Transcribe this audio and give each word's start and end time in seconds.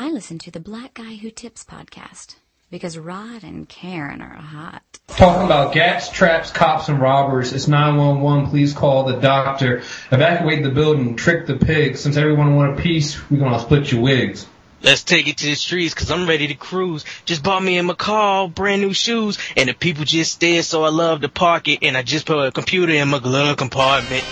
I 0.00 0.10
listen 0.10 0.38
to 0.38 0.52
the 0.52 0.60
Black 0.60 0.94
Guy 0.94 1.16
Who 1.16 1.28
Tips 1.28 1.64
podcast 1.64 2.36
because 2.70 2.96
Rod 2.96 3.42
and 3.42 3.68
Karen 3.68 4.22
are 4.22 4.36
hot. 4.36 5.00
Talking 5.08 5.44
about 5.44 5.74
gats, 5.74 6.08
traps, 6.08 6.52
cops, 6.52 6.88
and 6.88 7.00
robbers. 7.00 7.52
It's 7.52 7.66
911. 7.66 8.48
Please 8.48 8.74
call 8.74 9.06
the 9.06 9.16
doctor. 9.16 9.82
Evacuate 10.12 10.62
the 10.62 10.70
building. 10.70 11.16
Trick 11.16 11.48
the 11.48 11.56
pigs. 11.56 11.98
Since 11.98 12.16
everyone 12.16 12.54
want 12.54 12.78
a 12.78 12.80
piece, 12.80 13.28
we're 13.28 13.40
gonna 13.40 13.58
split 13.58 13.90
your 13.90 14.00
wigs. 14.00 14.46
Let's 14.80 15.02
take 15.02 15.26
it 15.26 15.38
to 15.38 15.46
the 15.46 15.56
streets 15.56 15.92
cause 15.92 16.08
I'm 16.10 16.28
ready 16.28 16.46
to 16.46 16.54
cruise. 16.54 17.04
Just 17.24 17.42
bought 17.42 17.62
me 17.62 17.78
a 17.78 17.82
McCall, 17.82 18.54
brand 18.54 18.80
new 18.80 18.92
shoes, 18.92 19.36
and 19.56 19.68
the 19.68 19.74
people 19.74 20.04
just 20.04 20.32
stare 20.32 20.62
so 20.62 20.84
I 20.84 20.90
love 20.90 21.22
to 21.22 21.28
park 21.28 21.66
it, 21.66 21.80
and 21.82 21.96
I 21.96 22.02
just 22.02 22.26
put 22.26 22.38
a 22.38 22.52
computer 22.52 22.92
in 22.92 23.08
my 23.08 23.18
glove 23.18 23.56
compartment. 23.56 24.22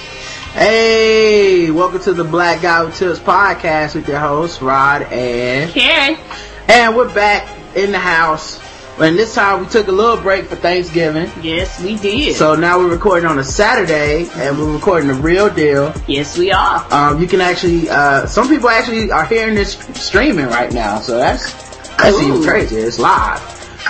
Hey, 0.53 1.71
welcome 1.73 2.01
to 2.03 2.13
the 2.13 2.23
Black 2.23 2.63
Guy 2.63 2.85
Who 2.85 2.93
Tips 2.93 3.19
podcast 3.19 3.97
with 3.97 4.09
your 4.09 4.21
host, 4.21 4.61
Rod 4.61 5.03
and 5.03 5.71
Karen. 5.73 6.17
And 6.69 6.97
we're 6.97 7.13
back 7.13 7.49
in 7.77 7.91
the 7.91 7.99
house. 7.99 8.61
And 8.99 9.19
this 9.19 9.35
time 9.35 9.61
we 9.61 9.67
took 9.69 9.89
a 9.89 9.93
little 9.93 10.17
break 10.17 10.47
for 10.47 10.57
Thanksgiving. 10.57 11.31
Yes, 11.43 11.79
we 11.83 11.97
did. 11.97 12.35
So 12.37 12.55
now 12.55 12.79
we're 12.79 12.91
recording 12.91 13.27
on 13.29 13.39
a 13.39 13.45
Saturday 13.45 14.27
and 14.35 14.59
we're 14.59 14.73
recording 14.73 15.09
the 15.09 15.15
real 15.15 15.51
deal. 15.53 15.93
yes, 16.07 16.39
we 16.39 16.51
are. 16.51 16.87
Um, 16.91 17.21
you 17.21 17.27
can 17.29 17.43
actually, 17.43 17.91
uh, 17.91 18.25
some 18.27 18.49
people 18.49 18.71
actually 18.71 19.11
are 19.11 19.27
hearing 19.27 19.55
this 19.55 19.75
streaming 19.95 20.47
right 20.47 20.73
now. 20.73 21.01
So 21.01 21.19
that's, 21.19 21.53
that's 21.97 22.17
Ooh. 22.17 22.29
even 22.29 22.43
crazy. 22.43 22.77
It's 22.77 22.99
live. 22.99 23.43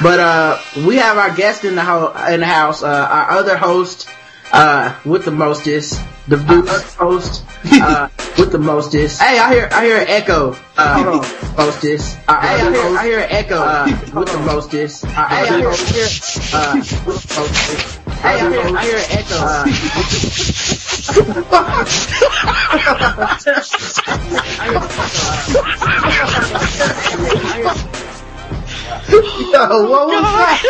But, 0.02 0.18
uh, 0.20 0.58
we 0.86 0.96
have 0.96 1.16
our 1.18 1.34
guest 1.34 1.64
in 1.64 1.76
the, 1.76 1.84
ho- 1.84 2.12
in 2.28 2.40
the 2.40 2.46
house, 2.46 2.82
uh, 2.82 2.86
our 2.88 3.30
other 3.38 3.56
host, 3.56 4.08
uh, 4.52 4.94
with 5.04 5.24
the 5.24 5.30
mostest, 5.30 6.00
the 6.28 6.36
dude 6.36 6.68
host, 6.68 7.44
uh, 7.72 8.08
with 8.36 8.50
the 8.52 8.58
mostest. 8.58 9.22
Hey, 9.22 9.38
I 9.38 9.54
hear, 9.54 9.68
I 9.70 9.84
hear 9.84 9.98
an 9.98 10.08
echo, 10.08 10.56
uh, 10.76 11.24
mostest. 11.56 12.18
Uh, 12.26 12.40
hey, 12.40 12.48
I 12.48 12.72
hear, 12.72 12.98
I 12.98 13.04
hear 13.04 13.18
an 13.20 13.30
echo, 13.30 13.62
uh, 13.62 13.86
with 14.14 14.32
the 14.32 14.38
mostest. 14.40 15.04
Uh, 15.04 15.08
hey, 15.08 15.14
I 15.20 15.46
hear, 15.46 15.68
I 15.68 15.72
hear, 15.86 16.08
uh, 16.52 16.74
with 17.06 17.22
the 17.22 17.36
mostest. 17.38 17.94
Hey, 18.16 18.40
I 18.40 18.50
hear, 18.50 18.76
I 18.76 18.82
hear 18.84 18.98
an 18.98 19.06
echo, 19.10 19.36
uh, 28.10 28.12
Yo, 29.10 29.18
what 29.90 30.08
was 30.08 30.22
that? 30.22 30.62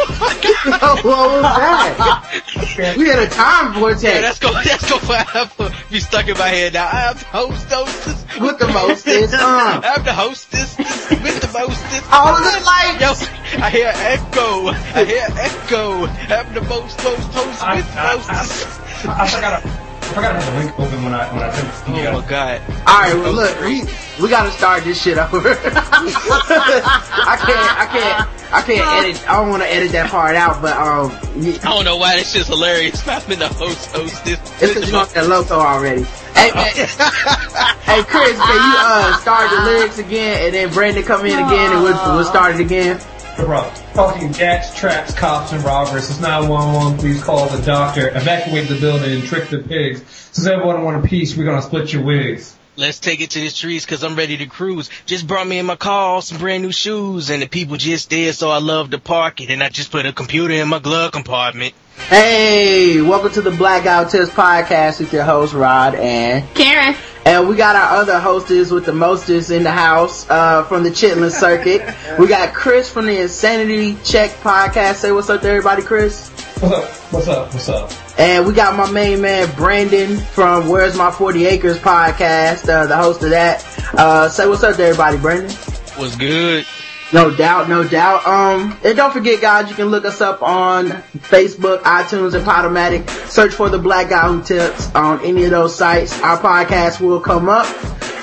Yo, 0.45 1.09
what 1.09 1.31
was 1.31 1.42
that? 1.42 2.97
We 2.98 3.09
had 3.09 3.19
a 3.20 3.29
time 3.29 3.73
Yeah, 3.75 3.81
vortex 3.81 4.03
that's 4.03 4.39
go, 4.39 4.53
that's 4.53 4.91
go 4.91 4.98
forever. 4.98 5.75
Be 5.91 6.01
stuck 6.01 6.29
in 6.29 6.37
my 6.37 6.48
head 6.48 6.75
now. 6.75 6.87
I 6.87 7.01
have 7.09 7.19
the 7.20 7.27
host, 7.27 7.67
hostess. 7.70 8.25
with 8.41 8.59
the 8.59 8.69
mostest. 8.69 9.34
I 9.34 9.39
Uh, 9.41 9.83
have 9.83 10.05
the 10.05 10.12
hostess 10.12 10.77
with 10.79 11.41
the 11.41 11.48
mostest. 11.59 12.05
all 12.12 12.29
of 12.37 12.45
the 12.45 12.61
lights. 12.64 13.01
Yo, 13.01 13.62
I 13.62 13.70
hear 13.70 13.92
echo. 13.95 14.69
I 14.69 15.05
hear 15.05 15.27
echo. 15.41 16.05
I 16.05 16.09
have 16.37 16.53
the 16.55 16.61
most, 16.62 17.03
most, 17.05 17.33
host 17.33 17.62
I, 17.62 17.77
with 17.77 17.89
the 17.95 18.01
I, 18.01 18.17
mostest. 18.17 18.81
I, 19.07 19.23
I 19.23 19.29
forgot. 19.29 19.53
I, 19.64 19.69
I 19.69 19.86
forgot 20.15 20.33
to 20.33 20.41
have 20.41 20.53
the 20.55 20.59
link 20.61 20.79
open 20.79 21.05
when 21.05 21.15
I 21.15 21.33
when 21.33 21.43
I 21.43 21.51
sent 21.53 21.69
this 21.71 21.81
to 21.83 21.91
you 21.91 21.97
Oh 21.97 22.03
guys. 22.05 22.23
my 22.23 22.29
god. 22.29 22.61
All 22.87 23.01
right, 23.01 23.15
well 23.15 23.33
look, 23.33 23.61
we 23.61 23.83
we 24.23 24.29
gotta 24.31 24.51
start 24.51 24.85
this 24.85 25.01
shit 25.03 25.19
over. 25.19 25.51
I 25.51 27.37
can't, 27.41 27.73
I 27.81 27.87
can't, 27.91 28.29
I 28.55 28.63
can't 28.63 29.05
edit. 29.05 29.29
I 29.29 29.37
don't 29.41 29.48
want 29.51 29.63
to 29.63 29.71
edit 29.73 29.93
that 29.93 30.11
part 30.11 30.37
out, 30.37 30.63
but 30.63 30.77
um, 30.77 31.11
y- 31.43 31.59
I 31.63 31.75
don't 31.75 31.85
know 31.85 31.97
why 31.97 32.17
this 32.17 32.33
shit's 32.33 32.48
hilarious. 32.48 33.07
I've 33.15 33.27
been 33.29 33.39
the 33.39 33.48
host, 33.48 33.91
host 33.93 34.25
this. 34.25 34.39
it's 34.63 34.75
because 34.75 34.87
you 34.87 34.93
know 34.93 35.05
that 35.05 35.27
logo 35.29 35.55
already. 35.59 36.03
Hey, 36.35 36.53
man. 36.53 36.73
hey, 36.77 38.03
Kriss, 38.05 38.37
can 38.37 38.61
you 38.61 38.77
uh 38.79 39.17
start 39.19 39.51
the 39.51 39.63
lyrics 39.65 39.98
again, 39.98 40.45
and 40.47 40.55
then 40.55 40.73
Brandon 40.73 41.03
come 41.03 41.25
in 41.27 41.33
again, 41.39 41.73
and 41.73 41.83
we'll 41.83 42.15
we'll 42.15 42.25
start 42.25 42.55
it 42.55 42.61
again. 42.61 43.01
Problem. 43.37 43.75
Talking 43.92 44.33
gats, 44.33 44.75
traps, 44.75 45.15
cops, 45.15 45.53
and 45.53 45.62
robbers. 45.62 46.09
It's 46.09 46.20
911. 46.20 46.98
Please 46.98 47.23
call 47.23 47.47
the 47.48 47.61
doctor. 47.62 48.09
Evacuate 48.09 48.67
the 48.67 48.81
building 48.81 49.13
and 49.13 49.23
trick 49.24 49.51
the 49.51 49.58
pigs. 49.58 50.02
Since 50.33 50.47
everyone 50.47 50.83
want 50.83 51.05
a 51.05 51.07
piece, 51.07 51.36
we're 51.36 51.45
gonna 51.45 51.61
split 51.61 51.92
your 51.92 52.02
wigs. 52.02 52.57
Let's 52.79 52.98
take 53.01 53.23
it 53.23 53.31
to 53.31 53.41
the 53.41 53.48
streets 53.48 53.87
cause 53.87 54.05
I'm 54.05 54.17
ready 54.17 54.37
to 54.37 54.47
cruise. 54.47 54.91
Just 55.07 55.27
brought 55.27 55.47
me 55.47 55.59
in 55.59 55.64
my 55.64 55.77
car 55.77 56.20
some 56.20 56.37
brand 56.37 56.63
new 56.63 56.73
shoes 56.73 57.31
and 57.31 57.41
the 57.41 57.47
people 57.47 57.79
just 57.79 58.11
there 58.11 58.35
so 58.35 58.51
I 58.51 58.59
love 58.59 58.91
to 58.91 58.98
park 58.98 59.41
it 59.41 59.48
and 59.48 59.63
I 59.63 59.70
just 59.70 59.91
put 59.91 60.05
a 60.05 60.13
computer 60.13 60.53
in 60.53 60.69
my 60.69 60.79
glove 60.79 61.13
compartment. 61.13 61.73
Hey, 62.11 63.01
welcome 63.01 63.33
to 63.33 63.41
the 63.41 63.51
Blackout 63.51 64.11
Test 64.11 64.33
podcast 64.33 65.01
with 65.01 65.11
your 65.11 65.25
host 65.25 65.55
Rod 65.55 65.95
and 65.95 66.47
Karen. 66.55 66.95
and 67.25 67.48
we 67.48 67.57
got 67.57 67.77
our 67.77 67.97
other 68.03 68.20
hostess 68.20 68.70
with 68.70 68.85
the 68.85 68.92
mostest 68.92 69.51
in 69.51 69.63
the 69.63 69.70
house 69.70 70.29
uh, 70.29 70.63
from 70.65 70.83
the 70.83 70.91
Chitlin 70.91 71.31
Circuit. 71.31 71.81
We 72.19 72.27
got 72.27 72.53
Kriss 72.53 72.91
from 72.91 73.07
the 73.07 73.19
Insanity 73.23 73.97
Check 74.05 74.33
podcast. 74.42 74.97
Say 74.97 75.13
what's 75.13 75.31
up 75.31 75.41
to 75.41 75.48
everybody, 75.48 75.81
Kriss. 75.81 76.31
What's 76.58 76.72
up? 76.72 76.89
What's 77.12 77.28
up? 77.28 77.52
What's 77.52 77.68
up? 77.68 77.92
And 78.18 78.46
we 78.46 78.55
got 78.55 78.74
my 78.77 78.90
main 78.90 79.20
man 79.20 79.55
Brandon 79.56 80.17
from 80.17 80.70
Where's 80.70 80.96
My 80.96 81.11
40 81.11 81.44
Acres 81.44 81.78
podcast, 81.78 82.67
uh, 82.67 82.86
the 82.86 82.96
host 82.96 83.22
of 83.22 83.30
that. 83.30 83.62
Uh, 83.92 84.30
say 84.30 84.48
what's 84.48 84.62
up 84.62 84.74
to 84.77 84.83
everybody, 84.83 85.18
Brandon. 85.18 85.50
What's 85.96 86.17
good. 86.17 86.64
No 87.12 87.30
doubt, 87.30 87.68
no 87.68 87.86
doubt. 87.86 88.27
Um, 88.27 88.74
and 88.83 88.96
don't 88.96 89.12
forget, 89.12 89.42
guys, 89.42 89.68
you 89.68 89.77
can 89.77 89.89
look 89.89 90.06
us 90.06 90.22
up 90.22 90.42
on 90.42 90.89
Facebook, 91.28 91.83
iTunes, 91.83 92.33
and 92.34 92.44
Podomatic. 92.46 93.06
Search 93.28 93.52
for 93.52 93.68
the 93.68 93.78
Black 93.78 94.08
Guy 94.08 94.27
Who 94.27 94.42
Tips 94.42 94.92
on 94.94 95.23
any 95.27 95.44
of 95.44 95.50
those 95.50 95.74
sites. 95.77 96.18
Our 96.23 96.38
podcast 96.38 97.02
will 97.02 97.20
come 97.20 97.50
up, 97.50 97.67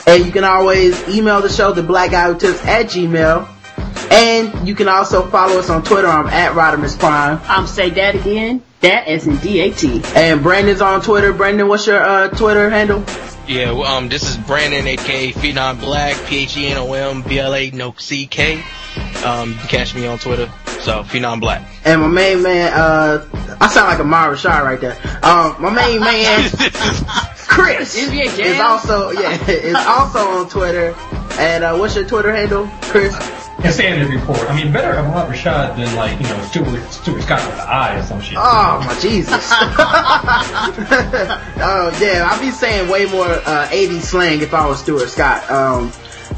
and 0.07 0.25
you 0.25 0.31
can 0.31 0.44
always 0.44 1.07
email 1.07 1.39
the 1.41 1.50
show, 1.50 1.71
the 1.71 1.83
Black 1.83 2.09
Guy 2.09 2.33
Who 2.33 2.39
Tips 2.39 2.65
at 2.65 2.88
Gmail. 2.88 3.47
And 4.12 4.68
you 4.68 4.75
can 4.75 4.88
also 4.88 5.28
follow 5.30 5.59
us 5.59 5.69
on 5.69 5.84
Twitter. 5.84 6.08
I'm 6.08 6.28
at 6.28 6.53
Rodimus 6.53 6.97
Prime, 6.97 7.40
I'm 7.44 7.68
say 7.68 7.90
that 7.91 8.16
again. 8.16 8.62
That 8.81 9.08
as 9.08 9.28
in 9.28 9.38
D-A-T. 9.38 10.02
and 10.16 10.44
Brandon's 10.44 10.81
on 10.81 11.02
Twitter. 11.02 11.31
Brandon, 11.31 11.68
what's 11.68 11.88
your 11.88 12.02
uh, 12.02 12.28
Twitter 12.30 12.69
handle? 12.69 13.03
Yeah, 13.47 13.72
well, 13.72 13.86
um, 13.86 14.09
this 14.09 14.30
is 14.30 14.38
Brandon, 14.38 14.86
aka 14.88 15.31
Phenom 15.31 15.80
Blak, 15.80 16.16
P-H-E-N-O-M-B-L-A, 16.28 17.72
no 17.72 17.94
C-K. 17.97 18.63
Um, 19.25 19.52
you 19.52 19.56
can 19.58 19.68
catch 19.68 19.96
me 19.96 20.06
on 20.06 20.18
Twitter, 20.19 20.52
so 20.81 21.03
Phenom 21.03 21.40
Blak. 21.40 21.62
And 21.86 22.02
my 22.02 22.08
main 22.08 22.42
man, 22.42 22.72
uh, 22.74 23.25
I 23.59 23.68
sound 23.68 23.90
like 23.90 24.00
Ahmad 24.00 24.31
Rashad 24.38 24.63
right 24.63 24.80
there. 24.80 24.97
Um, 25.24 25.62
my 25.62 25.69
main 25.74 26.00
man, 26.02 26.42
Kriss, 27.47 27.97
NBA 27.97 28.38
is 28.40 28.59
also, 28.59 29.12
yeah, 29.12 29.44
is 29.50 29.75
also 29.75 30.19
on 30.19 30.50
Twitter. 30.50 30.96
And, 31.40 31.63
uh, 31.63 31.75
what's 31.78 31.96
your 31.96 32.06
Twitter 32.06 32.34
handle, 32.34 32.66
Kriss? 32.81 33.43
Insanity 33.63 34.16
report. 34.16 34.40
I 34.50 34.56
mean, 34.56 34.74
better 34.74 35.00
Ahmad 35.00 35.29
Rashad 35.29 35.78
than 35.78 35.96
like 35.96 36.19
you 36.19 36.28
know 36.28 36.41
Stuart 36.44 36.91
Stuart 36.91 37.22
Scott 37.22 37.47
with 37.47 37.56
the 37.56 37.63
eye 37.63 37.97
or 37.97 38.03
some 38.03 38.19
shit. 38.19 38.38
Oh, 38.38 38.84
my 38.85 38.94
Jesus. 39.00 39.29
oh, 41.62 41.97
yeah, 42.01 42.28
I'd 42.29 42.41
be 42.41 42.51
saying 42.51 42.90
way 42.90 43.06
more, 43.06 43.25
uh, 43.25 43.69
80 43.72 44.00
slang 44.01 44.41
if 44.41 44.53
I 44.53 44.68
was 44.68 44.79
Stuart 44.79 45.07
Scott. 45.07 45.50
Um, 45.50 45.94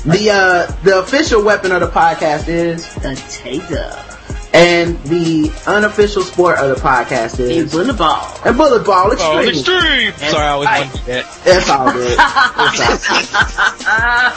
the, 0.06 0.30
uh, 0.30 0.72
the 0.84 1.00
official 1.00 1.44
weapon 1.44 1.72
of 1.72 1.82
the 1.82 1.88
podcast 1.88 2.48
is, 2.48 2.94
The 2.96 3.10
taser. 3.10 4.15
And 4.56 4.98
the 5.04 5.52
unofficial 5.68 6.22
sport 6.24 6.60
of 6.60 6.70
the 6.70 6.82
podcast 6.82 7.36
The 7.36 7.52
is, 7.52 7.72
bullet 7.74 7.98
ball. 7.98 8.40
and 8.46 8.56
bullet 8.56 8.86
ball 8.86 9.12
extreme. 9.12 9.32
Oh, 9.38 9.42
extreme! 9.50 10.14
Sorry, 10.32 10.44
I 10.46 10.50
always 10.52 10.70
wanted 10.70 11.06
that. 11.08 11.42
It's 11.46 11.70
all 11.70 11.92
good. 11.92 12.18
It's 13.76 13.86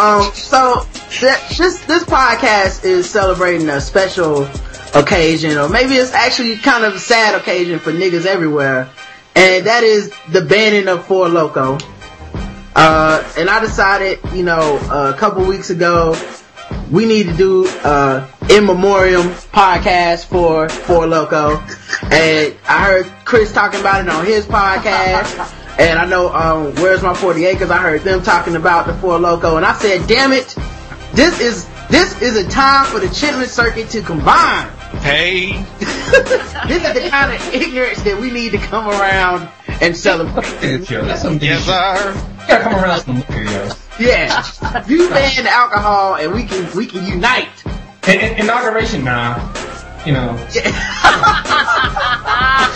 all 0.01 0.17
um, 0.27 0.33
so 0.35 0.87
th- 1.11 1.57
this 1.57 1.79
this 1.87 2.03
podcast 2.05 2.85
is 2.85 3.09
celebrating 3.09 3.69
a 3.69 3.81
special 3.81 4.49
occasion, 4.95 5.57
or 5.57 5.69
maybe 5.69 5.95
it's 5.95 6.13
actually 6.13 6.57
kind 6.57 6.85
of 6.85 6.95
a 6.97 6.99
sad 6.99 7.35
occasion 7.41 7.79
for 7.79 7.93
niggas 7.93 8.27
everywhere, 8.27 8.91
and 9.37 9.67
that 9.67 9.85
is 9.85 10.13
the 10.31 10.41
banning 10.43 10.89
of 10.89 11.05
Four 11.07 11.27
Loko. 11.29 11.81
Uh, 12.75 13.23
and 13.37 13.49
I 13.49 13.61
decided, 13.61 14.19
you 14.35 14.43
know, 14.43 14.79
a 14.91 15.15
couple 15.17 15.45
weeks 15.47 15.71
ago, 15.71 16.15
we 16.91 17.05
need 17.07 17.25
to 17.27 17.35
do 17.37 17.67
uh 17.85 18.27
in 18.51 18.65
memoriam 18.65 19.29
podcast 19.53 20.27
for 20.27 20.69
Four 20.69 21.05
Loko, 21.05 21.59
and 22.11 22.57
I 22.69 22.85
heard 22.85 23.07
Chris 23.25 23.53
talking 23.53 23.81
about 23.81 24.01
it 24.03 24.09
on 24.09 24.25
his 24.25 24.47
podcast, 24.47 25.55
and 25.79 25.99
I 25.99 26.07
know 26.07 26.33
um 26.33 26.75
where's 26.77 27.03
my 27.03 27.15
40 27.15 27.45
acres. 27.47 27.71
I 27.71 27.79
heard 27.79 28.03
them 28.03 28.23
talking 28.23 28.57
about 28.57 28.87
the 28.87 28.95
Four 28.95 29.19
Loko, 29.19 29.57
and 29.57 29.67
I 29.67 29.75
said, 29.75 30.07
damn 30.07 30.33
it, 30.33 30.55
this 31.13 31.41
is 31.41 31.69
this 31.91 32.21
is 32.21 32.37
a 32.37 32.49
time 32.49 32.87
for 32.87 33.01
the 33.01 33.07
chitlin 33.07 33.47
circuit 33.49 33.89
to 33.91 34.03
combine. 34.03 34.69
Hey, 35.01 35.65
This 36.69 36.83
is 36.85 36.95
the 36.95 37.09
kind 37.11 37.33
of 37.35 37.55
ignorance 37.55 38.03
that 38.03 38.19
we 38.21 38.31
need 38.31 38.53
to 38.53 38.59
come 38.59 38.89
around 38.89 39.49
and 39.81 39.97
celebrate. 39.97 40.47
It's, 40.63 40.91
yo, 40.91 41.05
that's 41.05 41.23
some 41.23 41.39
yes 41.39 41.59
shit. 41.65 41.75
sir. 41.75 42.15
You 42.43 42.49
gotta 42.49 42.65
come 42.65 42.75
around 42.75 43.01
some 43.03 43.17
liquor, 43.19 43.43
yo. 43.45 43.69
Yeah, 43.99 44.85
you 44.89 45.09
ban 45.11 45.47
alcohol, 45.47 46.15
and 46.17 46.33
we 46.33 46.45
can 46.45 46.71
we 46.77 46.87
can 46.87 47.05
unite. 47.07 47.49
In, 48.07 48.21
in, 48.21 48.39
inauguration 48.41 49.05
now, 49.05 49.37
you 50.07 50.13
know. 50.13 50.37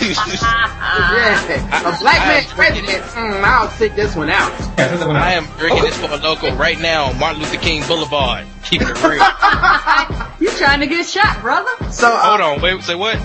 Yeah, 0.03 1.95
a 1.95 1.97
black 1.99 2.21
I- 2.21 2.27
man 2.27 2.43
I- 2.43 2.53
president. 2.53 3.03
Mm, 3.13 3.43
I'll 3.43 3.69
sit 3.69 3.95
this 3.95 4.15
one 4.15 4.29
out. 4.29 4.51
Yeah, 4.77 4.89
sit 4.89 4.99
that 4.99 5.07
one 5.07 5.15
out. 5.15 5.23
I 5.23 5.33
am 5.33 5.45
drinking 5.57 5.83
this 5.83 5.97
for 5.97 6.11
a 6.11 6.17
local 6.17 6.51
right 6.55 6.79
now 6.79 7.05
on 7.05 7.17
Martin 7.19 7.41
Luther 7.41 7.57
King 7.57 7.85
Boulevard. 7.87 8.45
Keeping 8.63 8.87
it 8.89 9.03
real. 9.03 9.23
You 10.39 10.49
trying 10.57 10.81
to 10.81 10.87
get 10.87 11.05
shot, 11.05 11.41
brother? 11.41 11.69
So 11.89 12.09
uh, 12.13 12.19
Hold 12.19 12.41
on, 12.41 12.61
wait, 12.61 12.83
say 12.83 12.95
what? 12.95 13.17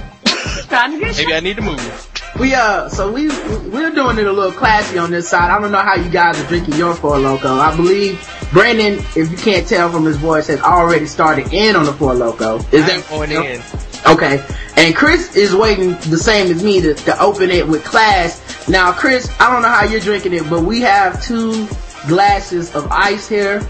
Trying 0.69 0.93
to 0.93 0.99
get 1.05 1.17
Maybe 1.17 1.31
shot. 1.31 1.33
I 1.33 1.41
need 1.41 1.57
to 1.57 1.63
move. 1.63 2.11
We 2.39 2.55
uh, 2.55 2.89
so 2.89 3.11
we 3.11 3.29
we're 3.29 3.91
doing 3.91 4.19
it 4.19 4.27
a 4.27 4.33
little 4.33 4.53
classy 4.53 4.99
on 4.99 5.11
this 5.11 5.29
side. 5.29 5.51
I 5.51 5.61
don't 5.61 5.73
know 5.73 5.79
how 5.79 5.97
you 5.97 6.11
guys 6.11 6.41
are 6.41 6.47
drinking 6.47 6.75
your 6.75 6.95
Four 6.95 7.17
Loko. 7.17 7.59
I 7.59 7.77
believe 7.77 8.21
Brandon, 8.53 9.05
if 9.17 9.31
you 9.31 9.37
can't 9.37 9.67
tell 9.67 9.91
from 9.91 10.05
his 10.05 10.17
voice, 10.17 10.47
has 10.47 10.61
already 10.61 11.07
started 11.07 11.53
in 11.53 11.77
on 11.77 11.85
the 11.85 11.93
Four 11.93 12.15
Loko. 12.15 12.59
Is 12.73 12.83
I'm 12.83 13.01
that 13.01 13.09
going 13.09 13.31
in. 13.33 13.63
Okay. 14.07 14.45
And 14.77 14.95
Kriss 14.95 15.37
is 15.37 15.55
waiting 15.55 15.91
the 16.11 16.17
same 16.17 16.51
as 16.53 16.63
me 16.63 16.81
to, 16.81 16.95
to 16.95 17.21
open 17.21 17.51
it 17.51 17.67
with 17.67 17.85
class. 17.85 18.69
Now, 18.69 18.93
Kriss, 18.93 19.35
I 19.41 19.53
don't 19.53 19.63
know 19.63 19.69
how 19.69 19.85
you're 19.85 20.01
drinking 20.01 20.35
it, 20.35 20.49
but 20.49 20.63
we 20.63 20.81
have 20.83 21.23
two 21.23 21.67
glasses 22.07 22.75
of 22.75 22.87
ice 22.91 23.29
here 23.29 23.61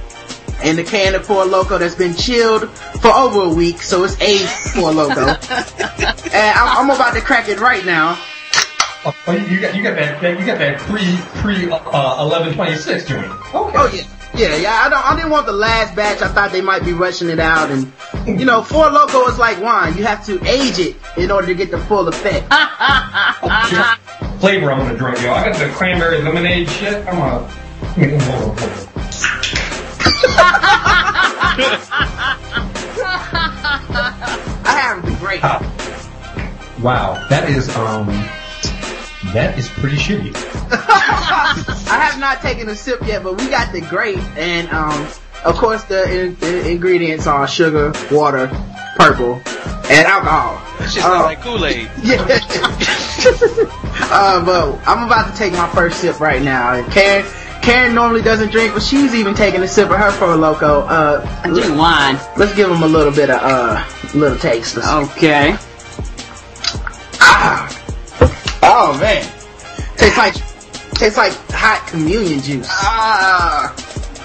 and 0.63 0.77
the 0.77 0.85
can 0.85 1.15
of 1.15 1.25
Four 1.27 1.45
Loko 1.45 1.79
that's 1.79 1.95
been 1.95 2.15
chilled 2.15 2.69
for 2.71 3.11
over 3.11 3.43
a 3.45 3.49
week, 3.49 3.81
so 3.81 4.05
it's 4.05 4.21
aged 4.21 4.49
Four 4.49 4.91
Loko. 4.91 5.29
and 6.33 6.59
I'm, 6.59 6.79
I'm 6.79 6.91
about 6.91 7.15
to 7.15 7.21
crack 7.21 7.49
it 7.49 7.61
right 7.61 7.85
now. 7.85 8.19
Oh, 9.05 9.15
you 9.33 9.47
you 9.47 9.61
got 9.61 9.77
you 9.77 9.83
got 9.83 9.95
that, 9.97 10.21
that 10.21 10.39
you 10.41 10.45
got 10.45 10.59
that 10.59 10.79
pre 10.79 11.17
pre 11.41 11.71
uh, 11.71 12.23
eleven 12.23 12.53
twenty 12.55 12.77
six 12.77 13.07
joint. 13.07 13.27
Okay. 13.27 13.79
Oh 13.79 13.91
yeah. 13.95 14.03
Yeah, 14.35 14.57
yeah, 14.57 14.83
I 14.85 14.89
don't, 14.91 15.05
I 15.05 15.17
didn't 15.17 15.31
want 15.31 15.47
the 15.47 15.53
last 15.53 15.97
batch. 15.97 16.21
I 16.21 16.29
thought 16.29 16.53
they 16.53 16.61
might 16.61 16.85
be 16.85 16.93
rushing 16.93 17.31
it 17.31 17.41
out 17.41 17.71
and, 17.71 17.91
you 18.27 18.45
know, 18.45 18.63
Four 18.63 18.85
Loko 18.85 19.27
is 19.29 19.39
like 19.39 19.61
wine. 19.61 19.97
You 19.97 20.05
have 20.05 20.25
to 20.27 20.35
age 20.45 20.79
it 20.79 20.97
in 21.17 21.31
order 21.31 21.47
to 21.47 21.55
get 21.55 21.71
the 21.71 21.79
full 21.79 22.07
effect. 22.07 22.47
Flavor 24.41 24.71
I'm 24.71 24.79
gonna 24.79 24.99
drink, 24.99 25.23
yo. 25.23 25.33
I 25.33 25.49
got 25.49 25.59
the 25.59 25.69
cranberry 25.71 26.21
lemonade 26.23 26.69
shit. 26.69 27.07
I'm 27.09 27.17
gonna. 27.17 27.39
On, 27.39 27.49
hold. 28.21 28.59
I 34.65 34.79
have 34.81 35.05
the 35.05 35.17
great. 35.19 35.43
Wow, 36.83 37.27
that 37.29 37.49
is 37.49 37.69
um, 37.77 38.09
that 39.35 39.59
is 39.59 39.69
pretty 39.69 39.97
shitty. 39.97 40.33
I 40.71 41.99
have 42.11 42.19
not 42.19 42.41
taken 42.41 42.69
a 42.69 42.75
sip 42.77 43.01
yet, 43.07 43.23
but 43.23 43.39
we 43.41 43.49
got 43.49 43.73
the 43.73 43.81
grape, 43.83 44.19
and 44.37 44.69
um, 44.71 45.07
of 45.45 45.57
course 45.57 45.85
the, 45.85 46.05
in, 46.27 46.35
the 46.37 46.69
ingredients 46.71 47.27
are 47.27 47.47
sugar, 47.47 47.93
water, 48.11 48.49
purple, 48.97 49.35
and 49.91 50.07
alcohol. 50.07 50.61
It's 50.81 50.95
just 50.95 51.07
Uh, 51.07 51.23
like 51.23 51.41
Kool-Aid. 51.43 51.91
Yeah. 52.03 52.19
uh, 54.11 54.45
but 54.45 54.79
I'm 54.89 55.05
about 55.07 55.31
to 55.31 55.37
take 55.37 55.53
my 55.53 55.69
first 55.71 56.01
sip 56.01 56.21
right 56.21 56.41
now. 56.43 56.75
And 56.75 56.91
Karen, 56.93 57.27
Karen 57.63 57.95
normally 57.95 58.23
doesn't 58.23 58.51
drink, 58.53 58.73
but 58.75 58.83
she's 58.83 59.15
even 59.15 59.35
taking 59.35 59.63
a 59.63 59.69
sip 59.69 59.91
of 59.91 59.97
her 59.97 60.11
Pro 60.13 60.37
Loco. 60.37 60.81
Uh, 60.83 61.41
I 61.45 61.49
drink 61.49 61.77
wine. 61.77 62.17
let's 62.37 62.55
give 62.55 62.69
them 62.69 62.83
a 62.83 62.87
little 62.87 63.13
bit 63.13 63.29
of 63.31 63.41
uh, 63.43 63.85
little 64.15 64.39
taste. 64.39 64.77
Let's- 64.77 64.89
Okay. 65.17 65.57
Oh 68.81 68.97
man, 69.01 69.25
tastes 69.97 70.17
like 70.17 70.35
tastes 70.95 71.17
like 71.19 71.33
hot 71.51 71.85
communion 71.89 72.41
juice. 72.41 72.69
Ah. 72.71 73.75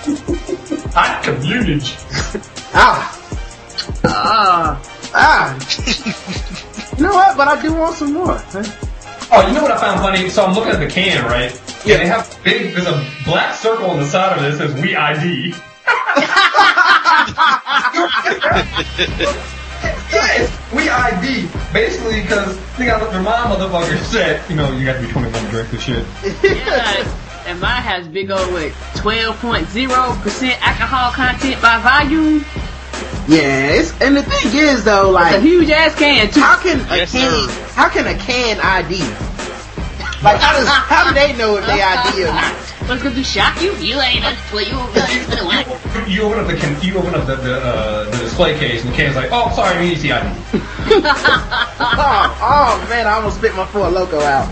Hot 0.94 1.24
community. 1.24 1.82
Ah. 2.76 3.20
Ah. 4.06 4.82
Ah. 5.14 5.54
you 6.98 7.04
know 7.04 7.14
what? 7.14 7.36
But 7.38 7.48
I 7.48 7.62
do 7.62 7.74
want 7.74 7.96
some 7.96 8.14
more. 8.14 8.36
huh? 8.38 8.64
Oh, 9.32 9.48
you 9.48 9.54
know 9.54 9.62
what 9.64 9.72
I 9.72 9.78
found 9.80 10.00
funny? 10.02 10.30
So 10.30 10.44
I'm 10.46 10.54
looking 10.54 10.72
at 10.72 10.80
the 10.80 10.88
can, 10.88 11.24
right? 11.26 11.52
Yeah. 11.86 11.94
Yeah. 11.94 11.98
They 11.98 12.08
have 12.08 12.40
big. 12.44 12.74
There's 12.76 12.88
a 12.88 13.08
black 13.26 13.56
circle 13.56 13.90
on 13.90 14.00
the 14.00 14.06
side 14.06 14.38
of 14.38 14.44
it 14.44 14.52
that 14.52 14.58
says 14.58 14.82
"We 14.82 14.96
ID." 14.96 15.54
Yes, 20.13 20.74
we 20.74 20.89
ID. 20.89 21.48
Basically, 21.74 22.21
because 22.21 22.57
they 22.77 22.86
got 22.86 23.10
their 23.12 23.21
mom 23.21 23.51
motherfucker 23.57 23.98
said, 24.06 24.42
you 24.50 24.56
know, 24.56 24.71
you 24.71 24.86
got 24.86 24.94
to 25.00 25.06
be 25.06 25.12
21 25.12 25.44
to 25.44 25.50
drink 25.50 25.69
this 25.71 25.81
shit. 25.83 26.06
Yeah. 26.44 27.19
And 27.45 27.60
mine 27.60 27.81
has 27.81 28.07
big 28.07 28.31
old 28.31 28.54
like 28.54 28.71
12.0% 28.95 30.57
alcohol 30.62 31.12
content 31.12 31.62
by 31.62 31.77
volume. 31.83 32.45
Yes, 33.27 33.94
and 34.01 34.15
the 34.15 34.24
thing 34.24 34.51
is 34.54 34.83
though, 34.86 35.10
like 35.12 35.33
It's 35.36 35.44
a 35.44 35.48
huge 35.48 35.69
ass 35.69 35.94
can 35.95 36.31
too. 36.31 36.39
how 36.39 36.57
can 36.62 36.80
a 36.80 36.95
Yes, 36.95 37.12
can, 37.12 37.50
sir. 37.50 37.71
how 37.74 37.89
can 37.89 38.07
a 38.07 38.18
can 38.18 38.59
ID? 38.62 39.00
Like, 40.24 40.39
how 40.39 40.54
does, 40.54 40.68
how 40.69 41.07
do 41.09 41.13
they 41.13 41.33
know 41.36 41.57
if 41.57 41.66
they 41.66 41.81
ID 41.81 42.24
or 42.24 42.27
not? 42.27 42.56
What's 42.88 43.01
gonna 43.01 43.24
shock 43.24 43.62
you? 43.62 43.74
You 43.77 44.00
ain't 44.01 44.24
a 44.25 44.35
well, 44.53 44.62
you 44.63 44.77
ain't 45.01 45.30
gonna 45.30 45.45
want. 45.45 46.09
You 46.09 46.24
open 46.24 46.39
up 46.39 46.47
the 46.47 46.56
can, 46.57 46.81
you 46.81 46.97
open 46.97 47.15
up 47.15 47.25
the 47.25 47.35
the, 47.38 47.56
uh, 47.56 48.03
the 48.12 48.18
display 48.18 48.57
case, 48.59 48.83
and 48.83 48.91
the 48.91 48.95
can's 48.97 49.15
like, 49.15 49.30
oh, 49.31 49.53
sorry, 49.56 49.80
we 49.80 49.89
need 49.89 49.95
to 49.95 50.01
see 50.01 50.12
ID. 50.12 50.35
Oh, 51.85 52.38
oh 52.41 52.88
man, 52.89 53.07
I 53.07 53.13
almost 53.15 53.38
spit 53.38 53.56
my 53.56 53.65
Four 53.68 53.88
Loko 53.89 54.21
out. 54.21 54.47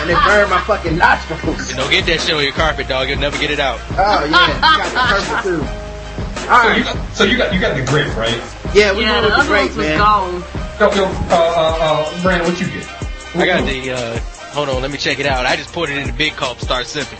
and 0.00 0.10
it 0.10 0.16
burned 0.24 0.50
my 0.50 0.60
fucking 0.62 0.96
nostrils. 0.96 1.72
Don't 1.74 1.90
get 1.90 2.06
that 2.06 2.20
shit 2.20 2.34
on 2.34 2.42
your 2.42 2.52
carpet, 2.52 2.88
dog. 2.88 3.08
You'll 3.08 3.18
never 3.18 3.38
get 3.38 3.50
it 3.50 3.60
out. 3.60 3.80
Oh 3.92 4.24
yeah, 4.24 4.54
you 4.54 4.60
got 4.60 4.92
the 4.92 5.00
purple 5.08 5.42
too. 5.42 5.60
So 5.60 6.44
you 6.44 6.50
Alright, 6.50 6.84
got, 6.84 7.14
so 7.14 7.24
you 7.24 7.36
got 7.36 7.54
you 7.54 7.60
got 7.60 7.76
the 7.76 7.84
grape, 7.84 8.14
right? 8.16 8.40
yeah, 8.74 8.92
we 8.94 9.02
Yeah, 9.04 9.20
went 9.20 9.22
the 9.22 9.28
with 9.28 9.34
the 9.34 9.38
other 9.40 9.48
grape, 9.48 9.62
ones 9.64 9.76
was 9.76 9.86
man. 9.86 9.98
gone. 9.98 10.44
Yo, 10.80 10.94
yo, 10.94 11.04
uh, 11.04 11.08
uh, 11.30 11.78
uh, 11.80 12.22
Brandon, 12.22 12.48
what 12.52 12.60
you 12.60 12.66
get? 12.68 12.88
I 13.36 13.46
got 13.46 13.64
the, 13.66 13.90
uh, 13.92 14.18
hold 14.52 14.68
on, 14.70 14.82
let 14.82 14.90
me 14.90 14.98
check 14.98 15.18
it 15.20 15.26
out. 15.26 15.46
I 15.46 15.56
just 15.56 15.72
poured 15.72 15.90
it 15.90 15.98
in 15.98 16.06
the 16.06 16.12
big 16.12 16.32
cup, 16.34 16.58
start 16.60 16.86
sipping. 16.86 17.18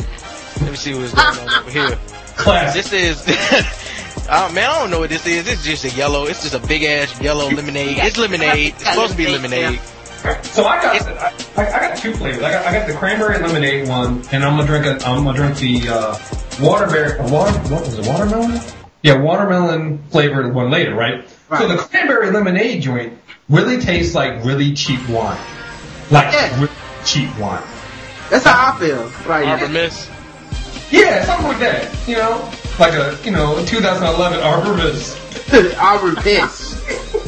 Let 0.61 0.71
me 0.71 0.77
see 0.77 0.95
what's 0.95 1.15
going 1.15 1.49
on 1.49 1.62
over 1.62 1.71
here. 1.71 1.99
This 2.73 2.93
is, 2.93 3.27
uh, 4.29 4.51
man, 4.53 4.71
I 4.71 4.79
don't 4.79 4.91
know 4.91 5.01
what 5.01 5.11
this 5.11 5.27
is. 5.27 5.49
It's 5.49 5.65
just 5.65 5.85
a 5.85 5.91
yellow, 5.91 6.25
it's 6.25 6.43
just 6.43 6.55
a 6.55 6.67
big 6.67 6.83
ass 6.85 7.21
yellow 7.21 7.49
lemonade. 7.49 7.99
It's 7.99 8.19
lemonade. 8.19 8.75
It's 8.75 8.85
supposed 8.85 9.12
to 9.12 9.17
be 9.17 9.27
lemonade. 9.27 9.81
So 10.43 10.65
I 10.67 10.83
got 10.83 11.07
I, 11.57 11.67
I 11.67 11.81
got 11.81 11.97
two 11.97 12.12
flavors. 12.12 12.43
I 12.43 12.51
got 12.51 12.67
I 12.67 12.79
got 12.79 12.87
the 12.87 12.93
cranberry 12.93 13.39
lemonade 13.39 13.89
one, 13.89 14.23
and 14.33 14.45
I'm 14.45 14.57
gonna 14.57 14.67
drink 14.67 14.85
a, 14.85 15.07
I'm 15.07 15.25
gonna 15.25 15.37
drink 15.37 15.57
the 15.57 15.89
uh, 15.89 16.19
waterberry 16.61 17.19
water 17.31 17.59
what 17.73 17.87
was 17.87 17.99
it 17.99 18.06
watermelon? 18.06 18.61
Yeah, 19.03 19.19
watermelon 19.23 20.03
flavored 20.11 20.55
one 20.55 20.71
later, 20.71 20.95
right? 20.95 21.27
right? 21.49 21.63
So 21.63 21.69
the 21.69 21.79
cranberry 21.79 22.31
lemonade 22.31 22.83
joint 22.83 23.19
really 23.49 23.81
tastes 23.81 24.15
like 24.15 24.45
really 24.45 24.75
cheap 24.75 25.01
wine, 25.09 25.41
like 26.11 26.35
Yeah. 26.35 26.55
really 26.56 26.73
cheap 27.06 27.37
wine. 27.39 27.63
That's 28.29 28.45
how 28.45 28.75
I 28.75 28.79
feel 28.79 29.09
right 29.27 29.47
Arbor 29.47 29.69
now. 29.69 29.91
Mist. 30.91 30.93
Yeah, 30.93 31.25
something 31.25 31.47
like 31.47 31.59
that. 31.61 32.09
You 32.09 32.17
know, 32.17 32.51
like 32.79 32.95
a 32.95 33.17
you 33.25 33.31
know 33.31 33.65
2011 33.65 34.41
Arbor 35.79 36.13
Mist. 36.23 36.77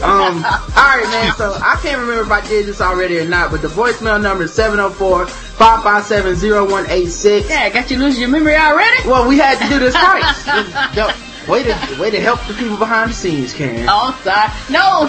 Um, 0.02 0.45
alright 0.45 1.07
man, 1.07 1.33
so 1.37 1.52
I 1.54 1.78
can't 1.81 2.00
remember 2.00 2.23
if 2.23 2.31
I 2.31 2.40
did 2.49 2.66
this 2.66 2.81
already 2.81 3.19
or 3.21 3.25
not, 3.28 3.50
but 3.52 3.62
the 3.62 3.69
voicemail 3.69 4.21
number 4.21 4.45
is 4.45 4.50
704-557-0186. 4.57 7.49
Yeah, 7.49 7.61
I 7.61 7.71
got 7.71 7.88
you 7.90 7.99
losing 7.99 8.21
your 8.23 8.31
memory 8.31 8.57
already? 8.57 9.09
Well, 9.09 9.28
we 9.28 9.38
had 9.38 9.59
to 9.61 9.69
do 9.69 9.78
this 9.78 9.95
twice. 9.95 10.45
No, 10.97 11.09
way 11.49 11.62
to, 11.62 11.97
way 12.00 12.11
to 12.11 12.21
help 12.21 12.40
the 12.47 12.54
people 12.54 12.76
behind 12.76 13.11
the 13.11 13.14
scenes, 13.14 13.54
Karen. 13.54 13.87
Oh, 13.88 14.12
sorry. 14.25 14.50
No. 14.71 15.09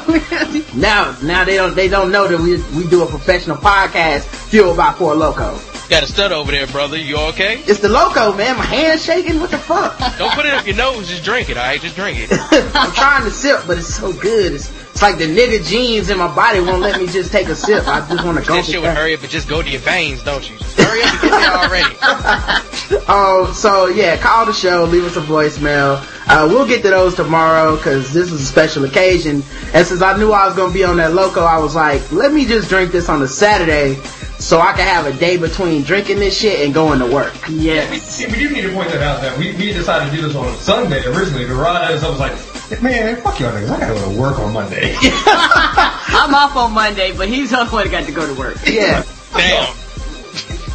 Now, 0.80 1.16
now 1.24 1.44
they 1.44 1.56
don't, 1.56 1.74
they 1.76 1.88
don't 1.88 2.12
know 2.12 2.28
that 2.28 2.40
we, 2.40 2.62
we 2.78 2.88
do 2.90 3.02
a 3.04 3.08
professional 3.08 3.58
podcast 3.58 4.26
fueled 4.26 4.78
by 4.78 4.92
Four 4.94 5.16
Loko. 5.16 5.58
Got 5.94 6.02
a 6.02 6.08
stud 6.08 6.32
over 6.32 6.52
there, 6.52 6.66
brother. 6.66 6.98
You 6.98 7.18
okay? 7.18 7.60
It's 7.68 7.80
the 7.80 7.88
Loko, 7.88 8.36
man. 8.36 8.58
My 8.58 8.64
hand's 8.64 9.06
shaking. 9.06 9.40
What 9.40 9.52
the 9.52 9.60
fuck? 9.60 9.96
Don't 10.18 10.34
put 10.34 10.48
it 10.48 10.54
up 10.56 10.66
your 10.66 10.76
nose. 10.76 11.08
Just 11.08 11.24
drink 11.24 11.52
it, 11.52 11.56
alright? 11.56 11.80
Just 11.80 11.96
drink 11.96 12.18
it. 12.20 12.30
I'm 12.74 12.92
trying 12.94 13.24
to 13.26 13.30
sip, 13.30 13.62
but 13.68 13.78
it's 13.78 13.94
so 13.94 14.12
good. 14.12 14.54
It's, 14.54 14.72
it's 14.90 15.04
like 15.04 15.20
the 15.20 15.26
nigga 15.26 15.64
jeans 15.64 16.10
in 16.10 16.18
my 16.18 16.34
body 16.34 16.62
won't 16.62 16.82
let 16.82 17.00
me 17.00 17.06
just 17.06 17.32
take 17.32 17.48
a 17.48 17.56
sip. 17.56 17.88
I 17.88 18.00
just 18.10 18.26
want 18.26 18.40
to 18.40 18.44
go. 18.44 18.56
That 18.56 18.66
shit 18.66 18.82
would 18.82 18.90
hurry 18.90 19.14
up 19.14 19.22
and 19.22 19.30
just 19.30 19.48
go 19.48 19.62
to 19.62 19.70
your 19.70 19.82
veins, 19.82 20.24
don't 20.24 20.50
you? 20.50 20.58
Just 20.58 20.82
hurry 20.82 21.04
up 21.04 21.14
and 21.14 21.22
get 21.22 21.30
there 21.30 22.98
already. 22.98 23.06
Um, 23.06 23.54
so 23.54 23.86
yeah, 23.86 24.18
call 24.18 24.48
the 24.48 24.54
show, 24.54 24.86
leave 24.86 25.04
us 25.04 25.16
a 25.16 25.22
voicemail. 25.22 26.04
Uh, 26.28 26.48
we'll 26.50 26.68
get 26.68 26.82
to 26.82 26.90
those 26.90 27.14
tomorrow 27.14 27.76
because 27.76 28.12
this 28.12 28.32
is 28.32 28.42
a 28.42 28.46
special 28.46 28.84
occasion. 28.86 29.44
And 29.76 29.86
since 29.86 30.02
I 30.02 30.18
knew 30.18 30.32
I 30.32 30.48
was 30.48 30.56
gonna 30.56 30.74
be 30.74 30.84
on 30.84 30.98
that 30.98 31.12
Loko, 31.12 31.46
I 31.46 31.60
was 31.60 31.76
like, 31.76 32.12
let 32.12 32.34
me 32.34 32.48
just 32.48 32.68
drink 32.68 32.92
this 32.92 33.10
on 33.10 33.22
a 33.22 33.28
Saturday 33.28 34.02
so 34.40 34.60
I 34.60 34.74
can 34.74 34.88
have 34.88 35.06
a 35.06 35.18
day 35.18 35.38
between 35.38 35.84
drinking 35.84 36.20
this 36.20 36.38
shit 36.38 36.66
and 36.66 36.74
going 36.74 37.00
to 37.00 37.06
work. 37.06 37.34
We, 37.48 37.56
yes. 37.56 38.20
we 38.26 38.38
do 38.38 38.50
need 38.50 38.64
to 38.64 38.74
point 38.74 38.90
that 38.90 39.02
out 39.02 39.22
that 39.22 39.38
we, 39.38 39.54
we 39.54 39.72
decided 39.72 40.10
to 40.10 40.16
do 40.16 40.28
this 40.28 40.36
on 40.36 40.54
Sunday 40.58 41.06
originally. 41.06 41.46
The 41.46 41.56
Rod 41.56 41.76
I 41.76 41.94
was 41.94 42.20
like, 42.20 42.34
man, 42.82 43.22
fuck 43.22 43.40
y'all 43.40 43.52
niggas. 43.52 43.70
I 43.70 43.80
gotta 43.80 43.94
go 43.94 44.12
to 44.14 44.20
work 44.20 44.40
on 44.40 44.54
Monday. 44.54 44.96
I'm 45.02 46.34
off 46.36 46.56
on 46.56 46.74
Monday, 46.74 47.16
but 47.16 47.28
he's 47.28 47.52
the 47.52 47.60
only 47.60 47.72
one 47.72 47.86
that 47.86 47.92
got 47.92 48.06
to 48.06 48.12
go 48.12 48.28
to 48.28 48.40
work. 48.40 48.58
Yeah. 48.66 49.04
Damn. 49.34 49.76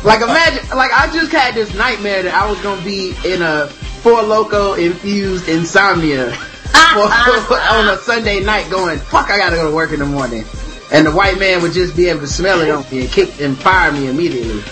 Like 0.04 0.20
imagine, 0.20 0.76
like 0.76 0.92
I 0.92 1.10
just 1.12 1.32
had 1.32 1.54
this 1.54 1.74
nightmare 1.74 2.22
that 2.22 2.34
I 2.34 2.48
was 2.48 2.60
gonna 2.60 2.82
be 2.82 3.14
in 3.24 3.42
a 3.42 3.66
Four 3.66 4.22
Loko 4.22 4.78
infused 4.78 5.48
insomnia 5.48 6.30
for, 6.32 7.58
on 7.74 7.88
a 7.88 7.96
Sunday 7.98 8.40
night, 8.40 8.70
going 8.70 8.98
fuck, 8.98 9.28
I 9.28 9.36
gotta 9.36 9.56
go 9.56 9.68
to 9.68 9.74
work 9.74 9.92
in 9.92 9.98
the 9.98 10.06
morning. 10.06 10.44
And 10.90 11.06
the 11.06 11.12
white 11.12 11.38
man 11.38 11.62
would 11.62 11.72
just 11.72 11.96
be 11.96 12.06
able 12.06 12.20
to 12.20 12.26
smell 12.26 12.60
it 12.60 12.70
on 12.70 12.84
me 12.90 13.00
and 13.02 13.10
kick 13.10 13.40
and 13.40 13.56
fire 13.58 13.92
me 13.92 14.08
immediately. 14.08 14.62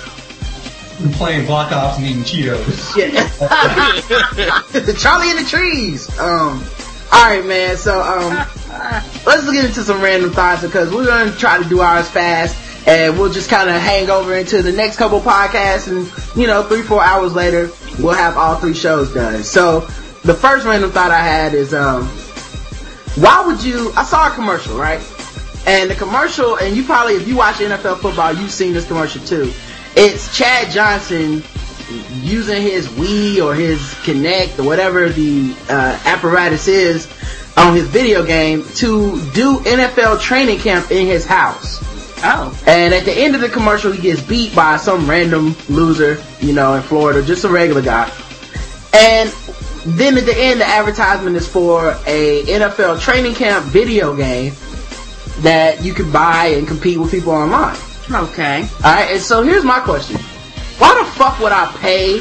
I'm 1.00 1.10
playing 1.12 1.46
Black 1.46 1.72
Ops 1.72 1.98
and 1.98 2.06
eating 2.06 2.22
Cheetos. 2.22 2.96
Yeah. 2.96 4.94
Charlie 4.98 5.30
in 5.30 5.36
the 5.36 5.44
trees. 5.46 6.08
Um, 6.18 6.64
alright 7.12 7.44
man, 7.44 7.76
so 7.76 8.00
um, 8.00 8.46
let's 9.26 9.50
get 9.50 9.64
into 9.64 9.82
some 9.82 10.00
random 10.00 10.30
thoughts 10.30 10.62
because 10.62 10.92
we're 10.92 11.06
gonna 11.06 11.32
try 11.32 11.62
to 11.62 11.68
do 11.68 11.80
ours 11.80 12.08
fast 12.08 12.56
and 12.86 13.18
we'll 13.18 13.32
just 13.32 13.50
kind 13.50 13.68
of 13.68 13.76
hang 13.76 14.08
over 14.10 14.34
into 14.34 14.62
the 14.62 14.72
next 14.72 14.96
couple 14.96 15.20
podcasts 15.20 15.88
and, 15.88 16.10
you 16.40 16.46
know, 16.46 16.62
three, 16.62 16.82
four 16.82 17.02
hours 17.02 17.34
later, 17.34 17.70
we'll 17.98 18.14
have 18.14 18.36
all 18.36 18.56
three 18.56 18.74
shows 18.74 19.12
done. 19.12 19.42
So, 19.42 19.80
the 20.22 20.34
first 20.34 20.64
random 20.64 20.92
thought 20.92 21.10
I 21.10 21.20
had 21.20 21.54
is, 21.54 21.74
um, 21.74 22.06
why 23.16 23.44
would 23.46 23.62
you, 23.62 23.92
I 23.96 24.04
saw 24.04 24.28
a 24.28 24.34
commercial, 24.34 24.78
right? 24.78 25.00
And 25.66 25.90
the 25.90 25.96
commercial, 25.96 26.56
and 26.56 26.76
you 26.76 26.84
probably, 26.84 27.14
if 27.14 27.26
you 27.26 27.36
watch 27.36 27.56
NFL 27.56 27.98
football, 27.98 28.32
you've 28.32 28.52
seen 28.52 28.72
this 28.72 28.86
commercial 28.86 29.20
too. 29.24 29.52
It's 29.96 30.36
Chad 30.36 30.70
Johnson 30.70 31.42
using 32.20 32.62
his 32.62 32.86
Wii 32.88 33.44
or 33.44 33.54
his 33.54 33.80
Kinect 34.04 34.60
or 34.60 34.64
whatever 34.64 35.08
the 35.08 35.54
uh, 35.68 36.00
apparatus 36.04 36.68
is 36.68 37.08
on 37.56 37.74
his 37.74 37.88
video 37.88 38.24
game 38.24 38.64
to 38.74 39.20
do 39.32 39.58
NFL 39.60 40.20
training 40.20 40.58
camp 40.58 40.90
in 40.90 41.06
his 41.06 41.24
house. 41.24 41.80
Oh. 42.22 42.56
And 42.66 42.94
at 42.94 43.04
the 43.04 43.12
end 43.12 43.34
of 43.34 43.40
the 43.40 43.48
commercial, 43.48 43.92
he 43.92 44.00
gets 44.00 44.22
beat 44.22 44.54
by 44.54 44.76
some 44.76 45.08
random 45.08 45.56
loser, 45.68 46.22
you 46.40 46.52
know, 46.52 46.74
in 46.74 46.82
Florida, 46.82 47.22
just 47.22 47.44
a 47.44 47.48
regular 47.48 47.82
guy. 47.82 48.10
And 48.94 49.30
then 49.84 50.16
at 50.16 50.26
the 50.26 50.36
end, 50.36 50.60
the 50.60 50.66
advertisement 50.66 51.36
is 51.36 51.48
for 51.48 51.90
a 52.06 52.42
NFL 52.44 53.00
training 53.00 53.34
camp 53.34 53.64
video 53.66 54.16
game 54.16 54.54
that 55.42 55.82
you 55.82 55.92
can 55.94 56.10
buy 56.10 56.46
and 56.56 56.66
compete 56.66 56.98
with 56.98 57.10
people 57.10 57.32
online. 57.32 57.76
Okay. 58.10 58.62
Alright, 58.76 59.10
and 59.10 59.20
so 59.20 59.42
here's 59.42 59.64
my 59.64 59.80
question. 59.80 60.16
Why 60.78 60.98
the 61.02 61.10
fuck 61.12 61.38
would 61.40 61.52
I 61.52 61.66
pay 61.80 62.20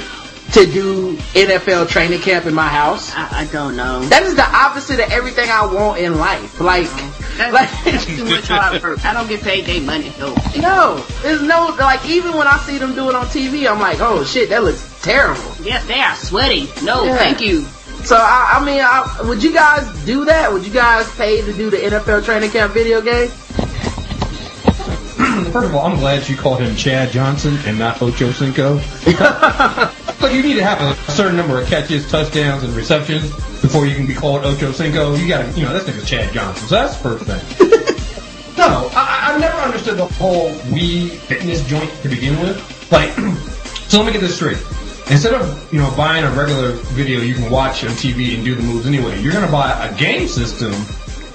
to 0.53 0.65
do 0.71 1.15
NFL 1.33 1.89
training 1.89 2.19
camp 2.21 2.45
in 2.45 2.53
my 2.53 2.67
house? 2.67 3.13
I, 3.15 3.41
I 3.41 3.45
don't 3.45 3.75
know. 3.75 4.01
That 4.05 4.23
is 4.23 4.35
the 4.35 4.43
opposite 4.49 4.99
of 4.99 5.11
everything 5.11 5.49
I 5.49 5.65
want 5.65 5.99
in 5.99 6.17
life. 6.17 6.59
Like, 6.61 6.87
That's 7.37 7.51
like, 7.85 8.01
too 8.05 8.23
much 8.25 8.47
hard 8.47 8.81
work. 8.81 9.03
I 9.05 9.13
don't 9.13 9.27
get 9.27 9.41
paid 9.41 9.65
their 9.65 9.81
money 9.81 10.09
though. 10.17 10.33
no, 10.57 11.05
there's 11.21 11.41
no, 11.41 11.75
like, 11.79 12.05
even 12.07 12.33
when 12.37 12.47
I 12.47 12.57
see 12.59 12.77
them 12.77 12.95
do 12.95 13.09
it 13.09 13.15
on 13.15 13.25
TV, 13.25 13.69
I'm 13.69 13.79
like, 13.79 13.99
oh 13.99 14.23
shit, 14.23 14.49
that 14.49 14.63
looks 14.63 15.01
terrible. 15.01 15.41
Yes, 15.61 15.85
they 15.85 15.99
are 15.99 16.15
sweaty. 16.15 16.69
No, 16.83 17.03
Yeah. 17.03 17.17
thank 17.17 17.41
you. 17.41 17.65
So, 18.05 18.15
I, 18.15 18.59
I 18.59 18.63
mean, 18.63 18.81
I, 18.81 19.27
would 19.27 19.43
you 19.43 19.51
guys 19.51 19.87
do 20.05 20.25
that? 20.25 20.53
Would 20.53 20.63
you 20.63 20.71
guys 20.71 21.09
pay 21.15 21.41
to 21.41 21.51
do 21.51 21.71
the 21.71 21.77
NFL 21.77 22.23
training 22.23 22.51
camp 22.51 22.71
video 22.71 23.01
game? 23.01 23.29
First 25.51 25.69
of 25.69 25.75
all, 25.75 25.87
I'm 25.87 25.97
glad 25.97 26.29
you 26.29 26.37
called 26.37 26.59
him 26.59 26.75
Chad 26.75 27.09
Johnson 27.09 27.57
and 27.65 27.79
not 27.79 27.99
Ocho 28.03 28.31
Cinco. 28.31 28.75
but 30.21 30.31
you 30.31 30.43
need 30.43 30.53
to 30.53 30.63
have 30.63 30.79
a 30.81 30.93
certain 31.13 31.35
number 31.35 31.59
of 31.59 31.67
catches, 31.67 32.07
touchdowns, 32.11 32.61
and 32.63 32.75
receptions 32.75 33.31
before 33.61 33.87
you 33.87 33.95
can 33.95 34.05
be 34.05 34.13
called 34.13 34.45
Ocho 34.45 34.71
Cinco. 34.71 35.15
You 35.15 35.27
gotta, 35.27 35.49
you 35.57 35.65
know, 35.65 35.73
that's 35.73 35.85
nigga's 35.85 36.07
Chad 36.07 36.31
Johnson. 36.31 36.67
So 36.67 36.75
that's 36.75 36.95
the 36.97 37.03
first 37.03 37.25
thing. 37.25 37.41
no, 38.55 38.87
I, 38.93 39.33
I 39.33 39.37
never 39.39 39.57
understood 39.57 39.97
the 39.97 40.05
whole 40.05 40.51
Wii 40.51 41.09
fitness 41.09 41.65
joint 41.67 41.91
to 42.03 42.09
begin 42.09 42.39
with. 42.39 42.91
Like, 42.91 43.09
so 43.89 43.97
let 43.97 44.05
me 44.05 44.11
get 44.11 44.21
this 44.21 44.35
straight. 44.35 44.59
Instead 45.09 45.33
of, 45.33 45.73
you 45.73 45.79
know, 45.79 45.93
buying 45.95 46.23
a 46.23 46.31
regular 46.31 46.71
video 46.93 47.19
you 47.19 47.35
can 47.35 47.51
watch 47.51 47.83
on 47.83 47.91
TV 47.91 48.35
and 48.35 48.43
do 48.43 48.55
the 48.55 48.63
moves 48.63 48.87
anyway, 48.87 49.19
you're 49.21 49.33
gonna 49.33 49.51
buy 49.51 49.71
a 49.87 49.95
game 49.97 50.27
system 50.27 50.73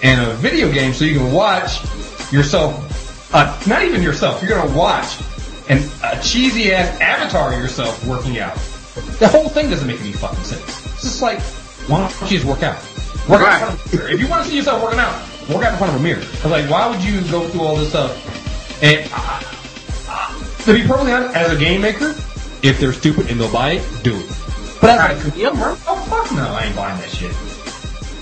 and 0.02 0.20
a 0.20 0.34
video 0.34 0.72
game 0.72 0.92
so 0.92 1.04
you 1.04 1.18
can 1.18 1.32
watch 1.32 1.82
yourself 2.32 2.86
uh, 3.32 3.60
not 3.66 3.84
even 3.84 4.02
yourself. 4.02 4.42
You're 4.42 4.56
gonna 4.56 4.76
watch 4.76 5.18
an, 5.68 5.88
a 6.02 6.20
cheesy 6.20 6.72
ass 6.72 7.00
avatar 7.00 7.52
of 7.52 7.60
yourself 7.60 8.04
working 8.06 8.38
out. 8.38 8.56
The 9.18 9.28
whole 9.28 9.48
thing 9.48 9.70
doesn't 9.70 9.86
make 9.86 10.00
any 10.00 10.12
fucking 10.12 10.42
sense. 10.42 10.62
It's 10.94 11.02
just 11.02 11.22
like, 11.22 11.40
why 11.88 12.00
don't 12.00 12.30
you 12.30 12.38
just 12.38 12.44
work 12.44 12.62
out? 12.62 12.82
Work 13.28 13.42
out 13.42 13.70
in 13.70 13.76
front 13.76 13.80
of 13.84 13.92
a 13.92 13.96
mirror. 13.96 14.10
If 14.10 14.20
you 14.20 14.28
want 14.28 14.44
to 14.44 14.50
see 14.50 14.56
yourself 14.56 14.82
working 14.82 14.98
out, 14.98 15.14
work 15.48 15.64
out 15.64 15.72
in 15.72 15.78
front 15.78 15.94
of 15.94 16.00
a 16.00 16.02
mirror. 16.02 16.20
It's 16.20 16.44
like, 16.44 16.68
why 16.68 16.88
would 16.88 17.02
you 17.04 17.20
go 17.30 17.48
through 17.48 17.62
all 17.62 17.76
this 17.76 17.90
stuff? 17.90 18.82
And 18.82 19.08
uh, 19.12 19.42
uh, 20.08 20.64
to 20.64 20.74
be 20.74 20.82
perfectly 20.82 21.12
honest, 21.12 21.36
as 21.36 21.52
a 21.52 21.56
game 21.56 21.82
maker, 21.82 22.16
if 22.62 22.79
they're 22.81 22.93
stupid 22.93 23.31
and 23.31 23.40
they'll 23.40 23.52
buy 23.52 23.73
it, 23.73 24.02
do 24.02 24.17
it. 24.17 24.26
But 24.81 24.99
as 24.99 25.19
a 25.19 25.31
consumer, 25.31 25.76
oh 25.87 26.07
fuck 26.09 26.33
no, 26.37 26.52
I 26.52 26.64
ain't 26.64 26.76
buying 26.76 26.99
that 27.00 27.11
shit. 27.11 27.33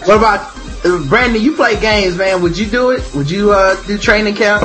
What 0.07 0.16
about, 0.18 0.57
uh, 0.85 1.09
Brandon, 1.09 1.42
you 1.42 1.54
play 1.54 1.78
games, 1.80 2.16
man. 2.16 2.42
Would 2.42 2.57
you 2.57 2.66
do 2.66 2.90
it? 2.90 3.02
Would 3.14 3.30
you, 3.30 3.52
uh, 3.52 3.80
do 3.85 3.99
training 3.99 4.35
camp? 4.35 4.62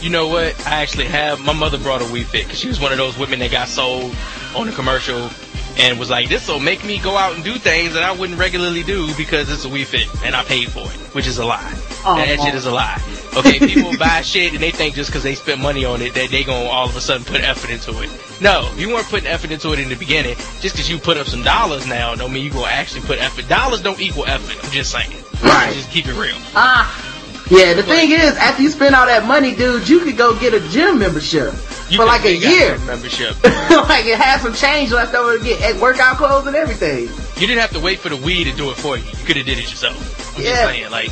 You 0.00 0.10
know 0.10 0.28
what? 0.28 0.54
I 0.66 0.82
actually 0.82 1.06
have. 1.06 1.40
My 1.40 1.52
mother 1.52 1.78
brought 1.78 2.02
a 2.02 2.04
Wii 2.04 2.24
Fit 2.24 2.44
because 2.44 2.58
she 2.58 2.68
was 2.68 2.78
one 2.80 2.92
of 2.92 2.98
those 2.98 3.18
women 3.18 3.40
that 3.40 3.50
got 3.50 3.66
sold 3.66 4.14
on 4.54 4.66
the 4.66 4.72
commercial 4.72 5.28
and 5.78 5.98
was 5.98 6.10
like, 6.10 6.28
"This 6.28 6.48
will 6.48 6.60
make 6.60 6.84
me 6.84 6.98
go 6.98 7.16
out 7.16 7.34
and 7.34 7.44
do 7.44 7.54
things 7.54 7.94
that 7.94 8.02
I 8.02 8.12
wouldn't 8.12 8.38
regularly 8.38 8.82
do 8.82 9.12
because 9.16 9.50
it's 9.50 9.64
a 9.64 9.68
Wii 9.68 9.84
Fit 9.86 10.08
and 10.24 10.34
I 10.34 10.42
paid 10.44 10.70
for 10.70 10.80
it," 10.84 10.98
which 11.14 11.26
is 11.26 11.38
a 11.38 11.44
lie. 11.44 11.74
That 12.04 12.40
shit 12.44 12.54
is 12.54 12.66
a 12.66 12.72
lie. 12.72 13.00
Okay, 13.36 13.58
people 13.66 13.96
buy 13.98 14.22
shit 14.22 14.52
and 14.54 14.62
they 14.62 14.70
think 14.70 14.94
just 14.94 15.10
because 15.10 15.22
they 15.22 15.34
spent 15.34 15.60
money 15.60 15.84
on 15.84 16.00
it 16.02 16.14
that 16.14 16.30
they 16.30 16.44
gonna 16.44 16.66
all 16.68 16.86
of 16.86 16.96
a 16.96 17.00
sudden 17.00 17.24
put 17.24 17.40
effort 17.42 17.70
into 17.70 18.00
it. 18.02 18.10
No, 18.40 18.70
you 18.76 18.88
weren't 18.88 19.06
putting 19.08 19.26
effort 19.26 19.50
into 19.50 19.72
it 19.72 19.78
in 19.80 19.88
the 19.88 19.96
beginning. 19.96 20.36
Just 20.60 20.74
because 20.76 20.88
you 20.88 20.98
put 20.98 21.16
up 21.16 21.26
some 21.26 21.42
dollars 21.42 21.86
now, 21.86 22.14
don't 22.14 22.32
mean 22.32 22.44
you 22.44 22.50
gonna 22.50 22.66
actually 22.66 23.02
put 23.02 23.18
effort. 23.18 23.48
Dollars 23.48 23.82
don't 23.82 24.00
equal 24.00 24.26
effort. 24.26 24.56
I'm 24.64 24.70
just 24.70 24.90
saying. 24.90 25.10
Right. 25.42 25.72
Just 25.74 25.90
keep 25.90 26.06
it 26.06 26.14
real. 26.14 26.36
Ah, 26.54 27.12
Yeah, 27.50 27.74
the 27.74 27.82
thing 27.84 28.10
is, 28.10 28.36
after 28.38 28.62
you 28.62 28.70
spend 28.70 28.94
all 28.96 29.06
that 29.06 29.24
money, 29.26 29.54
dude, 29.54 29.88
you 29.88 30.00
could 30.00 30.16
go 30.16 30.34
get 30.38 30.52
a 30.52 30.60
gym 30.70 30.98
membership 30.98 31.52
You 31.88 31.98
for 31.98 32.04
like 32.06 32.24
a 32.24 32.34
year. 32.36 32.78
membership. 32.80 33.42
like 33.44 34.06
it 34.06 34.18
has 34.18 34.42
some 34.42 34.54
change 34.54 34.90
left 34.92 35.14
over 35.14 35.38
to 35.38 35.44
get 35.44 35.80
workout 35.80 36.16
clothes 36.16 36.46
and 36.46 36.56
everything. 36.56 37.04
You 37.40 37.46
didn't 37.46 37.60
have 37.60 37.70
to 37.72 37.80
wait 37.80 38.00
for 38.00 38.08
the 38.08 38.16
Wii 38.16 38.44
to 38.44 38.52
do 38.56 38.70
it 38.70 38.76
for 38.76 38.96
you. 38.96 39.04
You 39.04 39.24
could 39.24 39.36
have 39.36 39.46
did 39.46 39.58
it 39.58 39.70
yourself. 39.70 40.36
I'm 40.36 40.42
Yeah. 40.42 40.50
just 40.50 40.62
saying, 40.64 40.90
like, 40.90 41.10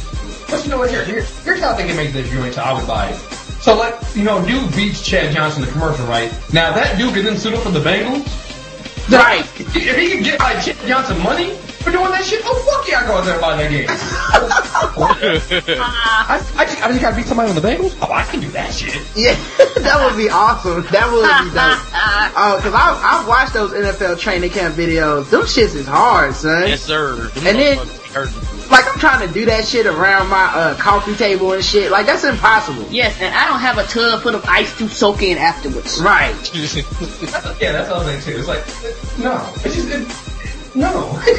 But 0.51 0.65
you 0.65 0.71
know 0.71 0.79
what? 0.79 0.91
Here, 0.91 1.05
here, 1.05 1.23
here's 1.45 1.61
how 1.61 1.71
I 1.71 1.75
think 1.77 1.91
it 1.91 1.97
makes 1.97 2.13
this 2.13 2.29
joint. 2.31 2.55
So 2.55 2.63
I 2.63 2.73
would 2.75 2.87
buy 2.87 3.09
it. 3.11 3.17
So 3.63 3.77
like, 3.77 3.95
you 4.15 4.25
know, 4.25 4.45
dude 4.47 4.75
beats 4.77 5.01
Chad 5.01 5.35
Johnson 5.35 5.63
in 5.63 5.67
the 5.69 5.73
commercial, 5.73 6.07
right? 6.07 6.31
Now 6.53 6.73
that 6.75 6.99
dude 6.99 7.15
can 7.15 7.25
then 7.25 7.37
suit 7.39 7.55
up 7.55 7.63
for 7.63 7.71
the 7.71 7.81
Bengals. 7.81 8.27
Right. 9.11 9.45
If 9.61 9.75
he 9.97 10.11
can 10.11 10.23
get 10.23 10.39
like 10.41 10.65
Chad 10.65 10.77
Johnson 10.87 11.19
money 11.23 11.57
for 11.85 11.91
doing 11.93 12.11
that 12.11 12.25
shit, 12.25 12.41
oh 12.45 12.59
fuck 12.65 12.89
yeah, 12.89 13.01
I 13.01 13.07
go 13.07 13.17
out 13.19 13.25
there 13.25 13.35
and 13.35 13.41
buy 13.41 13.57
that 13.57 13.71
game. 13.71 13.87
I, 15.07 16.41
I, 16.57 16.65
just, 16.67 16.83
I 16.83 16.89
just 16.89 17.01
gotta 17.01 17.15
beat 17.17 17.27
somebody 17.27 17.51
on 17.51 17.55
the 17.57 17.61
Bengals. 17.63 17.97
Oh, 18.03 18.11
I 18.13 18.23
can 18.25 18.41
do 18.41 18.49
that 18.51 18.73
shit. 18.73 18.95
Yeah, 19.15 19.35
that 19.79 20.03
would 20.05 20.17
be 20.17 20.29
awesome. 20.31 20.83
That 20.91 21.11
would 21.13 21.23
be 21.45 21.51
dope. 21.55 21.81
Oh, 22.37 22.59
cause 22.61 22.75
I 22.75 23.01
I've 23.21 23.29
watched 23.29 23.53
those 23.55 23.71
NFL 23.73 24.19
training 24.19 24.51
camp 24.51 24.75
videos. 24.75 25.31
Them 25.31 25.43
shits 25.43 25.75
is 25.77 25.87
hard, 25.87 26.35
son. 26.35 26.67
yes 26.69 26.83
sir. 26.83 27.15
Them 27.29 27.47
And 27.47 27.59
then- 27.59 27.77
motherfuckers 27.79 28.03
be 28.03 28.09
hurting. 28.13 28.35
Like 28.71 28.87
I'm 28.93 28.99
trying 28.99 29.27
to 29.29 29.33
do 29.33 29.45
that 29.47 29.67
shit 29.67 29.87
around 29.87 30.29
my 30.31 30.45
uh, 30.47 30.75
coffee 30.77 31.15
table 31.15 31.53
and 31.53 31.63
shit. 31.65 31.91
Like 31.91 32.07
that's 32.07 32.25
impossible. 32.25 32.87
yes, 32.91 33.17
and 33.21 33.33
I 33.35 33.47
don't 33.47 33.61
have 33.61 33.79
a 33.79 33.85
tub 33.85 34.23
full 34.23 34.35
of 34.35 34.45
ice 34.47 34.77
to 34.79 34.89
soak 34.89 35.23
in 35.23 35.39
afterwards. 35.39 36.01
Right. 36.01 36.35
Yeah, 37.61 37.73
that's 37.73 37.91
all 37.91 38.03
they 38.05 38.19
too. 38.21 38.37
It's 38.39 38.49
like, 38.49 38.65
no, 39.19 39.37
it's 39.65 39.75
just, 39.77 39.89
it, 39.91 40.09
no. 40.75 41.21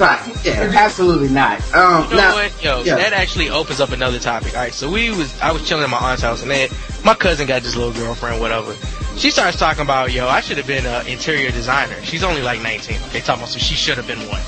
Right. 0.00 0.46
Yeah. 0.46 0.72
Absolutely 0.74 1.28
not. 1.28 1.60
Um. 1.74 2.04
You 2.04 2.10
know 2.10 2.16
now, 2.16 2.34
what? 2.34 2.64
Yo, 2.64 2.82
yeah. 2.84 2.96
that 2.96 3.12
actually 3.12 3.50
opens 3.50 3.80
up 3.80 3.90
another 3.90 4.18
topic. 4.18 4.54
Alright, 4.54 4.72
so 4.72 4.90
we 4.90 5.10
was 5.10 5.38
I 5.40 5.52
was 5.52 5.68
chilling 5.68 5.84
at 5.84 5.90
my 5.90 5.98
aunt's 5.98 6.22
house 6.22 6.40
and 6.40 6.50
then 6.50 6.70
my 7.04 7.12
cousin 7.12 7.46
got 7.46 7.62
this 7.62 7.76
little 7.76 7.92
girlfriend, 7.92 8.40
whatever. 8.40 8.74
She 9.18 9.30
starts 9.30 9.58
talking 9.58 9.82
about, 9.82 10.12
yo, 10.12 10.26
I 10.26 10.40
should 10.40 10.56
have 10.56 10.66
been 10.66 10.86
an 10.86 11.06
interior 11.06 11.50
designer. 11.50 12.00
She's 12.02 12.22
only 12.24 12.40
like 12.40 12.62
19. 12.62 12.96
Okay, 13.08 13.20
talking 13.20 13.42
about 13.42 13.48
so 13.48 13.58
she 13.58 13.74
should 13.74 13.98
have 13.98 14.06
been 14.06 14.20
one. 14.28 14.40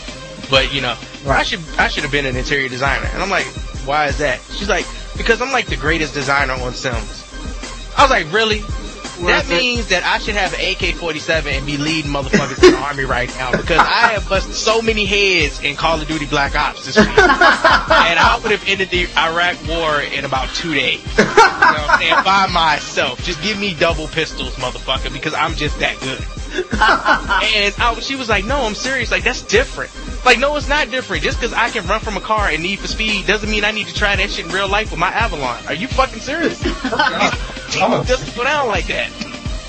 But 0.48 0.72
you 0.72 0.80
know, 0.80 0.96
I 1.26 1.42
should 1.42 1.60
I 1.78 1.88
should 1.88 2.04
have 2.04 2.12
been 2.12 2.24
an 2.24 2.36
interior 2.36 2.70
designer. 2.70 3.08
And 3.12 3.22
I'm 3.22 3.30
like, 3.30 3.46
why 3.84 4.06
is 4.06 4.18
that? 4.18 4.40
She's 4.52 4.68
like, 4.68 4.86
because 5.18 5.42
I'm 5.42 5.52
like 5.52 5.66
the 5.66 5.76
greatest 5.76 6.14
designer 6.14 6.54
on 6.54 6.72
Sims. 6.72 7.28
I 7.98 8.02
was 8.02 8.10
like, 8.10 8.32
really? 8.32 8.62
That 9.20 9.48
means 9.48 9.88
that 9.88 10.04
I 10.04 10.18
should 10.18 10.34
have 10.34 10.54
an 10.54 10.60
AK-47 10.60 11.46
and 11.46 11.66
be 11.66 11.76
leading 11.76 12.10
motherfuckers 12.10 12.62
in 12.64 12.72
the 12.72 12.78
army 12.78 13.04
right 13.04 13.28
now 13.36 13.52
because 13.52 13.78
I 13.78 14.12
have 14.12 14.28
busted 14.28 14.54
so 14.54 14.82
many 14.82 15.04
heads 15.04 15.62
in 15.62 15.76
Call 15.76 16.00
of 16.00 16.08
Duty 16.08 16.26
Black 16.26 16.54
Ops 16.56 16.86
this 16.86 16.96
week. 16.96 17.08
and 17.18 17.18
I 17.18 18.40
would 18.42 18.50
have 18.50 18.66
ended 18.66 18.90
the 18.90 19.06
Iraq 19.16 19.56
war 19.68 20.00
in 20.00 20.24
about 20.24 20.48
two 20.54 20.74
days. 20.74 21.00
You 21.18 21.24
know 21.24 21.30
what 21.30 21.90
I'm 21.90 22.00
saying? 22.00 22.24
By 22.24 22.46
myself. 22.48 23.22
Just 23.22 23.42
give 23.42 23.58
me 23.58 23.74
double 23.74 24.08
pistols, 24.08 24.54
motherfucker, 24.56 25.12
because 25.12 25.34
I'm 25.34 25.54
just 25.54 25.78
that 25.80 25.98
good. 26.00 26.24
and 26.72 27.74
I, 27.78 27.96
she 28.00 28.16
was 28.16 28.28
like, 28.28 28.44
no, 28.44 28.62
I'm 28.62 28.74
serious. 28.74 29.10
Like, 29.10 29.24
that's 29.24 29.42
different. 29.42 29.90
Like, 30.24 30.38
no, 30.38 30.54
it's 30.56 30.68
not 30.68 30.90
different. 30.90 31.22
Just 31.22 31.40
because 31.40 31.52
I 31.54 31.70
can 31.70 31.86
run 31.86 32.00
from 32.00 32.16
a 32.16 32.20
car 32.20 32.48
and 32.48 32.62
need 32.62 32.78
for 32.78 32.86
speed 32.88 33.26
doesn't 33.26 33.50
mean 33.50 33.64
I 33.64 33.70
need 33.70 33.86
to 33.88 33.94
try 33.94 34.14
that 34.16 34.30
shit 34.30 34.46
in 34.46 34.52
real 34.52 34.68
life 34.68 34.90
with 34.90 35.00
my 35.00 35.08
Avalon. 35.10 35.64
Are 35.66 35.74
you 35.74 35.88
fucking 35.88 36.20
serious? 36.20 36.60
I'm 36.84 37.92
a, 37.92 38.04
doesn't 38.04 38.36
go 38.36 38.44
down 38.44 38.68
like 38.68 38.86
that. 38.88 39.10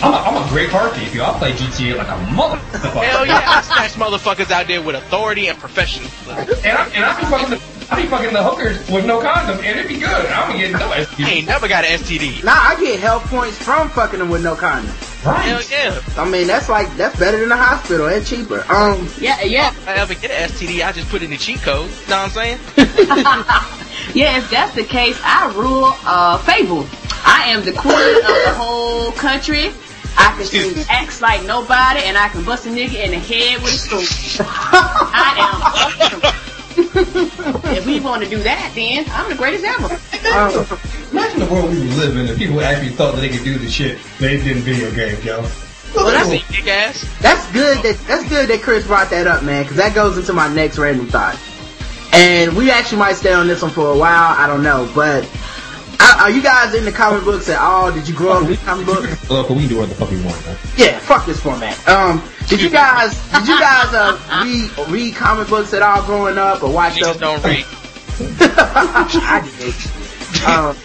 I'm 0.02 0.14
a, 0.14 0.18
I'm 0.18 0.46
a 0.46 0.50
great 0.50 0.70
car 0.70 0.90
thief. 0.94 1.16
Yo, 1.16 1.24
I 1.24 1.38
play 1.40 1.54
GTA 1.54 1.96
like 1.98 2.08
a 2.08 2.20
motherfucker. 2.36 3.04
Hell 3.04 3.26
yeah, 3.26 3.42
I 3.46 3.62
snatch 3.62 3.94
motherfuckers 3.94 4.52
out 4.52 4.68
there 4.68 4.82
with 4.82 4.96
authority 4.96 5.48
and 5.48 5.58
professionalism. 5.58 6.38
And 6.66 6.78
I, 6.78 6.88
and 6.90 7.06
I 7.06 7.20
be 7.20 7.26
fucking, 7.28 7.88
I 7.90 8.02
be 8.02 8.08
fucking 8.10 8.34
the 8.34 8.44
hookers 8.44 8.90
with 8.92 9.06
no 9.06 9.22
condom, 9.22 9.60
and 9.64 9.80
it'd 9.80 9.88
be 9.88 10.00
good. 10.00 10.10
I'm 10.10 10.58
getting 10.58 10.74
no 10.74 10.92
I 10.92 11.06
STD. 11.06 11.26
ain't 11.28 11.48
never 11.48 11.70
got 11.70 11.86
an 11.86 11.98
STD. 12.00 12.44
Nah, 12.44 12.52
I 12.54 12.76
get 12.80 13.00
health 13.00 13.24
points 13.28 13.58
from 13.58 13.88
fucking 13.90 14.20
them 14.20 14.30
with 14.30 14.44
no 14.44 14.56
condom. 14.56 14.94
Hell 15.24 15.62
yeah. 15.72 16.02
I 16.18 16.30
mean, 16.30 16.48
that's 16.48 16.68
like, 16.68 16.94
that's 16.98 17.18
better 17.18 17.40
than 17.40 17.50
the 17.50 17.56
hospital 17.56 18.08
and 18.08 18.26
cheaper. 18.26 18.66
Um, 18.70 19.08
Yeah, 19.20 19.42
yeah, 19.44 19.70
If 19.72 19.88
I 19.88 19.94
ever 19.96 20.14
get 20.16 20.32
an 20.32 20.50
STD, 20.50 20.86
I 20.86 20.92
just 20.92 21.10
put 21.10 21.22
in 21.24 21.30
the 21.30 21.38
cheat 21.38 21.62
code. 21.62 21.90
You 21.90 22.10
know 22.10 22.24
what 22.24 22.26
I'm 22.26 22.30
saying? 22.32 22.60
yeah. 24.14 24.38
If 24.38 24.50
that's 24.50 24.76
the 24.76 24.84
case, 24.84 25.20
I 25.24 25.54
rule 25.56 25.96
uh 26.06 26.38
Fable. 26.40 26.86
I 27.26 27.46
am 27.48 27.64
the 27.64 27.72
queen 27.72 27.94
of 27.96 28.44
the 28.46 28.54
whole 28.56 29.12
country. 29.14 29.72
I 30.18 30.36
can 30.38 30.46
sing 30.46 30.86
X 30.90 31.22
like 31.22 31.44
nobody, 31.46 32.02
and 32.04 32.18
I 32.18 32.28
can 32.30 32.44
bust 32.44 32.66
a 32.68 32.70
nigga 32.70 33.04
in 33.04 33.12
the 33.12 33.20
head 33.20 33.62
with 33.64 33.74
a 33.74 33.78
spoon. 33.78 34.46
I 34.46 35.34
am 35.40 36.22
awesome. 36.22 36.43
If 36.78 37.86
we 37.86 38.00
want 38.00 38.24
to 38.24 38.30
do 38.30 38.40
that, 38.44 38.72
then 38.76 39.06
I'm 39.12 39.30
the 39.30 39.36
greatest 39.36 39.66
ever. 39.66 39.86
um, 40.36 40.80
Imagine 41.12 41.40
the 41.40 41.48
world 41.52 41.70
we 41.72 41.80
would 41.80 41.94
live 41.98 42.18
in 42.18 42.28
if 42.28 42.38
people 42.38 42.62
actually 42.62 42.90
thought 42.90 43.16
that 43.16 43.22
they 43.22 43.30
could 43.30 43.44
do 43.44 43.58
the 43.58 43.70
shit 43.70 44.00
they 44.20 44.38
did 44.38 44.58
in 44.58 44.64
video 44.64 44.92
games, 44.92 45.24
yo. 45.24 45.42
Well, 45.96 46.06
that's 46.12 46.30
See, 46.30 46.40
kick 46.52 46.68
ass. 46.68 47.06
That's 47.22 47.46
good 47.52 47.78
that 47.84 48.00
that's 48.08 48.28
good 48.28 48.50
that 48.50 48.62
Kriss 48.62 48.88
brought 48.88 49.12
that 49.12 49.28
up, 49.28 49.44
man, 49.44 49.64
because 49.64 49.78
that 49.78 49.94
goes 49.94 50.18
into 50.18 50.34
my 50.34 50.52
next 50.54 50.80
random 50.80 51.08
thought. 51.08 51.38
And 52.14 52.56
we 52.56 52.72
actually 52.72 52.98
might 53.00 53.14
stay 53.14 53.34
on 53.34 53.48
this 53.48 53.62
one 53.62 53.72
for 53.72 53.92
a 53.94 53.98
while. 53.98 54.36
I 54.38 54.48
don't 54.48 54.64
know, 54.64 54.92
but 54.96 55.24
are, 56.00 56.22
are 56.24 56.32
you 56.32 56.42
guys 56.42 56.74
in 56.74 56.86
the 56.86 56.92
comic 56.92 57.24
books 57.24 57.48
at 57.50 57.60
all? 57.60 57.92
Did 57.92 58.08
you 58.08 58.16
grow 58.16 58.42
up 58.42 58.48
with 58.48 58.64
comic 58.66 58.86
books? 58.88 59.30
Look, 59.30 59.50
we 59.50 59.60
can 59.60 59.68
do 59.70 59.78
what 59.78 59.90
the 59.90 59.96
fuck 59.96 60.10
we 60.10 60.22
want, 60.24 60.44
man. 60.46 60.58
Yeah, 60.78 60.98
fuck 61.00 61.26
this 61.28 61.40
format. 61.40 61.78
Um, 61.88 62.24
did 62.48 62.62
you 62.62 62.70
guys 62.70 63.14
did 63.32 63.48
you 63.48 63.60
guys 63.60 63.94
uh, 63.94 64.44
read 64.44 64.88
read 64.90 65.16
comic 65.16 65.48
books 65.48 65.74
at 65.74 65.82
all 65.82 66.04
growing 66.04 66.38
up 66.38 66.64
or 66.64 66.72
watch 66.72 66.94
Niggas 66.94 67.20
them? 67.20 67.20
don't 67.20 67.44
read. 67.44 67.66
I 68.40 69.50
did. 69.58 69.74
Um, 70.46 70.76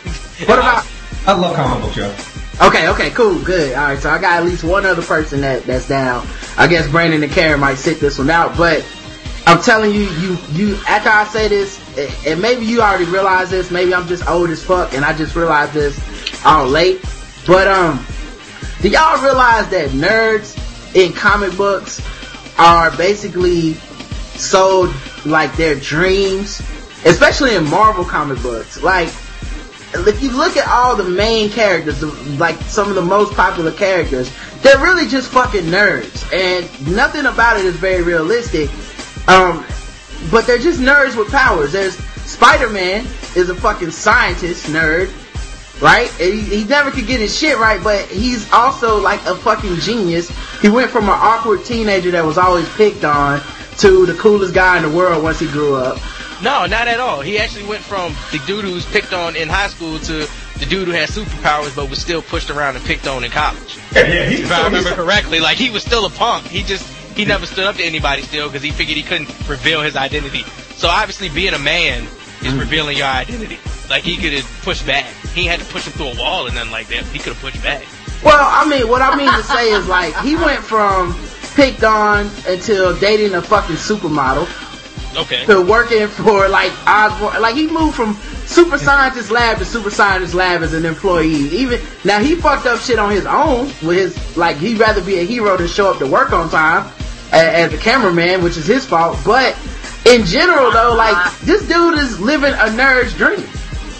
what 0.49 0.59
about? 0.59 0.87
I 1.27 1.33
love 1.33 1.57
comic 1.57 1.85
books, 1.85 1.97
yo. 1.97 2.15
Okay, 2.61 2.89
okay, 2.89 3.11
cool, 3.11 3.41
good. 3.45 3.75
All 3.75 3.85
right, 3.85 3.99
so 3.99 4.11
I 4.11 4.21
got 4.21 4.41
at 4.41 4.45
least 4.45 4.65
one 4.65 4.85
other 4.85 5.03
person 5.03 5.43
that 5.43 5.65
that's 5.65 5.89
down. 5.89 6.27
I 6.57 6.67
guess 6.67 6.89
Brandon 6.89 7.23
and 7.23 7.33
Karen 7.33 7.61
might 7.61 7.77
sit 7.77 8.01
this 8.01 8.19
one 8.19 8.31
out, 8.31 8.57
but 8.57 8.85
I'm 9.47 9.63
telling 9.63 9.93
you, 9.93 10.03
you, 10.03 10.37
you. 10.53 10.79
After 10.89 11.09
I 11.09 11.25
say 11.25 11.49
this, 11.49 11.79
and 12.27 12.43
maybe 12.43 12.67
you 12.67 12.81
already 12.83 13.05
realize 13.05 13.51
this, 13.51 13.71
maybe 13.71 13.95
I'm 13.95 14.09
just 14.09 14.27
old 14.29 14.51
as 14.51 14.63
fuck, 14.63 14.93
and 14.93 15.05
I 15.05 15.17
just 15.17 15.37
realized 15.37 15.73
this 15.73 15.99
all 16.45 16.67
late. 16.67 17.01
But 17.47 17.69
um, 17.69 18.05
do 18.81 18.89
y'all 18.89 19.23
realize 19.23 19.69
that 19.71 19.91
nerds 19.91 20.57
in 20.95 21.13
comic 21.13 21.57
books 21.57 22.01
are 22.59 22.91
basically 22.97 23.75
sold 24.39 24.95
like 25.27 25.57
their 25.57 25.75
dreams, 25.75 26.61
especially 27.05 27.55
in 27.55 27.65
Marvel 27.69 28.05
comic 28.05 28.41
books, 28.43 28.83
like 28.83 29.09
if 29.95 30.23
you 30.23 30.31
look 30.31 30.57
at 30.57 30.69
all 30.69 30.97
the 30.97 31.05
main 31.05 31.51
characters, 31.51 32.03
like 32.39 32.57
some 32.63 32.89
of 32.89 32.95
the 32.95 33.03
most 33.03 33.35
popular 33.35 33.73
characters, 33.73 34.31
they're 34.63 34.79
really 34.79 35.09
just 35.09 35.31
fucking 35.31 35.65
nerds, 35.65 36.31
and 36.33 36.95
nothing 36.95 37.27
about 37.27 37.59
it 37.59 37.65
is 37.65 37.77
very 37.77 38.03
realistic. 38.03 38.71
Um, 39.29 39.65
but 40.31 40.47
they're 40.47 40.59
just 40.59 40.81
nerds 40.81 41.17
with 41.17 41.31
powers. 41.31 41.73
There's 41.73 41.97
Spider-Man 41.97 43.07
is 43.37 43.49
a 43.49 43.55
fucking 43.55 43.91
scientist 43.91 44.67
nerd, 44.67 45.11
right? 45.81 46.11
He, 46.13 46.41
he 46.41 46.65
never 46.65 46.91
could 46.91 47.07
get 47.07 47.21
his 47.21 47.37
shit 47.37 47.59
right, 47.59 47.83
but 47.83 48.07
he's 48.07 48.51
also 48.53 49.01
like 49.01 49.25
a 49.27 49.37
fucking 49.37 49.77
genius. 49.77 50.31
He 50.61 50.69
went 50.69 50.91
from 50.91 51.05
an 51.05 51.15
awkward 51.15 51.65
teenager 51.65 52.11
that 52.13 52.25
was 52.25 52.39
always 52.39 52.69
picked 52.75 53.05
on 53.05 53.41
to 53.79 54.07
the 54.07 54.15
coolest 54.15 54.55
guy 54.55 54.77
in 54.77 54.83
the 54.83 54.97
world 54.97 55.23
once 55.23 55.39
he 55.39 55.47
grew 55.47 55.77
up. 55.77 55.99
No, 56.43 56.67
not 56.67 56.87
at 56.87 57.01
all. 57.01 57.21
He 57.21 57.39
actually 57.39 57.67
went 57.67 57.83
from 57.83 58.15
the 58.31 58.39
dude 58.47 58.65
who 58.65 58.73
was 58.73 58.87
picked 58.87 59.13
on 59.13 59.35
in 59.35 59.49
high 59.49 59.69
school 59.69 59.99
to 60.01 60.29
the 60.59 60.67
dude 60.67 60.87
who 60.89 60.95
had 60.95 61.09
superpowers 61.09 61.75
but 61.75 61.91
was 61.91 62.01
still 62.01 62.23
pushed 62.23 62.51
around 62.51 62.77
and 62.77 62.85
picked 62.85 63.07
on 63.07 63.25
in 63.25 63.31
college. 63.31 63.79
Yeah, 63.93 64.07
yeah. 64.07 64.25
He's, 64.29 64.41
If 64.41 64.53
I 64.53 64.65
remember 64.65 64.95
correctly, 64.95 65.41
like 65.41 65.57
he 65.57 65.71
was 65.71 65.83
still 65.83 66.07
a 66.07 66.11
punk. 66.11 66.47
He 66.47 66.63
just 66.63 66.87
he 67.17 67.25
never 67.25 67.47
stood 67.47 67.65
up 67.65 67.77
to 67.77 67.83
anybody 67.83 68.23
still 68.23 68.49
because 68.49 68.63
he 68.63 68.71
figured 68.71 68.97
he 68.97 69.03
couldn't 69.03 69.29
reveal 69.49 69.83
his 69.83 69.97
identity. 69.97 70.43
So 70.77 70.89
obviously, 70.89 71.29
being 71.29 71.55
a 71.55 71.59
man 71.59 72.05
is 72.43 72.53
mm. 72.53 72.61
revealing 72.61 72.97
your 72.97 73.07
identity. 73.07 73.59
Like 73.89 74.05
he 74.05 74.17
could 74.17 74.33
have 74.33 74.61
pushed 74.63 74.87
back. 74.87 75.07
He 75.35 75.45
had 75.47 75.61
to 75.61 75.67
push 75.67 75.87
him 75.87 75.93
through 75.95 76.09
a 76.09 76.17
wall 76.17 76.47
and 76.47 76.57
then 76.57 76.71
like 76.71 76.89
that. 76.89 77.05
He 77.07 77.19
could 77.19 77.33
have 77.33 77.41
pushed 77.41 77.63
back. 77.63 77.85
Well, 78.25 78.37
I 78.39 78.69
mean, 78.69 78.89
what 78.89 79.01
I 79.01 79.17
mean 79.17 79.33
to 79.33 79.43
say 79.43 79.71
is 79.71 79.87
like 79.89 80.15
he 80.21 80.35
went 80.37 80.61
from 80.65 81.17
picked 81.55 81.83
on 81.85 82.31
until 82.47 82.97
dating 82.99 83.35
a 83.35 83.43
fucking 83.43 83.77
supermodel 83.77 84.47
Okay. 85.17 85.45
to 85.47 85.61
working 85.63 86.07
for 86.07 86.49
like 86.49 86.73
Osborn. 86.87 87.41
Like 87.41 87.55
he 87.55 87.67
moved 87.69 87.97
from 87.97 88.15
super 88.47 88.77
scientist 88.79 89.31
lab 89.31 89.59
to 89.59 89.65
super 89.65 89.91
scientist 89.91 90.35
lab 90.35 90.63
as 90.63 90.75
an 90.75 90.85
employee. 90.85 91.33
Even 91.33 91.81
now, 92.05 92.21
he 92.21 92.35
fucked 92.35 92.67
up 92.67 92.81
shit 92.81 92.99
on 92.99 93.11
his 93.11 93.25
own 93.27 93.67
with 93.83 93.97
his 93.97 94.37
like 94.37 94.57
he'd 94.59 94.79
rather 94.79 95.03
be 95.03 95.19
a 95.21 95.25
hero 95.25 95.57
than 95.57 95.67
show 95.67 95.91
up 95.91 95.99
to 95.99 96.07
work 96.07 96.33
on 96.33 96.51
time 96.51 96.91
as 97.33 97.73
a 97.73 97.79
cameraman, 97.79 98.43
which 98.43 98.57
is 98.57 98.67
his 98.67 98.85
fault. 98.85 99.19
But 99.25 99.57
in 100.07 100.25
general, 100.25 100.71
though, 100.71 100.95
like 100.97 101.39
this 101.41 101.67
dude 101.67 101.99
is 101.99 102.21
living 102.21 102.53
a 102.53 102.67
nerd's 102.77 103.15
dream. 103.15 103.47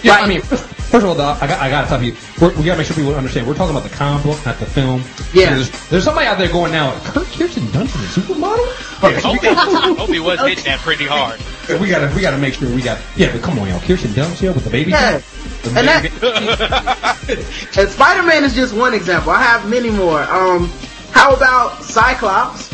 Yeah, 0.09 0.15
Like- 0.15 0.25
I 0.25 0.29
mean, 0.29 0.41
first, 0.43 0.65
first 0.65 1.05
of 1.05 1.11
all, 1.11 1.15
though, 1.15 1.29
I 1.41 1.47
got, 1.47 1.61
I 1.61 1.69
gotta 1.71 1.87
tell 1.87 2.03
you, 2.03 2.15
we're, 2.41 2.55
we 2.57 2.65
gotta 2.65 2.79
make 2.79 2.87
sure 2.87 2.97
people 2.97 3.15
understand. 3.15 3.47
We're 3.47 3.55
talking 3.55 3.77
about 3.77 3.89
the 3.89 3.95
comic 3.95 4.25
book, 4.25 4.45
not 4.47 4.59
the 4.59 4.67
film. 4.67 5.03
Yeah. 5.35 5.55
There's, 5.55 5.71
there's 5.89 6.05
somebody 6.05 6.27
out 6.27 6.39
there 6.39 6.49
going 6.49 6.73
now, 6.73 6.99
Kurt 7.05 7.27
Kirsten 7.29 7.65
Dunst 7.65 7.95
is 8.03 8.17
a 8.17 8.21
supermodel? 8.21 9.03
Yeah, 9.13 9.19
so 9.21 9.33
we, 9.33 9.39
gotta, 9.39 9.95
Hope 9.95 10.09
he 10.09 10.19
was 10.19 10.41
hitting 10.47 10.65
that 10.65 10.81
pretty 10.81 11.05
hard. 11.07 11.41
we 11.81 11.89
gotta, 11.89 12.11
we 12.17 12.23
gotta 12.23 12.39
make 12.39 12.55
sure 12.55 12.75
we 12.75 12.81
got, 12.83 12.99
yeah, 13.17 13.31
but 13.33 13.43
come 13.43 13.59
on, 13.59 13.69
yo, 13.69 13.79
Kirsten 13.81 14.11
Dunst, 14.13 14.41
yo, 14.43 14.53
with 14.53 14.65
the 14.65 14.71
baby. 14.71 14.91
Yeah. 14.93 15.21
The 15.63 15.71
And 15.77 16.03
baby- 16.03 17.79
And 17.81 17.89
Spider-Man 17.91 18.45
is 18.45 18.55
just 18.55 18.75
one 18.75 18.95
example. 18.95 19.33
I 19.33 19.43
have 19.43 19.69
many 19.69 19.91
more. 19.91 20.23
Um, 20.23 20.71
how 21.11 21.35
about 21.35 21.83
Cyclops, 21.83 22.71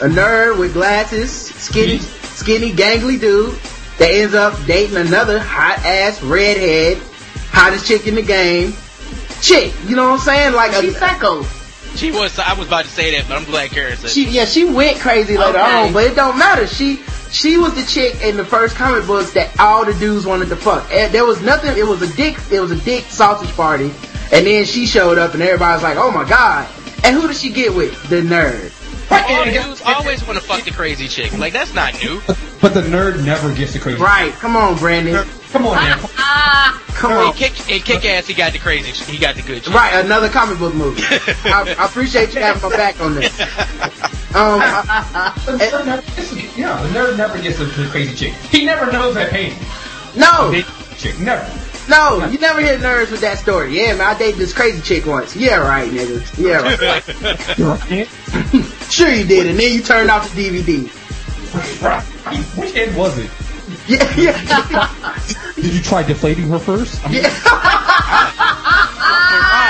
a 0.00 0.08
nerd 0.08 0.58
with 0.58 0.72
glasses, 0.74 1.30
skinny, 1.32 1.98
skinny, 1.98 2.72
gangly 2.72 3.18
dude 3.18 3.54
that 3.98 4.10
ends 4.10 4.34
up 4.34 4.54
dating 4.66 4.96
another 4.96 5.38
hot 5.38 5.78
ass 5.84 6.22
redhead, 6.22 6.98
hottest 7.50 7.86
chick 7.86 8.06
in 8.06 8.14
the 8.14 8.22
game, 8.22 8.72
chick. 9.40 9.72
You 9.86 9.96
know 9.96 10.10
what 10.10 10.20
I'm 10.20 10.24
saying? 10.26 10.52
Like 10.54 10.72
a, 10.72 10.80
She's 10.82 10.98
psycho. 10.98 11.42
She 11.96 12.12
was. 12.12 12.38
I 12.38 12.52
was 12.54 12.66
about 12.68 12.84
to 12.84 12.90
say 12.90 13.16
that, 13.18 13.26
but 13.28 13.38
I'm 13.38 13.44
glad 13.44 13.70
Karen 13.70 13.96
said. 13.96 14.10
she, 14.10 14.28
yeah, 14.28 14.44
she 14.44 14.64
went 14.64 14.98
crazy 15.00 15.38
later 15.38 15.58
Okay. 15.58 15.86
on, 15.86 15.92
but 15.94 16.04
it 16.04 16.14
don't 16.14 16.36
matter. 16.38 16.66
She, 16.66 16.96
she 17.30 17.56
was 17.56 17.74
the 17.74 17.84
chick 17.90 18.20
in 18.22 18.36
the 18.36 18.44
first 18.44 18.76
comic 18.76 19.06
books 19.06 19.32
that 19.32 19.58
all 19.58 19.84
the 19.84 19.94
dudes 19.94 20.26
wanted 20.26 20.48
to 20.50 20.56
fuck. 20.56 20.86
And 20.92 21.12
there 21.14 21.24
was 21.24 21.40
nothing. 21.40 21.76
It 21.78 21.86
was 21.86 22.02
a 22.02 22.14
dick. 22.14 22.36
It 22.50 22.60
was 22.60 22.70
a 22.70 22.76
dick 22.76 23.04
sausage 23.04 23.50
party, 23.56 23.92
and 24.30 24.46
then 24.46 24.66
she 24.66 24.84
showed 24.84 25.16
up, 25.16 25.32
and 25.32 25.42
everybody's 25.42 25.82
like, 25.82 25.96
"Oh 25.96 26.10
my 26.10 26.28
god!" 26.28 26.68
And 27.02 27.16
who 27.16 27.26
did 27.28 27.36
she 27.36 27.48
get 27.50 27.74
with? 27.74 28.10
The 28.10 28.16
nerd. 28.20 28.72
Right, 29.10 29.24
All 29.30 29.44
dudes 29.44 29.82
always 29.82 30.26
want 30.26 30.38
to 30.38 30.44
fuck 30.44 30.64
the 30.64 30.70
crazy 30.72 31.06
chick. 31.08 31.36
Like 31.38 31.52
that's 31.52 31.72
not 31.74 31.94
new. 32.02 32.20
but 32.60 32.74
the 32.74 32.82
nerd 32.82 33.24
never 33.24 33.54
gets 33.54 33.72
the 33.72 33.78
crazy. 33.78 34.00
Right. 34.00 34.32
Come 34.34 34.56
on, 34.56 34.76
Brandon. 34.76 35.26
Come 35.52 35.66
on, 35.66 35.76
man. 35.76 35.98
Come 36.88 37.12
In 37.12 37.18
on. 37.18 37.32
kick, 37.34 37.70
in 37.70 37.82
kick 37.82 38.04
ass, 38.04 38.26
he 38.26 38.34
got 38.34 38.52
the 38.52 38.58
crazy. 38.58 38.90
He 39.10 39.18
got 39.18 39.36
the 39.36 39.42
good 39.42 39.62
chick. 39.62 39.72
Right. 39.74 40.04
Another 40.04 40.28
comic 40.28 40.58
book 40.58 40.74
movie. 40.74 41.02
I, 41.44 41.74
I 41.78 41.86
appreciate 41.86 42.34
you 42.34 42.40
having 42.40 42.62
my 42.68 42.76
back 42.76 43.00
on 43.00 43.14
this. 43.14 43.38
Um. 44.34 44.60
I- 44.60 45.32
The 45.46 45.52
uh, 45.52 45.54
uh, 45.54 45.58
nerd 45.58 45.72
uh, 45.72 45.84
never 45.84 46.02
gets 46.02 46.30
the, 46.30 46.60
yeah, 46.60 46.82
the 46.82 46.88
nerd 46.88 47.16
never 47.16 47.40
gets 47.40 47.58
the, 47.58 47.64
the 47.66 47.88
crazy 47.90 48.14
chick. 48.14 48.34
He 48.50 48.64
never 48.66 48.90
knows 48.90 49.14
that 49.14 49.30
pain. 49.30 49.54
no. 50.16 50.52
Chick, 50.98 51.18
never. 51.20 51.44
No, 51.88 52.26
you 52.26 52.38
never 52.38 52.60
hear 52.60 52.76
nerds 52.78 53.10
with 53.10 53.20
that 53.20 53.38
story. 53.38 53.76
Yeah, 53.78 53.92
man, 53.94 54.02
I 54.08 54.18
dated 54.18 54.38
this 54.40 54.52
crazy 54.52 54.80
chick 54.82 55.06
once. 55.06 55.36
Yeah, 55.36 55.58
right, 55.58 55.88
nigga. 55.90 56.20
Yeah, 56.38 56.62
right. 56.62 57.58
You're. 57.58 57.76
Sure 58.86 59.10
you 59.10 59.24
did, 59.26 59.46
and 59.48 59.58
then 59.58 59.72
you 59.74 59.82
turned 59.82 60.10
off 60.10 60.32
the 60.32 60.48
DVD. 60.48 60.88
Which 62.56 62.74
end 62.76 62.96
was 62.96 63.18
it? 63.18 63.30
Yeah, 63.88 64.14
yeah, 64.16 65.32
Did 65.56 65.74
you 65.74 65.82
try 65.82 66.02
deflating 66.04 66.48
her 66.48 66.58
first? 66.58 67.04
I 67.04 67.08
mean, 67.12 67.22
yeah. 67.22 67.30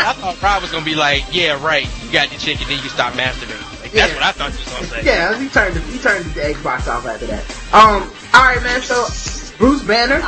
I 0.08 0.14
thought 0.18 0.42
Rob 0.42 0.62
was 0.62 0.70
gonna 0.70 0.84
be 0.84 0.94
like, 0.94 1.24
"Yeah, 1.32 1.62
right. 1.64 1.86
You 2.04 2.12
got 2.12 2.28
the 2.28 2.36
chick, 2.38 2.60
and 2.60 2.68
then 2.70 2.82
you 2.82 2.88
stop 2.90 3.14
masturbating." 3.14 3.82
Like 3.82 3.92
that's 3.92 4.12
what 4.12 4.22
I 4.22 4.32
thought 4.32 4.52
you 4.52 4.58
was 4.58 4.68
gonna 4.68 4.86
say. 4.86 5.02
Yeah, 5.04 5.38
he 5.40 5.48
turned 5.48 5.76
the, 5.76 5.80
he 5.80 5.98
turned 5.98 6.24
the 6.26 6.40
Xbox 6.42 6.88
off 6.88 7.06
after 7.06 7.26
that. 7.26 7.42
Um, 7.72 8.10
all 8.34 8.44
right, 8.44 8.62
man. 8.62 8.82
So 8.82 9.06
Bruce 9.58 9.82
Banner, 9.82 10.20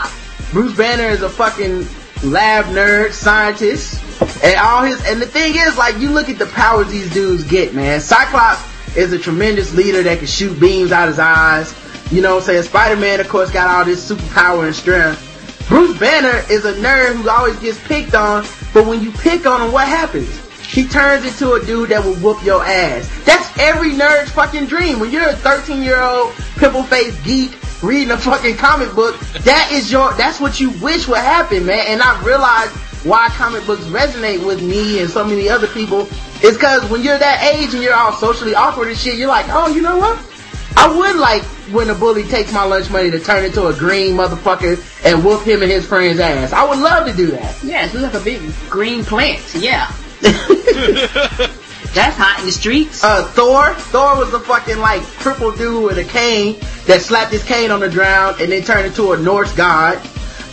Bruce 0.53 0.75
Banner 0.77 1.09
is 1.09 1.23
a 1.23 1.29
fucking 1.29 1.87
lab 2.25 2.65
nerd 2.67 3.13
scientist, 3.13 4.03
and 4.43 4.57
all 4.57 4.83
his 4.83 5.05
and 5.07 5.21
the 5.21 5.27
thing 5.27 5.55
is, 5.57 5.77
like, 5.77 5.99
you 5.99 6.11
look 6.11 6.31
at 6.31 6.39
the 6.39 6.47
powers 6.47 6.89
these 6.89 7.13
dudes 7.13 7.45
get, 7.45 7.75
man. 7.75 8.01
Cyclops 8.01 8.63
is 8.97 9.13
a 9.13 9.19
tremendous 9.19 9.75
leader 9.75 10.03
that 10.03 10.19
can 10.19 10.27
shoot 10.27 10.59
beams 10.59 10.91
out 10.91 11.09
his 11.09 11.19
eyes. 11.19 11.75
You 12.11 12.23
know 12.23 12.37
what 12.37 12.45
I'm 12.45 12.47
saying? 12.47 12.63
Spider-Man, 12.63 13.21
of 13.21 13.29
course, 13.29 13.51
got 13.51 13.69
all 13.69 13.85
this 13.85 14.11
superpower 14.11 14.65
and 14.65 14.75
strength. 14.75 15.25
Bruce 15.69 15.99
Banner 15.99 16.43
is 16.51 16.65
a 16.65 16.73
nerd 16.75 17.17
who 17.17 17.29
always 17.29 17.59
gets 17.59 17.79
picked 17.87 18.15
on, 18.15 18.47
but 18.73 18.87
when 18.87 19.03
you 19.03 19.13
pick 19.13 19.45
on 19.45 19.61
him, 19.61 19.71
what 19.71 19.87
happens? 19.87 20.35
He 20.65 20.89
turns 20.89 21.27
into 21.27 21.53
a 21.53 21.65
dude 21.65 21.91
that 21.91 22.03
will 22.03 22.15
whoop 22.17 22.43
your 22.43 22.65
ass. 22.65 23.07
That's 23.25 23.59
every 23.59 23.91
nerd's 23.91 24.31
fucking 24.31 24.67
dream. 24.67 24.99
When 24.99 25.11
you're 25.11 25.29
a 25.29 25.37
13 25.37 25.83
year 25.83 26.01
old 26.01 26.33
pimple 26.57 26.85
faced 26.85 27.23
geek 27.23 27.53
reading 27.83 28.11
a 28.11 28.17
fucking 28.17 28.57
comic 28.57 28.95
book, 28.95 29.19
that 29.45 29.71
is 29.73 29.91
your, 29.91 30.13
that's 30.15 30.41
what 30.41 30.61
you 30.61 30.71
wish 30.81 31.07
would 31.09 31.19
happen, 31.19 31.67
man. 31.67 31.85
And 31.89 32.03
I 32.03 32.23
realized 32.25 32.73
why 33.05 33.29
comic 33.31 33.65
books 33.67 33.83
resonate 33.85 34.45
with 34.45 34.63
me 34.63 35.01
and 35.01 35.09
so 35.09 35.25
many 35.25 35.49
other 35.49 35.69
people 35.69 36.09
is 36.43 36.57
cause 36.57 36.89
when 36.91 37.03
you're 37.03 37.19
that 37.19 37.43
age 37.55 37.75
and 37.75 37.83
you're 37.83 37.95
all 37.95 38.13
socially 38.13 38.55
awkward 38.55 38.89
and 38.89 38.99
shit, 38.99 39.19
you're 39.19 39.29
like, 39.29 39.47
oh, 39.49 39.69
you 39.69 39.83
know 39.83 39.99
what? 39.99 40.19
I 40.77 40.97
would 40.97 41.17
like 41.17 41.43
when 41.73 41.91
a 41.91 41.95
bully 41.95 42.25
takes 42.25 42.53
my 42.53 42.65
lunch 42.65 42.91
money 42.91 43.11
to 43.11 43.19
turn 43.19 43.45
into 43.45 43.67
a 43.67 43.75
green 43.75 44.17
motherfucker 44.17 44.79
and 45.05 45.25
whoop 45.25 45.43
him 45.43 45.63
and 45.63 45.71
his 45.71 45.87
friend's 45.87 46.21
ass. 46.21 46.53
I 46.53 46.69
would 46.69 46.79
love 46.79 47.07
to 47.07 47.13
do 47.15 47.29
that. 47.33 47.63
Yeah, 47.63 47.85
it's 47.85 47.95
like 47.95 48.15
a 48.15 48.21
big 48.21 48.41
green 48.69 49.05
plant. 49.05 49.43
Yeah. 49.55 49.93
That's 51.99 52.17
hot 52.17 52.39
in 52.39 52.47
the 52.47 52.53
streets. 52.53 53.03
Uh, 53.03 53.25
Thor, 53.33 53.75
Thor 53.75 54.17
was 54.17 54.33
a 54.33 54.39
fucking 54.39 54.79
like 54.79 55.03
crippled 55.03 55.59
dude 55.59 55.83
with 55.83 55.99
a 55.99 56.05
cane 56.05 56.55
that 56.87 57.03
slapped 57.03 57.33
his 57.33 57.43
cane 57.45 57.73
on 57.73 57.81
the 57.81 57.89
ground 57.91 58.41
and 58.41 58.53
then 58.53 58.63
turned 58.63 58.87
into 58.87 59.13
a 59.13 59.17
Norse 59.17 59.53
god. 59.57 59.97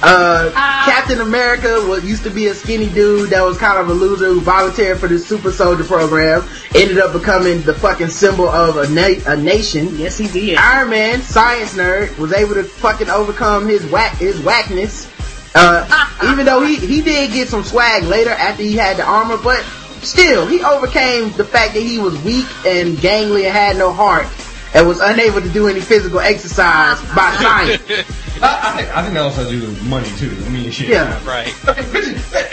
Uh, 0.01 0.51
Ah. 0.55 0.84
Captain 0.86 1.21
America 1.21 1.86
was 1.88 2.03
used 2.03 2.23
to 2.23 2.29
be 2.31 2.47
a 2.47 2.53
skinny 2.55 2.89
dude 2.89 3.29
that 3.29 3.41
was 3.43 3.58
kind 3.58 3.77
of 3.77 3.89
a 3.89 3.93
loser 3.93 4.25
who 4.25 4.41
volunteered 4.41 4.99
for 4.99 5.08
the 5.08 5.17
super 5.19 5.51
soldier 5.51 5.84
program. 5.84 6.43
Ended 6.73 6.97
up 6.97 7.13
becoming 7.13 7.62
the 7.62 7.73
fucking 7.75 8.10
symbol 8.10 8.49
of 8.49 8.77
a, 8.77 8.89
na- 8.89 9.21
a 9.31 9.38
nation. 9.38 9.95
yes, 9.97 10.17
he 10.17 10.27
did. 10.27 10.58
Iron 10.58 10.89
Man, 10.89 11.21
science 11.21 11.75
nerd, 11.75 12.17
was 12.17 12.34
able 12.34 12.55
to 12.55 12.63
fucking 12.63 13.10
overcome 13.10 13.67
his 13.67 13.86
whack 13.86 14.17
his 14.17 14.39
whackness. 14.41 15.10
Uh, 15.55 15.88
even 16.31 16.45
though 16.45 16.62
he 16.65 16.75
he 16.75 17.01
did 17.01 17.31
get 17.31 17.47
some 17.47 17.63
swag 17.63 18.03
later 18.03 18.31
after 18.31 18.63
he 18.63 18.75
had 18.75 18.97
the 18.97 19.03
armor, 19.05 19.38
but 19.38 19.63
still 20.05 20.45
he 20.47 20.63
overcame 20.63 21.31
the 21.33 21.43
fact 21.45 21.73
that 21.73 21.81
he 21.83 21.99
was 21.99 22.17
weak 22.23 22.45
and 22.65 22.97
gangly 22.97 23.43
and 23.45 23.53
had 23.53 23.77
no 23.77 23.91
heart 23.91 24.27
and 24.73 24.87
was 24.87 24.99
unable 24.99 25.41
to 25.41 25.49
do 25.49 25.67
any 25.67 25.79
physical 25.79 26.19
exercise 26.19 26.99
by 27.15 27.31
science. 27.41 27.81
I, 28.41 28.59
I, 28.61 28.75
think, 28.75 28.97
I 28.97 29.01
think 29.01 29.13
that 29.13 29.23
also 29.23 29.43
has 29.43 29.49
to 29.49 29.59
do 29.59 29.67
with 29.67 29.83
money 29.87 30.09
too. 30.17 30.35
I 30.45 30.49
mean, 30.49 30.69
shit. 30.69 30.89
Yeah. 30.89 31.25
Right. 31.25 31.47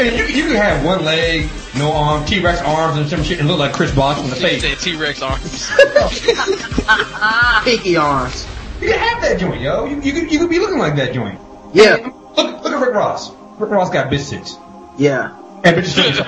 And 0.00 0.16
you, 0.16 0.24
you 0.26 0.46
can 0.46 0.54
have 0.56 0.84
one 0.84 1.04
leg, 1.04 1.48
no 1.76 1.90
arm, 1.92 2.24
T-Rex 2.24 2.60
arms 2.62 2.98
and 2.98 3.08
some 3.08 3.24
shit 3.24 3.40
and 3.40 3.48
look 3.48 3.58
like 3.58 3.72
Chris 3.72 3.92
Bosh 3.92 4.20
in 4.22 4.30
the 4.30 4.36
He 4.36 4.60
face. 4.60 4.82
T-Rex 4.84 5.20
arms. 5.22 5.68
Pinky 7.64 7.96
arms. 7.96 8.46
You 8.80 8.90
can 8.90 8.98
have 8.98 9.22
that 9.22 9.38
joint, 9.40 9.60
yo. 9.60 9.84
You, 9.86 10.00
you, 10.00 10.12
could, 10.12 10.32
you 10.32 10.38
could 10.38 10.50
be 10.50 10.58
looking 10.60 10.78
like 10.78 10.94
that 10.96 11.12
joint. 11.12 11.40
Yeah, 11.74 11.96
Look, 12.36 12.62
look 12.62 12.72
at 12.72 12.80
Rick 12.80 12.94
Ross. 12.94 13.30
Rick 13.58 13.70
Ross 13.70 13.90
got 13.90 14.10
bitch 14.12 14.30
tits. 14.30 14.56
yeah. 14.98 15.36
And 15.64 15.76
bitches 15.76 15.94
tits. 15.94 16.18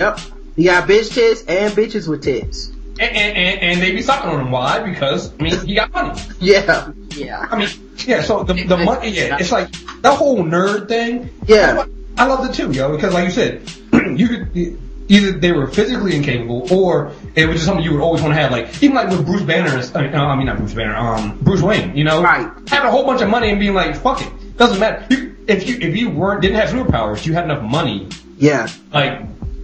Yep. 0.00 0.20
He 0.56 0.64
got 0.64 0.88
bitch 0.88 1.12
tits 1.14 1.42
and 1.42 1.72
bitches 1.72 2.08
with 2.08 2.22
tits. 2.22 2.68
and, 3.00 3.16
and, 3.16 3.36
and, 3.36 3.60
and 3.60 3.82
they 3.82 3.92
be 3.92 4.02
sucking 4.02 4.30
on 4.30 4.40
him. 4.40 4.50
Why? 4.50 4.80
Because, 4.80 5.32
I 5.38 5.42
mean, 5.42 5.66
he 5.66 5.74
got 5.74 5.92
money. 5.92 6.20
Yeah. 6.40 6.92
Yeah. 7.10 7.46
I 7.50 7.58
mean, 7.58 7.68
yeah, 8.06 8.22
so 8.22 8.44
the, 8.44 8.54
the 8.64 8.76
money, 8.76 9.08
yeah, 9.10 9.36
it's 9.38 9.52
like, 9.52 9.70
that 10.02 10.16
whole 10.16 10.44
nerd 10.44 10.88
thing. 10.88 11.30
Yeah. 11.46 11.86
I 12.16 12.26
love 12.26 12.48
it 12.48 12.54
too, 12.54 12.70
yo, 12.70 12.94
because 12.94 13.14
like 13.14 13.24
you 13.24 13.30
said, 13.30 13.62
you 14.18 14.28
could, 14.28 14.78
either 15.08 15.32
they 15.32 15.52
were 15.52 15.66
physically 15.66 16.14
incapable, 16.14 16.72
or 16.72 17.12
it 17.34 17.46
was 17.46 17.56
just 17.56 17.66
something 17.66 17.84
you 17.84 17.92
would 17.92 18.00
always 18.00 18.22
want 18.22 18.34
to 18.34 18.40
have, 18.40 18.52
like, 18.52 18.82
even 18.82 18.94
like 18.94 19.08
with 19.08 19.24
Bruce 19.26 19.42
Banner, 19.42 19.70
I 19.70 20.02
mean, 20.02 20.14
I 20.14 20.36
mean 20.36 20.46
not 20.46 20.58
Bruce 20.58 20.74
Banner, 20.74 20.96
um, 20.96 21.38
Bruce 21.40 21.62
Wayne, 21.62 21.96
you 21.96 22.04
know? 22.04 22.22
Right. 22.22 22.48
Having 22.68 22.88
a 22.88 22.90
whole 22.90 23.04
bunch 23.04 23.22
of 23.22 23.28
money 23.28 23.50
and 23.50 23.58
being 23.58 23.74
like, 23.74 23.96
fuck 23.96 24.22
it. 24.22 24.56
Doesn't 24.56 24.78
matter. 24.78 25.04
You, 25.10 25.23
if 25.46 25.68
you, 25.68 25.76
if 25.80 25.96
you 25.96 26.10
weren't, 26.10 26.42
didn't 26.42 26.56
have 26.56 26.70
superpowers, 26.70 27.24
you 27.26 27.32
had 27.34 27.44
enough 27.44 27.62
money, 27.62 28.08
Yeah. 28.38 28.68
like, 28.92 29.20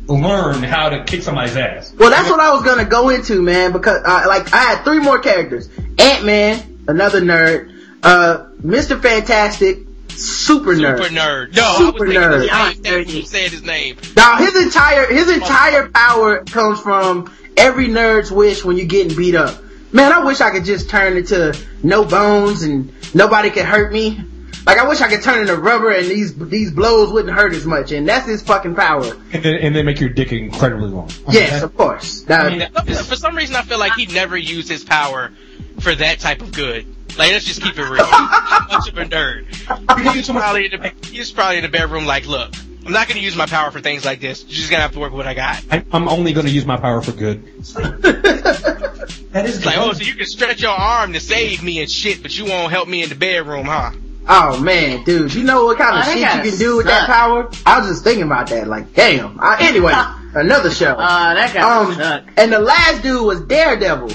learn 0.06 0.62
how 0.62 0.88
to 0.88 1.04
kick 1.04 1.22
somebody's 1.22 1.56
ass. 1.56 1.92
Well, 1.98 2.10
that's 2.10 2.28
what 2.28 2.40
I 2.40 2.52
was 2.52 2.62
gonna 2.62 2.84
go 2.84 3.10
into, 3.10 3.40
man, 3.42 3.72
because, 3.72 4.02
uh, 4.04 4.24
like, 4.26 4.52
I 4.52 4.58
had 4.58 4.84
three 4.84 4.98
more 4.98 5.18
characters. 5.20 5.68
Ant-Man, 5.98 6.78
another 6.88 7.20
nerd, 7.20 7.70
uh, 8.02 8.44
Mr. 8.64 9.00
Fantastic, 9.00 9.78
super 10.08 10.74
nerd. 10.74 10.98
Super 11.04 11.14
nerd. 11.14 11.56
No, 11.56 11.74
Super 11.78 12.04
I 12.06 12.08
was 12.08 12.14
thinking 12.14 12.20
nerd. 12.20 12.40
the 12.40 12.82
same 12.82 13.04
thing. 13.06 13.16
You 13.16 13.22
said 13.22 13.50
his 13.52 13.62
name. 13.62 13.96
Now, 14.16 14.36
his 14.36 14.56
entire, 14.62 15.06
his 15.06 15.30
entire 15.30 15.88
power 15.88 16.44
comes 16.44 16.80
from 16.80 17.32
every 17.56 17.86
nerd's 17.88 18.30
wish 18.32 18.64
when 18.64 18.76
you're 18.76 18.86
getting 18.86 19.16
beat 19.16 19.34
up. 19.34 19.62
Man, 19.92 20.12
I 20.12 20.24
wish 20.24 20.40
I 20.40 20.50
could 20.50 20.64
just 20.64 20.88
turn 20.90 21.16
into 21.16 21.56
no 21.82 22.04
bones 22.04 22.62
and 22.62 22.92
nobody 23.14 23.50
could 23.50 23.64
hurt 23.64 23.92
me. 23.92 24.22
Like, 24.66 24.78
I 24.78 24.86
wish 24.86 25.00
I 25.00 25.08
could 25.08 25.22
turn 25.22 25.40
into 25.40 25.56
rubber 25.56 25.90
and 25.90 26.06
these, 26.06 26.36
these 26.36 26.70
blows 26.70 27.12
wouldn't 27.12 27.34
hurt 27.34 27.54
as 27.54 27.64
much, 27.64 27.92
and 27.92 28.08
that's 28.08 28.26
his 28.26 28.42
fucking 28.42 28.74
power. 28.74 29.04
And 29.32 29.42
then, 29.42 29.54
and 29.54 29.74
then 29.74 29.86
make 29.86 30.00
your 30.00 30.10
dick 30.10 30.32
incredibly 30.32 30.90
long. 30.90 31.10
Yes, 31.30 31.62
of 31.62 31.74
course. 31.76 32.26
Now, 32.28 32.42
I 32.42 32.50
mean, 32.50 32.68
For 32.70 33.16
some 33.16 33.34
reason, 33.36 33.56
I 33.56 33.62
feel 33.62 33.78
like 33.78 33.94
he 33.94 34.06
never 34.06 34.36
used 34.36 34.68
his 34.68 34.84
power 34.84 35.32
for 35.80 35.94
that 35.94 36.20
type 36.20 36.42
of 36.42 36.52
good. 36.52 36.86
Like, 37.18 37.32
let's 37.32 37.44
just 37.44 37.62
keep 37.62 37.76
it 37.78 37.82
real. 37.82 38.04
He's 38.04 38.12
much 38.70 38.88
of 38.88 38.98
a 38.98 39.04
nerd. 39.04 39.46
He's 40.14 40.28
probably 40.28 40.72
in 40.72 40.80
the, 40.80 40.92
he's 41.08 41.32
probably 41.32 41.56
in 41.56 41.62
the 41.62 41.68
bedroom 41.68 42.04
like, 42.04 42.26
look, 42.26 42.54
I'm 42.86 42.92
not 42.92 43.08
gonna 43.08 43.20
use 43.20 43.36
my 43.36 43.46
power 43.46 43.70
for 43.70 43.80
things 43.80 44.04
like 44.04 44.20
this. 44.20 44.42
You're 44.44 44.52
just 44.52 44.70
gonna 44.70 44.82
have 44.82 44.92
to 44.92 45.00
work 45.00 45.12
with 45.12 45.18
what 45.18 45.26
I 45.26 45.34
got. 45.34 45.64
I, 45.70 45.84
I'm 45.92 46.08
only 46.08 46.32
going 46.32 46.46
to 46.46 46.52
use 46.52 46.66
my 46.66 46.76
power 46.76 47.02
for 47.02 47.12
good. 47.12 47.44
that 49.32 49.44
is 49.46 49.64
like, 49.64 49.78
oh, 49.78 49.92
so 49.92 50.02
you 50.02 50.14
can 50.14 50.26
stretch 50.26 50.62
your 50.62 50.70
arm 50.70 51.12
to 51.12 51.20
save 51.20 51.62
me 51.62 51.80
and 51.80 51.90
shit, 51.90 52.22
but 52.22 52.36
you 52.36 52.46
won't 52.46 52.70
help 52.72 52.88
me 52.88 53.02
in 53.02 53.08
the 53.08 53.14
bedroom, 53.14 53.66
huh? 53.66 53.90
Oh 54.28 54.60
man, 54.60 55.02
dude, 55.04 55.34
you 55.34 55.44
know 55.44 55.64
what 55.64 55.78
kind 55.78 55.96
of 55.96 56.04
Oh, 56.06 56.12
shit 56.12 56.20
you 56.44 56.50
can 56.50 56.58
do 56.58 56.76
with 56.76 56.86
that 56.86 57.06
power? 57.06 57.50
I 57.66 57.80
was 57.80 57.88
just 57.88 58.04
thinking 58.04 58.24
about 58.24 58.48
that, 58.50 58.68
like, 58.68 58.92
damn. 58.94 59.40
Uh, 59.40 59.56
anyway, 59.58 59.92
another 60.34 60.70
show. 60.70 60.92
Uh, 60.92 61.34
that 61.34 61.54
guy 61.54 61.60
um, 61.60 61.94
suck. 61.94 62.24
and 62.36 62.52
the 62.52 62.58
last 62.60 63.02
dude 63.02 63.24
was 63.24 63.40
Daredevil. 63.42 64.10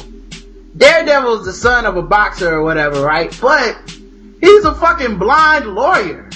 Daredevil's 0.77 1.45
the 1.45 1.53
son 1.53 1.85
of 1.85 1.97
a 1.97 2.01
boxer 2.01 2.53
or 2.53 2.63
whatever, 2.63 3.01
right? 3.01 3.35
But 3.41 3.77
he's 4.41 4.63
a 4.65 4.75
fucking 4.75 5.17
blind 5.17 5.67
lawyer. 5.67 6.29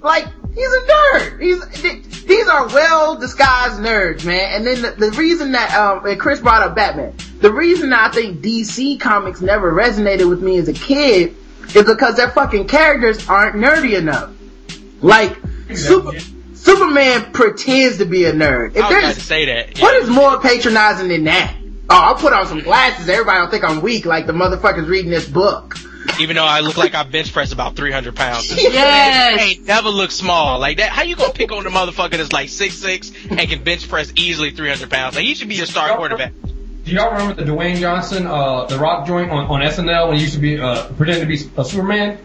Like, 0.00 0.26
he's 0.54 0.72
a 0.72 0.80
nerd. 0.80 1.40
He's, 1.40 1.66
th- 1.80 2.02
these 2.26 2.48
are 2.48 2.66
well 2.68 3.16
disguised 3.18 3.80
nerds, 3.80 4.24
man. 4.24 4.52
And 4.54 4.66
then 4.66 4.82
the, 4.82 4.90
the 4.92 5.10
reason 5.12 5.52
that, 5.52 5.74
um, 5.74 6.04
and 6.06 6.20
Kriss 6.20 6.42
brought 6.42 6.62
up 6.62 6.76
Batman. 6.76 7.14
The 7.40 7.52
reason 7.52 7.92
I 7.92 8.10
think 8.10 8.38
DC 8.40 9.00
comics 9.00 9.40
never 9.40 9.72
resonated 9.72 10.28
with 10.28 10.42
me 10.42 10.58
as 10.58 10.68
a 10.68 10.72
kid 10.72 11.34
is 11.74 11.84
because 11.84 12.16
their 12.16 12.30
fucking 12.30 12.68
characters 12.68 13.28
aren't 13.28 13.56
nerdy 13.56 13.98
enough. 13.98 14.32
Like, 15.00 15.36
Super, 15.74 16.18
Superman 16.54 17.32
pretends 17.32 17.98
to 17.98 18.04
be 18.04 18.24
a 18.24 18.32
nerd. 18.32 18.76
If 18.76 18.82
I 18.82 18.88
was 18.88 18.98
about 18.98 19.14
to 19.14 19.20
say 19.20 19.44
that. 19.46 19.78
what 19.78 19.94
is 19.96 20.08
more 20.08 20.40
patronizing 20.40 21.08
than 21.08 21.24
that? 21.24 21.56
Oh, 21.88 22.00
I'll 22.02 22.14
put 22.16 22.32
on 22.32 22.46
some 22.46 22.60
glasses. 22.60 23.08
Everybody 23.08 23.40
will 23.40 23.48
think 23.48 23.62
I'm 23.64 23.80
weak, 23.80 24.06
like 24.06 24.26
the 24.26 24.32
motherfuckers 24.32 24.88
reading 24.88 25.10
this 25.10 25.28
book. 25.28 25.76
Even 26.20 26.36
though 26.36 26.44
I 26.44 26.60
look 26.60 26.76
like 26.76 26.94
I 26.94 27.02
bench 27.02 27.32
press 27.32 27.52
about 27.52 27.76
300 27.76 28.14
pounds. 28.14 28.50
Yes. 28.56 29.40
ain't 29.40 29.66
never 29.66 29.88
look 29.88 30.10
small 30.10 30.58
like 30.58 30.78
that. 30.78 30.90
How 30.90 31.02
you 31.02 31.16
gonna 31.16 31.32
pick 31.32 31.52
on 31.52 31.64
the 31.64 31.70
motherfucker 31.70 32.12
that's 32.12 32.32
like 32.32 32.48
six 32.48 32.74
six 32.74 33.12
and 33.28 33.38
can 33.40 33.62
bench 33.64 33.88
press 33.88 34.12
easily 34.16 34.50
300 34.50 34.90
pounds? 34.90 35.14
Like 35.16 35.24
he 35.24 35.34
should 35.34 35.48
be 35.48 35.60
a 35.60 35.66
star 35.66 35.96
quarterback. 35.96 36.32
Do 36.86 36.92
y'all 36.92 37.10
remember 37.10 37.42
the 37.42 37.50
Dwayne 37.50 37.80
Johnson, 37.80 38.28
uh, 38.28 38.64
the 38.66 38.78
Rock 38.78 39.08
joint 39.08 39.32
on, 39.32 39.46
on 39.46 39.60
SNL 39.60 40.06
when 40.06 40.18
he 40.18 40.22
used 40.22 40.34
to 40.34 40.40
be, 40.40 40.60
uh, 40.60 40.86
pretend 40.92 41.18
to 41.20 41.26
be 41.26 41.36
a 41.56 41.64
Superman? 41.64 42.16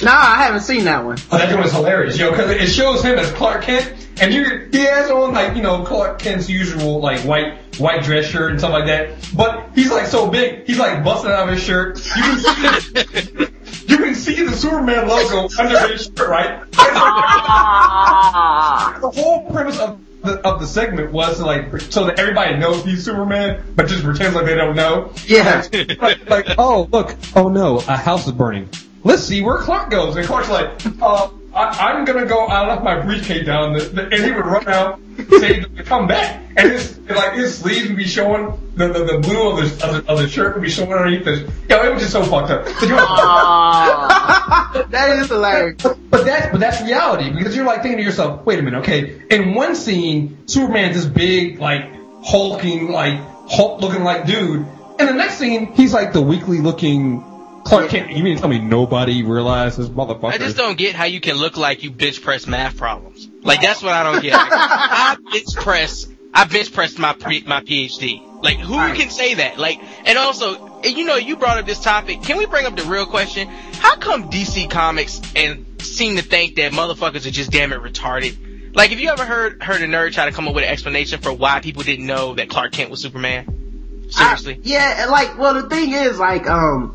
Nah, 0.00 0.12
I 0.12 0.44
haven't 0.44 0.60
seen 0.60 0.84
that 0.84 1.04
one. 1.04 1.18
Oh, 1.32 1.38
that 1.38 1.50
joint 1.50 1.64
was 1.64 1.72
hilarious, 1.72 2.16
yo, 2.16 2.32
cause 2.32 2.48
it 2.50 2.68
shows 2.68 3.02
him 3.02 3.18
as 3.18 3.32
Clark 3.32 3.64
Kent, 3.64 3.92
and 4.20 4.32
you, 4.32 4.68
he 4.70 4.78
has 4.78 5.10
on 5.10 5.34
like, 5.34 5.56
you 5.56 5.62
know, 5.62 5.82
Clark 5.82 6.20
Kent's 6.20 6.48
usual, 6.48 7.00
like, 7.00 7.18
white, 7.22 7.54
white 7.78 8.04
dress 8.04 8.26
shirt 8.26 8.52
and 8.52 8.60
stuff 8.60 8.70
like 8.70 8.86
that, 8.86 9.10
but 9.34 9.70
he's 9.74 9.90
like 9.90 10.06
so 10.06 10.30
big, 10.30 10.68
he's 10.68 10.78
like 10.78 11.02
busting 11.02 11.32
out 11.32 11.48
of 11.48 11.52
his 11.52 11.60
shirt. 11.60 11.98
You 12.16 12.22
can 12.22 12.38
see 12.38 12.62
the, 12.62 13.50
you 13.88 13.96
can 13.98 14.14
see 14.14 14.40
the 14.44 14.52
Superman 14.52 15.08
logo 15.08 15.48
under 15.58 15.88
his 15.88 16.04
shirt, 16.04 16.28
right? 16.28 16.62
The 19.00 19.10
whole 19.10 19.50
premise 19.50 19.80
of 19.80 19.98
the, 20.22 20.46
of 20.46 20.60
the 20.60 20.66
segment 20.66 21.12
was 21.12 21.38
to 21.38 21.44
like 21.44 21.80
so 21.80 22.06
that 22.06 22.18
everybody 22.18 22.56
knows 22.58 22.84
he's 22.84 23.04
Superman, 23.04 23.64
but 23.74 23.88
just 23.88 24.04
pretends 24.04 24.34
like 24.34 24.46
they 24.46 24.54
don't 24.54 24.76
know. 24.76 25.12
Yeah. 25.26 25.66
like, 26.00 26.28
like, 26.28 26.46
oh 26.58 26.88
look, 26.92 27.16
oh 27.36 27.48
no, 27.48 27.78
a 27.78 27.96
house 27.96 28.26
is 28.26 28.32
burning. 28.32 28.68
Let's 29.02 29.22
see 29.22 29.42
where 29.42 29.58
Clark 29.58 29.90
goes. 29.90 30.16
And 30.16 30.26
Clark's 30.26 30.50
like, 30.50 30.70
uh, 31.00 31.30
I, 31.52 31.92
I'm 31.92 32.04
gonna 32.04 32.26
go. 32.26 32.46
I 32.46 32.66
left 32.66 32.84
my 32.84 33.00
briefcase 33.00 33.44
down, 33.44 33.72
the, 33.72 33.80
the, 33.80 34.02
and 34.04 34.24
he 34.24 34.30
would 34.30 34.46
run 34.46 34.68
out, 34.68 35.00
say 35.30 35.60
to 35.60 35.82
come 35.82 36.06
back, 36.06 36.42
and 36.56 36.70
his 36.70 36.96
like 37.08 37.32
his 37.34 37.58
sleeves 37.58 37.88
would 37.88 37.96
be 37.96 38.04
showing 38.04 38.56
the 38.76 38.88
the, 38.88 39.04
the 39.04 39.18
blue 39.18 39.50
of 39.50 39.56
the, 39.56 39.86
of 39.86 40.06
the 40.06 40.12
of 40.12 40.18
the 40.20 40.28
shirt 40.28 40.54
would 40.54 40.62
be 40.62 40.70
showing 40.70 40.92
underneath 40.92 41.24
the. 41.24 41.52
Yeah, 41.68 41.86
it 41.86 41.92
was 41.92 42.02
just 42.02 42.12
so 42.12 42.22
fucked 42.22 42.50
up. 42.50 42.64
But, 42.64 42.82
you're 42.82 42.96
like, 42.96 43.06
that 44.90 45.18
is 45.18 45.28
hilarious. 45.28 45.82
but, 45.82 45.98
but 46.08 46.24
that's 46.24 46.52
but 46.52 46.60
that's 46.60 46.82
reality 46.82 47.30
because 47.30 47.56
you're 47.56 47.66
like 47.66 47.82
thinking 47.82 47.98
to 47.98 48.04
yourself, 48.04 48.46
wait 48.46 48.60
a 48.60 48.62
minute, 48.62 48.78
okay. 48.80 49.20
In 49.30 49.54
one 49.54 49.74
scene, 49.74 50.46
Superman's 50.46 50.94
this 50.94 51.04
big, 51.04 51.58
like 51.58 51.90
hulking, 52.24 52.92
like 52.92 53.18
Hulk 53.48 53.80
looking 53.80 54.04
like 54.04 54.26
dude, 54.26 54.66
and 55.00 55.08
the 55.08 55.14
next 55.14 55.38
scene, 55.38 55.72
he's 55.72 55.92
like 55.92 56.12
the 56.12 56.22
weakly 56.22 56.60
looking 56.60 57.24
Clark 57.70 57.90
Kent. 57.90 58.10
You 58.12 58.22
mean 58.22 58.34
to 58.36 58.40
tell 58.40 58.50
me 58.50 58.58
nobody 58.58 59.22
realized 59.22 59.78
this 59.78 59.88
motherfucker? 59.88 60.32
I 60.32 60.38
just 60.38 60.56
don't 60.56 60.76
get 60.76 60.94
how 60.94 61.04
you 61.04 61.20
can 61.20 61.36
look 61.36 61.56
like 61.56 61.82
you 61.82 61.90
bench 61.90 62.20
press 62.22 62.46
math 62.46 62.76
problems. 62.76 63.28
Like 63.42 63.60
that's 63.62 63.82
what 63.82 63.92
I 63.92 64.02
don't 64.02 64.20
get. 64.22 64.32
Like, 64.34 64.48
I 64.52 65.16
bench 65.32 65.54
press 65.56 66.06
I 66.34 66.44
bench 66.44 66.72
pressed 66.72 66.98
my 66.98 67.12
pre- 67.14 67.42
my 67.42 67.60
PhD. 67.60 68.26
Like, 68.42 68.58
who 68.58 68.76
Right. 68.76 68.96
can 68.96 69.10
say 69.10 69.34
that? 69.34 69.58
Like, 69.58 69.80
and 70.06 70.16
also, 70.16 70.80
and 70.82 70.96
you 70.96 71.04
know, 71.04 71.16
you 71.16 71.36
brought 71.36 71.58
up 71.58 71.66
this 71.66 71.80
topic. 71.80 72.22
Can 72.22 72.38
we 72.38 72.46
bring 72.46 72.64
up 72.66 72.74
the 72.76 72.84
real 72.84 73.04
question? 73.04 73.48
How 73.48 73.96
come 73.96 74.30
DC 74.30 74.70
Comics 74.70 75.20
and 75.36 75.66
seem 75.82 76.16
to 76.16 76.22
think 76.22 76.54
that 76.56 76.72
motherfuckers 76.72 77.26
are 77.26 77.30
just 77.30 77.50
damn 77.50 77.72
it 77.72 77.80
retarded? 77.82 78.74
Like, 78.74 78.90
have 78.90 79.00
you 79.00 79.10
ever 79.10 79.24
heard 79.26 79.62
heard 79.62 79.82
a 79.82 79.86
nerd 79.86 80.12
try 80.12 80.26
to 80.26 80.32
come 80.32 80.46
up 80.48 80.54
with 80.54 80.64
an 80.64 80.70
explanation 80.70 81.20
for 81.20 81.32
why 81.32 81.60
people 81.60 81.82
didn't 81.82 82.06
know 82.06 82.34
that 82.34 82.48
Clark 82.48 82.72
Kent 82.72 82.90
was 82.90 83.00
Superman? 83.00 84.06
Seriously. 84.10 84.54
I- 84.54 84.58
yeah, 84.62 85.06
like, 85.10 85.36
well, 85.38 85.54
the 85.54 85.68
thing 85.68 85.92
is, 85.92 86.18
like, 86.18 86.48
um, 86.48 86.94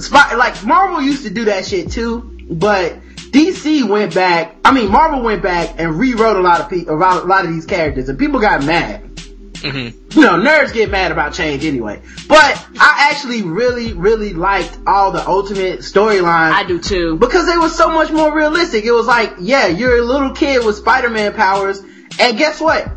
Spot, 0.00 0.36
like 0.36 0.64
Marvel 0.64 1.00
used 1.02 1.24
to 1.24 1.30
do 1.30 1.46
that 1.46 1.66
shit 1.66 1.90
too, 1.90 2.38
but 2.50 2.94
DC 3.30 3.88
went 3.88 4.14
back. 4.14 4.56
I 4.64 4.72
mean, 4.72 4.90
Marvel 4.90 5.22
went 5.22 5.42
back 5.42 5.74
and 5.78 5.98
rewrote 5.98 6.36
a 6.36 6.40
lot 6.40 6.60
of 6.60 6.70
people, 6.70 6.94
a 6.94 6.96
lot, 6.96 7.22
a 7.24 7.26
lot 7.26 7.44
of 7.44 7.52
these 7.52 7.66
characters, 7.66 8.08
and 8.08 8.18
people 8.18 8.40
got 8.40 8.64
mad. 8.64 9.02
hmm 9.58 9.88
You 10.10 10.22
know, 10.22 10.38
nerds 10.38 10.72
get 10.72 10.90
mad 10.90 11.12
about 11.12 11.34
change 11.34 11.64
anyway. 11.64 12.00
But 12.28 12.66
I 12.78 13.08
actually 13.10 13.42
really, 13.42 13.92
really 13.92 14.32
liked 14.32 14.78
all 14.86 15.12
the 15.12 15.26
Ultimate 15.26 15.80
storylines. 15.80 16.52
I 16.52 16.64
do 16.64 16.80
too. 16.80 17.16
because 17.16 17.48
it 17.48 17.58
was 17.58 17.76
so 17.76 17.90
much 17.90 18.10
more 18.10 18.34
realistic. 18.34 18.84
It 18.84 18.92
was 18.92 19.06
like, 19.06 19.34
yeah, 19.40 19.66
you're 19.66 19.98
a 19.98 20.02
little 20.02 20.30
kid 20.30 20.64
with 20.64 20.76
Spider-Man 20.76 21.34
powers, 21.34 21.80
and 22.18 22.38
guess 22.38 22.60
what? 22.60 22.88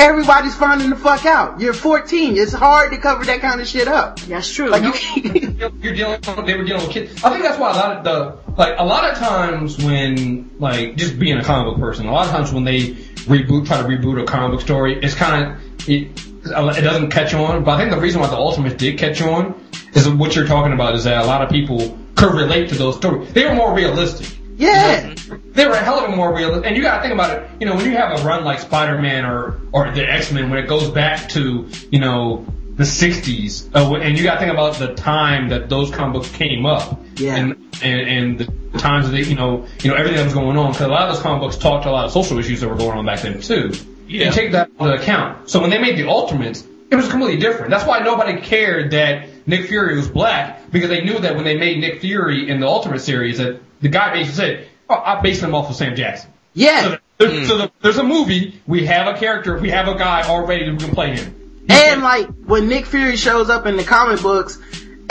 Everybody's 0.00 0.54
finding 0.54 0.88
the 0.88 0.96
fuck 0.96 1.26
out. 1.26 1.60
You're 1.60 1.74
14. 1.74 2.36
It's 2.38 2.54
hard 2.54 2.90
to 2.92 2.98
cover 2.98 3.22
that 3.26 3.40
kind 3.40 3.60
of 3.60 3.68
shit 3.68 3.86
up. 3.86 4.18
That's 4.20 4.50
true. 4.50 4.70
Like 4.70 4.82
you, 4.82 5.70
You're 5.82 5.94
dealing. 5.94 6.20
With 6.26 6.46
they 6.46 6.56
were 6.56 6.64
dealing 6.64 6.82
with 6.86 6.90
kids. 6.90 7.22
I 7.22 7.28
think 7.28 7.42
that's 7.42 7.58
why 7.58 7.70
a 7.70 7.74
lot 7.74 7.96
of 7.98 8.04
the 8.04 8.52
like 8.56 8.78
a 8.78 8.84
lot 8.84 9.10
of 9.10 9.18
times 9.18 9.76
when 9.76 10.50
like 10.58 10.96
just 10.96 11.18
being 11.18 11.36
a 11.36 11.44
comic 11.44 11.74
book 11.74 11.80
person, 11.80 12.06
a 12.06 12.12
lot 12.12 12.24
of 12.24 12.32
times 12.32 12.50
when 12.50 12.64
they 12.64 12.92
reboot, 13.28 13.66
try 13.66 13.76
to 13.76 13.86
reboot 13.86 14.22
a 14.22 14.24
comic 14.24 14.52
book 14.52 14.62
story, 14.62 14.98
it's 15.02 15.14
kind 15.14 15.44
of 15.44 15.88
it, 15.88 16.08
it 16.46 16.82
doesn't 16.82 17.10
catch 17.10 17.34
on. 17.34 17.62
But 17.62 17.72
I 17.72 17.78
think 17.78 17.90
the 17.90 18.00
reason 18.00 18.22
why 18.22 18.28
the 18.28 18.36
Ultimates 18.36 18.76
did 18.76 18.98
catch 18.98 19.20
on 19.20 19.54
is 19.92 20.08
what 20.08 20.34
you're 20.34 20.46
talking 20.46 20.72
about 20.72 20.94
is 20.94 21.04
that 21.04 21.22
a 21.22 21.26
lot 21.26 21.42
of 21.42 21.50
people 21.50 21.98
could 22.14 22.32
relate 22.32 22.70
to 22.70 22.74
those 22.74 22.96
stories. 22.96 23.30
They 23.34 23.44
were 23.44 23.54
more 23.54 23.74
realistic. 23.74 24.39
Yeah. 24.60 25.14
They 25.52 25.66
were 25.66 25.72
a 25.72 25.78
hell 25.78 26.04
of 26.04 26.12
a 26.12 26.16
more 26.16 26.34
realistic. 26.34 26.66
And 26.66 26.76
you 26.76 26.82
gotta 26.82 27.02
think 27.02 27.14
about 27.14 27.36
it, 27.36 27.50
you 27.60 27.66
know, 27.66 27.74
when 27.76 27.86
you 27.86 27.92
have 27.92 28.20
a 28.20 28.24
run 28.24 28.44
like 28.44 28.60
Spider-Man 28.60 29.24
or, 29.24 29.60
or 29.72 29.90
the 29.90 30.04
X-Men, 30.08 30.50
when 30.50 30.58
it 30.62 30.68
goes 30.68 30.90
back 30.90 31.30
to, 31.30 31.68
you 31.90 31.98
know, 31.98 32.46
the 32.76 32.84
60s, 32.84 33.74
uh, 33.74 33.94
and 33.96 34.16
you 34.16 34.24
gotta 34.24 34.40
think 34.40 34.52
about 34.52 34.74
the 34.74 34.94
time 34.94 35.48
that 35.48 35.68
those 35.68 35.90
comic 35.90 36.14
books 36.14 36.30
came 36.30 36.66
up. 36.66 37.00
Yeah. 37.16 37.36
And, 37.36 37.52
and, 37.82 38.00
and 38.08 38.38
the 38.72 38.78
times 38.78 39.06
that 39.06 39.12
they, 39.12 39.22
you 39.22 39.34
know, 39.34 39.66
you 39.82 39.90
know, 39.90 39.96
everything 39.96 40.18
that 40.18 40.24
was 40.24 40.34
going 40.34 40.56
on, 40.56 40.72
because 40.72 40.86
a 40.86 40.90
lot 40.90 41.08
of 41.08 41.14
those 41.14 41.22
comic 41.22 41.40
books 41.40 41.56
talked 41.56 41.84
to 41.84 41.90
a 41.90 41.92
lot 41.92 42.04
of 42.04 42.12
social 42.12 42.38
issues 42.38 42.60
that 42.60 42.68
were 42.68 42.76
going 42.76 42.98
on 42.98 43.06
back 43.06 43.20
then 43.20 43.40
too. 43.40 43.72
Yeah. 44.06 44.26
You 44.26 44.32
take 44.32 44.52
that 44.52 44.70
into 44.78 44.92
account. 44.92 45.48
So 45.48 45.60
when 45.60 45.70
they 45.70 45.78
made 45.78 45.96
the 45.96 46.08
Ultimates, 46.08 46.66
it 46.90 46.96
was 46.96 47.08
completely 47.08 47.38
different. 47.38 47.70
That's 47.70 47.86
why 47.86 48.00
nobody 48.00 48.40
cared 48.40 48.90
that 48.90 49.28
Nick 49.50 49.66
Fury 49.66 49.96
was 49.96 50.08
black, 50.08 50.70
because 50.70 50.88
they 50.88 51.02
knew 51.02 51.18
that 51.18 51.34
when 51.36 51.44
they 51.44 51.56
made 51.58 51.78
Nick 51.80 52.00
Fury 52.00 52.48
in 52.48 52.60
the 52.60 52.66
Ultimate 52.66 53.00
series, 53.00 53.38
that 53.38 53.60
the 53.80 53.88
guy 53.88 54.12
basically 54.12 54.36
said, 54.36 54.68
oh, 54.88 54.94
I 54.94 55.20
based 55.20 55.42
him 55.42 55.54
off 55.54 55.68
of 55.68 55.76
Sam 55.76 55.94
Jackson. 55.96 56.30
So, 56.30 56.36
Yeah. 56.54 56.96
there- 57.18 57.28
mm. 57.28 57.46
so 57.46 57.58
the, 57.58 57.70
there's 57.82 57.98
a 57.98 58.02
movie, 58.04 58.60
we 58.66 58.86
have 58.86 59.14
a 59.14 59.18
character, 59.18 59.58
we 59.58 59.70
have 59.70 59.88
a 59.88 59.94
guy 59.94 60.22
already 60.28 60.66
who 60.66 60.76
can 60.78 60.90
play 60.94 61.16
him. 61.16 61.36
And 61.68 62.02
like 62.02 62.26
when 62.46 62.68
Nick 62.68 62.86
Fury 62.86 63.16
shows 63.16 63.48
up 63.50 63.66
in 63.66 63.76
the 63.76 63.84
comic 63.84 64.22
books, 64.22 64.58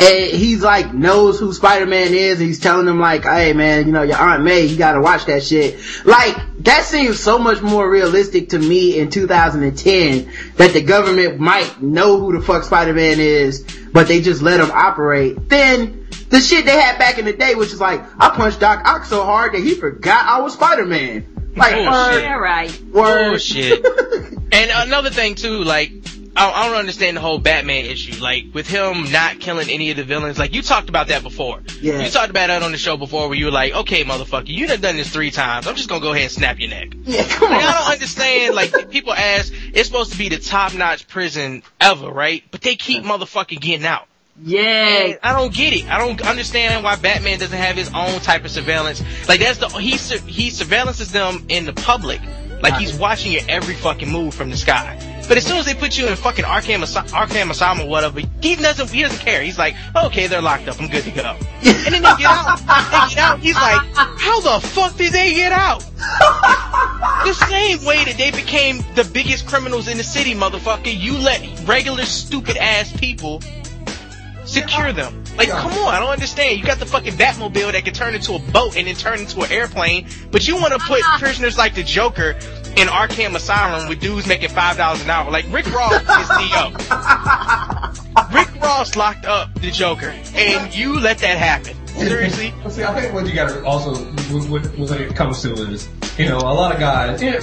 and 0.02 0.32
he's 0.32 0.62
like 0.62 0.94
knows 0.94 1.40
who 1.40 1.52
Spider-Man 1.54 2.14
is, 2.14 2.40
and 2.40 2.48
he's 2.48 2.60
telling 2.60 2.88
him 2.88 3.00
like, 3.00 3.24
"Hey 3.24 3.54
man, 3.54 3.86
you 3.86 3.92
know 3.92 4.04
your 4.04 4.18
Aunt 4.18 4.44
May, 4.44 4.66
you 4.66 4.78
gotta 4.78 5.02
watch 5.02 5.26
that 5.26 5.44
shit." 5.44 5.80
Like 6.06 6.36
that 6.60 6.84
seems 6.84 7.20
so 7.20 7.38
much 7.40 7.62
more 7.62 7.90
realistic 7.90 8.50
to 8.50 8.60
me 8.60 8.98
in 9.00 9.10
2010 9.10 10.32
that 10.56 10.74
the 10.74 10.82
government 10.82 11.40
might 11.40 11.82
know 11.82 12.20
who 12.20 12.38
the 12.38 12.42
fuck 12.46 12.64
Spider-Man 12.64 13.20
is, 13.20 13.66
but 13.94 14.08
they 14.08 14.22
just 14.22 14.42
let 14.42 14.60
him 14.60 14.72
operate. 14.72 15.50
Then 15.50 16.08
the 16.30 16.40
shit 16.40 16.66
they 16.66 16.80
had 16.80 16.98
back 17.00 17.18
in 17.18 17.26
the 17.26 17.34
day, 17.34 17.56
which 17.56 17.72
is 17.74 17.80
like, 17.82 18.02
I 18.22 18.30
punched 18.30 18.60
Doc 18.60 18.86
Ock 18.86 19.06
so 19.06 19.24
hard 19.24 19.54
that 19.54 19.62
he 19.64 19.74
forgot 19.76 20.26
I 20.26 20.42
was 20.42 20.54
Spider-Man. 20.54 21.26
Like, 21.56 21.74
Bullshit. 21.74 21.92
word, 21.92 22.22
Yeah, 22.22 22.34
right. 22.36 22.82
word. 22.92 23.30
Bullshit. 23.32 23.84
And 24.52 24.72
another 24.88 25.10
thing 25.10 25.36
too, 25.36 25.64
like, 25.64 25.92
I, 26.36 26.52
I 26.52 26.70
don't 26.70 26.78
understand 26.78 27.18
the 27.18 27.22
whole 27.22 27.40
Batman 27.40 27.86
issue. 27.86 28.22
Like, 28.22 28.46
with 28.54 28.68
him 28.68 29.12
not 29.12 29.40
killing 29.40 29.70
any 29.70 29.92
of 29.92 29.98
the 29.98 30.04
villains, 30.04 30.38
like, 30.38 30.54
you 30.54 30.62
talked 30.62 30.90
about 30.90 31.08
that 31.08 31.24
before. 31.24 31.62
Yeah. 31.82 32.02
You 32.04 32.10
talked 32.10 32.30
about 32.30 32.48
that 32.48 32.64
on 32.64 32.72
the 32.72 32.78
show 32.78 32.98
before 32.98 33.28
where 33.28 33.38
you 33.38 33.46
were 33.46 33.52
like, 33.52 33.74
okay, 33.74 34.04
motherfucker, 34.04 34.48
you 34.48 34.68
done 34.68 34.82
done 34.82 34.98
this 34.98 35.10
three 35.10 35.32
times. 35.32 35.68
I'm 35.68 35.76
just 35.76 35.90
gonna 35.90 36.02
go 36.02 36.12
ahead 36.12 36.24
and 36.24 36.32
snap 36.32 36.60
your 36.60 36.70
neck. 36.70 36.90
yeah, 37.04 37.28
come 37.28 37.52
Like, 37.52 37.64
I 37.64 37.72
don't 37.72 37.92
understand, 37.92 38.56
like, 38.56 38.90
people 38.90 39.14
ask, 39.14 39.54
it's 39.74 39.88
supposed 39.88 40.12
to 40.12 40.18
be 40.18 40.30
the 40.30 40.40
top-notch 40.40 41.08
prison 41.08 41.64
ever, 41.82 42.10
right? 42.10 42.44
But 42.52 42.62
they 42.62 42.76
keep 42.76 43.04
motherfucking 43.04 43.60
getting 43.60 43.86
out. 43.86 44.08
Yeah. 44.42 44.62
And 44.62 45.20
I 45.22 45.34
don't 45.34 45.54
get 45.54 45.74
it. 45.74 45.90
I 45.90 45.98
don't 45.98 46.22
understand 46.22 46.84
why 46.84 46.96
Batman 46.96 47.40
doesn't 47.40 47.58
have 47.58 47.76
his 47.76 47.90
own 47.94 48.20
type 48.22 48.46
of 48.46 48.52
surveillance. 48.52 49.04
Like 49.28 49.42
that's 49.42 49.58
the 49.58 49.68
he 49.68 49.92
he 49.92 50.50
surveillances 50.50 51.12
them 51.12 51.46
in 51.50 51.66
the 51.66 51.74
public. 51.74 52.22
Like 52.62 52.76
he's 52.76 52.98
watching 52.98 53.34
your 53.34 53.42
every 53.50 53.74
fucking 53.74 54.10
move 54.10 54.34
from 54.34 54.50
the 54.50 54.58
sky. 54.58 54.98
But 55.30 55.38
as 55.38 55.46
soon 55.46 55.58
as 55.58 55.68
they 55.68 55.76
put 55.76 55.96
you 55.96 56.08
in 56.08 56.16
fucking 56.16 56.44
Arkham, 56.44 56.82
Arkham 56.82 57.52
Asylum 57.52 57.82
or 57.82 57.88
whatever, 57.88 58.20
he 58.42 58.56
doesn't 58.56 58.90
he 58.90 59.04
doesn't 59.04 59.20
care. 59.20 59.44
He's 59.44 59.60
like, 59.60 59.76
okay, 59.96 60.26
they're 60.26 60.42
locked 60.42 60.68
up. 60.68 60.82
I'm 60.82 60.90
good 60.90 61.04
to 61.04 61.12
go. 61.12 61.38
And 61.62 61.94
then 61.94 62.02
they 62.02 62.16
get 62.18 62.26
out. 62.26 62.58
They 62.58 63.14
get 63.14 63.18
out. 63.20 63.40
He's 63.40 63.54
like, 63.54 63.80
how 63.94 64.42
the 64.42 64.68
fuck 64.68 64.98
did 64.98 65.14
they 65.14 65.36
get 65.36 65.52
out? 65.52 65.82
the 67.26 67.34
same 67.48 67.86
way 67.86 68.04
that 68.06 68.16
they 68.18 68.32
became 68.32 68.84
the 68.96 69.04
biggest 69.14 69.46
criminals 69.46 69.88
in 69.88 69.98
the 69.98 70.04
city, 70.04 70.34
motherfucker. 70.34 70.92
You 71.00 71.16
let 71.20 71.68
regular 71.68 72.06
stupid 72.06 72.58
ass 72.58 72.92
people 72.98 73.44
secure 74.46 74.92
them. 74.92 75.24
Like, 75.38 75.50
come 75.50 75.72
on, 75.74 75.94
I 75.94 76.00
don't 76.00 76.10
understand. 76.10 76.60
You 76.60 76.66
got 76.66 76.80
the 76.80 76.86
fucking 76.86 77.14
Batmobile 77.14 77.72
that 77.72 77.86
can 77.86 77.94
turn 77.94 78.16
into 78.16 78.34
a 78.34 78.40
boat 78.40 78.76
and 78.76 78.88
then 78.88 78.96
turn 78.96 79.20
into 79.20 79.42
an 79.42 79.52
airplane, 79.52 80.08
but 80.32 80.48
you 80.48 80.56
want 80.56 80.74
to 80.74 80.80
put 80.80 81.02
prisoners 81.20 81.58
like 81.58 81.76
the 81.76 81.84
Joker 81.84 82.34
in 82.80 82.88
Arkham 82.88 83.36
Asylum 83.36 83.90
with 83.90 84.00
dudes 84.00 84.26
making 84.26 84.50
five 84.50 84.78
dollars 84.78 85.02
an 85.04 85.10
hour. 85.10 85.30
Like 85.30 85.46
Rick 85.52 85.72
Ross 85.74 85.94
is 85.94 86.00
CEO. 86.08 86.74
Rick 88.34 88.62
Ross 88.62 88.96
locked 88.96 89.26
up 89.26 89.54
the 89.56 89.70
Joker, 89.70 90.14
and 90.34 90.74
you 90.74 91.00
let 91.00 91.18
that 91.20 91.38
happen. 91.38 91.76
Seriously? 91.88 92.54
See, 92.70 92.84
I 92.84 93.00
think 93.00 93.14
what 93.14 93.28
you 93.28 93.34
gotta 93.34 93.64
also, 93.66 93.96
when, 94.34 94.64
when 94.64 95.02
it 95.02 95.16
comes 95.16 95.42
to 95.42 95.54
is, 95.54 95.90
you 96.18 96.30
know, 96.30 96.38
a 96.38 96.54
lot 96.54 96.72
of 96.74 96.80
guys, 96.80 97.22
you 97.22 97.32
know, 97.32 97.40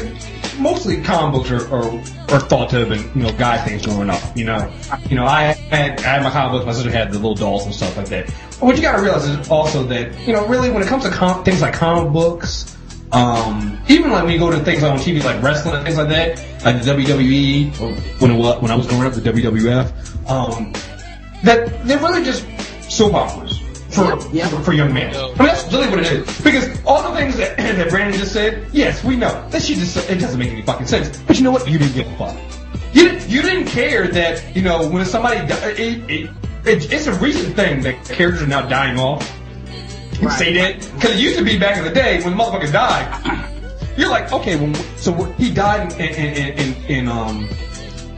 mostly 0.59 1.03
comic 1.03 1.35
books 1.35 1.51
are, 1.51 1.75
are, 1.75 1.90
are 2.35 2.40
thought 2.40 2.70
to 2.70 2.79
have 2.79 2.88
been, 2.88 3.03
you 3.14 3.27
know, 3.29 3.37
guy 3.37 3.59
things 3.59 3.85
growing 3.85 4.09
up, 4.09 4.22
you 4.35 4.44
know. 4.44 4.72
You 5.11 5.16
know, 5.16 5.27
I 5.27 5.53
had, 5.53 6.01
I 6.01 6.03
had 6.03 6.22
my 6.22 6.31
comic 6.31 6.53
books, 6.53 6.66
my 6.66 6.72
sister 6.72 6.90
had 6.90 7.11
the 7.11 7.18
little 7.18 7.35
dolls 7.35 7.66
and 7.66 7.75
stuff 7.75 7.96
like 7.99 8.09
that. 8.09 8.27
But 8.27 8.62
what 8.62 8.77
you 8.77 8.83
gotta 8.83 9.03
realize 9.03 9.29
is 9.29 9.51
also 9.51 9.83
that, 9.85 10.18
you 10.27 10.33
know, 10.33 10.46
really 10.46 10.70
when 10.70 10.83
it 10.83 10.88
comes 10.88 11.05
to 11.05 11.11
com- 11.11 11.44
things 11.44 11.61
like 11.61 11.75
comic 11.75 12.12
books, 12.12 12.76
um, 13.12 13.79
even 13.88 14.11
like 14.11 14.25
when 14.25 14.33
you 14.33 14.38
go 14.38 14.51
to 14.51 14.59
things 14.61 14.83
on 14.83 14.99
TV 14.99 15.23
like 15.23 15.42
wrestling 15.42 15.75
and 15.77 15.85
things 15.85 15.97
like 15.97 16.09
that, 16.09 16.38
like 16.64 16.83
the 16.83 16.90
WWE, 16.90 17.81
or 17.81 17.92
when 18.21 18.31
it 18.33 18.62
when 18.62 18.71
I 18.71 18.75
was 18.77 18.87
growing 18.87 19.05
up, 19.07 19.12
the 19.14 19.21
WWF, 19.21 20.29
um, 20.31 20.73
that 21.45 21.87
they're 21.87 21.99
really 21.99 22.25
just 22.25 22.45
soap 22.90 23.14
operas 23.14 23.59
for 23.90 24.19
Yeah. 24.33 24.49
for, 24.49 24.61
for 24.62 24.73
young 24.73 24.92
men. 24.92 25.14
I 25.14 25.21
mean, 25.29 25.37
that's 25.38 25.73
really 25.73 25.88
what 25.88 26.01
it 26.01 26.11
is. 26.12 26.40
Because 26.40 26.69
all 26.85 27.09
the 27.11 27.16
things 27.16 27.37
that, 27.37 27.57
that 27.57 27.88
Brandon 27.90 28.19
just 28.19 28.33
said, 28.33 28.66
yes, 28.73 29.03
we 29.05 29.16
know 29.16 29.49
that 29.51 29.62
she 29.62 29.75
just 29.75 29.97
it 30.11 30.16
doesn't 30.19 30.38
make 30.38 30.51
any 30.51 30.62
fucking 30.62 30.87
sense. 30.87 31.16
But 31.23 31.37
you 31.38 31.45
know 31.45 31.53
what? 31.53 31.69
You 31.71 31.79
didn't 31.79 31.95
give 31.95 32.07
a 32.11 32.16
fuck. 32.16 32.37
You 32.92 33.09
didn't, 33.09 33.29
you 33.29 33.42
didn't 33.42 33.66
care 33.66 34.09
that 34.09 34.57
you 34.57 34.62
know 34.62 34.88
when 34.88 35.05
somebody 35.07 35.37
it, 35.53 36.11
it, 36.11 36.31
it, 36.66 36.92
it's 36.92 37.07
a 37.07 37.14
recent 37.21 37.55
thing 37.55 37.83
that 37.83 38.05
characters 38.07 38.42
are 38.42 38.47
now 38.49 38.62
dying 38.62 38.99
off. 38.99 39.31
You 40.21 40.31
Say 40.31 40.53
that 40.55 40.81
because 40.95 41.13
it 41.13 41.19
used 41.19 41.39
to 41.39 41.45
be 41.45 41.59
back 41.59 41.77
in 41.77 41.85
the 41.85 41.91
day 41.91 42.23
when 42.23 42.37
the 42.37 42.43
motherfucker 42.43 42.73
died. 42.73 43.53
You're 43.97 44.09
like, 44.09 44.33
okay, 44.33 44.57
well, 44.57 44.75
so 44.97 45.13
he 45.33 45.53
died 45.53 45.93
in 45.95 46.15
in 46.15 46.59
in, 46.59 46.85
in, 46.85 47.09
um 47.09 47.49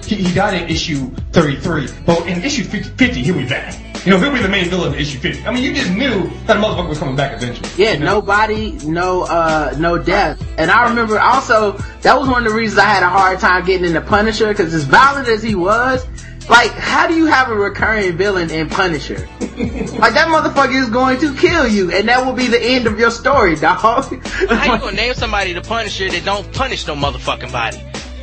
he, 0.04 0.16
he 0.16 0.34
died 0.34 0.62
in 0.62 0.70
issue 0.70 1.10
33, 1.32 1.88
but 2.06 2.26
in 2.26 2.42
issue 2.42 2.64
50, 2.64 2.90
50 2.96 3.22
he'll 3.22 3.36
be 3.36 3.46
back. 3.46 3.74
You 4.06 4.12
know, 4.12 4.20
he'll 4.20 4.32
be 4.32 4.40
the 4.40 4.48
main 4.48 4.70
villain 4.70 4.94
in 4.94 5.00
issue 5.00 5.18
50. 5.18 5.44
I 5.44 5.52
mean, 5.52 5.62
you 5.62 5.74
just 5.74 5.90
knew 5.90 6.30
that 6.46 6.54
the 6.54 6.54
motherfucker 6.54 6.88
was 6.88 6.98
coming 6.98 7.16
back 7.16 7.36
eventually. 7.36 7.68
Yeah, 7.76 7.92
you 7.92 7.98
know? 7.98 8.06
no 8.06 8.22
body, 8.22 8.72
no 8.84 9.24
uh, 9.24 9.74
no 9.78 9.98
death. 9.98 10.42
And 10.56 10.70
I 10.70 10.88
remember 10.88 11.18
also 11.18 11.72
that 12.02 12.18
was 12.18 12.28
one 12.28 12.46
of 12.46 12.52
the 12.52 12.56
reasons 12.56 12.78
I 12.78 12.84
had 12.84 13.02
a 13.02 13.08
hard 13.08 13.38
time 13.40 13.64
getting 13.66 13.86
into 13.86 14.00
Punisher 14.00 14.48
because 14.48 14.72
as 14.72 14.84
violent 14.84 15.28
as 15.28 15.42
he 15.42 15.54
was, 15.54 16.06
like 16.48 16.70
how 16.72 17.06
do 17.06 17.14
you 17.14 17.26
have 17.26 17.50
a 17.50 17.54
recurring 17.54 18.16
villain 18.16 18.50
in 18.50 18.68
Punisher? 18.68 19.28
like 19.40 20.14
that 20.14 20.28
motherfucker 20.28 20.80
is 20.80 20.88
going 20.90 21.18
to 21.20 21.34
kill 21.36 21.66
you, 21.68 21.90
and 21.90 22.08
that 22.08 22.24
will 22.24 22.32
be 22.32 22.46
the 22.46 22.60
end 22.62 22.86
of 22.86 22.98
your 22.98 23.10
story, 23.10 23.56
dog. 23.56 23.78
How 23.78 24.74
you 24.74 24.80
gonna 24.80 24.92
name 24.92 25.14
somebody 25.14 25.52
the 25.52 25.60
Punisher 25.60 26.08
that 26.10 26.24
don't 26.24 26.50
punish 26.52 26.86
no 26.86 26.94
motherfucking 26.94 27.52
body? 27.52 27.78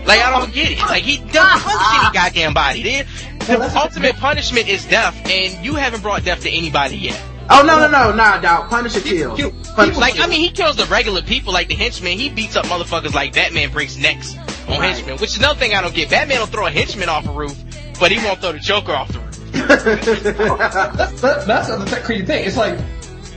Like 0.06 0.22
I 0.22 0.30
don't 0.40 0.54
get 0.54 0.72
it. 0.72 0.80
Like 0.80 1.04
he 1.04 1.18
doesn't 1.18 1.62
punish 1.62 2.00
any 2.04 2.14
goddamn 2.14 2.54
body. 2.54 2.84
The, 2.84 3.06
the 3.40 3.74
ultimate 3.78 4.16
punishment 4.18 4.68
is 4.68 4.86
death, 4.86 5.16
and 5.30 5.66
you 5.66 5.76
haven't 5.76 6.02
brought 6.02 6.24
death 6.24 6.42
to 6.42 6.50
anybody 6.50 6.98
yet. 6.98 7.22
oh 7.50 7.64
no 7.64 7.78
no 7.80 7.88
no 7.90 8.16
nah, 8.16 8.40
dog. 8.40 8.70
Punisher 8.70 9.02
kills. 9.02 9.40
you- 9.40 9.52
Punisher 9.76 10.00
Like 10.00 10.20
I 10.20 10.28
mean, 10.28 10.40
he 10.42 10.52
kills 10.52 10.78
the 10.78 10.86
regular 10.86 11.22
people, 11.22 11.52
like 11.54 11.68
the 11.68 11.76
henchmen. 11.76 12.18
He 12.18 12.30
beats 12.30 12.56
up 12.56 12.66
motherfuckers 12.66 13.14
like 13.14 13.34
Batman 13.34 13.72
breaks 13.72 13.98
necks. 13.98 14.36
on 14.68 14.80
Right. 14.80 14.96
henchmen, 14.96 15.18
which 15.18 15.32
is 15.32 15.38
another 15.38 15.60
thing 15.60 15.74
I 15.76 15.82
don't 15.82 15.94
get. 15.94 16.10
Batman 16.10 16.40
will 16.40 16.48
throw 16.48 16.66
a 16.66 16.72
henchman 16.72 17.10
off 17.10 17.28
a 17.28 17.32
roof, 17.32 17.56
but 18.00 18.12
he 18.12 18.18
won't 18.26 18.40
throw 18.42 18.52
the 18.52 18.60
Joker 18.60 18.92
off 18.94 19.12
the 19.12 19.20
roof. 19.20 19.32
That's, 19.68 19.84
that, 21.22 21.44
that's 21.48 21.68
the 21.70 22.02
crazy 22.04 22.26
thing. 22.26 22.46
It's 22.46 22.58
like, 22.58 22.78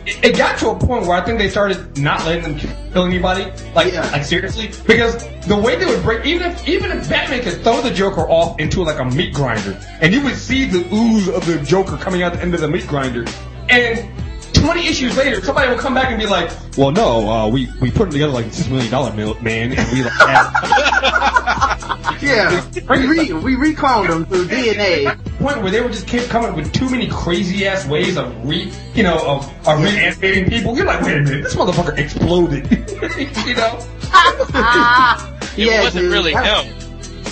it, 0.06 0.24
it 0.24 0.36
got 0.36 0.58
to 0.58 0.70
a 0.70 0.74
point 0.78 1.06
where 1.06 1.16
I 1.20 1.24
think 1.24 1.38
they 1.38 1.48
started 1.48 1.98
not 1.98 2.24
letting 2.26 2.42
them 2.42 2.58
kill 2.92 3.04
anybody. 3.04 3.44
Like, 3.74 3.92
Yeah. 3.92 4.08
like 4.10 4.24
seriously. 4.24 4.68
Because 4.86 5.26
the 5.46 5.56
way 5.56 5.76
they 5.76 5.86
would 5.86 6.02
break, 6.02 6.24
even 6.26 6.50
if, 6.50 6.66
even 6.68 6.90
if 6.92 7.08
Batman 7.08 7.42
could 7.42 7.62
throw 7.62 7.80
the 7.80 7.90
Joker 7.90 8.22
off 8.28 8.58
into 8.58 8.82
like 8.82 8.98
a 8.98 9.04
meat 9.04 9.34
grinder, 9.34 9.78
and 10.00 10.12
you 10.12 10.22
would 10.24 10.36
see 10.36 10.64
the 10.64 10.86
ooze 10.94 11.28
of 11.28 11.46
the 11.46 11.58
Joker 11.62 11.96
coming 11.96 12.22
out 12.22 12.32
the 12.32 12.40
end 12.40 12.54
of 12.54 12.60
the 12.60 12.68
meat 12.68 12.86
grinder, 12.86 13.24
and 13.68 14.08
20 14.54 14.88
issues 14.88 15.16
later, 15.16 15.40
somebody 15.42 15.68
will 15.70 15.78
come 15.78 15.94
back 15.94 16.08
and 16.10 16.18
be 16.18 16.26
like, 16.26 16.50
well, 16.76 16.90
no, 16.90 17.28
uh, 17.30 17.48
we, 17.48 17.68
we 17.80 17.90
put 17.90 18.08
it 18.08 18.12
together 18.12 18.32
like 18.32 18.46
a 18.46 18.48
$6 18.48 18.70
million 18.70 19.16
mil- 19.16 19.40
man, 19.42 19.72
and 19.72 19.92
we 19.92 20.02
like, 20.02 20.12
had 20.12 20.87
yeah, 22.20 22.64
we 22.90 23.06
re- 23.06 23.32
we 23.32 23.56
recloned 23.56 24.08
them 24.08 24.26
through 24.26 24.46
DNA. 24.48 25.06
point 25.38 25.62
where 25.62 25.70
they 25.70 25.80
were 25.80 25.88
just 25.90 26.06
kept 26.06 26.28
coming 26.28 26.50
up 26.50 26.56
with 26.56 26.72
too 26.72 26.88
many 26.90 27.08
crazy 27.08 27.66
ass 27.66 27.86
ways 27.86 28.16
of 28.16 28.34
re, 28.46 28.72
you 28.94 29.02
know, 29.02 29.16
of, 29.18 29.68
of 29.68 29.82
reanimating 29.82 30.48
people. 30.48 30.76
You're 30.76 30.86
like, 30.86 31.00
wait 31.02 31.18
a 31.18 31.20
minute, 31.22 31.42
this 31.44 31.54
motherfucker 31.54 31.96
exploded. 31.98 32.70
you 33.46 33.54
know? 33.54 33.78
It 35.58 35.66
Yeah, 35.66 35.82
wasn't 35.82 36.02
dude, 36.04 36.12
really 36.12 36.32
him. 36.32 36.66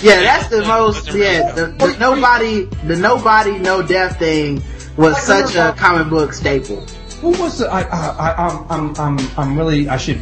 Yeah, 0.01 0.21
that's 0.21 0.49
the 0.49 0.63
most. 0.65 1.07
Yeah, 1.13 1.51
the, 1.53 1.67
the 1.67 1.95
nobody, 1.97 2.65
the 2.85 2.95
nobody, 2.97 3.57
no 3.57 3.81
death 3.81 4.19
thing 4.19 4.61
was 4.97 5.13
Like, 5.13 5.45
such 5.45 5.55
a 5.55 5.59
remember- 5.59 5.79
comic 5.79 6.09
book 6.09 6.33
staple. 6.33 6.85
Who 7.21 7.29
was 7.31 7.57
the? 7.59 7.67
I, 7.71 7.81
I, 7.81 8.09
I, 8.09 8.47
I'm, 8.47 8.65
I'm, 8.69 8.95
I'm, 9.19 9.29
I'm 9.37 9.57
really. 9.57 9.89
I 9.89 9.97
should. 9.97 10.17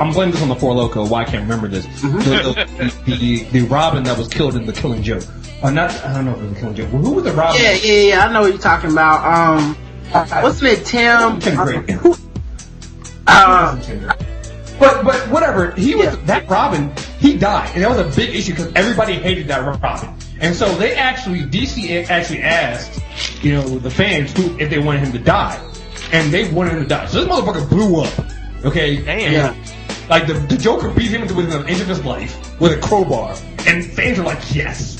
I'm 0.00 0.12
blaming 0.12 0.32
this 0.32 0.42
on 0.42 0.48
the 0.48 0.56
Four 0.56 0.74
Loko. 0.74 1.08
Why 1.08 1.22
I 1.22 1.24
can't 1.24 1.42
remember 1.42 1.68
this. 1.68 1.86
Mm-hmm. 1.86 2.18
The, 2.18 2.90
the, 3.06 3.16
the, 3.16 3.44
the 3.60 3.60
Robin 3.68 4.02
that 4.04 4.18
was 4.18 4.28
killed 4.28 4.56
in 4.56 4.66
the 4.66 4.72
Killing 4.72 5.02
Joke. 5.02 5.22
Uh, 5.62 5.70
not. 5.70 5.92
I 6.04 6.12
don't 6.14 6.24
know 6.24 6.32
if 6.32 6.38
it 6.38 6.42
was 6.42 6.54
the 6.54 6.60
Killing 6.60 6.74
Joke. 6.74 6.88
Who 6.88 7.10
was 7.12 7.24
the 7.24 7.32
Robin? 7.32 7.60
Yeah, 7.60 7.72
yeah, 7.74 7.92
yeah. 8.08 8.26
I 8.26 8.32
know 8.32 8.40
what 8.42 8.50
you're 8.50 8.58
talking 8.58 8.90
about. 8.90 9.24
Um, 9.24 9.74
what's 10.42 10.60
it, 10.62 10.84
Tim? 10.86 11.38
Tim 11.38 11.54
Drake. 11.56 11.96
Uh, 13.26 13.76
But 14.78 15.04
but 15.04 15.16
whatever. 15.30 15.72
He 15.72 15.94
was 15.94 16.06
Yeah. 16.06 16.16
that 16.24 16.48
Robin. 16.48 16.92
He 17.18 17.36
died, 17.36 17.70
and 17.74 17.84
that 17.84 17.90
was 17.90 17.98
a 18.00 18.16
big 18.16 18.34
issue 18.34 18.52
because 18.54 18.72
everybody 18.74 19.12
hated 19.14 19.46
that 19.48 19.62
Robin. 19.82 20.14
And 20.40 20.56
so 20.56 20.74
they 20.76 20.94
actually 20.94 21.42
DC 21.42 22.08
actually 22.08 22.40
asked, 22.42 22.98
you 23.44 23.52
know, 23.52 23.78
the 23.78 23.90
fans 23.90 24.32
who 24.34 24.58
if 24.58 24.70
they 24.70 24.78
wanted 24.78 25.00
him 25.02 25.12
to 25.12 25.18
die, 25.18 25.60
and 26.12 26.32
they 26.32 26.50
wanted 26.50 26.74
him 26.74 26.82
to 26.82 26.88
die. 26.88 27.06
So 27.06 27.24
this 27.24 27.28
motherfucker 27.28 27.68
blew 27.68 28.02
up. 28.02 28.12
Okay. 28.64 29.02
Damn. 29.02 29.32
yeah. 29.32 29.54
Like 30.08 30.26
the, 30.26 30.34
the 30.34 30.56
Joker 30.56 30.90
beat 30.90 31.10
him 31.10 31.22
within 31.22 31.52
an 31.52 31.68
inch 31.68 31.80
of 31.80 31.86
his 31.86 32.04
life 32.04 32.60
with 32.60 32.72
a 32.72 32.80
crowbar, 32.80 33.36
and 33.66 33.84
fans 33.84 34.18
were 34.18 34.24
like, 34.24 34.54
yes. 34.54 34.96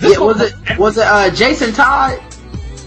This 0.00 0.12
Yeah, 0.12 0.18
was 0.18 0.40
it 0.40 0.78
was 0.78 0.98
it 0.98 1.06
uh, 1.06 1.30
Jason 1.30 1.72
Todd? 1.72 2.20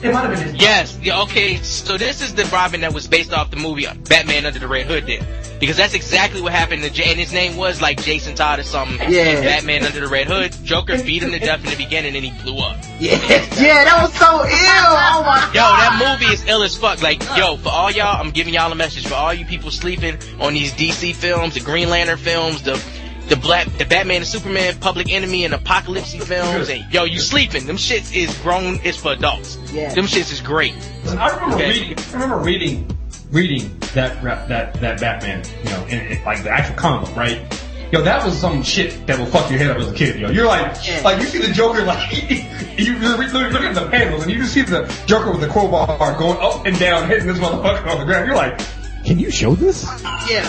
It 0.03 0.13
might 0.13 0.21
have 0.21 0.37
been 0.37 0.53
his. 0.53 0.61
Yes. 0.61 0.99
Yeah, 1.01 1.21
okay. 1.23 1.57
So 1.57 1.97
this 1.97 2.21
is 2.21 2.35
the 2.35 2.45
Robin 2.45 2.81
that 2.81 2.93
was 2.93 3.07
based 3.07 3.33
off 3.33 3.49
the 3.49 3.57
movie 3.57 3.87
Batman 4.07 4.45
Under 4.45 4.59
the 4.59 4.67
Red 4.67 4.85
Hood 4.85 5.07
did. 5.07 5.25
Because 5.59 5.75
that's 5.77 5.93
exactly 5.95 6.41
what 6.41 6.53
happened 6.53 6.83
to 6.83 6.89
J- 6.89 7.09
and 7.11 7.19
his 7.19 7.33
name 7.33 7.57
was 7.57 7.81
like 7.81 8.01
Jason 8.03 8.35
Todd 8.35 8.59
or 8.59 8.63
something. 8.63 8.97
Yeah. 9.11 9.41
Batman 9.41 9.83
Under 9.85 9.99
the 9.99 10.07
Red 10.07 10.27
Hood. 10.27 10.55
Joker 10.63 11.01
beat 11.01 11.23
him 11.23 11.31
to 11.31 11.39
death 11.39 11.63
in 11.63 11.69
the 11.71 11.75
beginning 11.75 12.15
and 12.15 12.23
he 12.23 12.31
blew 12.43 12.57
up. 12.59 12.77
Yeah, 12.99 13.13
yeah, 13.59 13.83
that 13.83 13.99
was 14.01 14.13
so 14.15 14.25
ill. 14.25 14.41
Oh 14.49 15.23
my 15.23 15.45
Yo, 15.53 15.61
god. 15.61 15.99
that 15.99 16.19
movie 16.19 16.33
is 16.33 16.43
ill 16.47 16.63
as 16.63 16.75
fuck. 16.75 17.03
Like, 17.03 17.21
yo, 17.37 17.55
for 17.57 17.69
all 17.69 17.91
y'all, 17.91 18.19
I'm 18.19 18.31
giving 18.31 18.55
y'all 18.55 18.71
a 18.71 18.75
message. 18.75 19.05
For 19.07 19.13
all 19.13 19.31
you 19.33 19.45
people 19.45 19.69
sleeping 19.69 20.17
on 20.39 20.53
these 20.53 20.73
DC 20.73 21.13
films, 21.13 21.53
the 21.53 21.59
Green 21.59 21.89
Lantern 21.91 22.17
films, 22.17 22.63
the 22.63 22.83
the 23.29 23.35
Black, 23.35 23.67
the 23.77 23.85
Batman 23.85 24.17
and 24.17 24.25
Superman, 24.25 24.77
Public 24.79 25.11
Enemy, 25.11 25.45
and 25.45 25.53
Apocalypse 25.53 26.15
films, 26.15 26.69
and 26.69 26.91
yo, 26.91 27.03
you 27.03 27.19
sleeping? 27.19 27.67
Them 27.67 27.77
shits 27.77 28.15
is 28.15 28.35
grown. 28.39 28.79
It's 28.83 28.97
for 28.97 29.11
adults. 29.11 29.57
Yeah. 29.71 29.93
Them 29.93 30.05
shits 30.05 30.31
is 30.31 30.41
great. 30.41 30.73
I 31.09 31.29
remember 31.35 31.55
Okay. 31.57 31.69
reading. 31.69 31.97
I 31.99 32.13
remember 32.13 32.37
reading, 32.37 32.97
reading 33.31 33.77
that 33.93 34.21
that 34.47 34.73
that 34.81 34.99
Batman. 34.99 35.43
You 35.63 35.69
know, 35.71 35.85
in, 35.85 36.17
in, 36.17 36.23
like 36.23 36.43
the 36.43 36.49
actual 36.51 36.75
comic 36.75 37.07
book, 37.09 37.17
right? 37.17 37.63
Yo, 37.91 38.01
that 38.01 38.25
was 38.25 38.37
some 38.37 38.61
shit 38.63 39.07
that 39.07 39.17
will 39.17 39.25
fuck 39.27 39.49
your 39.49 39.59
head 39.59 39.71
up 39.71 39.77
as 39.77 39.89
a 39.89 39.93
kid. 39.93 40.19
Yo, 40.19 40.29
you're 40.29 40.45
like, 40.45 40.75
Yeah. 40.85 40.99
like 41.05 41.21
you 41.21 41.25
see 41.25 41.39
the 41.39 41.53
Joker, 41.53 41.83
like 41.83 42.11
you, 42.29 42.93
you're 42.95 42.99
looking 42.99 43.63
at 43.63 43.75
the 43.75 43.87
panels, 43.89 44.23
and 44.23 44.31
you 44.31 44.39
just 44.39 44.53
see 44.53 44.61
the 44.63 44.83
Joker 45.05 45.31
with 45.31 45.39
the 45.39 45.47
crowbar 45.47 45.87
going 46.19 46.37
up 46.41 46.65
and 46.65 46.77
down, 46.77 47.07
hitting 47.07 47.27
this 47.27 47.37
motherfucker 47.39 47.87
on 47.87 47.99
the 47.99 48.05
ground. 48.05 48.27
You're 48.27 48.35
like, 48.35 48.59
can 49.05 49.17
you 49.19 49.31
show 49.31 49.55
this? 49.55 49.85
Yeah. 50.29 50.43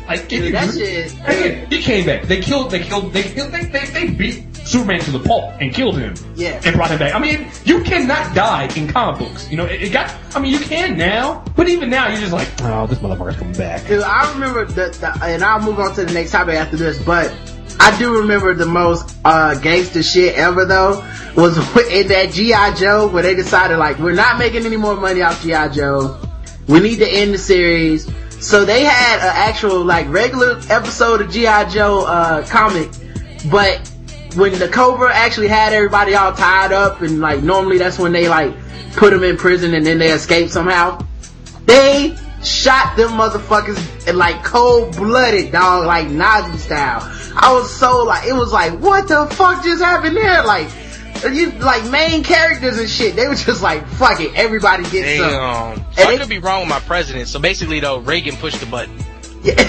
Like, 0.10 0.28
can 0.28 0.40
Dude, 0.40 0.44
you 0.46 0.52
that 0.52 0.74
shit- 0.74 1.12
Again, 1.22 1.70
he 1.70 1.80
came 1.80 2.04
back. 2.06 2.24
They 2.24 2.40
killed. 2.40 2.72
They 2.72 2.80
killed. 2.80 3.12
They 3.12 3.22
killed. 3.22 3.52
They, 3.52 3.66
they, 3.66 3.84
they 3.86 4.08
beat 4.10 4.49
Superman 4.70 5.00
to 5.00 5.10
the 5.10 5.18
pulp 5.18 5.52
and 5.60 5.74
killed 5.74 5.98
him. 5.98 6.14
Yeah. 6.36 6.60
And 6.64 6.76
brought 6.76 6.92
him 6.92 7.00
back. 7.00 7.12
I 7.12 7.18
mean, 7.18 7.50
you 7.64 7.82
cannot 7.82 8.36
die 8.36 8.68
in 8.76 8.86
comic 8.86 9.18
books. 9.18 9.50
You 9.50 9.56
know, 9.56 9.64
it, 9.64 9.82
it 9.82 9.92
got. 9.92 10.14
I 10.34 10.38
mean, 10.38 10.52
you 10.52 10.60
can 10.60 10.96
now, 10.96 11.44
but 11.56 11.68
even 11.68 11.90
now, 11.90 12.06
you're 12.06 12.20
just 12.20 12.32
like, 12.32 12.48
oh, 12.62 12.86
this 12.86 13.00
motherfucker's 13.00 13.36
coming 13.36 13.54
back. 13.54 13.90
I 13.90 14.32
remember 14.32 14.64
that, 14.66 15.22
and 15.24 15.42
I'll 15.42 15.60
move 15.60 15.80
on 15.80 15.92
to 15.96 16.04
the 16.04 16.12
next 16.12 16.30
topic 16.30 16.54
after 16.54 16.76
this, 16.76 17.02
but 17.02 17.34
I 17.80 17.98
do 17.98 18.20
remember 18.20 18.54
the 18.54 18.66
most 18.66 19.16
uh 19.24 19.58
gangster 19.58 20.02
shit 20.02 20.36
ever 20.36 20.64
though 20.64 21.04
was 21.34 21.56
in 21.90 22.08
that 22.08 22.30
GI 22.32 22.78
Joe 22.80 23.08
where 23.08 23.22
they 23.22 23.34
decided 23.34 23.78
like 23.78 23.98
we're 23.98 24.14
not 24.14 24.38
making 24.38 24.66
any 24.66 24.76
more 24.76 24.94
money 24.94 25.22
off 25.22 25.42
GI 25.42 25.70
Joe. 25.74 26.20
We 26.68 26.78
need 26.78 26.98
to 26.98 27.08
end 27.08 27.34
the 27.34 27.38
series. 27.38 28.08
So 28.40 28.64
they 28.64 28.84
had 28.84 29.18
an 29.18 29.34
actual 29.34 29.82
like 29.84 30.08
regular 30.08 30.60
episode 30.68 31.22
of 31.22 31.30
GI 31.30 31.70
Joe 31.70 32.04
uh 32.06 32.46
comic, 32.46 32.90
but 33.50 33.89
when 34.36 34.58
the 34.58 34.68
Cobra 34.68 35.14
actually 35.14 35.48
had 35.48 35.72
everybody 35.72 36.14
all 36.14 36.32
tied 36.32 36.72
up 36.72 37.00
and 37.02 37.20
like 37.20 37.42
normally 37.42 37.78
that's 37.78 37.98
when 37.98 38.12
they 38.12 38.28
like 38.28 38.54
put 38.96 39.10
them 39.10 39.22
in 39.24 39.36
prison 39.36 39.74
and 39.74 39.84
then 39.86 39.98
they 39.98 40.10
escape 40.10 40.48
somehow. 40.50 41.04
They 41.66 42.16
shot 42.42 42.96
them 42.96 43.10
motherfuckers 43.10 44.08
in, 44.08 44.16
like 44.16 44.42
cold 44.44 44.96
blooded, 44.96 45.52
dog, 45.52 45.86
like 45.86 46.08
Nazi 46.08 46.58
style. 46.58 47.00
I 47.36 47.52
was 47.52 47.74
so 47.74 48.02
like, 48.04 48.26
it 48.26 48.32
was 48.32 48.52
like, 48.52 48.78
what 48.80 49.08
the 49.08 49.26
fuck 49.34 49.62
just 49.62 49.82
happened 49.82 50.16
there? 50.16 50.44
Like, 50.44 50.68
you 51.32 51.50
like 51.52 51.88
main 51.90 52.24
characters 52.24 52.78
and 52.78 52.88
shit. 52.88 53.14
They 53.14 53.28
were 53.28 53.34
just 53.34 53.62
like, 53.62 53.86
fuck 53.86 54.20
it, 54.20 54.32
everybody 54.34 54.84
gets 54.84 55.18
some. 55.20 55.30
Damn. 55.30 55.76
So 55.76 55.82
And 55.82 55.84
I 55.98 56.04
they- 56.12 56.18
could 56.18 56.28
be 56.28 56.38
wrong 56.38 56.60
with 56.60 56.70
my 56.70 56.80
president. 56.80 57.28
So 57.28 57.38
basically, 57.38 57.78
though, 57.80 57.98
Reagan 57.98 58.36
pushed 58.36 58.58
the 58.60 58.66
button. 58.66 58.96
Yeah. 59.42 59.54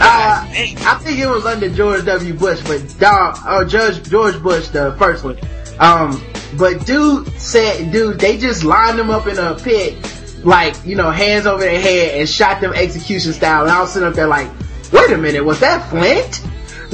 uh, 0.00 0.46
I 0.50 0.98
think 1.00 1.18
it 1.20 1.28
was 1.28 1.46
under 1.46 1.68
George 1.68 2.04
W. 2.04 2.34
Bush, 2.34 2.60
but 2.62 2.98
dog, 2.98 3.38
oh 3.46 3.64
Judge 3.64 4.08
George 4.08 4.42
Bush, 4.42 4.68
the 4.68 4.94
first 4.98 5.24
one. 5.24 5.38
Um, 5.78 6.22
but 6.56 6.86
dude 6.86 7.28
said, 7.38 7.92
dude, 7.92 8.18
they 8.18 8.36
just 8.36 8.64
lined 8.64 8.98
them 8.98 9.10
up 9.10 9.26
in 9.26 9.38
a 9.38 9.54
pit, 9.54 9.96
like 10.44 10.74
you 10.84 10.96
know, 10.96 11.10
hands 11.10 11.46
over 11.46 11.62
their 11.62 11.80
head, 11.80 12.18
and 12.18 12.28
shot 12.28 12.60
them 12.60 12.72
execution 12.72 13.32
style. 13.32 13.62
And 13.62 13.70
I 13.70 13.80
was 13.80 13.92
sitting 13.92 14.08
up 14.08 14.14
there 14.14 14.26
like, 14.26 14.50
wait 14.92 15.10
a 15.12 15.18
minute, 15.18 15.44
was 15.44 15.60
that 15.60 15.88
Flint? 15.90 16.42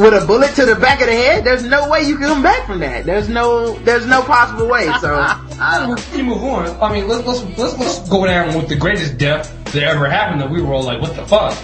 With 0.01 0.15
a 0.15 0.27
bullet 0.27 0.55
to 0.55 0.65
the 0.65 0.77
back 0.77 1.03
of 1.03 1.09
the 1.09 1.13
head? 1.13 1.45
There's 1.45 1.63
no 1.63 1.91
way 1.91 2.01
you 2.05 2.17
can 2.17 2.29
come 2.29 2.43
back 2.43 2.67
from 2.67 2.79
that. 2.81 3.05
There's 3.05 3.29
no, 3.29 3.75
there's 3.81 4.07
no 4.07 4.23
possible 4.23 4.67
way. 4.67 4.91
So, 4.99 5.13
we 6.15 6.23
move 6.23 6.43
on, 6.43 6.81
I 6.81 6.91
mean, 6.91 7.07
let's 7.07 7.27
let's 7.27 7.43
let's, 7.59 7.79
let's 7.79 8.09
go 8.09 8.25
down 8.25 8.57
with 8.57 8.71
the 8.71 8.77
greatest 8.77 9.19
death 9.19 9.53
that 9.73 9.83
ever 9.83 10.09
happened. 10.09 10.41
That 10.41 10.49
we 10.49 10.63
were 10.63 10.73
all 10.73 10.83
like, 10.83 11.03
what 11.03 11.15
the 11.17 11.27
fuck? 11.27 11.55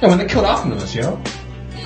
Yeah, 0.00 0.08
when 0.08 0.18
they 0.18 0.26
killed 0.26 0.44
Optimus, 0.44 0.94
yo. 0.94 1.20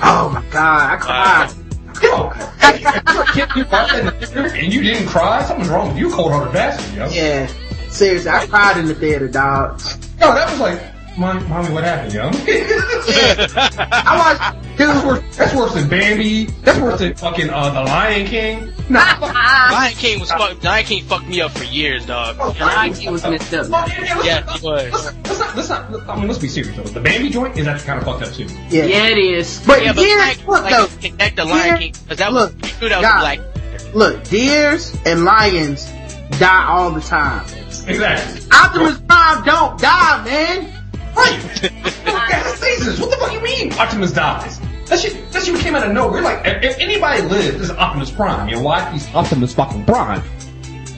oh 0.03 0.29
my 0.29 0.45
god, 0.51 0.93
I 0.93 0.97
cried. 0.97 1.49
Uh, 1.49 1.99
yo, 2.03 3.13
you're 3.13 3.23
a 3.23 3.33
kid, 3.33 3.49
you 3.55 3.65
watched 3.71 3.93
that 3.93 3.99
in 3.99 4.05
the 4.05 4.11
theater 4.27 4.55
and 4.55 4.71
you 4.71 4.83
didn't 4.83 5.07
cry. 5.07 5.43
Something's 5.43 5.69
wrong 5.69 5.87
with 5.87 5.97
you, 5.97 6.11
cold-hearted 6.11 6.53
bastard, 6.53 6.95
yo. 6.95 7.09
Yeah, 7.09 7.47
seriously, 7.89 8.29
I 8.29 8.45
cried 8.45 8.77
in 8.77 8.85
the 8.85 8.93
theater, 8.93 9.27
dog. 9.27 9.81
Yo, 10.21 10.35
that 10.35 10.51
was 10.51 10.59
like, 10.59 10.79
mommy, 11.17 11.47
mommy 11.47 11.73
what 11.73 11.83
happened, 11.83 12.13
yo? 12.13 12.23
I 12.29 14.17
watched. 14.17 14.77
That's 14.77 15.05
worse, 15.05 15.37
that's 15.37 15.53
worse 15.55 15.73
than 15.73 15.87
Bambi. 15.89 16.45
That's 16.45 16.79
worse 16.79 16.99
than 16.99 17.15
fucking 17.15 17.49
uh, 17.49 17.69
the 17.71 17.81
Lion 17.83 18.27
King. 18.27 18.73
Nah, 18.89 18.99
fuck. 19.19 19.33
Lion 19.33 19.93
King 19.95 20.19
was 20.19 20.29
fuck. 20.31 20.61
Lion 20.63 20.85
King 20.85 21.03
fucked 21.03 21.27
me 21.27 21.41
up 21.41 21.51
for 21.51 21.63
years, 21.63 22.05
dog. 22.05 22.37
Lion 22.59 22.93
King 22.93 23.11
was 23.11 23.23
messed 23.23 23.53
up. 23.53 23.67
Yeah, 23.69 24.21
yeah, 24.23 24.57
he 24.57 24.65
was. 24.65 24.91
Let's, 24.91 25.05
let's 25.05 25.39
not, 25.39 25.55
let's 25.55 25.69
not, 25.69 26.09
I 26.09 26.15
mean, 26.17 26.27
let's 26.27 26.39
be 26.39 26.47
serious 26.49 26.75
though. 26.75 26.83
The 26.83 26.99
Bambi 26.99 27.29
joint 27.29 27.57
is 27.57 27.67
actually 27.67 27.87
kind 27.87 27.99
of 27.99 28.05
fucked 28.05 28.23
up 28.23 28.33
too. 28.33 28.45
Yeah. 28.69 28.85
Yeah, 28.85 29.07
it 29.07 29.17
is. 29.17 29.63
But 29.65 29.81
Yeah, 29.83 29.93
but 29.93 30.01
deer, 30.01 30.17
like, 30.17 30.37
look 30.47 30.63
like 30.63 30.71
though, 30.73 30.87
connect 31.09 31.35
the 31.37 31.45
Lion 31.45 31.63
Deer- 31.69 31.77
King 31.77 31.93
because 32.03 32.17
that 32.17 32.33
look, 32.33 32.53
was 32.61 32.73
you 32.73 32.79
knew 32.81 32.89
that 32.89 32.97
was 32.97 33.05
God. 33.05 33.37
a 33.37 33.37
black. 33.37 33.95
look, 33.95 34.23
deers 34.25 34.97
and 35.05 35.23
lions 35.23 35.85
die 36.39 36.65
all 36.67 36.91
the 36.91 37.01
time. 37.01 37.45
Exactly. 37.87 38.41
Optimus 38.51 38.99
Prime 39.01 39.43
don't 39.45 39.79
die, 39.79 40.23
man. 40.25 40.74
Right. 41.15 41.39
That's 42.05 42.59
Jesus. 42.59 42.99
What 42.99 43.11
the 43.11 43.17
fuck 43.17 43.33
you 43.33 43.41
mean? 43.41 43.73
Optimus 43.73 44.11
dies. 44.11 44.59
That 44.85 44.99
shit, 44.99 45.31
that 45.31 45.43
shit 45.43 45.59
came 45.59 45.75
out 45.75 45.87
of 45.87 45.93
nowhere. 45.93 46.21
Like, 46.21 46.45
if, 46.45 46.63
if 46.63 46.79
anybody 46.79 47.21
lives, 47.23 47.57
this 47.57 47.69
is 47.69 47.71
Optimus 47.71 48.11
Prime. 48.11 48.49
You 48.49 48.57
know 48.57 48.61
why? 48.61 48.91
He's 48.91 49.13
Optimus 49.15 49.53
fucking 49.53 49.85
Prime. 49.85 50.21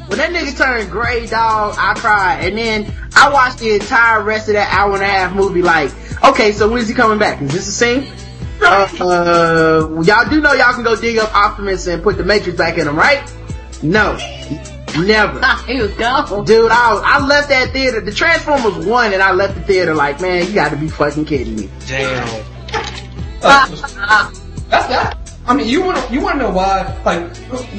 When 0.07 0.19
that 0.19 0.31
nigga 0.31 0.57
turned 0.57 0.91
gray, 0.91 1.25
dog, 1.25 1.75
I 1.77 1.93
cried. 1.93 2.45
And 2.45 2.57
then 2.57 2.93
I 3.15 3.29
watched 3.29 3.59
the 3.59 3.75
entire 3.75 4.23
rest 4.23 4.47
of 4.47 4.53
that 4.53 4.73
hour 4.73 4.93
and 4.93 5.03
a 5.03 5.07
half 5.07 5.33
movie 5.33 5.61
like, 5.61 5.91
okay, 6.23 6.51
so 6.51 6.69
when's 6.69 6.87
he 6.87 6.93
coming 6.93 7.19
back? 7.19 7.41
Is 7.41 7.51
this 7.51 7.67
a 7.67 7.71
scene? 7.71 8.11
Uh, 8.61 10.01
y'all 10.03 10.29
do 10.29 10.41
know 10.41 10.53
y'all 10.53 10.73
can 10.73 10.83
go 10.83 10.95
dig 10.95 11.17
up 11.17 11.33
Optimus 11.35 11.87
and 11.87 12.01
put 12.01 12.17
the 12.17 12.23
Matrix 12.23 12.57
back 12.57 12.77
in 12.77 12.87
him, 12.87 12.95
right? 12.95 13.31
No. 13.83 14.17
Never. 15.05 15.45
he 15.67 15.81
was 15.81 15.91
gone. 15.93 16.45
Dude, 16.45 16.71
I, 16.71 17.01
I 17.03 17.25
left 17.25 17.49
that 17.49 17.71
theater. 17.71 18.01
The 18.01 18.11
Transformers 18.11 18.85
won 18.85 19.13
and 19.13 19.21
I 19.21 19.31
left 19.33 19.55
the 19.55 19.61
theater 19.61 19.93
like, 19.93 20.21
man, 20.21 20.45
you 20.47 20.53
gotta 20.53 20.77
be 20.77 20.87
fucking 20.87 21.25
kidding 21.25 21.55
me. 21.55 21.69
Damn. 21.87 22.43
That's 23.41 24.87
that. 24.87 25.26
I 25.47 25.55
mean, 25.55 25.67
you 25.67 25.81
want 25.81 25.97
to 25.97 26.13
you 26.13 26.19
want 26.19 26.39
to 26.39 26.43
know 26.43 26.51
why? 26.51 26.93
Like, 27.05 27.21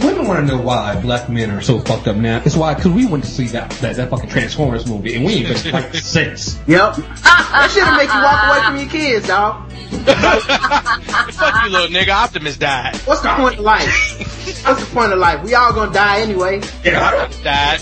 women 0.02 0.26
want 0.26 0.40
to 0.40 0.56
know 0.56 0.60
why 0.60 0.98
black 1.02 1.28
men 1.28 1.50
are 1.50 1.60
so 1.60 1.78
fucked 1.78 2.08
up 2.08 2.16
now. 2.16 2.40
It's 2.44 2.56
why 2.56 2.72
because 2.74 2.92
we 2.92 3.04
went 3.04 3.24
to 3.24 3.30
see 3.30 3.46
that, 3.48 3.70
that 3.82 3.96
that 3.96 4.08
fucking 4.08 4.30
Transformers 4.30 4.86
movie 4.86 5.14
and 5.14 5.24
we 5.26 5.34
ain't 5.34 5.62
been 5.62 5.72
like 5.72 5.94
six. 5.94 6.58
Yep. 6.66 6.96
that 6.96 7.70
shit'll 7.70 7.94
make 7.94 8.08
you 8.08 8.22
walk 8.22 8.46
away 8.48 8.64
from 8.64 8.76
your 8.78 8.88
kids, 8.88 9.26
dog. 9.26 9.70
Fuck 11.32 11.64
you, 11.64 11.70
little 11.70 11.88
nigga. 11.88 12.08
Optimus 12.08 12.56
died. 12.56 12.96
What's 13.04 13.20
the 13.20 13.34
point 13.34 13.58
of 13.58 13.64
life? 13.64 14.64
What's 14.66 14.84
the 14.84 14.94
point 14.94 15.12
of 15.12 15.18
life? 15.18 15.44
We 15.44 15.54
all 15.54 15.72
gonna 15.74 15.92
die 15.92 16.20
anyway. 16.20 16.62
Yeah, 16.82 17.30
Died. 17.44 17.80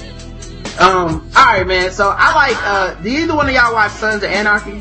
Um, 0.80 1.30
alright 1.34 1.66
man, 1.66 1.90
so 1.90 2.08
I 2.14 2.34
like, 2.34 2.56
uh, 2.58 2.94
do 3.02 3.08
either 3.08 3.34
one 3.34 3.48
of 3.48 3.54
y'all 3.54 3.72
watch 3.72 3.92
Sons 3.92 4.22
of 4.22 4.30
Anarchy? 4.30 4.78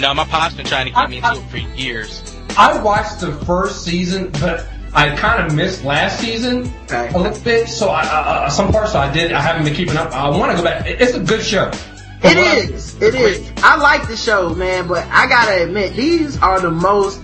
No, 0.00 0.14
my 0.14 0.24
pop's 0.24 0.54
been 0.54 0.66
trying 0.66 0.86
to 0.86 0.92
get 0.92 1.10
me 1.10 1.18
into 1.18 1.32
it 1.32 1.48
for 1.48 1.58
years. 1.58 2.31
I 2.56 2.80
watched 2.82 3.20
the 3.20 3.32
first 3.44 3.84
season, 3.84 4.30
but 4.40 4.66
I 4.94 5.14
kind 5.16 5.46
of 5.46 5.54
missed 5.54 5.84
last 5.84 6.20
season 6.20 6.72
Okay. 6.84 7.08
a 7.08 7.18
little 7.18 7.42
bit. 7.42 7.68
So 7.68 7.88
I, 7.88 8.02
uh, 8.02 8.50
some 8.50 8.70
parts 8.72 8.94
I 8.94 9.12
did, 9.12 9.32
I 9.32 9.40
haven't 9.40 9.64
been 9.64 9.74
keeping 9.74 9.96
up. 9.96 10.12
I 10.12 10.28
want 10.28 10.52
to 10.52 10.58
go 10.58 10.64
back. 10.64 10.86
It's 10.86 11.14
a 11.14 11.20
good 11.20 11.42
show. 11.42 11.70
It 12.24 12.36
is. 12.36 13.00
It 13.02 13.14
is. 13.14 13.50
I 13.58 13.76
like 13.78 14.06
the 14.06 14.16
show, 14.16 14.54
man, 14.54 14.86
but 14.86 15.04
I 15.10 15.26
gotta 15.28 15.64
admit, 15.64 15.94
these 15.96 16.40
are 16.40 16.60
the 16.60 16.70
most 16.70 17.18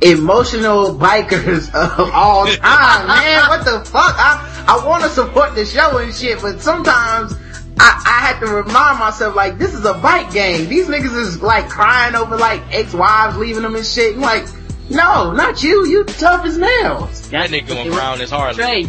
emotional 0.00 0.94
bikers 0.98 1.72
of 1.74 2.10
all 2.12 2.46
time, 2.46 3.06
man. 3.06 3.48
What 3.48 3.64
the 3.64 3.84
fuck? 3.88 4.14
I, 4.18 4.64
I 4.66 4.84
wanna 4.86 5.08
support 5.08 5.54
the 5.54 5.64
show 5.64 5.98
and 5.98 6.12
shit, 6.12 6.40
but 6.42 6.60
sometimes 6.60 7.34
I, 7.78 8.02
I 8.04 8.26
had 8.26 8.40
to 8.40 8.46
remind 8.52 8.98
myself, 8.98 9.36
like, 9.36 9.58
this 9.58 9.74
is 9.74 9.84
a 9.84 9.94
bike 9.94 10.32
game. 10.32 10.68
These 10.68 10.88
niggas 10.88 11.16
is 11.16 11.40
like 11.42 11.68
crying 11.68 12.14
over 12.16 12.36
like 12.36 12.62
ex-wives 12.72 13.36
leaving 13.36 13.62
them 13.62 13.76
and 13.76 13.86
shit. 13.86 14.18
Like, 14.18 14.44
no, 14.92 15.32
not 15.32 15.62
you. 15.62 15.86
You 15.86 16.04
tough 16.04 16.44
as 16.44 16.58
nails. 16.58 17.30
That 17.30 17.50
nigga 17.50 17.68
going 17.68 17.90
brown 17.90 18.20
as 18.20 18.30
Harley. 18.30 18.54
Trey. 18.54 18.84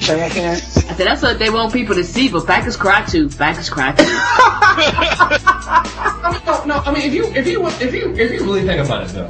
Say 0.00 0.16
that 0.16 0.32
again. 0.32 0.54
I 0.54 0.58
said 0.58 1.06
that's 1.06 1.22
what 1.22 1.38
they 1.38 1.50
want 1.50 1.72
people 1.72 1.94
to 1.94 2.04
see, 2.04 2.28
but 2.28 2.46
backers 2.46 2.76
cry 2.76 3.04
too. 3.06 3.28
Backers 3.30 3.70
cry 3.70 3.92
too. 3.92 4.04
No, 6.46 6.64
no. 6.64 6.74
I 6.76 6.92
mean, 6.92 7.02
if 7.02 7.14
you 7.14 7.24
if 7.26 7.46
you 7.46 7.66
if 7.66 7.94
you 7.94 8.14
if 8.14 8.30
you 8.30 8.44
really 8.44 8.62
think 8.62 8.84
about 8.84 9.04
it 9.04 9.08
though, 9.08 9.28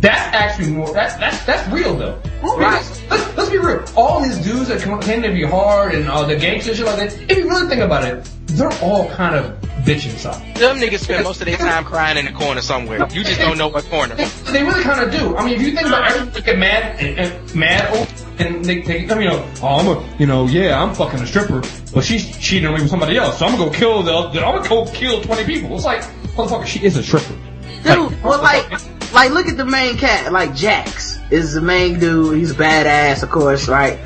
that's 0.00 0.34
actually 0.34 0.70
more 0.70 0.92
that 0.94 1.18
that's 1.20 1.44
that's 1.44 1.68
real 1.70 1.94
though. 1.94 2.20
Oh, 2.42 2.58
right. 2.58 2.82
Let's, 3.10 3.36
let's 3.36 3.50
be 3.50 3.58
real. 3.58 3.84
All 3.96 4.22
these 4.22 4.38
dudes 4.38 4.68
that 4.68 4.80
come, 4.80 4.98
tend 5.00 5.22
to 5.24 5.32
be 5.32 5.44
hard 5.44 5.94
and 5.94 6.08
all 6.08 6.26
the 6.26 6.36
gangster 6.36 6.74
shit 6.74 6.86
like 6.86 6.96
that. 6.96 7.30
If 7.30 7.36
you 7.36 7.48
really 7.48 7.68
think 7.68 7.82
about 7.82 8.04
it, 8.04 8.28
they're 8.56 8.72
all 8.82 9.08
kind 9.10 9.34
of 9.34 9.60
bitch 9.84 10.10
inside. 10.10 10.56
Them 10.56 10.78
niggas 10.78 11.00
spend 11.00 11.24
most 11.24 11.40
of 11.40 11.46
their 11.46 11.56
time 11.56 11.84
crying 11.84 12.18
in 12.18 12.26
the 12.26 12.32
corner 12.32 12.60
somewhere. 12.60 13.06
You 13.12 13.24
just 13.24 13.40
don't 13.40 13.58
know 13.58 13.68
what 13.68 13.84
corner. 13.86 14.14
They 14.14 14.62
really 14.62 14.82
kind 14.82 15.02
of 15.02 15.12
do. 15.12 15.36
I 15.36 15.44
mean, 15.44 15.54
if 15.54 15.62
you 15.62 15.72
think 15.72 15.86
about 15.86 16.10
everyone 16.10 16.42
get 16.42 16.58
mad 16.58 17.00
and, 17.00 17.18
and 17.18 17.54
mad 17.54 17.94
over, 17.94 18.42
and 18.42 18.64
they, 18.64 18.80
they, 18.82 19.10
I 19.10 19.14
mean, 19.14 19.22
you 19.22 19.28
know, 19.28 19.52
oh, 19.62 19.66
I'm 19.66 19.86
a, 19.88 20.16
you 20.18 20.26
know, 20.26 20.46
yeah, 20.46 20.82
I'm 20.82 20.94
fucking 20.94 21.20
a 21.20 21.26
stripper, 21.26 21.62
but 21.94 22.04
she's 22.04 22.36
cheating 22.38 22.66
on 22.66 22.74
me 22.74 22.82
with 22.82 22.90
somebody 22.90 23.16
else, 23.16 23.38
so 23.38 23.46
I'm 23.46 23.56
gonna 23.56 23.70
go 23.70 23.76
kill 23.76 24.02
the, 24.02 24.12
I'm 24.12 24.32
gonna 24.32 24.68
go 24.68 24.86
kill 24.86 25.22
20 25.22 25.44
people. 25.44 25.74
It's 25.74 25.84
like, 25.84 26.02
motherfucker, 26.34 26.66
she 26.66 26.84
is 26.84 26.96
a 26.96 27.02
stripper. 27.02 27.34
Dude, 27.82 28.22
well, 28.22 28.42
like, 28.42 28.70
like, 29.12 29.32
look 29.32 29.48
at 29.48 29.56
the 29.56 29.64
main 29.64 29.96
cat. 29.96 30.32
Like, 30.32 30.54
Jax 30.54 31.18
is 31.30 31.54
the 31.54 31.60
main 31.60 31.98
dude. 31.98 32.36
He's 32.36 32.50
a 32.50 32.54
badass, 32.54 33.22
of 33.22 33.30
course, 33.30 33.68
right? 33.68 33.98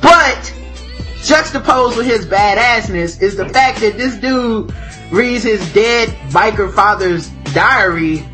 But 0.00 0.54
juxtaposed 1.22 1.96
with 1.96 2.06
his 2.06 2.26
badassness 2.26 3.22
is 3.22 3.36
the 3.36 3.48
fact 3.48 3.80
that 3.80 3.96
this 3.96 4.16
dude 4.16 4.72
reads 5.10 5.44
his 5.44 5.72
dead 5.72 6.08
biker 6.30 6.72
father's 6.72 7.28
diary 7.54 8.24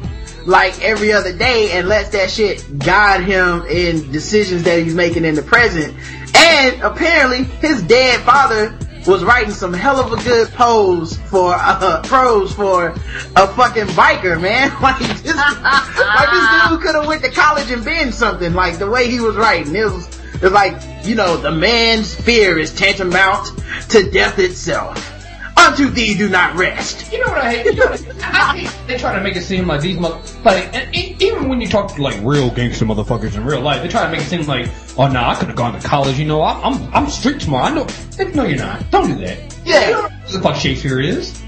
like 0.47 0.80
every 0.82 1.12
other 1.12 1.36
day 1.36 1.72
and 1.72 1.89
lets 1.89 2.11
that 2.11 2.30
shit 2.30 2.78
guide 2.78 3.22
him 3.22 3.62
in 3.66 4.11
decisions 4.11 4.62
that 4.62 4.82
he's 4.82 4.95
making 4.95 5.24
in 5.24 5.34
the 5.34 5.43
present. 5.43 5.95
And 6.34 6.80
apparently, 6.82 7.45
his 7.45 7.82
dead 7.82 8.20
father 8.22 8.76
was 9.07 9.24
writing 9.24 9.53
some 9.53 9.72
hell 9.72 10.01
of 10.01 10.12
a 10.12 10.22
good 10.22 10.49
pose 10.49 11.16
for 11.16 11.55
uh, 11.55 12.03
prose 12.05 12.53
for 12.53 12.89
a 13.36 13.49
fucking 13.49 13.86
biker, 13.89 14.41
man. 14.41 14.70
Like 14.82 14.99
this, 14.99 15.24
like 15.34 16.30
this 16.30 16.68
dude 16.68 16.80
could 16.80 16.95
have 16.95 17.07
went 17.07 17.22
to 17.24 17.30
college 17.30 17.70
and 17.70 17.84
been 17.84 18.12
something. 18.12 18.55
Like 18.55 18.78
the 18.78 18.89
way 18.89 19.11
he 19.11 19.20
was 19.20 19.36
writing, 19.36 19.74
it 19.74 19.84
was, 19.84 20.18
it 20.39 20.43
was 20.43 20.53
like 20.53 20.80
you 21.05 21.14
know, 21.14 21.36
the 21.36 21.51
man's 21.51 22.14
fear 22.14 22.59
is 22.59 22.74
tantamount 22.74 23.49
to 23.91 24.11
death 24.11 24.39
itself. 24.39 25.14
Unto 25.59 25.89
thee 25.89 26.16
do 26.16 26.28
not 26.28 26.55
rest. 26.55 27.11
You 27.12 27.18
know 27.18 27.32
what 27.32 27.39
I 27.39 27.57
hate? 27.57 27.66
You 27.66 27.74
know 27.74 27.86
what 27.86 28.24
I, 28.24 28.53
I 28.53 28.59
hate? 28.59 28.78
They 28.86 28.97
try 28.97 29.14
to 29.16 29.20
make 29.20 29.34
it 29.34 29.43
seem 29.43 29.66
like 29.66 29.80
these 29.80 29.99
mother, 29.99 30.20
like, 30.45 30.72
and 30.72 30.95
even 30.95 31.49
when 31.49 31.61
you 31.61 31.66
talk 31.66 31.95
to 31.97 32.03
like 32.03 32.20
real 32.22 32.51
gangster 32.51 32.84
motherfuckers 32.84 33.34
in 33.34 33.45
real 33.45 33.61
life, 33.61 33.82
they 33.82 33.89
try 33.89 34.05
to 34.05 34.11
make 34.11 34.20
it 34.20 34.28
seem 34.28 34.43
like, 34.43 34.68
oh 34.97 35.09
no, 35.09 35.20
I 35.20 35.34
could 35.34 35.49
have 35.49 35.57
gone 35.57 35.78
to 35.78 35.86
college. 35.86 36.18
You 36.18 36.26
know, 36.26 36.43
I, 36.43 36.61
I'm 36.62 36.95
I'm 36.95 37.11
street 37.11 37.43
smart. 37.43 37.72
I 37.72 37.74
know. 37.74 37.86
No, 38.34 38.45
you're 38.45 38.59
not. 38.59 38.89
Don't 38.91 39.09
do 39.09 39.16
that. 39.26 39.57
Yeah. 39.64 39.89
You 39.89 39.95
don't 39.95 40.03
know 40.03 40.09
who 40.09 40.32
the 40.34 40.43
fuck 40.43 40.57
Shakespeare 40.57 41.01
is. 41.01 41.43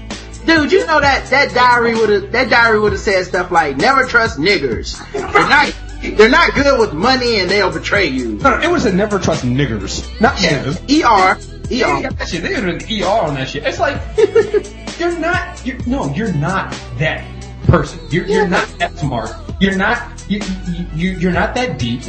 Dude, 0.45 0.71
you 0.71 0.85
know 0.87 0.99
that 0.99 1.27
that 1.27 1.53
diary 1.53 1.93
would 1.93 2.09
have 2.09 2.31
that 2.31 2.49
diary 2.49 2.79
would 2.79 2.91
have 2.91 3.01
said 3.01 3.25
stuff 3.25 3.51
like 3.51 3.77
never 3.77 4.05
trust 4.05 4.39
niggers. 4.39 4.99
Not 5.13 5.73
they're 6.01 6.29
not 6.29 6.53
good 6.55 6.79
with 6.79 6.93
money 6.93 7.39
and 7.39 7.49
they'll 7.49 7.71
betray 7.71 8.07
you. 8.07 8.33
No, 8.35 8.57
no, 8.57 8.61
it 8.61 8.71
was 8.71 8.85
a 8.85 8.93
never 8.93 9.19
trust 9.19 9.43
niggers, 9.45 10.03
not 10.19 10.35
niggas. 10.37 10.77
ER 10.89 11.39
Yeah, 11.69 11.99
ER. 11.99 12.11
that 12.11 12.27
shit. 12.27 12.41
They 12.43 12.55
would 12.55 12.63
have 12.81 12.87
been 12.87 13.03
ER 13.03 13.05
on 13.07 13.35
that 13.35 13.49
shit. 13.49 13.63
It's 13.65 13.79
like 13.79 14.01
you're 14.99 15.17
not. 15.19 15.65
You're, 15.65 15.77
no, 15.87 16.13
you're 16.13 16.33
not 16.33 16.71
that 16.97 17.23
person. 17.67 17.99
You're 18.09 18.25
you're 18.25 18.47
not 18.47 18.67
that 18.79 18.97
smart. 18.97 19.31
You're 19.59 19.75
not. 19.77 20.23
You, 20.27 20.39
you 20.67 20.85
you- 20.95 21.17
you're 21.19 21.31
not 21.31 21.53
that 21.55 21.77
deep. 21.79 22.01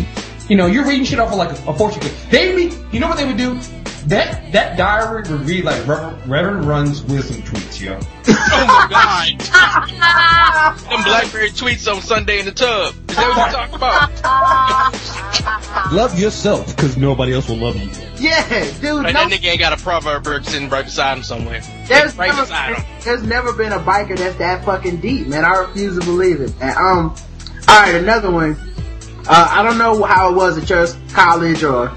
You 0.49 0.57
know, 0.57 0.67
you're 0.67 0.85
reading 0.87 1.05
shit 1.05 1.19
off 1.21 1.31
of 1.33 1.39
like 1.39 1.51
a, 1.51 1.71
a 1.71 1.75
fortune 1.75 2.01
cookie. 2.03 2.15
They. 2.31 2.71
You 2.93 3.01
know 3.01 3.09
what 3.09 3.17
they 3.19 3.25
would 3.27 3.37
do? 3.37 3.59
That 4.07 4.53
that 4.53 4.77
diary 4.77 5.23
would 5.23 5.43
read 5.43 5.65
like 5.65 5.87
Reverend, 5.87 6.27
Reverend 6.29 6.65
Run's 6.65 7.03
wisdom 7.05 7.43
tweets, 7.43 7.81
yo. 7.81 7.99
Oh 8.55 8.67
my 8.91 9.35
god. 9.39 10.79
Them 10.91 11.03
Blackberry 11.05 11.51
tweets 11.51 11.91
on 11.93 12.03
Sunday 12.03 12.39
in 12.41 12.45
the 12.45 12.53
tub. 12.53 12.95
Is 13.11 13.17
that 13.17 13.29
what 13.29 13.51
you're 13.51 13.61
talking 13.61 13.75
about? 15.87 15.93
Love 15.93 16.19
yourself, 16.19 16.67
because 16.77 16.97
nobody 16.97 17.33
else 17.33 17.49
will 17.49 17.57
love 17.57 17.77
you. 17.77 17.91
Yeah, 18.19 18.47
dude. 18.81 19.07
And 19.07 19.15
No, 19.15 19.29
that 19.29 19.31
nigga 19.31 19.47
ain't 19.47 19.59
got 19.61 19.73
a 19.73 19.83
proverb 19.83 20.25
book 20.25 20.45
sitting 20.45 20.69
right 20.69 20.85
beside 20.85 21.17
him 21.19 21.25
somewhere. 21.25 21.63
there's 21.89 22.17
right 22.17 22.29
never, 22.29 22.43
beside 22.43 22.77
him. 22.77 22.85
there's 23.05 23.23
never 23.23 23.53
been 23.53 23.73
a 23.73 23.79
biker 23.79 24.17
that's 24.19 24.37
that 24.37 24.65
fucking 24.65 24.99
deep, 24.99 25.27
man. 25.29 25.45
I 25.45 25.57
refuse 25.59 25.99
to 25.99 26.05
believe 26.05 26.41
it. 26.41 26.53
And, 26.61 26.77
um, 26.77 27.15
all 27.69 27.81
right, 27.81 27.95
another 27.95 28.31
one. 28.31 28.57
Uh, 29.29 29.49
I 29.51 29.63
don't 29.63 29.79
know 29.79 30.03
how 30.03 30.31
it 30.33 30.37
was 30.37 30.59
at 30.59 30.69
your 30.69 30.87
college 31.13 31.63
or 31.65 31.89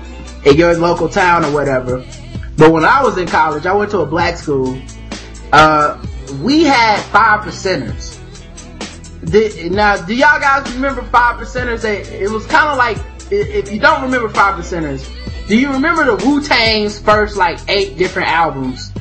in 0.46 0.56
your 0.58 0.76
local 0.78 1.10
town 1.10 1.44
or 1.46 1.52
whatever, 1.52 2.06
but 2.58 2.72
when 2.72 2.86
I 2.86 3.04
was 3.04 3.18
in 3.18 3.28
college, 3.28 3.66
I 3.66 3.74
went 3.74 3.92
to 3.92 4.00
a 4.00 4.06
black 4.06 4.38
school. 4.38 4.80
Uh, 5.52 6.02
we 6.42 6.64
had 6.64 7.00
five 7.06 7.42
percenters. 7.42 8.20
The, 9.22 9.70
now, 9.70 9.98
do 10.06 10.14
y'all 10.14 10.40
guys 10.40 10.72
remember 10.74 11.02
five 11.04 11.40
percenters? 11.40 11.84
It, 11.84 12.22
it 12.22 12.30
was 12.30 12.46
kind 12.46 12.70
of 12.70 12.78
like 12.78 12.98
if 13.32 13.72
you 13.72 13.80
don't 13.80 14.04
remember 14.04 14.30
five 14.30 14.56
percenters, 14.56 15.10
do 15.48 15.58
you 15.58 15.72
remember 15.72 16.06
the 16.06 16.26
Wu 16.26 16.42
Tang's 16.42 17.00
first 17.00 17.36
like 17.36 17.60
eight 17.68 17.98
different 17.98 18.30
albums 18.30 18.92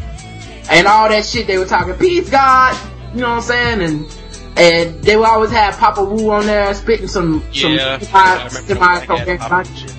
and 0.70 0.86
all 0.86 1.08
that 1.08 1.24
shit 1.26 1.46
they 1.46 1.58
were 1.58 1.66
talking 1.66 1.94
peace 1.94 2.30
God, 2.30 2.74
you 3.14 3.20
know 3.20 3.28
what 3.30 3.36
I'm 3.36 3.42
saying, 3.42 3.82
and 3.82 4.18
and 4.56 5.02
they 5.02 5.16
would 5.16 5.26
always 5.26 5.50
have 5.50 5.76
Papa 5.76 6.02
Wu 6.02 6.30
on 6.30 6.46
there 6.46 6.72
spitting 6.74 7.08
some 7.08 7.42
Yeah. 7.52 7.98
some 7.98 8.48
semi 8.66 9.06
cocaine. 9.06 9.64
shit. 9.76 9.93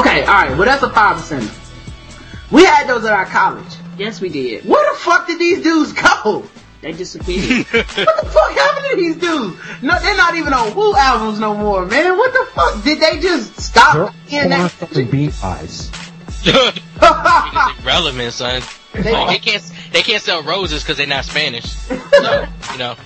Okay, 0.00 0.20
all 0.24 0.34
right, 0.34 0.50
well 0.50 0.64
that's 0.66 0.82
a 0.82 0.90
five 0.90 1.16
percent. 1.16 1.50
We 2.50 2.64
had 2.64 2.86
those 2.88 3.04
at 3.04 3.12
our 3.12 3.26
college. 3.26 3.72
yes, 3.96 4.20
we 4.20 4.28
did. 4.28 4.64
Where 4.64 4.92
the 4.92 4.98
fuck 4.98 5.26
did 5.26 5.38
these 5.38 5.62
dudes 5.62 5.92
go? 5.92 6.44
They 6.82 6.92
disappeared. 6.92 7.66
What 7.72 7.86
the 7.86 8.26
fuck 8.30 8.50
happened 8.52 8.86
to 8.90 8.96
these 8.96 9.16
dudes? 9.16 9.56
No, 9.82 9.98
they're 10.00 10.16
not 10.16 10.34
even 10.36 10.52
on 10.54 10.74
Wu 10.74 10.94
albums 10.96 11.38
no 11.38 11.54
more, 11.54 11.84
man. 11.86 12.16
What 12.16 12.32
the 12.32 12.46
fuck? 12.52 12.82
Did 12.82 13.00
they 13.00 13.20
just 13.20 13.60
stop 13.60 14.14
in 14.30 14.48
that? 14.48 14.72
beat 15.10 15.34
eyes. 15.44 15.90
It's 16.42 17.82
irrelevant, 17.84 18.32
son. 18.32 18.62
They- 18.94 19.12
Like, 19.12 19.28
they 19.28 19.50
can't 19.50 19.72
they 19.92 20.02
can't 20.02 20.22
sell 20.22 20.42
roses 20.42 20.82
because 20.82 20.96
they're 20.96 21.06
not 21.06 21.24
Spanish. 21.26 21.66
So, 21.66 22.46
you 22.72 22.78
know. 22.78 22.96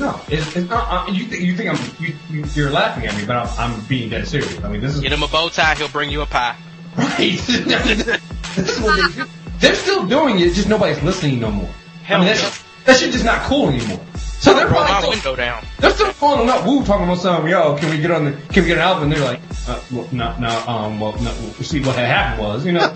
No, 0.00 0.20
it's, 0.28 0.56
it's 0.56 0.68
not. 0.68 1.08
Uh, 1.08 1.12
you, 1.12 1.26
th- 1.26 1.40
you 1.40 1.56
think 1.56 1.70
I'm 1.70 2.02
you, 2.02 2.14
you 2.28 2.44
you're 2.54 2.70
laughing 2.70 3.06
at 3.06 3.16
me, 3.16 3.24
but 3.24 3.36
I'm, 3.36 3.72
I'm 3.74 3.80
being 3.86 4.10
dead 4.10 4.26
serious. 4.26 4.62
I 4.64 4.68
mean, 4.68 4.80
this 4.80 4.94
is 4.94 5.00
Get 5.00 5.12
him 5.12 5.22
a 5.22 5.28
bow 5.28 5.48
tie, 5.48 5.74
he'll 5.76 5.88
bring 5.88 6.10
you 6.10 6.22
a 6.22 6.26
pie. 6.26 6.56
right. 6.96 7.16
this 7.16 7.48
is 7.48 8.80
what 8.80 8.96
they 8.96 9.22
do. 9.22 9.28
They're 9.58 9.74
still 9.74 10.06
doing 10.06 10.40
it, 10.40 10.52
just 10.54 10.68
nobody's 10.68 11.02
listening 11.02 11.40
no 11.40 11.50
more. 11.50 11.70
Hell 12.02 12.22
I 12.22 12.24
mean, 12.24 12.34
that's, 12.34 12.64
that 12.84 12.96
shit 12.98 13.12
just 13.12 13.24
not 13.24 13.42
cool 13.42 13.68
anymore. 13.68 14.00
So 14.16 14.52
they're 14.52 14.66
Roll 14.66 14.84
probably 14.84 15.16
still, 15.16 15.32
window 15.32 15.36
down. 15.36 15.64
they're 15.78 15.90
still 15.92 16.12
calling 16.12 16.50
up 16.50 16.66
Wu 16.66 16.84
talking 16.84 17.04
about 17.04 17.18
something. 17.18 17.50
Yo, 17.50 17.76
can 17.78 17.88
we 17.90 17.98
get 17.98 18.10
on 18.10 18.26
the? 18.26 18.32
Can 18.32 18.64
we 18.64 18.68
get 18.68 18.76
an 18.78 18.84
album? 18.84 19.04
And 19.04 19.12
they're 19.12 19.24
like, 19.24 19.40
uh, 19.66 19.80
well, 19.90 20.08
no, 20.12 20.36
no, 20.38 20.64
um, 20.68 21.00
well, 21.00 21.12
no. 21.22 21.32
See 21.62 21.80
what 21.80 21.96
had 21.96 22.06
happened 22.08 22.42
was, 22.42 22.66
you 22.66 22.72
know. 22.72 22.94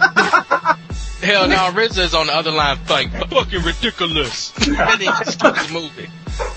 Hell 1.21 1.49
no, 1.49 1.57
RZA's 1.73 2.15
on 2.15 2.29
the 2.29 2.35
other 2.35 2.53
line 2.53 2.79
like 2.89 3.11
fucking 3.31 3.63
ridiculous. 3.63 4.53
and 4.67 4.77
then 4.77 5.01
just 5.01 5.41
keep 5.41 5.57
his 5.57 5.73
movie. 5.73 6.09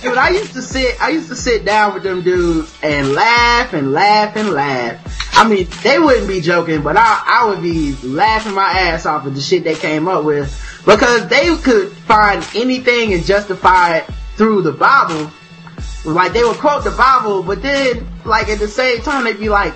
Dude, 0.02 0.18
I 0.18 0.30
used 0.30 0.54
to 0.54 0.62
sit, 0.62 1.02
I 1.02 1.10
used 1.10 1.30
to 1.30 1.36
sit 1.36 1.66
down 1.66 1.96
with 1.96 2.04
them 2.04 2.22
dudes 2.22 2.72
and 2.84 3.14
laugh 3.14 3.74
and 3.74 3.92
laugh 3.92 4.36
and 4.36 4.50
laugh. 4.50 5.00
I 5.34 5.48
mean, 5.50 5.68
they 5.82 5.98
wouldn't 5.98 6.28
be 6.28 6.42
joking, 6.42 6.84
but 6.84 6.98
I, 6.98 7.24
I 7.26 7.50
would 7.50 7.64
be 7.64 7.96
laughing 8.04 8.54
my 8.54 8.70
ass 8.70 9.08
off 9.08 9.26
at 9.26 9.34
the 9.34 9.42
shit 9.42 9.64
they 9.64 9.74
came 9.74 10.08
up 10.08 10.24
with 10.24 10.56
because 10.86 11.28
they 11.28 11.56
could 11.58 11.92
find 11.92 12.46
anything 12.56 13.14
and 13.14 13.26
justify 13.26 13.98
it 13.98 14.06
through 14.36 14.62
the 14.62 14.72
Bible. 14.72 15.32
Like 16.06 16.34
they 16.34 16.44
would 16.44 16.58
quote 16.58 16.84
the 16.84 16.92
Bible, 16.92 17.42
but 17.42 17.64
then, 17.64 18.08
like 18.26 18.50
at 18.50 18.60
the 18.60 18.68
same 18.68 19.02
time, 19.02 19.24
they'd 19.24 19.40
be 19.40 19.50
like, 19.50 19.74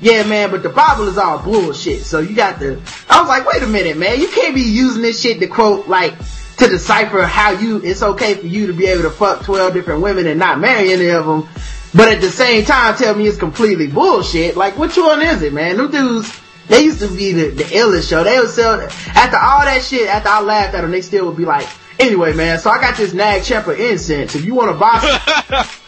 yeah, 0.00 0.24
man, 0.24 0.50
but 0.50 0.62
the 0.62 0.68
Bible 0.68 1.08
is 1.08 1.18
all 1.18 1.38
bullshit. 1.38 2.02
So 2.02 2.20
you 2.20 2.34
got 2.34 2.60
to, 2.60 2.80
I 3.08 3.20
was 3.20 3.28
like, 3.28 3.46
wait 3.46 3.62
a 3.62 3.66
minute, 3.66 3.96
man, 3.96 4.20
you 4.20 4.28
can't 4.28 4.54
be 4.54 4.62
using 4.62 5.02
this 5.02 5.20
shit 5.20 5.40
to 5.40 5.46
quote, 5.46 5.88
like, 5.88 6.14
to 6.58 6.68
decipher 6.68 7.22
how 7.22 7.50
you, 7.50 7.82
it's 7.82 8.02
okay 8.02 8.34
for 8.34 8.46
you 8.46 8.66
to 8.68 8.72
be 8.72 8.86
able 8.86 9.02
to 9.02 9.10
fuck 9.10 9.44
12 9.44 9.74
different 9.74 10.02
women 10.02 10.26
and 10.26 10.38
not 10.38 10.58
marry 10.58 10.92
any 10.92 11.08
of 11.08 11.26
them. 11.26 11.48
But 11.94 12.08
at 12.08 12.20
the 12.20 12.30
same 12.30 12.64
time, 12.64 12.94
tell 12.96 13.14
me 13.14 13.26
it's 13.26 13.38
completely 13.38 13.86
bullshit. 13.86 14.56
Like, 14.56 14.76
which 14.78 14.96
one 14.96 15.22
is 15.22 15.42
it, 15.42 15.52
man? 15.52 15.76
Them 15.76 15.90
dudes, 15.90 16.40
they 16.68 16.82
used 16.82 17.00
to 17.00 17.08
be 17.08 17.32
the, 17.32 17.50
the 17.50 17.64
illest 17.64 18.08
show. 18.08 18.24
They 18.24 18.38
would 18.38 18.50
sell, 18.50 18.80
after 18.80 19.36
all 19.36 19.60
that 19.60 19.82
shit, 19.82 20.08
after 20.08 20.28
I 20.28 20.40
laughed 20.40 20.74
at 20.74 20.82
them, 20.82 20.90
they 20.90 21.02
still 21.02 21.26
would 21.26 21.36
be 21.36 21.44
like, 21.44 21.66
anyway, 21.98 22.34
man, 22.34 22.58
so 22.58 22.70
I 22.70 22.80
got 22.80 22.96
this 22.96 23.14
Nag 23.14 23.44
Champa 23.44 23.72
incense. 23.72 24.34
If 24.34 24.44
you 24.44 24.54
want 24.54 24.72
to 24.72 24.78
buy 24.78 24.98
some, 25.00 25.85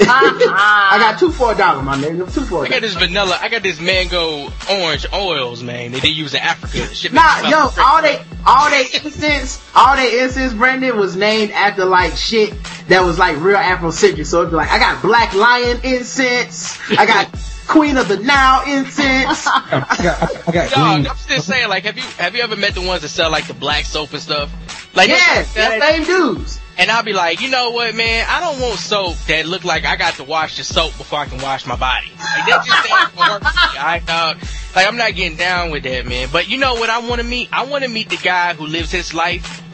Uh-uh. 0.00 0.06
I 0.54 0.96
got 0.98 1.18
two 1.18 1.30
for 1.32 1.52
a 1.52 1.56
dollar, 1.56 1.82
my 1.82 1.96
nigga. 1.96 2.32
Two 2.32 2.42
for 2.44 2.62
a 2.64 2.66
I 2.66 2.68
got 2.70 2.80
this 2.82 2.94
vanilla, 2.94 3.38
I 3.40 3.48
got 3.48 3.62
this 3.62 3.80
mango 3.80 4.50
orange 4.70 5.06
oils, 5.12 5.62
man, 5.62 5.92
that 5.92 6.02
they 6.02 6.08
use 6.08 6.34
in 6.34 6.40
Africa. 6.40 6.94
Shit 6.94 7.12
Nah, 7.12 7.48
yo, 7.48 7.68
fucking 7.68 7.84
all 7.84 8.02
they, 8.02 8.22
all 8.46 8.70
they 8.70 8.86
incense, 9.04 9.62
all 9.74 9.96
they 9.96 10.22
incense, 10.22 10.52
Brandon, 10.54 10.96
was 10.96 11.16
named 11.16 11.50
after 11.52 11.84
like 11.84 12.16
shit 12.16 12.54
that 12.88 13.04
was 13.04 13.18
like 13.18 13.36
real 13.40 13.56
Afrocentric. 13.56 14.26
So 14.26 14.40
it'd 14.40 14.50
be 14.50 14.56
like, 14.56 14.70
I 14.70 14.78
got 14.78 15.02
Black 15.02 15.34
Lion 15.34 15.80
incense, 15.84 16.78
I 16.90 17.06
got 17.06 17.28
Queen 17.66 17.96
of 17.98 18.08
the 18.08 18.16
Nile 18.18 18.62
incense. 18.78 19.46
I 19.46 19.96
got, 20.02 20.48
I 20.48 20.52
got 20.52 20.70
Dog, 20.70 21.06
I'm 21.06 21.16
just 21.28 21.46
saying, 21.46 21.68
like, 21.68 21.84
have 21.84 21.96
you 21.96 22.02
have 22.18 22.34
you 22.34 22.42
ever 22.42 22.56
met 22.56 22.74
the 22.74 22.80
ones 22.82 23.02
that 23.02 23.08
sell 23.08 23.30
like 23.30 23.46
the 23.46 23.54
black 23.54 23.84
soap 23.84 24.12
and 24.12 24.22
stuff? 24.22 24.96
Like, 24.96 25.08
Yeah, 25.08 25.42
they- 25.42 25.78
the 25.78 25.86
same 25.86 26.04
dudes. 26.04 26.60
And 26.78 26.92
I'll 26.92 27.02
be 27.02 27.12
like, 27.12 27.40
you 27.40 27.50
know 27.50 27.70
what, 27.70 27.94
man? 27.96 28.24
I 28.28 28.38
don't 28.38 28.60
want 28.60 28.78
soap 28.78 29.16
that 29.26 29.46
look 29.46 29.64
like 29.64 29.84
I 29.84 29.96
got 29.96 30.14
to 30.14 30.24
wash 30.24 30.58
the 30.58 30.64
soap 30.64 30.96
before 30.96 31.18
I 31.18 31.26
can 31.26 31.42
wash 31.42 31.66
my 31.66 31.74
body. 31.74 32.06
Like, 32.10 32.46
that 32.46 32.64
just 32.64 32.90
ain't 32.90 33.16
gonna 33.16 33.32
work 33.32 33.42
for 33.42 33.72
me, 33.72 33.78
alright, 33.78 34.06
dog? 34.06 34.38
Like, 34.76 34.86
I'm 34.86 34.96
not 34.96 35.14
getting 35.16 35.36
down 35.36 35.72
with 35.72 35.82
that, 35.82 36.06
man. 36.06 36.28
But 36.30 36.48
you 36.48 36.56
know 36.56 36.74
what 36.74 36.88
I 36.88 37.00
want 37.00 37.20
to 37.20 37.26
meet? 37.26 37.48
I 37.52 37.66
want 37.66 37.82
to 37.82 37.90
meet 37.90 38.10
the 38.10 38.16
guy 38.16 38.54
who 38.54 38.66
lives 38.66 38.92
his 38.92 39.12
life 39.12 39.64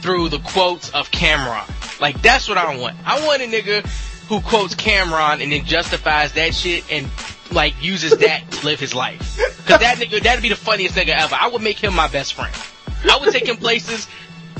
through 0.00 0.30
the 0.30 0.38
quotes 0.38 0.88
of 0.90 1.10
Cam'ron. 1.10 2.00
Like, 2.00 2.22
that's 2.22 2.48
what 2.48 2.56
I 2.56 2.76
want. 2.78 2.96
I 3.04 3.26
want 3.26 3.42
a 3.42 3.46
nigga 3.46 3.86
who 4.28 4.40
quotes 4.40 4.74
Cam'ron 4.74 5.42
and 5.42 5.52
then 5.52 5.66
justifies 5.66 6.32
that 6.32 6.54
shit 6.54 6.90
and 6.90 7.08
like 7.50 7.74
uses 7.82 8.16
that 8.18 8.50
to 8.50 8.64
live 8.64 8.80
his 8.80 8.94
life. 8.94 9.20
Cause 9.66 9.80
that 9.80 9.96
nigga, 9.98 10.22
that'd 10.22 10.42
be 10.42 10.48
the 10.48 10.56
funniest 10.56 10.94
nigga 10.94 11.10
ever. 11.10 11.36
I 11.38 11.48
would 11.48 11.62
make 11.62 11.78
him 11.78 11.94
my 11.94 12.08
best 12.08 12.34
friend. 12.34 12.54
I 13.10 13.18
would 13.18 13.32
take 13.32 13.46
him 13.46 13.56
places 13.56 14.06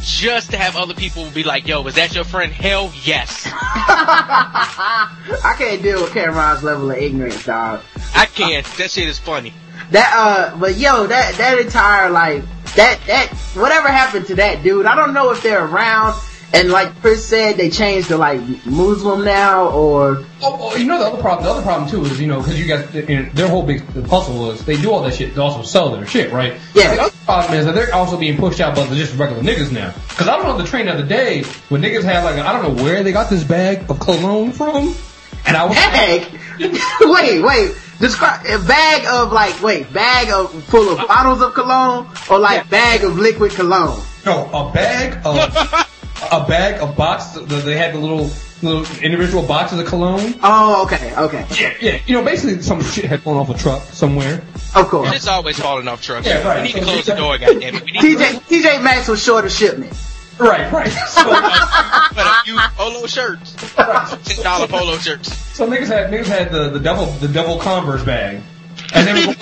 just 0.01 0.51
to 0.51 0.57
have 0.57 0.77
other 0.77 0.95
people 0.95 1.29
be 1.31 1.43
like, 1.43 1.67
yo, 1.67 1.85
is 1.87 1.97
that 1.97 2.15
your 2.15 2.25
friend? 2.25 2.53
Hell 2.53 2.93
yes. 3.05 3.47
I 3.53 5.55
can't 5.59 5.83
deal 5.83 6.03
with 6.03 6.13
Cam'ron's 6.13 6.63
level 6.63 6.91
of 6.91 6.97
ignorance, 6.97 7.45
dog. 7.45 7.83
I 8.15 8.27
can't. 8.27 8.67
That 8.77 8.91
shit 8.91 9.09
is 9.09 9.19
funny. 9.19 9.53
That 9.91 10.13
uh, 10.15 10.57
but 10.59 10.77
yo, 10.77 11.07
that 11.07 11.35
that 11.37 11.59
entire 11.59 12.11
like 12.11 12.43
that 12.77 13.01
that 13.07 13.29
whatever 13.55 13.89
happened 13.89 14.27
to 14.27 14.35
that 14.37 14.63
dude? 14.63 14.87
I 14.87 14.95
don't 14.95 15.15
know 15.15 15.31
if 15.31 15.43
they're 15.43 15.65
around. 15.65 16.21
And 16.51 16.71
like 16.71 16.99
Chris 17.03 17.27
said, 17.29 17.59
they 17.59 17.69
changed 17.69 18.09
to 18.09 18.17
like 18.17 18.41
Muslim 18.65 19.23
now, 19.25 19.69
or 19.69 20.25
Oh, 20.41 20.57
oh, 20.73 20.77
you 20.77 20.87
know 20.87 20.99
the 20.99 21.05
other 21.07 21.21
problem. 21.21 21.45
The 21.45 21.51
other 21.51 21.63
problem 21.63 21.91
too 21.91 22.03
is 22.07 22.19
you 22.19 22.27
know 22.27 22.39
because 22.39 22.59
you 22.59 22.67
guys 22.67 22.95
you 22.95 23.23
know, 23.23 23.29
their 23.35 23.49
whole 23.49 23.63
big 23.63 23.83
hustle 24.07 24.51
is 24.51 24.65
they 24.65 24.81
do 24.81 24.91
all 24.91 25.03
that 25.03 25.15
shit 25.15 25.35
to 25.35 25.43
also 25.43 25.63
sell 25.63 25.91
their 25.91 26.07
shit, 26.07 26.33
right? 26.33 26.55
Yeah. 26.75 26.95
The 26.95 27.03
other 27.03 27.17
problem 27.27 27.55
is 27.59 27.67
that 27.67 27.75
they're 27.75 27.95
also 27.95 28.17
being 28.17 28.39
pushed 28.39 28.61
out 28.61 28.75
by 28.75 28.85
the 28.87 28.97
just 28.97 29.15
regular 29.17 29.43
niggas 29.43 29.71
now. 29.73 29.93
Because 30.09 30.27
I 30.27 30.37
was 30.37 30.47
on 30.47 30.57
the 30.59 30.65
train 30.65 30.87
the 30.87 30.93
other 30.95 31.05
day 31.07 31.43
when 31.69 31.83
niggas 31.83 32.03
had 32.03 32.25
like 32.25 32.37
I 32.37 32.53
don't 32.53 32.77
know 32.77 32.83
where 32.83 33.03
they 33.03 33.13
got 33.13 33.29
this 33.29 33.45
bag 33.45 33.91
of 33.91 34.01
cologne 34.01 34.53
from, 34.53 34.95
and 35.47 35.55
I 35.57 35.67
was 35.67 35.77
bag. 35.77 36.41
wait, 37.03 37.43
wait. 37.43 37.77
Describe 38.01 38.47
a 38.47 38.59
bag 38.65 39.05
of 39.07 39.33
like 39.33 39.61
wait, 39.63 39.93
bag 39.93 40.31
of 40.31 40.65
full 40.65 40.97
of 40.99 41.07
bottles 41.07 41.43
of 41.43 41.53
cologne, 41.53 42.09
or 42.31 42.39
like 42.39 42.65
Yeah. 42.65 42.71
bag 42.71 43.05
of 43.05 43.19
liquid 43.19 43.53
cologne. 43.53 44.01
no 44.25 44.49
a 44.51 44.73
bag 44.73 45.21
of 45.27 45.89
a 46.33 46.45
bag 46.47 46.81
of 46.81 46.97
box. 46.97 47.27
They 47.39 47.77
had 47.77 47.95
the 47.95 47.99
little 47.99 48.31
little 48.63 48.85
individual 49.03 49.43
boxes 49.45 49.79
of 49.79 49.87
cologne. 49.87 50.35
Oh, 50.43 50.83
okay, 50.85 51.15
okay, 51.17 51.47
Yeah, 51.61 51.75
yeah. 51.81 52.01
You 52.07 52.15
know, 52.17 52.25
basically 52.25 52.61
some 52.63 52.83
shit 52.83 53.05
had 53.05 53.23
fallen 53.23 53.39
off 53.39 53.51
a 53.51 53.59
truck 53.59 53.83
somewhere. 53.85 54.43
of 54.75 54.89
course. 54.89 55.15
It's 55.15 55.29
always 55.29 55.59
falling 55.59 55.87
off 55.87 56.03
trucks. 56.03 56.27
Yeah, 56.27 56.47
right. 56.47 56.57
We 56.63 56.69
need 56.69 56.75
to 56.75 56.81
close 56.83 57.07
the 57.07 57.13
we- 57.15 57.19
door, 57.21 57.37
goddammit. 57.37 57.85
We 57.85 57.93
need 57.93 58.19
TJ 58.19 58.41
TJ 58.63 58.83
Maxx 58.83 59.07
was 59.09 59.23
short 59.23 59.45
of 59.45 59.53
shipment. 59.53 59.93
Right, 60.39 60.71
right. 60.73 60.89
So, 61.09 61.25
but 61.25 62.27
a 62.27 62.43
few 62.45 62.59
polo 62.77 63.07
shirts. 63.07 63.55
Ten 63.75 64.43
dollar 64.45 64.67
polo 64.69 64.97
shirts. 64.99 65.35
so 65.57 65.69
niggas 65.69 65.87
had 65.89 66.11
niggas 66.13 66.27
had 66.27 66.51
the 66.53 66.71
the 66.71 66.79
devil 66.81 67.07
the 67.07 67.29
devil 67.29 67.59
Converse 67.59 68.03
bag, 68.05 68.41
and 68.95 69.07
then 69.07 69.17
we 69.17 69.35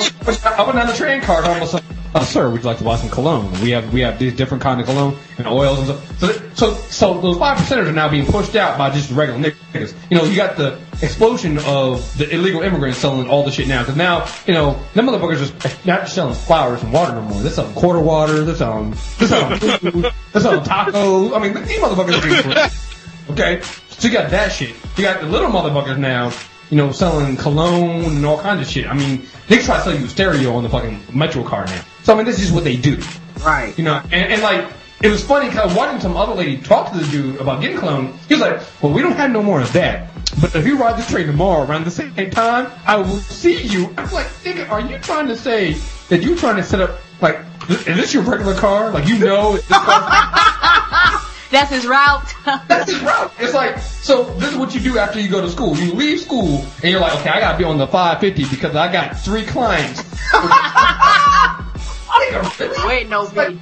I 0.45 0.62
went 0.62 0.77
down 0.77 0.87
the 0.87 0.95
train 0.95 1.20
card 1.20 1.45
almost 1.47 1.74
like, 1.74 1.83
oh, 2.21 2.25
sir, 2.25 2.51
would 2.51 2.62
you 2.62 2.67
like 2.67 2.79
to 2.79 2.85
buy 2.85 2.97
some 2.97 3.11
cologne? 3.11 3.51
We 3.61 3.71
have 3.71 3.93
we 3.93 4.01
have 4.01 4.19
these 4.19 4.35
different 4.35 4.62
kind 4.62 4.81
of 4.81 4.87
cologne 4.87 5.17
and 5.39 5.47
oils 5.47 5.79
and. 5.79 5.99
So 6.19 6.33
so 6.55 6.75
so 6.75 7.21
those 7.21 7.39
five 7.39 7.59
percenters 7.59 7.87
are 7.87 7.93
now 7.93 8.09
being 8.09 8.27
pushed 8.27 8.57
out 8.57 8.79
by 8.79 8.91
just 8.91 9.11
regular 9.11 9.39
niggas. 9.41 9.95
You 10.11 10.19
know, 10.19 10.25
you 10.25 10.37
got 10.37 10.57
the 10.57 10.79
explosion 11.03 11.59
of 11.59 12.17
the 12.19 12.29
illegal 12.33 12.62
immigrants 12.62 12.99
selling 12.99 13.29
all 13.29 13.45
the 13.45 13.51
shit 13.51 13.69
now 13.69 13.83
because 13.83 13.97
now 13.97 14.27
you 14.47 14.55
know 14.55 14.83
them 14.95 15.07
motherfuckers 15.07 15.39
just 15.39 15.87
not 15.87 16.09
selling 16.09 16.35
flowers 16.35 16.83
and 16.83 16.93
water 16.93 17.12
no 17.12 17.23
more. 17.23 17.43
They're 17.43 17.53
selling 17.53 17.75
quarter 17.75 18.01
water. 18.01 18.45
They're 18.45 18.55
selling 18.55 18.95
they're 19.19 19.29
selling 19.29 19.59
food. 19.59 20.12
They're 20.33 20.43
selling 20.43 20.64
tacos. 20.64 21.37
I 21.37 21.39
mean, 21.39 21.55
these 21.67 21.79
motherfuckers 21.79 22.69
are 22.69 23.33
Okay? 23.33 23.61
So 23.89 24.09
you 24.09 24.14
got 24.14 24.31
that 24.31 24.53
shit. 24.53 24.75
You 24.97 25.05
got 25.05 25.21
the 25.21 25.27
little 25.27 25.51
motherfuckers 25.51 25.99
now, 25.99 26.33
you 26.71 26.77
know, 26.77 26.93
selling 26.93 27.37
cologne 27.37 28.17
and 28.17 28.27
all 28.27 28.39
kinds 28.39 28.61
of 28.61 28.69
shit. 28.69 28.87
I 28.87 28.95
mean, 28.95 29.27
they 29.49 29.59
try 29.59 29.79
to 29.79 29.83
sell 29.83 29.95
you 29.95 30.05
a 30.05 30.09
stereo 30.09 30.55
on 30.55 30.62
the 30.62 30.69
fucking 30.69 31.01
Metro 31.12 31.43
car 31.43 31.67
now. 31.67 31.83
So 32.07 32.13
I 32.13 32.17
mean, 32.19 32.25
this 32.25 32.41
is 32.41 32.53
what 32.53 32.63
they 32.63 32.77
do. 32.77 33.03
Right. 33.45 33.77
You 33.77 33.83
know, 33.83 34.01
and, 34.13 34.33
and 34.33 34.41
like, 34.41 34.73
it 35.03 35.09
was 35.09 35.25
funny 35.25 35.47
because 35.47 35.63
I 35.63 35.67
was 35.67 35.75
watching 35.75 36.01
some 36.01 36.17
other 36.17 36.35
lady 36.35 36.59
talk 36.59 36.93
to 36.93 36.99
the 36.99 37.05
dude 37.11 37.41
about 37.41 37.61
getting 37.61 37.79
cologne. 37.79 38.17
He 38.29 38.35
was 38.35 38.43
like, 38.43 38.61
well, 38.81 38.93
we 38.93 39.03
don't 39.03 39.17
have 39.17 39.33
no 39.33 39.43
more 39.43 39.61
of 39.61 39.73
that. 39.73 40.09
But 40.41 40.55
if 40.55 40.69
you 40.69 40.79
ride 40.79 41.03
the 41.03 41.11
train 41.11 41.27
tomorrow 41.27 41.65
around 41.65 41.85
the 41.85 41.91
same 41.91 42.15
time, 42.31 42.71
I 42.87 42.99
will 42.99 43.19
see 43.19 43.61
you. 43.61 43.93
I'm 43.99 44.09
like, 44.13 44.29
nigga, 44.45 44.71
are 44.71 44.81
you 44.81 44.99
trying 45.01 45.27
to 45.27 45.37
say 45.37 45.73
that 46.09 46.23
you're 46.23 46.37
trying 46.37 46.55
to 46.59 46.63
set 46.63 46.81
up, 46.81 47.01
like, 47.21 47.41
is 47.69 47.85
this 47.85 48.15
your 48.15 48.23
regular 48.23 48.55
car? 48.55 48.93
Like, 48.93 49.09
you 49.09 49.19
know, 49.19 49.55
this 49.55 49.67
car. 49.67 49.83
That's 51.51 51.71
his 51.71 51.89
route. 51.89 52.35
That's 52.69 52.93
his 52.93 53.01
route. 53.01 53.33
It's 53.41 53.53
like, 53.53 53.79
so 53.79 54.33
this 54.35 54.53
is 54.53 54.57
what 54.57 54.77
you 54.77 54.81
do 54.81 54.97
after 54.99 55.19
you 55.19 55.29
go 55.29 55.41
to 55.41 55.51
school. 55.51 55.77
You 55.77 55.93
leave 55.93 56.21
school 56.21 56.65
and 56.85 56.93
you're 56.93 57.01
like, 57.01 57.19
okay, 57.19 57.31
I 57.31 57.41
gotta 57.41 57.59
be 57.59 57.65
on 57.65 57.79
the 57.79 57.89
550 57.89 58.55
because 58.55 58.77
I 58.77 58.93
got 58.93 59.19
three 59.19 59.45
clients. 59.45 60.05
Nigga, 62.21 62.59
really? 62.61 62.87
Wait, 62.89 63.09
no, 63.09 63.29
B. 63.29 63.59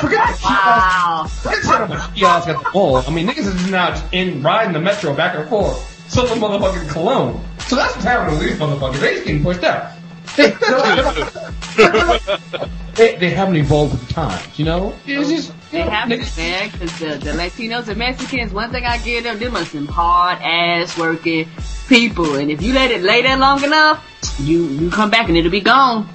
Forget. 0.00 0.38
Wow. 0.42 1.26
Forget 1.28 1.62
setting 1.62 1.96
up 1.96 2.10
a 2.10 2.14
kiosk 2.14 2.48
at 2.48 2.62
the 2.62 2.70
mall. 2.72 2.96
I 2.98 3.10
mean, 3.10 3.26
niggas 3.28 3.46
is 3.54 3.70
now 3.70 4.08
in 4.12 4.42
riding 4.42 4.72
the 4.72 4.80
metro 4.80 5.14
back 5.14 5.36
and 5.36 5.48
forth, 5.48 5.78
selling 6.10 6.40
motherfucking 6.40 6.88
cologne. 6.90 7.42
So 7.60 7.76
that's 7.76 7.94
what's 7.94 8.04
happening 8.04 8.38
with 8.38 8.48
these 8.48 8.58
motherfuckers. 8.58 9.00
They 9.00 9.14
just 9.14 9.26
getting 9.26 9.42
pushed 9.42 9.64
out. 9.64 9.92
They, 10.36 10.50
they, 12.94 13.16
they 13.16 13.30
haven't 13.30 13.56
evolved 13.56 13.92
with 13.92 14.06
the 14.08 14.14
times, 14.14 14.58
you 14.58 14.64
know? 14.64 14.94
It's 15.06 15.28
just, 15.28 15.52
They 15.70 15.78
you 15.80 15.84
know, 15.84 15.90
have 15.90 16.08
to, 16.08 16.16
niggas- 16.16 16.36
man, 16.38 16.70
because 16.70 16.98
the, 16.98 17.06
the 17.18 17.30
Latinos 17.32 17.88
and 17.88 17.98
Mexicans, 17.98 18.52
one 18.52 18.70
thing 18.70 18.84
I 18.84 18.98
give 18.98 19.24
them, 19.24 19.38
them 19.38 19.56
are 19.56 19.64
some 19.64 19.86
hard 19.86 20.38
ass 20.42 20.96
working 20.98 21.48
people. 21.88 22.36
And 22.36 22.50
if 22.50 22.62
you 22.62 22.72
let 22.72 22.90
it 22.90 23.02
lay 23.02 23.22
there 23.22 23.36
long 23.36 23.62
enough, 23.64 24.04
you, 24.40 24.66
you 24.66 24.90
come 24.90 25.10
back 25.10 25.28
and 25.28 25.36
it'll 25.36 25.50
be 25.50 25.60
gone. 25.60 26.08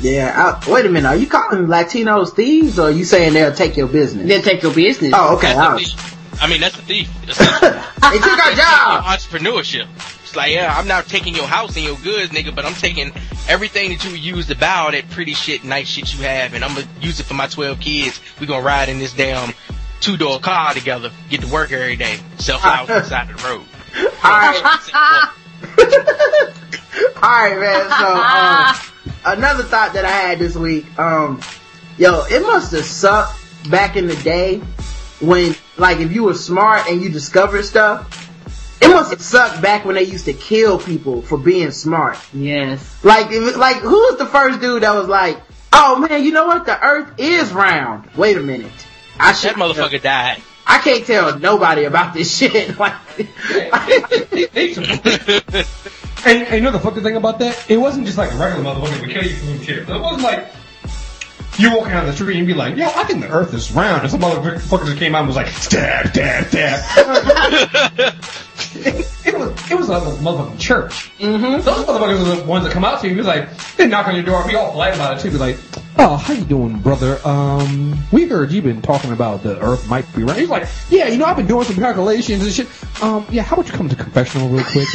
Yeah. 0.00 0.60
I, 0.64 0.70
wait 0.70 0.86
a 0.86 0.88
minute. 0.88 1.08
Are 1.08 1.16
you 1.16 1.26
calling 1.26 1.66
Latinos 1.66 2.34
thieves, 2.34 2.78
or 2.78 2.88
are 2.88 2.90
you 2.90 3.04
saying 3.04 3.34
they'll 3.34 3.52
take 3.52 3.76
your 3.76 3.88
business? 3.88 4.26
They'll 4.26 4.42
take 4.42 4.62
your 4.62 4.74
business. 4.74 5.12
oh, 5.14 5.36
okay. 5.36 5.54
That's 5.54 5.58
I 5.58 5.74
a 5.74 5.78
thief. 5.78 6.16
I 6.42 6.48
mean, 6.48 6.60
that's 6.60 6.78
a 6.78 6.82
thief. 6.82 7.10
they 7.26 8.18
took 8.18 8.46
our 8.46 8.52
job. 8.52 9.04
entrepreneurship. 9.04 9.88
It's 10.22 10.36
like, 10.36 10.52
yeah, 10.52 10.74
I'm 10.76 10.86
not 10.86 11.06
taking 11.06 11.34
your 11.34 11.46
house 11.46 11.76
and 11.76 11.84
your 11.84 11.96
goods, 11.98 12.30
nigga, 12.32 12.54
but 12.54 12.66
I'm 12.66 12.74
taking 12.74 13.12
everything 13.48 13.90
that 13.90 14.04
you 14.04 14.10
use 14.10 14.46
to 14.48 14.56
buy 14.56 14.74
all 14.76 14.90
that 14.90 15.08
pretty 15.10 15.34
shit, 15.34 15.64
nice 15.64 15.88
shit 15.88 16.14
you 16.14 16.24
have, 16.24 16.52
and 16.52 16.62
I'm 16.64 16.74
gonna 16.74 16.88
use 17.00 17.20
it 17.20 17.24
for 17.24 17.34
my 17.34 17.46
12 17.46 17.80
kids. 17.80 18.20
We 18.40 18.46
gonna 18.46 18.64
ride 18.64 18.88
in 18.88 18.98
this 18.98 19.14
damn 19.14 19.54
two 20.00 20.16
door 20.16 20.38
car 20.40 20.74
together, 20.74 21.10
get 21.30 21.40
to 21.40 21.48
work 21.48 21.72
every 21.72 21.96
day, 21.96 22.18
sell 22.38 22.58
flowers 22.58 22.90
on 22.90 22.98
the 22.98 23.04
side 23.04 23.30
of 23.30 23.40
the 23.40 23.48
road. 23.48 23.64
Alright. 27.16 27.22
Alright, 27.22 27.58
man. 27.58 27.90
So, 27.90 28.14
um, 28.14 29.14
another 29.38 29.62
thought 29.64 29.94
that 29.94 30.04
I 30.04 30.10
had 30.10 30.38
this 30.38 30.56
week, 30.56 30.98
um, 30.98 31.40
yo, 31.98 32.24
it 32.24 32.42
must 32.42 32.72
have 32.72 32.84
sucked 32.84 33.38
back 33.70 33.96
in 33.96 34.06
the 34.06 34.16
day 34.16 34.58
when, 35.20 35.54
like, 35.76 35.98
if 35.98 36.12
you 36.12 36.24
were 36.24 36.34
smart 36.34 36.88
and 36.88 37.02
you 37.02 37.10
discovered 37.10 37.64
stuff, 37.64 38.12
it 38.80 38.88
must 38.88 39.10
have 39.10 39.22
sucked 39.22 39.62
back 39.62 39.84
when 39.84 39.94
they 39.94 40.04
used 40.04 40.26
to 40.26 40.32
kill 40.32 40.78
people 40.78 41.22
for 41.22 41.38
being 41.38 41.70
smart. 41.70 42.18
Yes. 42.32 43.02
Like, 43.04 43.28
if, 43.30 43.56
like, 43.56 43.76
who 43.76 43.90
was 43.90 44.18
the 44.18 44.26
first 44.26 44.60
dude 44.60 44.82
that 44.82 44.94
was 44.94 45.08
like, 45.08 45.40
oh 45.72 45.98
man, 45.98 46.24
you 46.24 46.32
know 46.32 46.46
what? 46.46 46.66
The 46.66 46.80
earth 46.80 47.14
is 47.18 47.52
round. 47.52 48.08
Wait 48.16 48.36
a 48.36 48.40
minute. 48.40 48.72
I 49.18 49.32
should, 49.32 49.50
That 49.50 49.56
motherfucker 49.56 50.02
died. 50.02 50.42
I 50.66 50.78
can't 50.78 51.06
tell 51.06 51.38
nobody 51.38 51.84
about 51.84 52.14
this 52.14 52.36
shit. 52.36 52.76
Like, 52.78 52.94
and, 56.26 56.42
and 56.42 56.54
you 56.54 56.60
know 56.60 56.72
the 56.72 56.80
fucking 56.82 57.02
thing 57.02 57.16
about 57.16 57.38
that? 57.38 57.70
It 57.70 57.76
wasn't 57.76 58.06
just 58.06 58.18
like 58.18 58.32
a 58.32 58.36
regular 58.36 58.64
motherfucker 58.64 59.00
would 59.00 59.10
kill 59.10 59.22
you 59.22 59.36
for 59.36 59.46
some 59.46 59.60
shit. 59.62 59.88
It 59.88 60.00
wasn't 60.00 60.22
like 60.22 60.48
you 61.58 61.74
walking 61.74 61.92
down 61.92 62.06
the 62.06 62.12
street 62.12 62.38
and 62.38 62.46
be 62.46 62.54
like, 62.54 62.76
yo, 62.76 62.86
I 62.86 63.04
think 63.04 63.20
the 63.20 63.30
earth 63.30 63.54
is 63.54 63.72
round. 63.72 64.02
And 64.02 64.10
some 64.10 64.20
motherfucker 64.20 64.86
just 64.86 64.98
came 64.98 65.14
out 65.14 65.20
and 65.20 65.28
was 65.28 65.36
like, 65.36 65.48
stab, 65.48 66.08
stab, 66.08 66.46
stab. 66.46 66.80
it, 68.74 69.12
it 69.26 69.38
was, 69.38 69.70
it 69.70 69.74
was 69.74 69.88
a 69.88 70.00
motherfucking 70.00 70.60
church. 70.60 71.10
Mm-hmm. 71.18 71.64
Those 71.64 71.84
motherfuckers 71.84 72.20
are 72.20 72.36
the 72.36 72.44
ones 72.44 72.64
that 72.64 72.72
come 72.72 72.84
out 72.84 73.00
to 73.00 73.06
you 73.06 73.12
and 73.12 73.20
be 73.20 73.26
like, 73.26 73.56
they 73.76 73.86
knock 73.86 74.06
on 74.06 74.14
your 74.14 74.24
door 74.24 74.40
and 74.40 74.50
be 74.50 74.56
all 74.56 74.72
polite 74.72 74.94
about 74.94 75.18
it 75.18 75.22
too. 75.22 75.30
Be 75.30 75.38
like, 75.38 75.58
oh, 75.98 76.16
how 76.16 76.34
you 76.34 76.44
doing, 76.44 76.78
brother? 76.78 77.18
Um, 77.26 77.98
we 78.12 78.26
heard 78.26 78.52
you've 78.52 78.64
been 78.64 78.82
talking 78.82 79.12
about 79.12 79.42
the 79.42 79.58
earth 79.60 79.88
might 79.88 80.12
be 80.14 80.24
round. 80.24 80.38
He's 80.38 80.48
like, 80.48 80.68
yeah, 80.90 81.08
you 81.08 81.16
know, 81.16 81.24
I've 81.24 81.36
been 81.36 81.46
doing 81.46 81.64
some 81.64 81.76
calculations 81.76 82.42
and 82.42 82.52
shit. 82.52 82.68
Um, 83.02 83.26
yeah, 83.30 83.42
how 83.42 83.56
about 83.56 83.66
you 83.66 83.72
come 83.72 83.88
to 83.88 83.96
confessional 83.96 84.48
real 84.48 84.64
quick? 84.64 84.88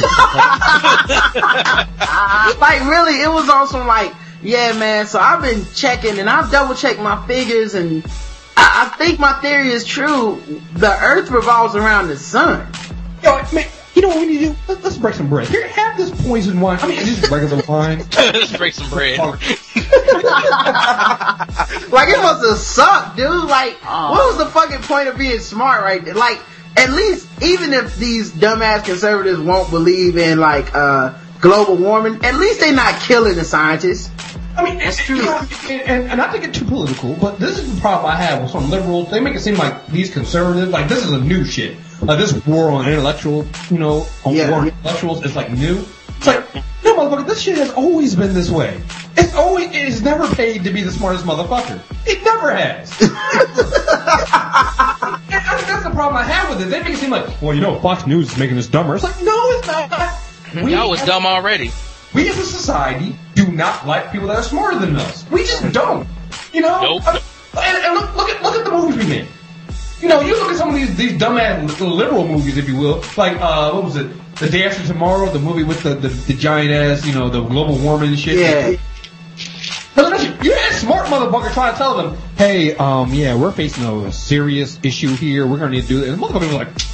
like 2.60 2.80
really, 2.88 3.20
it 3.20 3.30
was 3.30 3.48
on 3.48 3.66
some 3.68 3.86
like, 3.86 4.12
yeah, 4.42 4.72
man. 4.78 5.06
So 5.06 5.18
I've 5.18 5.42
been 5.42 5.64
checking 5.74 6.18
and 6.18 6.28
I've 6.28 6.50
double 6.50 6.74
checked 6.74 7.00
my 7.00 7.26
figures 7.26 7.74
and 7.74 8.04
I, 8.56 8.92
I 8.92 8.96
think 8.98 9.18
my 9.18 9.32
theory 9.34 9.70
is 9.70 9.84
true. 9.84 10.42
The 10.74 10.90
Earth 10.90 11.30
revolves 11.30 11.76
around 11.76 12.08
the 12.08 12.16
sun. 12.16 12.70
Yo, 13.22 13.40
man, 13.52 13.66
you 13.94 14.02
know 14.02 14.08
what 14.08 14.20
we 14.20 14.26
need 14.26 14.38
to 14.38 14.46
do? 14.46 14.56
Let's, 14.68 14.84
let's 14.84 14.96
break 14.96 15.14
some 15.14 15.28
bread. 15.28 15.48
Here, 15.48 15.68
have 15.68 15.96
this 15.96 16.10
poison 16.22 16.60
wine. 16.60 16.78
I 16.80 16.88
mean, 16.88 16.98
it's 16.98 17.20
just 17.20 17.30
regular 17.30 17.62
wine. 17.68 17.98
Let's 18.16 18.56
break 18.56 18.74
some 18.74 18.90
bread. 18.90 19.18
Like 21.92 22.08
it 22.08 22.22
must 22.22 22.44
have 22.46 22.56
sucked, 22.58 23.16
dude. 23.18 23.44
Like, 23.44 23.74
what 23.84 24.26
was 24.26 24.38
the 24.38 24.46
fucking 24.46 24.80
point 24.80 25.08
of 25.08 25.18
being 25.18 25.40
smart 25.40 25.82
right 25.82 26.02
there? 26.02 26.14
Like, 26.14 26.40
at 26.76 26.90
least 26.90 27.28
even 27.42 27.74
if 27.74 27.96
these 27.96 28.30
dumbass 28.32 28.86
conservatives 28.86 29.38
won't 29.38 29.70
believe 29.70 30.16
in 30.16 30.38
like 30.38 30.74
uh 30.74 31.14
global 31.42 31.76
warming, 31.76 32.24
at 32.24 32.36
least 32.36 32.60
they're 32.60 32.72
not 32.74 32.98
killing 33.02 33.34
the 33.34 33.44
scientists. 33.44 34.10
I 34.56 34.62
mean, 34.64 34.78
That's 34.78 34.96
true. 34.98 35.20
And, 35.20 35.82
and, 35.82 36.08
and 36.10 36.16
not 36.18 36.32
to 36.34 36.38
get 36.40 36.54
too 36.54 36.64
political, 36.64 37.14
but 37.16 37.38
this 37.38 37.58
is 37.58 37.74
the 37.74 37.80
problem 37.80 38.10
I 38.12 38.16
have 38.16 38.42
with 38.42 38.50
some 38.50 38.70
liberals. 38.70 39.10
They 39.10 39.18
make 39.20 39.34
it 39.34 39.40
seem 39.40 39.56
like 39.56 39.86
these 39.88 40.10
conservatives, 40.12 40.70
like 40.70 40.88
this 40.88 41.04
is 41.04 41.10
a 41.10 41.20
new 41.20 41.44
shit. 41.44 41.76
Like 42.00 42.18
this 42.18 42.32
war 42.46 42.70
on 42.70 42.86
intellectual, 42.88 43.46
you 43.70 43.78
know, 43.78 44.06
on 44.24 44.34
Yeah. 44.34 44.50
war 44.50 44.60
on 44.60 44.68
intellectuals 44.68 45.24
is 45.24 45.34
like 45.36 45.50
new. 45.50 45.84
It's 46.18 46.26
like, 46.26 46.44
no 46.84 46.96
motherfucker, 46.96 47.26
this 47.26 47.40
shit 47.40 47.56
has 47.56 47.70
always 47.72 48.14
been 48.14 48.34
this 48.34 48.50
way. 48.50 48.80
It's 49.16 49.34
always, 49.34 49.66
it 49.70 49.74
is 49.74 50.02
never 50.02 50.28
paid 50.34 50.64
to 50.64 50.70
be 50.70 50.82
the 50.82 50.92
smartest 50.92 51.24
motherfucker. 51.24 51.80
It 52.06 52.22
never 52.24 52.54
has. 52.54 52.90
and 53.00 53.10
I 55.34 55.56
think 55.56 55.66
that's 55.68 55.84
the 55.84 55.90
problem 55.90 56.16
I 56.16 56.24
have 56.24 56.50
with 56.50 56.66
it. 56.66 56.70
They 56.70 56.82
make 56.82 56.92
it 56.92 56.98
seem 56.98 57.10
like, 57.10 57.40
well, 57.42 57.54
you 57.54 57.60
know, 57.60 57.78
Fox 57.80 58.06
News 58.06 58.30
is 58.32 58.38
making 58.38 58.58
us 58.58 58.66
dumber. 58.66 58.94
It's 58.94 59.04
like, 59.04 59.20
no, 59.22 59.34
it's 59.50 59.66
not. 59.66 60.21
We 60.54 60.72
Y'all 60.72 60.90
was 60.90 61.00
as- 61.00 61.06
dumb 61.06 61.26
already. 61.26 61.70
we 62.14 62.28
as 62.28 62.38
a 62.38 62.44
society 62.44 63.16
do 63.34 63.50
not 63.50 63.86
like 63.86 64.12
people 64.12 64.28
that 64.28 64.36
are 64.36 64.42
smarter 64.42 64.78
than 64.78 64.96
us. 64.96 65.24
We 65.30 65.44
just 65.44 65.72
don't. 65.72 66.06
You 66.52 66.60
know? 66.62 66.80
Nope. 66.82 67.02
Uh, 67.06 67.18
and, 67.58 67.84
and 67.84 67.94
look, 67.94 68.16
look 68.16 68.28
at 68.30 68.42
look 68.42 68.54
at 68.56 68.64
the 68.64 68.70
movies 68.70 68.96
we 68.96 69.08
make. 69.10 69.28
You 70.00 70.08
know, 70.08 70.20
you 70.20 70.34
look 70.38 70.50
at 70.50 70.56
some 70.56 70.68
of 70.70 70.74
these 70.74 70.94
these 70.96 71.12
dumbass 71.12 71.78
liberal 71.80 72.26
movies, 72.26 72.56
if 72.58 72.68
you 72.68 72.76
will. 72.76 73.02
Like 73.16 73.40
uh, 73.40 73.70
what 73.72 73.84
was 73.84 73.96
it? 73.96 74.10
The 74.36 74.48
Day 74.48 74.64
After 74.64 74.86
Tomorrow, 74.86 75.30
the 75.30 75.38
movie 75.38 75.62
with 75.62 75.82
the 75.82 75.94
the, 75.94 76.08
the 76.08 76.34
giant 76.34 76.70
ass, 76.72 77.06
you 77.06 77.14
know, 77.14 77.28
the 77.30 77.40
global 77.42 77.76
warming 77.78 78.14
shit. 78.16 78.38
Yeah. 78.38 78.76
You 80.42 80.52
had 80.52 80.72
a 80.72 80.74
smart 80.74 81.06
motherfucker 81.06 81.52
trying 81.52 81.72
to 81.72 81.78
tell 81.78 81.96
them, 81.96 82.16
hey, 82.36 82.74
um, 82.74 83.14
yeah, 83.14 83.36
we're 83.36 83.52
facing 83.52 83.84
a 83.84 84.10
serious 84.10 84.76
issue 84.82 85.14
here. 85.14 85.46
We're 85.46 85.58
gonna 85.58 85.70
need 85.70 85.82
to 85.82 85.88
do 85.88 86.00
this. 86.00 86.08
And 86.10 86.20
the 86.20 86.26
motherfucker 86.26 86.40
was 86.48 86.54
like, 86.54 86.91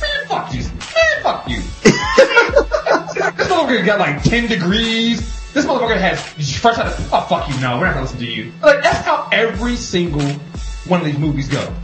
motherfucker 3.59 3.85
got 3.85 3.99
like 3.99 4.23
10 4.23 4.49
degrees. 4.49 5.21
This 5.53 5.65
motherfucker 5.65 5.99
has 5.99 6.21
first 6.59 6.79
had 6.79 6.87
oh 7.13 7.27
fuck 7.29 7.49
you, 7.49 7.61
no, 7.61 7.79
we're 7.79 7.87
not 7.87 7.95
gonna 7.95 8.03
listen 8.03 8.19
to 8.19 8.27
you. 8.27 8.53
Like 8.63 8.83
that's 8.83 9.05
how 9.05 9.29
every 9.33 9.77
single 9.77 10.23
one 10.87 11.01
of 11.01 11.07
these 11.07 11.19
movies 11.19 11.49
go. 11.49 11.75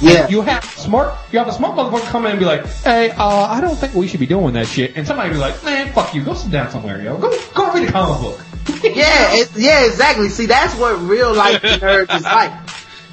Yeah. 0.00 0.28
You 0.28 0.42
have 0.42 0.64
smart, 0.64 1.14
you 1.30 1.38
have 1.38 1.48
a 1.48 1.52
smart 1.52 1.76
motherfucker 1.76 2.10
come 2.10 2.26
in 2.26 2.32
and 2.32 2.40
be 2.40 2.44
like, 2.44 2.66
hey, 2.66 3.10
uh, 3.10 3.46
I 3.46 3.60
don't 3.60 3.76
think 3.76 3.94
we 3.94 4.08
should 4.08 4.20
be 4.20 4.26
doing 4.26 4.54
that 4.54 4.66
shit. 4.66 4.96
And 4.96 5.06
somebody 5.06 5.30
be 5.30 5.36
like, 5.36 5.62
man, 5.64 5.92
fuck 5.92 6.14
you, 6.14 6.24
go 6.24 6.34
sit 6.34 6.50
down 6.50 6.70
somewhere, 6.70 7.00
yo. 7.00 7.16
Go, 7.18 7.38
go 7.54 7.72
read 7.72 7.88
a 7.88 7.92
comic 7.92 8.20
book. 8.20 8.40
Yeah, 8.82 9.34
it, 9.34 9.50
yeah, 9.56 9.86
exactly. 9.86 10.28
See, 10.28 10.46
that's 10.46 10.74
what 10.76 11.00
real 11.00 11.32
life 11.32 11.62
nerds 11.62 12.14
is 12.14 12.24
like. 12.24 12.52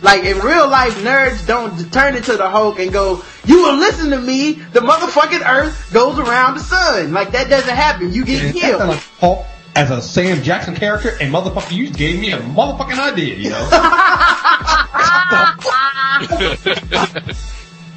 Like 0.01 0.23
in 0.23 0.39
real 0.39 0.69
life, 0.69 0.95
nerds 1.03 1.45
don't 1.45 1.91
turn 1.91 2.15
into 2.15 2.37
the 2.37 2.49
Hulk 2.49 2.79
and 2.79 2.91
go, 2.91 3.23
"You 3.45 3.63
will 3.63 3.75
listen 3.75 4.11
to 4.11 4.19
me." 4.19 4.53
The 4.53 4.79
motherfucking 4.79 5.47
Earth 5.47 5.91
goes 5.93 6.17
around 6.17 6.55
the 6.55 6.63
sun. 6.63 7.11
Like 7.13 7.31
that 7.31 7.49
doesn't 7.49 7.75
happen. 7.75 8.13
You 8.13 8.23
get 8.25 8.43
that's 8.43 8.59
killed. 8.59 8.87
like 8.87 9.03
Hulk 9.19 9.45
as 9.75 9.91
a 9.91 10.01
Sam 10.01 10.41
Jackson 10.43 10.75
character, 10.75 11.17
and 11.21 11.33
motherfucker, 11.33 11.71
you 11.71 11.89
gave 11.89 12.19
me 12.19 12.31
a 12.31 12.37
motherfucking 12.37 12.99
idea, 12.99 13.35
you 13.35 13.49
know? 13.49 13.69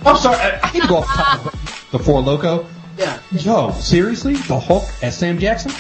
I'm 0.05 0.17
sorry, 0.17 0.37
I, 0.37 0.61
I 0.63 0.71
to 0.81 0.87
go 0.89 0.97
off 0.99 1.07
topic 1.07 1.53
the 1.93 1.99
Four 1.99 2.23
Loko. 2.23 2.67
Yeah, 2.99 3.19
Yo, 3.33 3.71
seriously? 3.73 4.35
The 4.35 4.59
Hulk 4.59 4.85
as 5.03 5.17
Sam 5.17 5.39
Jackson? 5.39 5.73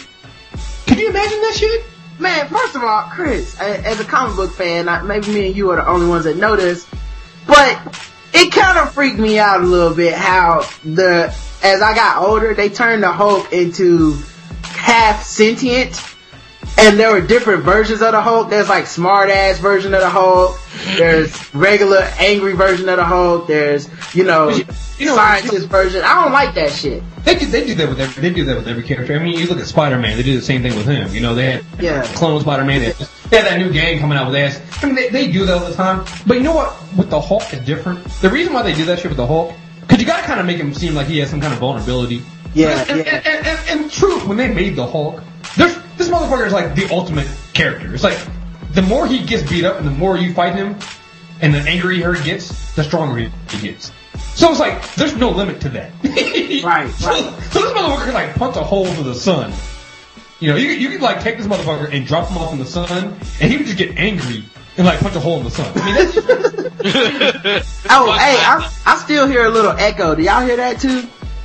Can 0.86 0.98
you 0.98 1.10
imagine 1.10 1.40
that 1.40 1.54
shit? 1.54 1.84
Man. 2.22 2.48
First 2.48 2.76
of 2.76 2.84
all, 2.84 3.02
Chris, 3.10 3.58
as 3.60 4.00
a 4.00 4.04
comic 4.04 4.36
book 4.36 4.52
fan, 4.52 5.06
maybe 5.06 5.28
me 5.32 5.46
and 5.48 5.56
you 5.56 5.70
are 5.70 5.76
the 5.76 5.86
only 5.86 6.06
ones 6.06 6.24
that 6.24 6.36
know 6.36 6.56
this, 6.56 6.88
but 7.46 7.78
it 8.32 8.52
kind 8.52 8.78
of 8.78 8.94
freaked 8.94 9.18
me 9.18 9.38
out 9.38 9.60
a 9.60 9.64
little 9.64 9.94
bit 9.94 10.14
how 10.14 10.66
the 10.84 11.34
as 11.62 11.80
I 11.80 11.94
got 11.94 12.22
older, 12.22 12.54
they 12.54 12.68
turned 12.68 13.02
the 13.02 13.12
Hulk 13.12 13.52
into 13.52 14.16
half 14.62 15.22
sentient. 15.22 16.00
And 16.78 16.98
there 16.98 17.12
were 17.12 17.20
different 17.20 17.62
versions 17.64 18.02
of 18.02 18.12
the 18.12 18.20
Hulk. 18.20 18.50
There's 18.50 18.68
like 18.68 18.86
smart 18.86 19.30
ass 19.30 19.58
version 19.58 19.94
of 19.94 20.00
the 20.00 20.08
Hulk. 20.10 20.58
There's 20.96 21.54
regular 21.54 21.98
angry 22.18 22.54
version 22.54 22.88
of 22.88 22.96
the 22.96 23.04
Hulk. 23.04 23.46
There's, 23.46 23.88
you 24.14 24.24
know, 24.24 24.48
You 24.98 25.06
know- 25.06 25.14
scientist 25.14 25.68
version. 25.68 26.02
I 26.02 26.22
don't 26.22 26.32
like 26.32 26.54
that 26.54 26.72
shit. 26.72 27.02
They 27.24 27.36
do, 27.36 27.46
they 27.46 27.64
do 27.66 27.74
that 27.76 27.88
with 27.88 28.00
every, 28.00 28.22
they 28.22 28.30
do 28.34 28.44
that 28.46 28.56
with 28.56 28.66
every 28.66 28.82
character. 28.82 29.14
I 29.14 29.22
mean, 29.22 29.38
you 29.38 29.46
look 29.46 29.58
at 29.60 29.66
Spider-Man, 29.66 30.16
they 30.16 30.24
do 30.24 30.34
the 30.34 30.42
same 30.44 30.62
thing 30.62 30.74
with 30.76 30.86
him. 30.86 31.14
You 31.14 31.20
know, 31.20 31.34
they 31.36 31.52
had 31.52 31.64
Yeah. 31.78 32.02
clone 32.14 32.40
Spider-Man. 32.40 32.80
They, 32.80 32.92
they 33.30 33.36
had 33.36 33.46
that 33.46 33.58
new 33.58 33.70
gang 33.72 34.00
coming 34.00 34.18
out 34.18 34.26
with 34.26 34.34
ass. 34.36 34.60
I 34.82 34.86
mean, 34.86 34.96
they, 34.96 35.08
they 35.08 35.30
do 35.30 35.46
that 35.46 35.58
all 35.62 35.68
the 35.68 35.74
time. 35.74 36.04
But 36.26 36.38
you 36.38 36.42
know 36.42 36.54
what? 36.54 36.74
With 36.96 37.10
the 37.10 37.20
Hulk, 37.20 37.44
it's 37.52 37.64
different. 37.64 38.02
The 38.22 38.30
reason 38.30 38.52
why 38.54 38.62
they 38.62 38.74
do 38.74 38.84
that 38.86 38.98
shit 38.98 39.08
with 39.10 39.18
the 39.18 39.26
Hulk, 39.26 39.54
because 39.82 40.00
you 40.00 40.06
gotta 40.06 40.26
kind 40.26 40.40
of 40.40 40.46
make 40.46 40.56
him 40.56 40.74
seem 40.74 40.94
like 40.94 41.06
he 41.06 41.18
has 41.18 41.30
some 41.30 41.40
kind 41.40 41.52
of 41.52 41.60
vulnerability. 41.60 42.22
Yeah, 42.54 42.84
And, 42.88 42.98
yeah. 43.06 43.14
and, 43.16 43.26
and, 43.26 43.46
and, 43.46 43.80
and 43.82 43.90
truth, 43.90 44.26
when 44.26 44.36
they 44.36 44.52
made 44.52 44.74
the 44.76 44.86
Hulk, 44.86 45.22
there's, 45.56 45.76
this 46.02 46.12
motherfucker 46.14 46.46
is 46.46 46.52
like 46.52 46.74
the 46.74 46.88
ultimate 46.90 47.28
character. 47.52 47.92
It's 47.94 48.04
like, 48.04 48.18
the 48.72 48.82
more 48.82 49.06
he 49.06 49.24
gets 49.24 49.48
beat 49.48 49.64
up 49.64 49.76
and 49.78 49.86
the 49.86 49.90
more 49.90 50.16
you 50.16 50.32
fight 50.34 50.54
him, 50.54 50.76
and 51.40 51.52
the 51.54 51.58
angrier 51.60 52.12
he 52.14 52.24
gets, 52.24 52.72
the 52.74 52.84
stronger 52.84 53.16
he 53.18 53.30
he 53.50 53.68
gets. 53.68 53.92
So 54.34 54.50
it's 54.50 54.60
like, 54.60 54.94
there's 54.94 55.16
no 55.16 55.30
limit 55.30 55.60
to 55.62 55.68
that. 55.70 55.92
Right, 56.64 56.88
So, 56.92 57.08
right. 57.08 57.24
so 57.50 57.60
this 57.60 57.72
motherfucker 57.72 58.04
can 58.04 58.14
like 58.14 58.34
punch 58.36 58.56
a 58.56 58.62
hole 58.62 58.86
through 58.86 59.04
the 59.04 59.14
sun. 59.16 59.52
You 60.38 60.50
know, 60.52 60.56
you, 60.56 60.68
you 60.70 60.90
could 60.90 61.00
like 61.00 61.20
take 61.20 61.36
this 61.38 61.46
motherfucker 61.46 61.92
and 61.92 62.06
drop 62.06 62.28
him 62.28 62.38
off 62.38 62.52
in 62.52 62.58
the 62.58 62.64
sun, 62.64 63.18
and 63.40 63.50
he 63.50 63.56
would 63.56 63.66
just 63.66 63.78
get 63.78 63.98
angry 63.98 64.44
and 64.76 64.86
like 64.86 65.00
punch 65.00 65.16
a 65.16 65.20
hole 65.20 65.38
in 65.38 65.44
the 65.44 65.50
sun. 65.50 65.72
I 65.74 65.84
mean, 65.84 65.94
that's 65.94 66.14
just, 66.14 67.86
Oh, 67.90 68.12
hey, 68.12 68.36
I, 68.38 68.72
I 68.86 68.96
still 68.98 69.26
hear 69.26 69.44
a 69.44 69.50
little 69.50 69.72
echo. 69.72 70.14
Do 70.14 70.22
y'all 70.22 70.40
hear 70.46 70.56
that 70.56 70.80
too? 70.80 71.04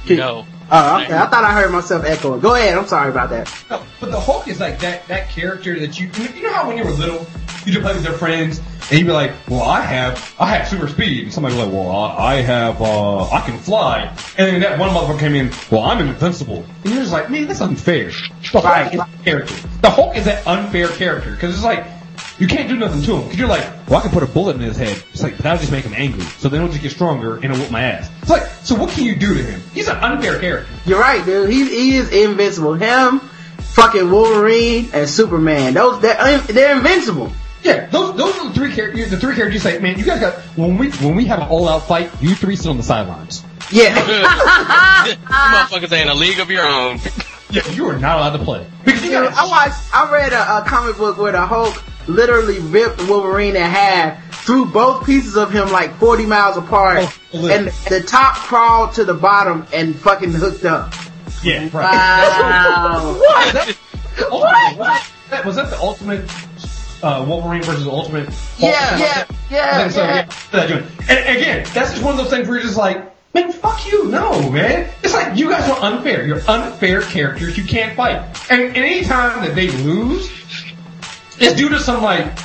No. 0.09 0.45
Oh, 0.69 1.01
okay. 1.01 1.13
I 1.15 1.27
thought 1.27 1.43
I 1.43 1.53
heard 1.53 1.71
myself 1.71 2.03
echoing. 2.05 2.39
Go 2.41 2.55
ahead. 2.55 2.77
I'm 2.77 2.87
sorry 2.87 3.09
about 3.09 3.29
that. 3.29 3.53
no, 3.69 3.81
but 4.01 4.11
the 4.11 4.19
Hulk 4.19 4.47
is 4.47 4.59
like 4.59 4.79
that 4.79 5.07
that 5.07 5.29
character 5.29 5.79
that 5.79 5.99
you 5.99 6.09
you 6.35 6.43
know 6.43 6.53
how 6.53 6.67
when 6.67 6.77
you 6.77 6.83
were 6.83 6.91
little 6.91 7.25
you 7.65 7.71
just 7.73 7.81
play 7.83 7.93
with 7.93 8.03
your 8.03 8.13
friends 8.13 8.59
and 8.89 8.99
you'd 8.99 9.05
be 9.07 9.11
like, 9.13 9.31
well, 9.49 9.61
I 9.63 9.81
have 9.81 10.35
I 10.39 10.47
have 10.55 10.67
super 10.67 10.87
speed, 10.87 11.23
and 11.23 11.33
somebody 11.33 11.55
would 11.55 11.65
be 11.69 11.71
like, 11.71 11.85
well, 11.85 11.91
I, 11.95 12.35
I 12.37 12.41
have 12.41 12.81
uh 12.81 13.29
I 13.29 13.41
can 13.41 13.57
fly, 13.59 14.13
and 14.37 14.47
then 14.47 14.59
that 14.61 14.77
one 14.79 14.89
motherfucker 14.89 15.19
came 15.19 15.35
in, 15.35 15.51
well, 15.71 15.83
I'm 15.83 15.99
invincible, 16.05 16.65
and 16.83 16.93
you're 16.93 17.01
just 17.03 17.11
like, 17.13 17.29
man, 17.29 17.47
that's 17.47 17.61
unfair. 17.61 18.09
The 18.51 18.59
Hulk 18.59 18.63
Right. 18.65 18.93
is 18.93 18.99
that 18.99 19.09
character. 19.23 19.55
The 19.81 19.89
Hulk 19.89 20.15
is 20.17 20.25
that 20.25 20.45
unfair 20.47 20.87
character 20.89 21.31
because 21.31 21.53
it's 21.55 21.63
like 21.63 21.85
you 22.39 22.47
can't 22.47 22.69
do 22.69 22.75
nothing 22.75 23.01
to 23.03 23.15
him 23.15 23.23
because 23.23 23.39
you're 23.39 23.47
like, 23.47 23.63
well, 23.87 23.99
I 23.99 24.01
can 24.03 24.11
put 24.11 24.23
a 24.23 24.27
bullet 24.27 24.55
in 24.55 24.61
his 24.61 24.77
head. 24.77 25.01
It's 25.11 25.23
like, 25.23 25.37
that'll 25.37 25.59
just 25.59 25.71
make 25.71 25.85
him 25.85 25.93
angry. 25.95 26.21
So 26.21 26.49
then 26.49 26.61
he'll 26.61 26.69
just 26.69 26.83
get 26.83 26.91
stronger 26.91 27.35
and 27.35 27.45
he'll 27.45 27.57
whoop 27.57 27.71
my 27.71 27.83
ass. 27.83 28.09
It's 28.21 28.29
like, 28.29 28.43
so 28.63 28.75
what 28.75 28.91
can 28.91 29.05
you 29.05 29.15
do 29.15 29.33
to 29.33 29.43
him? 29.43 29.61
He's 29.73 29.87
an 29.87 29.97
unfair 29.97 30.39
character. 30.39 30.71
You're 30.85 30.99
right, 30.99 31.25
dude. 31.25 31.49
He 31.49 31.65
he 31.65 31.95
is 31.95 32.11
invincible. 32.11 32.75
Him, 32.75 33.19
fucking 33.19 34.11
Wolverine, 34.11 34.89
and 34.93 35.09
Superman. 35.09 35.73
Those 35.73 36.01
they're 36.01 36.37
they're 36.39 36.77
invincible. 36.77 37.31
Yeah, 37.63 37.87
those 37.87 38.15
those 38.15 38.37
are 38.37 38.49
the 38.49 38.53
three 38.53 38.73
characters. 38.73 39.09
The 39.09 39.17
three 39.17 39.35
characters 39.35 39.55
you 39.55 39.71
say, 39.71 39.79
man, 39.79 39.97
you 39.97 40.05
guys 40.05 40.19
got 40.19 40.35
when 40.55 40.77
we 40.77 40.91
when 40.91 41.15
we 41.15 41.25
have 41.25 41.39
an 41.39 41.47
all 41.47 41.67
out 41.67 41.87
fight, 41.87 42.11
you 42.21 42.35
three 42.35 42.55
sit 42.55 42.67
on 42.67 42.77
the 42.77 42.83
sidelines. 42.83 43.43
Yeah. 43.71 43.95
you 45.07 45.15
motherfuckers 45.15 45.91
ain't 45.91 46.09
a 46.09 46.13
league 46.13 46.39
of 46.39 46.51
your 46.51 46.65
own. 46.65 46.99
Yeah, 47.49 47.67
you 47.71 47.87
are 47.87 47.97
not 47.97 48.17
allowed 48.17 48.37
to 48.37 48.43
play 48.43 48.65
because 48.83 49.03
you 49.03 49.11
Dude, 49.11 49.29
got. 49.29 49.33
I 49.37 49.47
watched. 49.47 49.95
I 49.95 50.11
read 50.11 50.33
a, 50.33 50.57
a 50.57 50.63
comic 50.67 50.97
book 50.97 51.17
where 51.17 51.31
the 51.31 51.45
Hulk 51.45 51.81
literally 52.07 52.59
ripped 52.59 53.07
Wolverine 53.07 53.55
in 53.55 53.61
half, 53.61 54.43
threw 54.45 54.65
both 54.65 55.05
pieces 55.05 55.37
of 55.37 55.51
him 55.51 55.71
like 55.71 55.93
40 55.97 56.25
miles 56.25 56.57
apart, 56.57 56.97
Oh, 57.33 57.47
and 57.47 57.67
the 57.89 58.01
top 58.05 58.35
crawled 58.35 58.93
to 58.95 59.05
the 59.05 59.13
bottom 59.13 59.65
and 59.73 59.95
fucking 59.95 60.31
hooked 60.33 60.65
up. 60.65 60.93
Yeah, 61.43 61.69
right. 61.73 61.83
Wow. 61.83 63.21
What? 63.27 63.53
That, 63.53 64.31
ultimate, 64.31 64.77
what? 64.79 65.11
That, 65.29 65.45
was 65.45 65.55
that 65.57 65.69
the 65.69 65.77
ultimate 65.79 66.29
uh, 67.03 67.23
Wolverine 67.27 67.61
versus 67.61 67.85
ultimate? 67.85 68.27
Hulk 68.29 68.63
or 68.63 68.65
Yeah, 68.65 68.89
like 68.91 68.99
yeah, 68.99 69.25
yeah, 69.51 69.83
I 69.85 69.87
so, 69.89 70.03
yeah. 70.03 70.29
yeah. 70.53 70.85
And 71.07 71.37
again, 71.37 71.67
that's 71.73 71.91
just 71.91 72.01
one 72.03 72.13
of 72.13 72.17
those 72.17 72.29
things 72.31 72.47
where 72.47 72.57
you're 72.57 72.65
just 72.65 72.77
like, 72.77 73.13
man, 73.33 73.51
fuck 73.51 73.85
you, 73.91 74.05
no, 74.09 74.49
man. 74.49 74.89
It's 75.03 75.13
like 75.13 75.37
you 75.37 75.49
guys 75.49 75.69
are 75.69 75.81
unfair. 75.81 76.25
You're 76.25 76.41
unfair 76.47 77.01
characters. 77.01 77.57
You 77.57 77.63
can't 77.63 77.95
fight. 77.95 78.21
And, 78.49 78.61
and 78.61 78.77
any 78.77 79.03
time 79.03 79.45
that 79.45 79.55
they 79.55 79.69
lose, 79.69 80.29
it's 81.39 81.55
due 81.55 81.69
to 81.69 81.79
some 81.79 82.01
like 82.01 82.37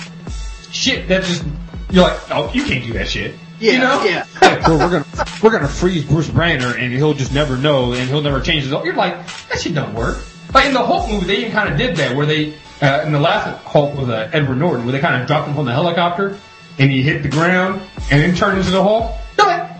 shit 0.70 1.08
that 1.08 1.24
just 1.24 1.44
you're 1.90 2.04
like, 2.04 2.18
oh, 2.30 2.50
you 2.52 2.64
can't 2.64 2.84
do 2.84 2.94
that 2.94 3.08
shit. 3.08 3.34
Yeah, 3.60 3.72
you 3.72 3.78
know? 3.78 4.04
yeah. 4.04 4.26
Like, 4.42 4.66
well, 4.66 4.78
we're 4.78 4.90
gonna 4.90 5.26
we're 5.42 5.50
gonna 5.50 5.68
freeze 5.68 6.04
Bruce 6.04 6.28
Banner 6.28 6.76
and 6.76 6.92
he'll 6.92 7.14
just 7.14 7.32
never 7.32 7.56
know 7.56 7.92
and 7.92 8.08
he'll 8.08 8.22
never 8.22 8.40
change 8.40 8.64
his. 8.64 8.72
You're 8.72 8.94
like, 8.94 9.14
that 9.48 9.60
shit 9.60 9.74
don't 9.74 9.94
work. 9.94 10.18
Like 10.52 10.66
in 10.66 10.74
the 10.74 10.84
Hulk 10.84 11.08
movie, 11.08 11.26
they 11.26 11.36
even 11.38 11.52
kind 11.52 11.72
of 11.72 11.78
did 11.78 11.96
that 11.96 12.16
where 12.16 12.26
they 12.26 12.54
uh, 12.82 13.02
in 13.06 13.12
the 13.12 13.20
last 13.20 13.62
Hulk 13.64 13.96
with 13.96 14.10
uh, 14.10 14.28
Edward 14.32 14.56
Norton, 14.56 14.84
where 14.84 14.92
they 14.92 15.00
kind 15.00 15.20
of 15.20 15.28
dropped 15.28 15.48
him 15.48 15.54
from 15.54 15.66
the 15.66 15.72
helicopter 15.72 16.38
and 16.78 16.90
he 16.90 17.02
hit 17.02 17.22
the 17.22 17.28
ground 17.28 17.80
and 18.10 18.20
then 18.20 18.34
turned 18.34 18.58
into 18.58 18.70
the 18.70 18.82
Hulk. 18.82 19.12
They're 19.36 19.46
like, 19.46 19.70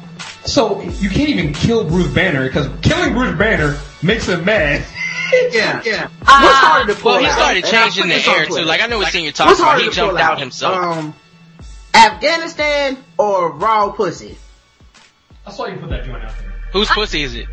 so 0.44 0.80
you 0.82 1.08
can't 1.10 1.28
even 1.28 1.52
kill 1.52 1.84
Bruce 1.84 2.08
Banner 2.12 2.46
because 2.46 2.68
killing 2.82 3.12
Bruce 3.14 3.36
Banner 3.38 3.78
makes 4.02 4.28
him 4.28 4.44
mad. 4.44 4.84
Yeah, 5.50 5.80
yeah. 5.82 6.02
What's 6.02 6.28
Ah, 6.28 6.60
harder 6.74 6.92
to 6.92 7.00
pull 7.00 7.12
Well, 7.12 7.20
he 7.24 7.30
started 7.30 7.64
And 7.64 7.74
I 7.74 7.84
changing 7.88 8.08
the 8.08 8.14
this 8.16 8.28
air 8.28 8.44
too. 8.44 8.66
Like 8.66 8.82
I 8.82 8.86
know 8.86 8.98
what 8.98 9.10
scene 9.10 9.24
you're 9.24 9.32
talking 9.32 9.52
What's 9.52 9.60
about. 9.60 9.78
He 9.80 9.88
to 9.88 9.90
jumped 9.94 10.10
pull 10.16 10.18
out 10.22 10.38
himself. 10.38 10.76
Um, 10.76 11.14
Afghanistan 11.94 12.98
or 13.18 13.50
raw 13.52 13.90
pussy? 13.92 14.36
I 15.46 15.50
saw 15.52 15.66
you 15.66 15.76
put 15.78 15.88
that 15.88 16.04
joint 16.04 16.22
out 16.22 16.32
there. 16.38 16.52
Whose 16.74 16.88
pussy 16.90 17.22
is 17.22 17.34
it? 17.34 17.46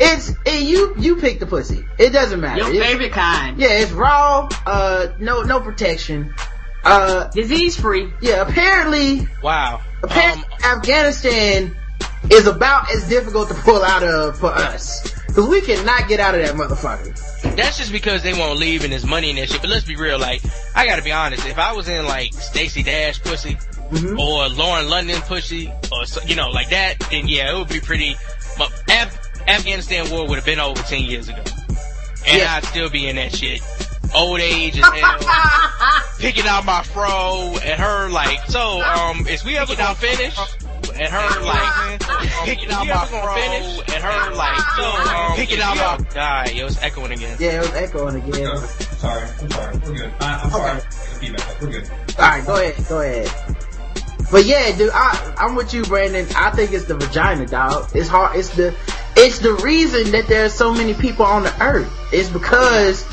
It's 0.00 0.30
it, 0.46 0.62
you. 0.66 0.94
You 0.98 1.16
pick 1.16 1.38
the 1.40 1.46
pussy. 1.46 1.84
It 1.98 2.10
doesn't 2.10 2.40
matter. 2.40 2.58
Your 2.62 2.70
It's- 2.72 2.86
favorite 2.86 3.12
kind. 3.12 3.58
Yeah, 3.58 3.68
it's 3.68 3.92
raw. 3.92 4.48
Uh, 4.66 5.08
no, 5.18 5.42
no 5.42 5.60
protection. 5.60 6.34
Uh, 6.84 7.28
Disease 7.28 7.78
free. 7.78 8.12
yeah. 8.22 8.42
Apparently, 8.48 9.28
Wow. 9.42 9.80
apparently, 10.02 10.44
Um, 10.64 10.78
Afghanistan 10.78 11.76
is 12.30 12.46
about 12.46 12.90
as 12.92 13.08
difficult 13.08 13.48
to 13.48 13.54
pull 13.54 13.82
out 13.82 14.02
of 14.02 14.38
for 14.38 14.46
us 14.52 15.02
because 15.26 15.48
we 15.48 15.60
cannot 15.60 16.08
get 16.08 16.18
out 16.20 16.34
of 16.34 16.42
that 16.42 16.54
motherfucker. 16.54 17.14
That's 17.56 17.78
just 17.78 17.92
because 17.92 18.22
they 18.22 18.32
won't 18.32 18.58
leave 18.58 18.82
and 18.84 18.92
there's 18.92 19.06
money 19.06 19.30
in 19.30 19.36
that 19.36 19.48
shit. 19.50 19.60
But 19.60 19.70
let's 19.70 19.84
be 19.84 19.96
real, 19.96 20.18
like, 20.18 20.42
I 20.74 20.86
gotta 20.86 21.02
be 21.02 21.12
honest. 21.12 21.46
If 21.46 21.58
I 21.58 21.72
was 21.72 21.88
in 21.88 22.04
like 22.06 22.32
Stacey 22.34 22.82
Dash 22.82 23.22
pussy 23.22 23.56
Mhm. 23.92 24.18
or 24.18 24.48
Lauren 24.48 24.88
London 24.88 25.20
pussy 25.22 25.68
or 25.92 26.04
you 26.26 26.34
know 26.34 26.48
like 26.50 26.70
that, 26.70 26.98
then 27.10 27.28
yeah, 27.28 27.54
it 27.54 27.58
would 27.58 27.68
be 27.68 27.80
pretty. 27.80 28.16
But 28.58 28.72
Af- 28.90 29.18
Afghanistan 29.46 30.10
war 30.10 30.26
would 30.26 30.36
have 30.36 30.44
been 30.44 30.58
over 30.58 30.82
ten 30.82 31.02
years 31.02 31.28
ago, 31.28 31.42
and 32.26 32.38
Yeah. 32.38 32.54
I'd 32.56 32.64
still 32.64 32.88
be 32.90 33.06
in 33.08 33.14
that 33.16 33.34
shit. 33.36 33.60
Old 34.14 34.40
age 34.40 34.78
as 34.78 34.84
hell, 34.84 35.18
picking 36.18 36.46
out 36.46 36.64
my 36.64 36.82
fro, 36.82 37.56
and 37.62 37.78
her 37.80 38.08
like. 38.08 38.40
So, 38.48 38.80
um, 38.82 39.26
is 39.28 39.44
we 39.44 39.56
ever 39.56 39.76
gonna 39.76 39.94
finish? 39.94 40.36
And 40.98 41.12
her 41.12 41.42
like 41.44 42.00
picking 42.46 42.70
out 42.70 42.86
my 42.86 43.04
fro, 43.06 43.36
and 43.36 44.02
her 44.02 44.34
like 44.34 44.60
so, 44.76 44.84
um, 44.84 45.36
picking 45.36 45.60
out 45.60 45.76
my. 45.76 46.06
God, 46.14 46.52
yo, 46.52 46.66
it's 46.66 46.82
echoing 46.82 47.12
again. 47.12 47.36
Yeah, 47.38 47.58
it 47.58 47.60
was 47.60 47.74
echoing 47.74 48.16
again. 48.16 48.44
No, 48.44 48.56
sorry. 48.56 49.28
I'm 49.42 49.50
sorry. 49.50 49.78
We're 49.78 49.94
good. 49.94 50.14
I, 50.20 50.40
I'm 50.42 50.50
sorry. 50.50 50.80
The 50.80 51.18
feedback. 51.20 51.60
We're 51.60 51.70
good. 51.70 51.90
All 51.90 52.16
right, 52.16 52.46
go 52.46 52.56
ahead, 52.56 52.88
go 52.88 53.00
ahead. 53.00 53.56
But 54.30 54.46
yeah, 54.46 54.74
dude, 54.74 54.90
I, 54.92 55.34
I'm 55.36 55.54
with 55.54 55.74
you, 55.74 55.82
Brandon. 55.82 56.26
I 56.34 56.50
think 56.50 56.72
it's 56.72 56.86
the 56.86 56.96
vagina, 56.96 57.46
dog. 57.46 57.90
It's 57.94 58.08
hard. 58.08 58.36
It's 58.36 58.56
the, 58.56 58.74
it's 59.16 59.40
the 59.40 59.52
reason 59.52 60.12
that 60.12 60.28
there's 60.28 60.54
so 60.54 60.72
many 60.72 60.94
people 60.94 61.26
on 61.26 61.42
the 61.42 61.62
earth. 61.62 61.92
It's 62.10 62.30
because 62.30 63.04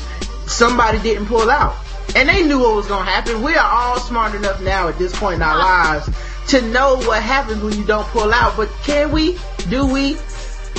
somebody 0.46 0.98
didn't 1.00 1.26
pull 1.26 1.50
out, 1.50 1.76
and 2.16 2.30
they 2.30 2.44
knew 2.44 2.60
what 2.60 2.76
was 2.76 2.86
gonna 2.86 3.10
happen. 3.10 3.42
We 3.42 3.54
are 3.54 3.70
all 3.70 4.00
smart 4.00 4.34
enough 4.34 4.62
now 4.62 4.88
at 4.88 4.98
this 4.98 5.14
point 5.18 5.36
in 5.36 5.42
our 5.42 5.58
lives 5.58 6.08
to 6.48 6.62
know 6.62 6.96
what 6.98 7.22
happens 7.22 7.62
when 7.62 7.76
you 7.76 7.84
don't 7.84 8.06
pull 8.08 8.32
out. 8.32 8.56
But 8.56 8.68
can 8.84 9.10
we? 9.12 9.38
Do 9.70 9.86
we? 9.86 10.16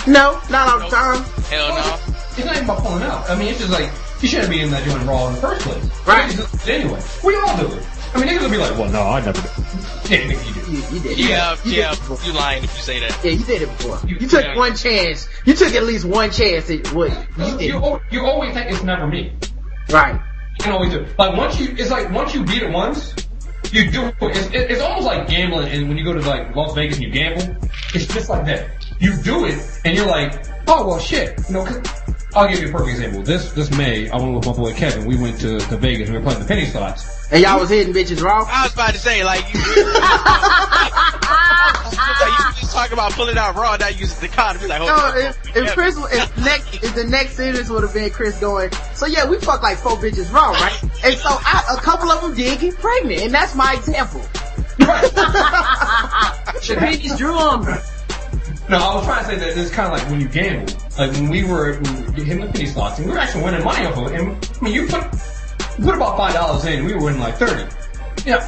No, 0.08 0.40
not 0.50 0.68
all 0.68 0.80
the 0.80 0.88
time. 0.88 1.24
Hell 1.50 1.70
no. 1.70 2.00
It's 2.38 2.46
not 2.46 2.56
even 2.56 2.66
about 2.66 2.80
pulling 2.84 3.04
out. 3.04 3.30
I 3.30 3.36
mean, 3.38 3.48
it's 3.48 3.60
just 3.60 3.72
like, 3.72 3.92
you 4.22 4.28
shouldn't 4.28 4.50
be 4.50 4.60
in 4.62 4.70
that 4.72 4.84
doing 4.84 5.06
raw 5.08 5.28
in 5.30 5.36
the 5.36 5.42
first 5.42 5.62
place. 5.62 5.84
Right. 6.08 6.30
Niggas 6.32 6.66
do 6.66 6.72
it 6.72 6.82
Anyway, 6.84 7.02
we 7.24 7.36
all 7.38 7.58
do 7.58 7.74
it. 7.74 7.84
I 8.14 8.20
mean, 8.20 8.28
niggas 8.30 8.42
will 8.44 8.50
be 8.50 8.58
like, 8.58 8.78
well, 8.78 8.90
no, 8.90 9.02
I 9.02 9.20
never 9.26 9.42
did. 9.42 9.52
Yeah, 10.10 10.20
nigga, 10.20 10.48
you 10.48 10.54
do. 10.54 10.72
You, 10.72 10.78
you 10.96 11.00
did. 11.02 11.18
Yeah, 11.18 11.58
you 11.66 11.72
yeah, 11.74 11.90
Did 11.90 11.98
it 11.98 12.00
before. 12.08 12.18
you 12.28 12.34
lying 12.34 12.64
if 12.64 12.76
you 12.76 12.82
say 12.82 13.00
that. 13.00 13.20
Yeah, 13.24 13.32
you 13.32 13.46
did 13.46 13.62
it 13.64 13.68
before. 13.78 14.00
You, 14.08 14.18
You- 14.20 14.28
took 14.28 14.44
yeah. 14.46 14.56
one 14.58 14.76
chance. 14.76 15.28
You 15.46 15.54
took 15.54 15.74
at 15.74 15.84
least 15.84 16.06
one 16.06 16.30
chance 16.32 16.70
at 16.70 16.88
what 16.94 17.10
you 17.38 17.46
You, 17.46 17.58
did. 17.58 17.72
al- 17.76 18.02
you 18.12 18.26
always 18.26 18.54
think 18.54 18.72
it's 18.72 18.84
never 18.84 19.08
me. 19.08 19.34
Right. 19.90 20.14
You 20.14 20.64
can 20.64 20.74
always 20.74 20.92
do 20.92 21.00
it. 21.02 21.18
Like, 21.18 21.36
once 21.36 21.60
you, 21.60 21.74
it's 21.78 21.90
like, 21.92 22.12
once 22.12 22.34
you 22.36 22.44
beat 22.46 22.62
it 22.64 22.72
once, 22.72 23.14
you 23.76 23.92
do 23.92 24.06
it. 24.08 24.16
It's, 24.22 24.48
it- 24.48 24.72
it's 24.72 24.82
almost 24.82 25.06
like 25.06 25.28
gambling, 25.28 25.68
and 25.70 25.88
when 25.90 25.98
you 25.98 26.04
go 26.06 26.14
to 26.14 26.22
like 26.22 26.56
Las 26.56 26.74
Vegas 26.74 26.98
and 26.98 27.06
you 27.06 27.12
gamble, 27.12 27.56
it's 27.94 28.08
just 28.08 28.30
like 28.30 28.46
that. 28.46 28.70
You 29.00 29.16
do 29.22 29.46
it, 29.46 29.60
and 29.84 29.96
you're 29.96 30.08
like, 30.08 30.46
oh 30.68 30.88
well, 30.88 31.00
shit. 31.00 31.38
You 31.50 31.56
know, 31.56 31.66
I'll 32.36 32.48
give 32.50 32.60
you 32.62 32.68
a 32.70 32.72
perfect 32.72 32.90
example. 32.92 33.22
This 33.24 33.52
this 33.54 33.72
May, 33.78 34.10
I 34.10 34.18
went 34.18 34.36
with 34.36 34.46
my 34.46 34.54
boy 34.54 34.74
Kevin. 34.74 35.06
We 35.06 35.16
went 35.16 35.40
to, 35.42 35.58
to 35.60 35.78
Vegas 35.78 36.10
and 36.10 36.18
we 36.18 36.20
were 36.20 36.26
playing 36.26 36.42
the 36.42 36.46
penny 36.48 36.66
slots. 36.66 37.32
And 37.32 37.42
y'all 37.42 37.60
was 37.60 37.70
hitting 37.70 37.94
bitches 37.94 38.22
raw? 38.22 38.46
I 38.48 38.64
was 38.66 38.74
about 38.74 38.92
to 38.94 39.00
say, 39.00 39.24
like, 39.24 39.52
you, 39.54 39.60
like, 39.60 40.94
you 42.38 42.62
just 42.62 42.72
talking 42.74 42.94
about 42.94 43.14
pulling 43.14 43.38
out 43.38 43.56
raw, 43.56 43.76
now 43.78 43.88
you 43.88 44.00
use 44.00 44.14
the 44.20 44.28
condom. 44.28 44.62
Be 44.62 44.68
like, 44.68 44.80
hold 44.80 44.90
No, 44.92 44.96
on. 44.96 45.18
if, 45.18 45.56
if 45.56 45.74
Chris, 45.74 45.98
if 45.98 46.38
next, 46.44 46.84
if 46.84 46.94
the 46.94 47.04
next 47.06 47.34
sentence 47.36 47.70
would 47.70 47.84
have 47.84 47.94
been 47.94 48.10
Chris 48.12 48.38
going, 48.40 48.72
so 48.94 49.06
yeah, 49.08 49.28
we 49.28 49.40
fucked 49.40 49.64
like 49.64 49.78
four 49.78 49.96
bitches 49.98 50.32
raw, 50.32 50.52
right? 50.52 50.80
And 51.04 51.16
so 51.16 51.30
I, 51.30 51.76
a 51.78 51.82
couple 51.82 52.12
of 52.12 52.22
them 52.22 52.36
did 52.36 52.60
get 52.60 52.76
pregnant, 52.78 53.22
and 53.22 53.34
that's 53.34 53.56
my 53.56 53.74
example. 53.74 54.22
Shit 56.62 56.78
Pennies 56.80 57.18
drew 57.18 57.38
'em. 57.40 57.64
No, 58.68 58.78
I 58.78 58.96
was 58.96 59.06
trying 59.06 59.24
to 59.24 59.30
say 59.30 59.36
that 59.38 59.58
it's 59.58 59.70
kind 59.70 59.94
of 59.94 60.00
like 60.00 60.10
when 60.10 60.20
you 60.20 60.28
gamble. 60.28 60.74
Like 60.98 61.12
when 61.12 61.30
we 61.30 61.44
were, 61.44 61.74
when 61.80 61.96
we 61.98 62.02
were 62.02 62.24
hitting 62.24 62.46
the 62.46 62.52
penny 62.52 62.66
slots, 62.66 62.98
and 62.98 63.08
we 63.08 63.14
were 63.14 63.20
actually 63.20 63.44
winning 63.44 63.64
money 63.64 63.86
off 63.86 63.98
of 63.98 64.12
it. 64.12 64.20
And 64.20 64.50
I 64.60 64.64
mean, 64.64 64.74
you 64.74 64.88
put 64.88 65.04
put 65.84 65.94
about 65.94 66.18
five 66.18 66.34
dollars 66.34 66.66
in, 66.66 66.80
and 66.80 66.86
we 66.88 66.96
were 66.96 67.04
winning 67.04 67.20
like 67.20 67.36
thirty. 67.36 67.64
Yeah, 68.26 68.42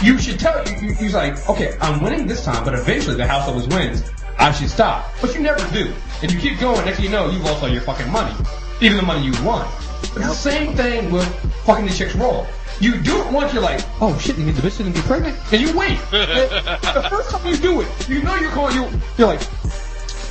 you 0.00 0.16
should 0.18 0.38
tell 0.38 0.64
you. 0.68 0.88
you 0.88 0.94
you're 1.00 1.10
like, 1.10 1.48
okay, 1.48 1.76
I'm 1.80 2.00
winning 2.04 2.28
this 2.28 2.44
time, 2.44 2.64
but 2.64 2.74
eventually 2.74 3.16
the 3.16 3.26
house 3.26 3.48
always 3.48 3.66
wins. 3.66 4.04
I 4.38 4.52
should 4.52 4.70
stop, 4.70 5.10
but 5.20 5.34
you 5.34 5.40
never 5.40 5.58
do, 5.72 5.92
and 6.22 6.30
you 6.30 6.38
keep 6.38 6.60
going. 6.60 6.84
Next 6.84 6.98
thing 6.98 7.06
you 7.06 7.10
know, 7.10 7.28
you've 7.28 7.42
lost 7.42 7.64
all 7.64 7.68
your 7.68 7.80
fucking 7.82 8.10
money, 8.12 8.32
even 8.80 8.96
the 8.96 9.02
money 9.02 9.26
you 9.26 9.32
won. 9.44 9.66
It's 10.02 10.14
the 10.14 10.34
same 10.34 10.76
thing 10.76 11.10
with 11.10 11.26
fucking 11.64 11.86
the 11.86 11.92
chicks 11.92 12.14
roll. 12.14 12.46
You 12.78 12.98
do 12.98 13.20
it 13.22 13.32
once, 13.32 13.54
you're 13.54 13.62
like, 13.62 13.80
oh 14.02 14.16
shit, 14.18 14.36
you 14.36 14.44
need 14.44 14.54
the 14.54 14.68
bitch 14.68 14.76
to 14.76 14.90
get 14.90 15.04
pregnant, 15.04 15.36
and 15.50 15.62
you 15.62 15.76
wait. 15.76 15.98
the 16.10 17.06
first 17.08 17.30
time 17.30 17.46
you 17.46 17.56
do 17.56 17.80
it, 17.80 18.08
you 18.08 18.22
know 18.22 18.34
you're 18.36 18.54
going, 18.54 18.74
you 18.74 18.88
you're 19.16 19.28
like, 19.28 19.40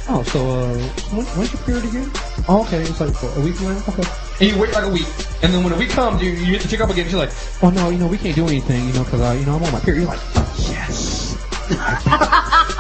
oh, 0.10 0.24
so 0.28 0.48
uh, 0.48 0.78
when, 1.16 1.26
when's 1.26 1.52
your 1.54 1.62
period 1.64 1.86
again? 1.86 2.12
Oh, 2.48 2.64
okay, 2.68 2.82
it's 2.82 3.02
like 3.02 3.16
a 3.24 3.42
week 3.42 3.60
later? 3.62 3.82
Okay, 3.90 4.04
and 4.42 4.56
you 4.56 4.62
wait 4.62 4.74
like 4.74 4.84
a 4.84 4.90
week, 4.90 5.08
and 5.42 5.52
then 5.52 5.64
when 5.64 5.74
the 5.74 5.80
week 5.80 5.90
comes, 5.90 6.22
you, 6.22 6.30
you 6.32 6.46
hit 6.46 6.62
the 6.62 6.68
chick 6.68 6.82
up 6.82 6.90
again. 6.92 7.06
She's 7.06 7.16
like, 7.16 7.32
oh 7.64 7.72
no, 7.72 7.90
you 7.90 7.98
know 7.98 8.08
we 8.08 8.20
can't 8.20 8.36
do 8.36 8.46
anything, 8.48 8.86
you 8.88 8.94
know, 8.94 9.04
because 9.04 9.22
uh, 9.22 9.36
you 9.40 9.46
know 9.46 9.56
I'm 9.56 9.64
on 9.64 9.72
my 9.72 9.80
period. 9.80 10.02
You're 10.02 10.12
like, 10.12 10.22
yes. 10.70 11.38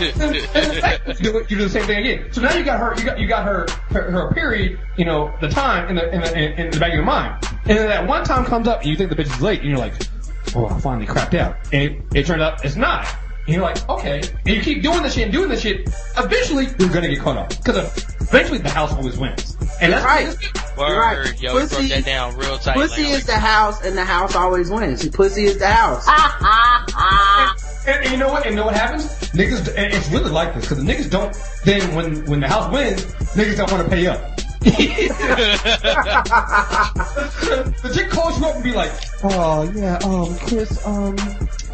you 0.00 1.14
do 1.30 1.38
it- 1.38 1.50
you 1.50 1.56
do 1.56 1.64
the 1.64 1.68
same 1.70 1.84
thing 1.84 1.98
again. 1.98 2.32
So 2.32 2.40
now 2.40 2.54
you 2.54 2.64
got 2.64 2.78
her, 2.80 2.94
you 2.98 3.04
got 3.04 3.18
you 3.18 3.28
got 3.28 3.44
her 3.44 3.66
her, 3.90 4.10
her 4.10 4.32
period, 4.34 4.78
you 4.96 5.04
know, 5.04 5.32
the 5.40 5.48
time 5.48 5.88
in 5.88 5.96
the 5.96 6.12
in 6.14 6.20
the 6.20 6.36
in, 6.38 6.52
in 6.66 6.70
the 6.70 6.78
back 6.78 6.90
of 6.90 6.94
your 6.94 7.04
mind, 7.04 7.44
and 7.66 7.78
then 7.78 7.88
that 7.88 8.06
one 8.06 8.24
time 8.24 8.44
comes 8.44 8.68
up 8.68 8.80
and 8.80 8.88
you 8.90 8.96
think 8.96 9.10
the 9.10 9.16
bitch 9.16 9.26
is 9.34 9.40
late, 9.40 9.60
and 9.60 9.68
you're 9.68 9.78
like, 9.78 9.94
oh, 10.54 10.66
I 10.66 10.78
finally 10.80 11.06
crapped 11.06 11.34
out, 11.38 11.56
and 11.72 11.82
it, 11.82 12.02
it 12.14 12.26
turned 12.26 12.42
out 12.42 12.64
it's 12.64 12.76
not. 12.76 13.06
And 13.46 13.54
you're 13.54 13.64
like, 13.64 13.88
okay, 13.88 14.20
and 14.44 14.54
you 14.56 14.60
keep 14.60 14.82
doing 14.82 15.02
this 15.02 15.14
shit 15.14 15.22
and 15.24 15.32
doing 15.32 15.48
this 15.48 15.62
shit. 15.62 15.88
Eventually, 16.18 16.68
you're 16.78 16.90
gonna 16.90 17.08
get 17.08 17.20
caught 17.20 17.38
up 17.38 17.48
because 17.48 17.78
eventually 18.20 18.58
the 18.58 18.68
house 18.68 18.92
always 18.92 19.16
wins. 19.16 19.56
And 19.80 19.92
that's 19.92 20.04
Right. 20.04 20.36
Word, 20.76 20.98
Right. 20.98 21.40
yo, 21.40 21.54
you 21.54 21.60
Pussy- 21.60 21.76
broke 21.76 21.88
that 21.88 22.04
down 22.04 22.36
real 22.36 22.58
tight. 22.58 22.74
Pussy 22.74 23.04
like, 23.04 23.12
is 23.14 23.24
the 23.26 23.38
house, 23.38 23.82
and 23.82 23.96
the 23.96 24.04
house 24.04 24.36
always 24.36 24.70
wins. 24.70 25.08
Pussy 25.08 25.44
is 25.46 25.56
the 25.58 25.66
house. 25.66 26.04
And, 27.88 28.02
and 28.04 28.12
you 28.12 28.18
know 28.18 28.28
what? 28.28 28.42
And 28.44 28.50
you 28.50 28.56
know 28.56 28.66
what 28.66 28.74
happens? 28.74 29.06
Niggas, 29.32 29.68
and 29.76 29.92
it's 29.94 30.08
really 30.10 30.30
like 30.30 30.54
this 30.54 30.64
because 30.68 30.84
the 30.84 30.92
niggas 30.92 31.10
don't. 31.10 31.34
Then 31.64 31.94
when 31.94 32.24
when 32.26 32.40
the 32.40 32.48
house 32.48 32.70
wins, 32.72 33.04
niggas 33.34 33.56
don't 33.56 33.70
want 33.72 33.84
to 33.84 33.88
pay 33.90 34.06
up. 34.06 34.20
the 37.78 37.90
chick 37.94 38.10
calls 38.10 38.38
you 38.38 38.46
up 38.46 38.54
and 38.56 38.64
be 38.64 38.72
like, 38.72 38.92
"Oh 39.22 39.70
yeah, 39.74 39.98
um, 40.04 40.36
Chris, 40.40 40.84
um, 40.86 41.16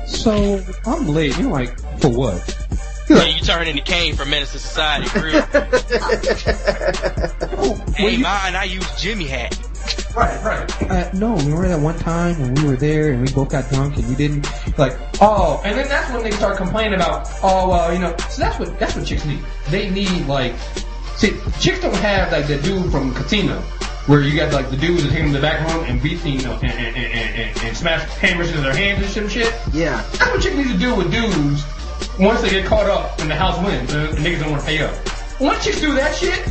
so 0.06 0.62
I'm 0.86 1.06
late." 1.08 1.36
You're 1.38 1.50
like, 1.50 1.78
"For 2.00 2.08
what?" 2.10 2.56
You're 3.08 3.18
Yeah, 3.18 3.24
like, 3.24 3.36
you 3.36 3.42
turn 3.42 3.66
into 3.68 3.82
Caine 3.82 4.14
from 4.16 4.30
Menace 4.30 4.52
to 4.52 4.58
Society. 4.58 5.06
for 5.08 5.22
real. 5.22 5.44
"Oh, 7.58 7.74
hey, 7.96 8.04
well, 8.04 8.12
you- 8.12 8.22
mine, 8.22 8.54
I 8.54 8.64
use 8.64 8.86
Jimmy 9.00 9.26
hat. 9.26 9.58
Right, 10.16 10.42
right. 10.44 10.90
Uh, 10.90 11.10
no, 11.12 11.36
remember 11.36 11.68
that 11.68 11.80
one 11.80 11.98
time 11.98 12.40
when 12.40 12.54
we 12.54 12.64
were 12.64 12.76
there 12.76 13.12
and 13.12 13.20
we 13.20 13.32
both 13.32 13.48
got 13.48 13.68
drunk 13.68 13.96
and 13.96 14.04
you 14.08 14.14
didn't 14.14 14.48
like. 14.78 14.96
Oh, 15.20 15.60
and 15.64 15.76
then 15.76 15.88
that's 15.88 16.12
when 16.12 16.22
they 16.22 16.30
start 16.30 16.56
complaining 16.56 16.94
about. 16.94 17.28
Oh, 17.42 17.68
well, 17.68 17.92
you 17.92 17.98
know. 17.98 18.14
So 18.30 18.42
that's 18.42 18.58
what 18.58 18.78
that's 18.78 18.94
what 18.94 19.06
chicks 19.06 19.24
need. 19.24 19.40
They 19.70 19.90
need 19.90 20.26
like. 20.26 20.54
See, 21.16 21.32
chicks 21.60 21.80
don't 21.80 21.94
have 21.96 22.30
like 22.32 22.46
the 22.46 22.58
dude 22.58 22.90
from 22.90 23.12
Casino, 23.14 23.60
where 24.06 24.20
you 24.20 24.36
got 24.36 24.52
like 24.52 24.70
the 24.70 24.76
dudes 24.76 25.02
that 25.02 25.10
take 25.10 25.22
them 25.22 25.32
to 25.32 25.38
the 25.38 25.42
back 25.42 25.66
room 25.68 25.84
and 25.84 26.02
beat 26.02 26.24
you 26.24 26.42
know 26.42 26.54
and 26.62 26.72
and, 26.72 26.96
and, 26.96 27.36
and, 27.36 27.64
and 27.64 27.76
smash 27.76 28.08
hammers 28.18 28.50
into 28.50 28.60
their 28.60 28.74
hands 28.74 29.02
and 29.02 29.10
some 29.10 29.28
shit. 29.28 29.52
Yeah. 29.72 30.02
That's 30.12 30.30
what 30.30 30.42
chicks 30.42 30.56
need 30.56 30.68
to 30.68 30.78
do 30.78 30.94
with 30.94 31.10
dudes 31.10 31.64
once 32.18 32.40
they 32.42 32.50
get 32.50 32.66
caught 32.66 32.86
up 32.86 33.18
and 33.20 33.30
the 33.30 33.34
house 33.34 33.58
wins 33.64 33.92
and 33.92 34.08
the 34.12 34.20
niggas 34.20 34.40
don't 34.40 34.50
want 34.50 34.62
to 34.62 34.68
pay 34.68 34.82
up. 34.82 34.94
Once 35.40 35.64
chicks 35.64 35.80
do 35.80 35.94
that 35.94 36.14
shit, 36.14 36.46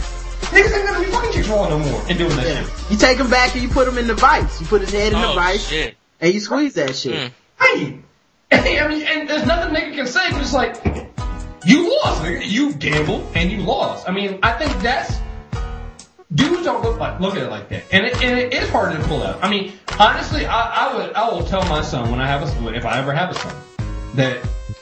niggas 0.53 0.77
ain't 0.77 0.87
gonna 0.87 0.99
be 1.05 1.11
fucking 1.11 1.31
chicks 1.33 1.47
raw 1.47 1.67
no 1.69 1.79
more 1.79 2.01
and 2.09 2.17
doing 2.17 2.35
that 2.37 2.45
Yeah. 2.47 2.63
shit. 2.63 2.91
You 2.91 2.97
take 2.97 3.17
him 3.17 3.29
back 3.29 3.53
and 3.53 3.61
you 3.63 3.69
put 3.69 3.87
him 3.87 3.97
in 3.97 4.07
the 4.07 4.13
vice. 4.15 4.59
You 4.61 4.67
put 4.67 4.81
his 4.81 4.91
head 4.91 5.13
in 5.13 5.19
the 5.19 5.29
Oh, 5.29 5.33
vice 5.35 5.67
shit. 5.67 5.95
and 6.21 6.33
you 6.33 6.39
squeeze 6.39 6.73
that 6.75 6.95
shit. 6.95 7.31
Mm. 7.59 8.01
Hey, 8.51 8.79
I 8.79 8.87
mean, 8.87 9.01
and 9.01 9.27
there's 9.29 9.45
nothing 9.45 9.73
nigga 9.75 9.95
can 9.95 10.07
say 10.07 10.29
'cause 10.29 10.41
it's 10.41 10.53
like, 10.53 10.75
you 11.65 11.89
lost, 12.03 12.21
nigga. 12.23 12.41
You 12.47 12.73
gambled 12.73 13.27
and 13.35 13.51
you 13.51 13.59
lost. 13.63 14.07
I 14.07 14.11
mean, 14.11 14.37
I 14.43 14.51
think 14.53 14.79
that's, 14.81 15.15
dudes 16.33 16.63
don't 16.63 16.83
look 16.83 16.99
like, 16.99 17.19
look 17.19 17.35
at 17.35 17.41
it 17.43 17.49
like 17.49 17.69
that. 17.69 17.83
And 17.91 18.05
it, 18.05 18.21
and 18.23 18.37
it 18.39 18.53
is 18.53 18.69
hard 18.69 18.95
to 18.95 19.03
pull 19.07 19.23
out. 19.23 19.39
I 19.43 19.49
mean, 19.49 19.73
honestly, 19.99 20.45
I, 20.45 20.87
I 20.89 20.95
would, 20.95 21.13
I 21.13 21.29
will 21.29 21.43
tell 21.43 21.63
my 21.65 21.81
son 21.81 22.11
when 22.11 22.19
I 22.21 22.27
have 22.27 22.43
a, 22.43 22.73
if 22.75 22.85
I 22.85 22.99
ever 22.99 23.11
have 23.13 23.31
a 23.31 23.35
son, 23.35 23.55
that 24.15 24.37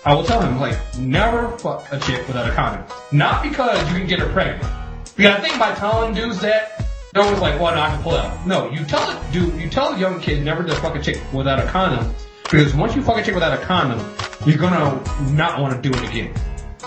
I 0.05 0.13
will 0.15 0.23
tell 0.23 0.41
him, 0.41 0.59
like, 0.59 0.77
never 0.97 1.57
fuck 1.59 1.87
a 1.91 1.99
chick 1.99 2.27
without 2.27 2.49
a 2.49 2.53
condom. 2.53 2.83
Not 3.11 3.43
because 3.43 3.79
you 3.91 3.97
can 3.97 4.07
get 4.07 4.19
her 4.19 4.27
pregnant. 4.33 4.63
Because 5.15 5.37
I 5.37 5.41
think 5.41 5.59
by 5.59 5.73
telling 5.75 6.13
dudes 6.13 6.39
that, 6.41 6.85
no 7.13 7.25
one's 7.25 7.39
like, 7.39 7.59
well, 7.59 7.75
no, 7.75 7.81
I 7.81 7.89
can 7.89 8.01
pull 8.03 8.15
out. 8.15 8.47
No, 8.47 8.69
you 8.71 8.85
tell 8.85 9.09
it, 9.09 9.31
dude, 9.33 9.53
you 9.61 9.69
tell 9.69 9.93
a 9.93 9.99
young 9.99 10.19
kid 10.21 10.43
never 10.43 10.63
to 10.63 10.75
fuck 10.75 10.95
a 10.95 11.01
chick 11.01 11.21
without 11.33 11.59
a 11.59 11.65
condom. 11.67 12.13
Because 12.43 12.73
once 12.73 12.95
you 12.95 13.01
fuck 13.01 13.17
a 13.17 13.23
chick 13.23 13.33
without 13.33 13.53
a 13.57 13.63
condom, 13.63 13.99
you're 14.45 14.57
gonna 14.57 15.01
not 15.31 15.59
want 15.61 15.81
to 15.81 15.89
do 15.89 15.95
it 15.97 16.09
again. 16.09 16.33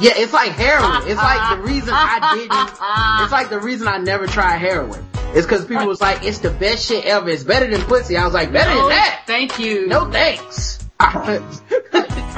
Yeah, 0.00 0.12
it's 0.16 0.32
like 0.32 0.50
heroin. 0.52 1.02
It's 1.08 1.16
like 1.20 1.56
the 1.58 1.62
reason 1.62 1.90
I 1.92 2.34
didn't. 2.34 3.22
It's 3.24 3.32
like 3.32 3.48
the 3.50 3.60
reason 3.60 3.86
I 3.86 3.98
never 3.98 4.26
tried 4.26 4.56
heroin. 4.58 5.06
It's 5.34 5.46
because 5.46 5.64
people 5.66 5.86
was 5.86 6.00
like, 6.00 6.24
it's 6.24 6.38
the 6.38 6.50
best 6.50 6.86
shit 6.88 7.04
ever. 7.04 7.28
It's 7.28 7.44
better 7.44 7.70
than 7.70 7.80
pussy. 7.82 8.16
I 8.16 8.24
was 8.24 8.34
like, 8.34 8.52
better 8.52 8.70
Oh, 8.72 8.88
than 8.88 8.88
that. 8.90 9.22
thank 9.26 9.58
you. 9.58 9.86
No 9.86 10.10
thanks. 10.10 10.80
I 11.00 11.38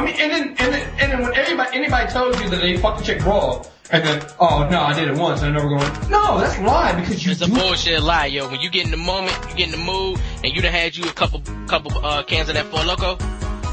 mean, 0.04 0.14
and 0.18 0.32
then, 0.32 0.48
and 0.48 0.56
then, 0.74 0.90
and 0.98 1.12
then 1.12 1.22
when 1.22 1.34
everybody, 1.34 1.76
anybody 1.76 2.10
tells 2.10 2.40
you 2.40 2.48
that 2.50 2.60
they 2.60 2.76
fucked 2.76 3.00
a 3.00 3.04
chick 3.04 3.24
raw, 3.24 3.62
and 3.90 4.04
then, 4.04 4.26
oh 4.40 4.68
no, 4.70 4.80
I 4.82 4.92
did 4.94 5.08
it 5.08 5.16
once, 5.16 5.42
and 5.42 5.50
I 5.50 5.52
never 5.62 5.68
going, 5.68 6.10
no, 6.10 6.38
that's 6.40 6.58
a 6.58 6.62
lie, 6.62 6.98
because 6.98 7.24
you 7.24 7.32
It's 7.32 7.42
a 7.42 7.48
bullshit 7.48 8.02
lie, 8.02 8.26
yo. 8.26 8.48
When 8.48 8.60
you 8.60 8.70
get 8.70 8.84
in 8.84 8.90
the 8.90 8.96
moment, 8.96 9.36
you 9.50 9.54
get 9.56 9.66
in 9.66 9.72
the 9.72 9.84
mood, 9.84 10.18
and 10.44 10.52
you 10.54 10.60
done 10.62 10.72
had 10.72 10.96
you 10.96 11.04
a 11.04 11.12
couple, 11.12 11.40
couple, 11.68 11.96
uh, 12.04 12.22
cans 12.24 12.48
of 12.48 12.54
that 12.54 12.66
Four 12.66 12.80
Loko, 12.80 13.20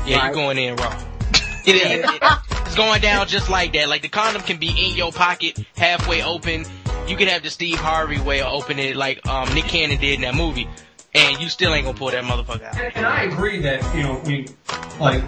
yeah, 0.07 0.17
Right. 0.17 0.27
you 0.29 0.33
going 0.33 0.57
in 0.57 0.75
raw. 0.75 0.99
It, 1.65 1.75
it, 1.75 2.05
it- 2.05 2.39
it's 2.65 2.75
going 2.75 3.01
down 3.01 3.27
just 3.27 3.49
like 3.51 3.73
that. 3.73 3.87
Like 3.87 4.01
the 4.01 4.09
condom 4.09 4.41
can 4.41 4.57
be 4.57 4.69
in 4.69 4.95
your 4.97 5.11
pocket, 5.11 5.59
halfway 5.77 6.23
open. 6.23 6.65
You 7.07 7.15
can 7.15 7.27
have 7.27 7.43
the 7.43 7.51
Steve 7.51 7.77
Harvey 7.77 8.19
way 8.19 8.41
of 8.41 8.51
opening 8.51 8.89
it, 8.89 8.95
like 8.95 9.25
um, 9.27 9.53
Nick 9.53 9.65
Cannon 9.65 9.99
did 9.99 10.15
in 10.15 10.21
that 10.21 10.33
movie, 10.33 10.67
and 11.13 11.41
you 11.41 11.49
still 11.49 11.73
ain't 11.73 11.85
gonna 11.85 11.97
pull 11.97 12.11
that 12.11 12.23
motherfucker 12.23 12.63
out. 12.63 12.77
And, 12.77 12.95
and 12.97 13.05
I 13.05 13.23
agree 13.23 13.59
that, 13.61 13.95
you 13.95 14.03
know, 14.03 14.21
we, 14.25 14.47
like, 14.99 15.23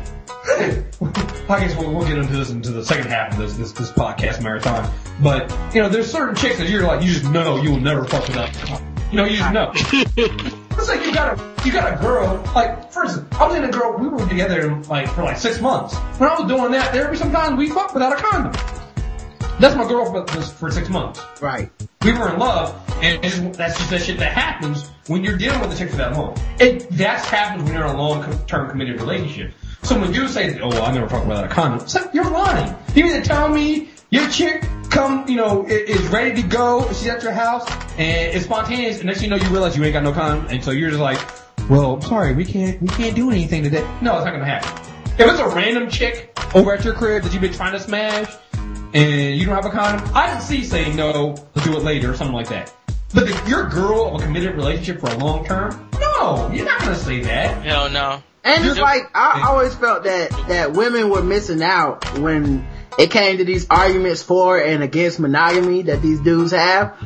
I 1.50 1.60
guess 1.60 1.76
we'll, 1.76 1.94
we'll 1.94 2.08
get 2.08 2.18
into 2.18 2.34
this 2.34 2.50
into 2.50 2.72
the 2.72 2.84
second 2.84 3.08
half 3.08 3.34
of 3.34 3.40
this, 3.40 3.54
this, 3.54 3.72
this 3.72 3.92
podcast 3.92 4.42
marathon. 4.42 4.92
But, 5.22 5.52
you 5.74 5.82
know, 5.82 5.90
there's 5.90 6.12
certain 6.12 6.36
chicks 6.36 6.58
that 6.58 6.70
you're 6.70 6.84
like, 6.84 7.04
you 7.04 7.12
just 7.12 7.30
know 7.32 7.62
you 7.62 7.72
will 7.72 7.80
never 7.80 8.06
fuck 8.06 8.28
with 8.28 8.36
that. 8.36 8.82
You 9.12 9.18
know, 9.18 9.26
you 9.26 9.38
just 9.38 9.54
know. 9.54 9.72
it's 9.76 10.88
like 10.88 11.06
you 11.06 11.14
got 11.14 11.40
a, 11.40 11.66
you 11.66 11.72
got 11.72 11.94
a 11.94 12.02
girl, 12.02 12.44
like, 12.56 12.92
for 12.92 13.06
instance, 13.06 13.28
I 13.34 13.48
was 13.48 13.56
in 13.56 13.64
a 13.64 13.72
girl, 13.72 13.98
we 13.98 14.08
were 14.08 14.28
together, 14.28 14.76
like, 14.90 15.08
for 15.10 15.24
like 15.24 15.38
six 15.38 15.62
months. 15.62 15.96
When 16.20 16.30
I 16.30 16.40
was 16.40 16.48
doing 16.48 16.72
that, 16.72 16.94
there 16.94 17.08
were 17.08 17.16
sometimes 17.16 17.58
we 17.58 17.70
fucked 17.70 17.94
without 17.94 18.14
a 18.14 18.22
condom. 18.22 18.85
That's 19.60 19.76
my 19.76 19.88
girlfriend 19.88 20.30
for, 20.30 20.70
six 20.70 20.90
months 20.90 21.22
right. 21.42 21.72
we 22.04 22.12
were 22.12 22.34
in 22.34 22.40
love, 22.40 22.76
and 23.02 23.24
just, 23.24 23.54
that's 23.54 23.78
just 23.78 23.90
that 23.90 24.02
shit 24.02 24.20
that 24.20 24.34
happens 24.34 24.90
when 25.08 25.24
you're 25.24 25.38
dealing 25.38 25.62
with 25.62 25.72
a 25.72 25.78
chick 25.78 25.90
for 25.90 25.96
that 25.98 26.14
long. 26.14 26.38
It 26.60 26.90
that 26.98 27.24
happens 27.24 27.64
when 27.64 27.74
you're 27.74 27.86
in 27.86 27.96
a 27.96 27.98
long-term 27.98 28.70
committed 28.70 29.00
relationship. 29.00 29.54
So 29.84 29.98
when 29.98 30.14
you 30.14 30.28
say, 30.28 30.60
"Oh, 30.60 30.70
well, 30.70 30.84
I 30.84 30.94
never 30.94 31.08
fuck 31.08 31.26
without 31.26 31.46
a 31.46 31.48
condom," 31.48 31.80
it's 31.80 31.96
like 31.96 32.14
you're 32.14 32.30
lying. 32.30 32.76
You 32.96 33.06
mean 33.06 33.14
to 33.14 33.22
tell 33.22 33.48
me 33.48 33.90
your 34.10 34.30
chick 34.30 34.68
come, 34.90 35.26
you 35.28 35.38
know, 35.38 35.66
is 35.68 36.06
ready 36.08 36.42
to 36.42 36.48
go, 36.48 36.88
she's 36.90 37.08
at 37.08 37.24
your 37.24 37.32
house, 37.32 37.70
and 37.98 38.36
it's 38.36 38.46
spontaneous, 38.46 38.98
and 38.98 39.06
next 39.06 39.22
you 39.22 39.30
know, 39.30 39.38
you 39.38 39.48
realize 39.50 39.78
you 39.78 39.84
ain't 39.84 39.94
got 39.94 40.04
no 40.04 40.12
condom, 40.12 40.48
and 40.48 40.64
so 40.64 40.72
you're 40.72 40.90
just 40.90 41.02
like, 41.02 41.20
"Well, 41.70 41.94
I'm 41.94 42.02
sorry, 42.02 42.34
we 42.34 42.44
can't, 42.44 42.82
we 42.82 42.90
can't 42.90 43.16
do 43.16 43.32
anything 43.32 43.64
today." 43.64 43.88
No, 44.02 44.18
it's 44.18 44.26
not 44.26 44.32
gonna 44.32 44.46
happen. 44.46 44.86
If 45.18 45.32
it's 45.32 45.40
a 45.40 45.48
random 45.48 45.90
chick 45.90 46.38
over 46.54 46.74
at 46.74 46.84
your 46.84 46.94
crib 46.94 47.24
that 47.24 47.32
you've 47.32 47.42
been 47.42 47.54
trying 47.54 47.72
to 47.72 47.80
smash, 47.80 48.34
and 48.96 49.38
you 49.38 49.46
don't 49.46 49.56
have 49.56 49.66
a 49.66 49.70
condom, 49.70 50.10
I 50.16 50.28
can 50.28 50.42
see 50.42 50.64
saying 50.64 50.96
no, 50.96 51.36
let's 51.54 51.68
do 51.68 51.76
it 51.76 51.84
later 51.84 52.12
or 52.12 52.16
something 52.16 52.36
like 52.36 52.48
that. 52.50 52.74
But 53.14 53.30
if 53.30 53.48
you're 53.48 53.68
a 53.68 53.70
girl 53.70 54.16
of 54.16 54.22
a 54.22 54.26
committed 54.26 54.56
relationship 54.56 55.02
for 55.02 55.10
a 55.10 55.18
long 55.18 55.46
term, 55.46 55.90
no, 56.00 56.50
you're 56.52 56.66
not 56.66 56.80
gonna 56.80 56.96
say 56.96 57.22
that. 57.22 57.64
Hell 57.64 57.90
no. 57.90 58.24
And 58.44 58.66
it's 58.66 58.80
like 58.80 59.04
I 59.14 59.44
always 59.48 59.76
felt 59.76 60.04
that 60.04 60.32
that 60.48 60.74
women 60.74 61.10
were 61.10 61.24
missing 61.24 61.62
out 61.62 62.20
when 62.20 62.66
it 62.98 63.12
came 63.12 63.38
to 63.40 63.46
these 63.46 63.68
arguments 63.70 64.24
for 64.24 64.60
and 64.60 64.82
against 64.82 65.20
monogamy 65.20 65.84
that 65.84 66.02
these 66.02 66.22
dudes 66.22 66.52
have. 66.52 66.98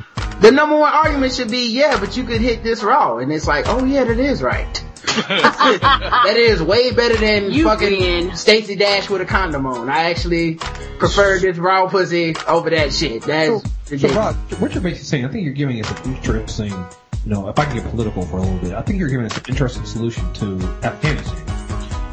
The 0.42 0.52
number 0.52 0.78
one 0.78 0.94
argument 0.94 1.34
should 1.34 1.50
be, 1.50 1.72
yeah, 1.72 2.00
but 2.00 2.16
you 2.16 2.24
could 2.24 2.40
hit 2.40 2.64
this 2.64 2.84
raw, 2.84 3.18
and 3.18 3.32
it's 3.32 3.48
like, 3.48 3.66
oh 3.68 3.84
yeah, 3.84 4.04
that 4.04 4.20
is 4.20 4.42
right. 4.42 4.86
that 5.28 6.36
is 6.38 6.62
way 6.62 6.92
better 6.92 7.16
than 7.18 7.52
You 7.52 7.64
fucking 7.66 8.00
win. 8.00 8.36
Stacey 8.36 8.76
Dash 8.76 9.10
with 9.10 9.22
a 9.22 9.26
condom 9.26 9.66
on. 9.66 9.90
I 9.90 10.10
actually 10.12 10.56
prefer 10.56 11.40
this 11.40 11.58
raw 11.58 11.88
pussy 11.90 12.36
over 12.48 12.70
that 12.70 12.94
shit. 12.94 13.24
That's 13.24 13.64
So, 13.64 13.70
ridiculous. 13.90 14.16
Rod, 14.16 14.36
what 14.62 14.74
you're 14.74 14.84
basically 14.84 15.06
saying, 15.06 15.26
I 15.26 15.30
think 15.30 15.44
you're 15.46 15.54
giving 15.54 15.84
us 15.84 15.90
an 15.92 16.16
interesting, 16.16 16.70
you 16.70 16.86
know, 17.26 17.48
if 17.50 17.58
I 17.58 17.66
can 17.66 17.76
get 17.78 17.90
political 17.90 18.24
for 18.24 18.38
a 18.38 18.42
little 18.42 18.58
bit, 18.60 18.74
I 18.74 18.82
think 18.82 19.00
you're 19.00 19.10
giving 19.10 19.26
us 19.26 19.36
an 19.38 19.44
interesting 19.48 19.86
solution 19.86 20.32
to 20.34 20.60
Afghanistan. 20.84 21.38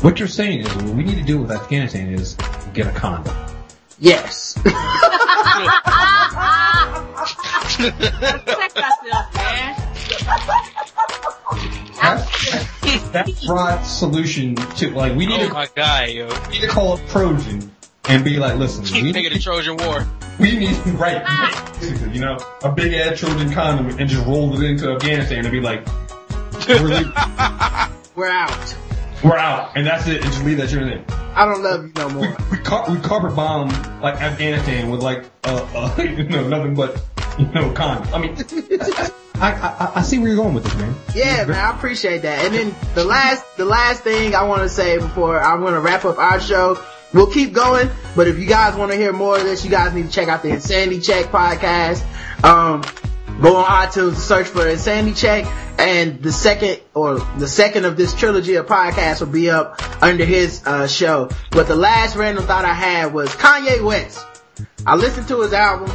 What 0.03 0.19
you're 0.19 0.29
saying 0.29 0.61
is, 0.61 0.75
what 0.77 0.85
we 0.95 1.03
need 1.05 1.17
to 1.17 1.25
do 1.25 1.39
with 1.39 1.51
Afghanistan 1.51 2.09
is 2.13 2.37
get 2.75 2.87
a 2.87 2.93
condom. 2.93 3.35
yes. 3.99 4.55
Check 7.77 8.75
yourself, 8.77 9.35
man. 9.35 9.75
That's, 12.01 13.11
that's 13.11 13.47
Rod's 13.49 13.89
solution 13.91 14.55
to, 14.55 14.91
like, 14.91 15.17
we 15.17 15.27
need 15.27 15.41
Oh 15.41 15.49
to, 15.49 15.55
my 15.55 15.69
god, 15.75 16.11
yo. 16.11 16.27
we 16.49 16.55
need 16.55 16.61
to 16.63 16.69
call 16.69 16.95
up 16.95 17.01
Trojan 17.09 17.71
and 18.09 18.25
be 18.25 18.37
like, 18.39 18.57
listen, 18.57 18.83
we 18.85 19.13
Think 19.13 19.27
of 19.27 19.33
the 19.33 19.39
need, 19.39 19.43
Trojan 19.43 19.77
War. 19.79 20.07
we 20.39 20.57
need, 20.57 20.75
to 20.85 20.91
right, 20.93 21.23
you 22.13 22.21
know, 22.21 22.39
a 22.63 22.71
big 22.71 22.93
ass 22.95 23.19
Trojan 23.19 23.53
condom 23.53 23.99
and 23.99 24.09
just 24.09 24.25
roll 24.27 24.55
it 24.61 24.65
into 24.69 24.93
Afghanistan 24.93 25.41
and 25.45 25.51
be 25.53 25.61
like, 25.61 25.87
we're, 26.69 26.79
leaving. 26.83 27.13
We're 28.17 28.29
out. 28.31 28.77
we're 29.23 29.37
out, 29.37 29.77
and 29.77 29.87
that's 29.87 30.07
it, 30.09 30.23
and 30.23 30.33
just 30.33 30.43
leave 30.45 30.57
that 30.57 30.71
shit 30.71 30.83
in. 30.83 31.05
I 31.11 31.45
don't 31.45 31.63
love 31.63 31.85
you 31.85 31.93
no 31.97 32.09
we 32.09 32.15
more. 32.15 32.37
we, 32.51 32.57
car- 32.59 32.91
we 32.91 32.99
carpet 33.01 33.37
bomb 33.37 33.69
like 34.01 34.15
Afghanistan 34.23 34.89
with 34.91 35.03
like 35.03 35.25
uh, 35.45 35.67
uh 35.99 36.03
you 36.03 36.23
know 36.25 36.49
nothing 36.49 36.75
but 36.75 36.99
you 37.39 37.47
know 37.47 37.71
condoms. 37.73 38.13
I 38.13 38.19
mean, 38.19 38.37
I, 39.41 39.53
I 39.53 39.93
I 39.97 40.03
see 40.03 40.19
where 40.19 40.29
you're 40.29 40.37
going 40.37 40.55
with 40.55 40.65
this, 40.65 40.75
man. 40.77 40.95
Yeah, 41.15 41.45
man, 41.45 41.57
I 41.57 41.77
appreciate 41.77 42.23
that. 42.23 42.45
And 42.45 42.55
then 42.55 42.75
the 42.95 43.05
last, 43.05 43.45
the 43.57 43.65
last 43.67 44.03
thing 44.03 44.35
I 44.35 44.45
want 44.45 44.63
to 44.63 44.69
say 44.69 44.99
before 44.99 45.41
I'm 45.41 45.61
going 45.61 45.75
to 45.75 45.81
wrap 45.81 46.05
up 46.05 46.19
our 46.19 46.41
show, 46.41 46.83
we'll 47.13 47.31
keep 47.31 47.53
going, 47.53 47.91
but 48.15 48.29
if 48.29 48.39
you 48.39 48.47
guys 48.47 48.77
want 48.77 48.93
to 48.93 48.97
hear 48.97 49.13
more 49.13 49.37
of 49.37 49.45
this, 49.45 49.65
you 49.65 49.71
guys 49.71 49.93
need 49.93 50.07
to 50.07 50.11
check 50.13 50.29
out 50.29 50.43
the 50.43 50.51
Insanity 50.51 51.01
Check 51.01 51.27
podcast. 51.27 52.03
Um, 52.45 52.83
go 53.43 53.57
on 53.57 53.65
iTunes, 53.67 54.15
search 54.15 54.47
for 54.47 54.67
Insanity 54.67 55.15
Check, 55.15 55.47
and 55.79 56.23
the 56.23 56.33
second, 56.33 56.81
or 56.95 57.19
the 57.39 57.49
second 57.49 57.85
of 57.85 57.99
this 57.99 58.15
trilogy 58.15 58.55
of 58.55 58.67
podcasts 58.67 59.21
will 59.21 59.29
be 59.29 59.51
up 59.51 60.03
under 60.03 60.25
his, 60.25 60.63
uh, 60.67 60.87
show. 60.87 61.29
But 61.51 61.69
the 61.69 61.77
last 61.77 62.17
random 62.17 62.47
thought 62.47 62.65
I 62.65 62.73
had 62.73 63.13
was 63.13 63.29
Kanye 63.31 63.85
West. 63.85 64.25
I 64.87 64.97
listened 64.97 65.29
to 65.29 65.43
his 65.43 65.53
album. 65.53 65.91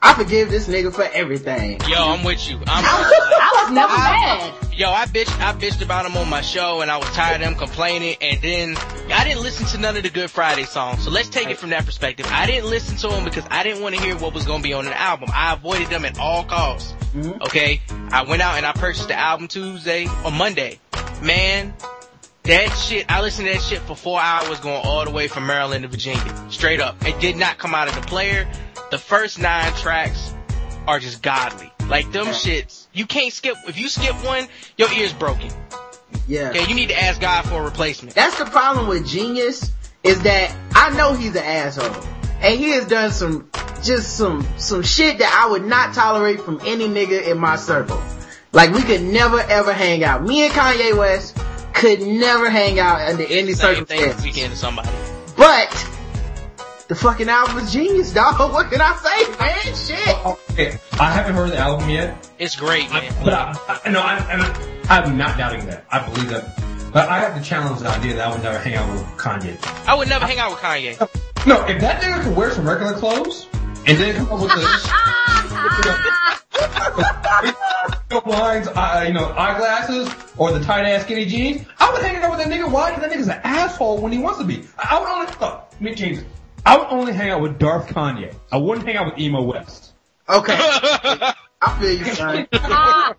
I 0.00 0.14
forgive 0.14 0.48
this 0.50 0.68
nigga 0.68 0.94
for 0.94 1.02
everything. 1.12 1.80
Yo, 1.88 1.96
I'm 1.98 2.22
with 2.24 2.48
you. 2.48 2.56
I'm 2.66 2.84
I 2.84 3.62
was 3.64 3.72
never 3.72 3.92
mad. 3.92 4.54
Yo, 4.72 4.90
I 4.90 5.06
bitched, 5.06 5.36
I 5.40 5.52
bitched 5.52 5.82
about 5.82 6.06
him 6.06 6.16
on 6.16 6.28
my 6.28 6.40
show 6.40 6.82
and 6.82 6.90
I 6.90 6.98
was 6.98 7.08
tired 7.08 7.40
of 7.42 7.48
him 7.48 7.54
complaining 7.56 8.16
and 8.20 8.40
then 8.40 8.76
I 9.12 9.24
didn't 9.24 9.42
listen 9.42 9.66
to 9.68 9.78
none 9.78 9.96
of 9.96 10.04
the 10.04 10.10
Good 10.10 10.30
Friday 10.30 10.62
songs. 10.64 11.02
So 11.02 11.10
let's 11.10 11.28
take 11.28 11.48
it 11.50 11.58
from 11.58 11.70
that 11.70 11.84
perspective. 11.84 12.26
I 12.30 12.46
didn't 12.46 12.70
listen 12.70 12.96
to 12.98 13.08
them 13.08 13.24
because 13.24 13.44
I 13.50 13.64
didn't 13.64 13.82
want 13.82 13.96
to 13.96 14.00
hear 14.00 14.16
what 14.16 14.34
was 14.34 14.44
going 14.46 14.62
to 14.62 14.68
be 14.68 14.72
on 14.72 14.84
the 14.84 14.96
album. 14.96 15.30
I 15.34 15.54
avoided 15.54 15.88
them 15.88 16.04
at 16.04 16.16
all 16.20 16.44
costs. 16.44 16.92
Mhm. 17.14 17.40
Okay? 17.42 17.80
I 18.12 18.22
went 18.22 18.40
out 18.40 18.56
and 18.56 18.64
I 18.64 18.72
purchased 18.72 19.08
the 19.08 19.16
album 19.18 19.48
Tuesday 19.48 20.06
or 20.24 20.30
Monday. 20.30 20.78
Man, 21.22 21.74
that 22.44 22.68
shit, 22.76 23.04
I 23.10 23.20
listened 23.20 23.48
to 23.48 23.54
that 23.54 23.62
shit 23.62 23.80
for 23.80 23.96
four 23.96 24.20
hours 24.20 24.60
going 24.60 24.80
all 24.84 25.04
the 25.04 25.10
way 25.10 25.26
from 25.26 25.46
Maryland 25.46 25.82
to 25.82 25.88
Virginia. 25.88 26.44
Straight 26.50 26.80
up. 26.80 27.04
It 27.04 27.18
did 27.20 27.36
not 27.36 27.58
come 27.58 27.74
out 27.74 27.88
of 27.88 27.96
the 27.96 28.00
player. 28.02 28.48
The 28.90 28.98
first 28.98 29.38
nine 29.38 29.72
tracks 29.74 30.34
are 30.86 30.98
just 30.98 31.22
godly. 31.22 31.72
Like 31.88 32.10
them 32.12 32.26
shits, 32.26 32.86
you 32.92 33.06
can't 33.06 33.32
skip, 33.32 33.56
if 33.66 33.78
you 33.78 33.88
skip 33.88 34.14
one, 34.24 34.46
your 34.76 34.92
ear's 34.92 35.12
broken. 35.12 35.50
Yeah. 36.26 36.50
Okay, 36.50 36.66
you 36.68 36.74
need 36.74 36.88
to 36.88 37.00
ask 37.02 37.20
God 37.20 37.44
for 37.46 37.60
a 37.60 37.64
replacement. 37.64 38.14
That's 38.14 38.38
the 38.38 38.44
problem 38.46 38.88
with 38.88 39.06
Genius 39.06 39.72
is 40.02 40.22
that 40.22 40.54
I 40.74 40.94
know 40.96 41.14
he's 41.14 41.34
an 41.34 41.42
asshole. 41.44 42.02
And 42.40 42.58
he 42.58 42.70
has 42.70 42.86
done 42.86 43.10
some, 43.10 43.50
just 43.82 44.16
some, 44.16 44.46
some 44.58 44.82
shit 44.82 45.18
that 45.18 45.44
I 45.44 45.50
would 45.50 45.64
not 45.64 45.94
tolerate 45.94 46.40
from 46.40 46.60
any 46.64 46.86
nigga 46.86 47.26
in 47.26 47.38
my 47.38 47.56
circle. 47.56 48.00
Like 48.52 48.72
we 48.72 48.82
could 48.82 49.02
never 49.02 49.40
ever 49.40 49.72
hang 49.72 50.04
out. 50.04 50.22
Me 50.24 50.44
and 50.46 50.54
Kanye 50.54 50.96
West 50.96 51.36
could 51.74 52.00
never 52.00 52.48
hang 52.48 52.78
out 52.78 53.00
under 53.00 53.24
any 53.24 53.52
Same 53.52 53.84
thing 53.84 53.98
this 53.98 54.16
circumstances. 54.16 54.24
weekend 54.24 54.52
to 54.52 54.58
somebody. 54.58 54.88
But 55.36 55.68
the 56.88 56.94
fucking 56.94 57.28
album 57.28 57.58
is 57.58 57.72
genius, 57.72 58.12
dog. 58.12 58.38
What 58.52 58.70
can 58.70 58.80
I 58.80 58.96
say, 58.96 59.28
man? 59.38 59.74
Shit. 59.76 60.16
Okay, 60.52 60.78
I 60.98 61.10
haven't 61.12 61.34
heard 61.34 61.50
the 61.50 61.58
album 61.58 61.88
yet, 61.90 62.28
It's 62.38 62.56
great, 62.56 62.90
man. 62.90 63.12
but 63.24 63.34
I, 63.34 63.54
I 63.84 63.90
no, 63.90 64.00
I, 64.00 64.16
I, 64.88 64.98
I'm 64.98 65.16
not 65.16 65.36
doubting 65.36 65.66
that. 65.66 65.84
I 65.90 66.00
believe 66.08 66.30
that. 66.30 66.56
But 66.92 67.08
I 67.10 67.18
have 67.20 67.36
to 67.36 67.42
challenge 67.46 67.80
the 67.80 67.88
idea 67.88 68.14
that 68.14 68.28
I 68.28 68.32
would 68.32 68.42
never 68.42 68.58
hang 68.58 68.74
out 68.74 68.90
with 68.90 69.02
Kanye. 69.18 69.58
I 69.86 69.94
would 69.94 70.08
never 70.08 70.26
hang 70.26 70.38
out 70.38 70.50
with 70.50 70.60
Kanye. 70.60 70.98
No, 71.46 71.64
if 71.66 71.80
that 71.82 72.00
nigga 72.02 72.22
could 72.24 72.34
wear 72.36 72.50
some 72.50 72.66
regular 72.66 72.94
clothes 72.94 73.46
and 73.86 73.98
then 73.98 74.16
come 74.16 74.26
up 74.32 74.40
with 74.40 74.50
the 74.52 74.60
couple 78.08 78.32
lines, 78.32 78.66
uh, 78.68 79.04
you 79.06 79.12
know, 79.12 79.26
eyeglasses 79.36 80.10
or 80.38 80.50
the 80.52 80.60
tight 80.64 80.86
ass 80.86 81.02
skinny 81.02 81.26
jeans, 81.26 81.66
I 81.78 81.92
would 81.92 82.00
hang 82.02 82.16
out 82.16 82.30
with 82.30 82.38
that 82.40 82.48
nigga. 82.48 82.70
Why? 82.70 82.94
Because 82.94 83.08
that 83.10 83.16
nigga's 83.16 83.28
an 83.28 83.40
asshole 83.44 84.00
when 84.00 84.12
he 84.12 84.18
wants 84.18 84.38
to 84.38 84.44
be. 84.44 84.64
I, 84.78 84.96
I 84.96 85.00
would 85.00 85.08
only 85.08 85.26
look, 85.26 85.40
let 85.72 85.80
me 85.82 85.94
change 85.94 86.18
it. 86.18 86.24
I 86.68 86.76
would 86.76 86.88
only 86.88 87.14
hang 87.14 87.30
out 87.30 87.40
with 87.40 87.58
Darth 87.58 87.86
Kanye. 87.88 88.34
I 88.52 88.58
wouldn't 88.58 88.86
hang 88.86 88.96
out 88.96 89.06
with 89.06 89.18
Emo 89.18 89.40
West. 89.40 89.92
Okay. 90.28 90.54
I 90.60 91.34
feel 91.80 91.92
you, 91.98 92.04
son. 92.14 92.46
I 92.52 93.14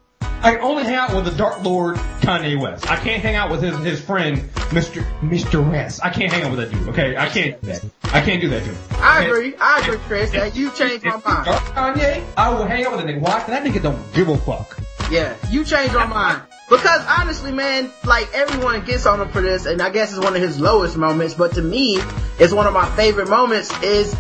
can 0.54 0.60
only 0.62 0.84
hang 0.84 0.94
out 0.94 1.16
with 1.16 1.26
the 1.26 1.32
Dark 1.32 1.64
Lord 1.64 1.96
Kanye 2.22 2.62
West. 2.62 2.88
I 2.92 2.96
can't 2.96 3.24
hang 3.24 3.34
out 3.34 3.50
with 3.50 3.64
his 3.64 3.76
his 3.80 4.00
friend 4.00 4.38
Mr. 4.70 5.02
Mr. 5.22 5.68
West. 5.68 6.00
I 6.04 6.12
can't 6.12 6.32
hang 6.32 6.44
out 6.44 6.52
with 6.56 6.60
that 6.60 6.72
dude. 6.72 6.90
Okay, 6.90 7.18
I 7.18 7.28
can't 7.28 7.60
do 7.60 7.68
that. 7.70 7.84
I 8.14 8.22
can't 8.22 8.40
do 8.40 8.50
that 8.50 8.60
to 8.66 8.70
him. 8.70 8.78
I 9.02 9.24
agree. 9.26 9.56
I 9.60 9.80
agree, 9.82 9.98
Kriss. 9.98 10.32
That 10.32 10.56
you 10.56 10.70
changed 10.74 11.04
my 11.06 11.14
mind. 11.14 11.46
Dark 11.46 11.64
Kanye, 11.74 12.24
I 12.38 12.50
will 12.54 12.66
hang 12.66 12.86
out 12.86 12.92
with 12.96 13.02
that 13.04 13.08
nigga. 13.08 13.20
Why? 13.22 13.40
'Cause 13.40 13.48
that 13.48 13.64
nigga 13.64 13.82
don't 13.82 14.14
give 14.14 14.30
a 14.30 14.38
fuck. 14.38 14.78
Yeah, 15.10 15.34
you 15.50 15.66
changed 15.66 15.96
my 15.96 16.06
mind. 16.06 16.44
Because 16.70 17.04
honestly, 17.08 17.52
man, 17.52 17.92
like 18.06 18.30
everyone 18.34 18.86
gets 18.86 19.06
on 19.06 19.20
him 19.22 19.30
for 19.30 19.42
this, 19.42 19.66
and 19.66 19.82
I 19.82 19.90
guess 19.90 20.12
it's 20.16 20.24
one 20.24 20.36
of 20.36 20.42
his 20.42 20.60
lowest 20.60 20.98
moments, 20.98 21.34
but 21.34 21.54
to 21.56 21.62
me, 21.62 22.00
it's 22.38 22.54
one 22.54 22.68
of 22.68 22.74
my 22.74 22.88
favorite 22.96 23.28
moments 23.30 23.72
is 23.82 24.16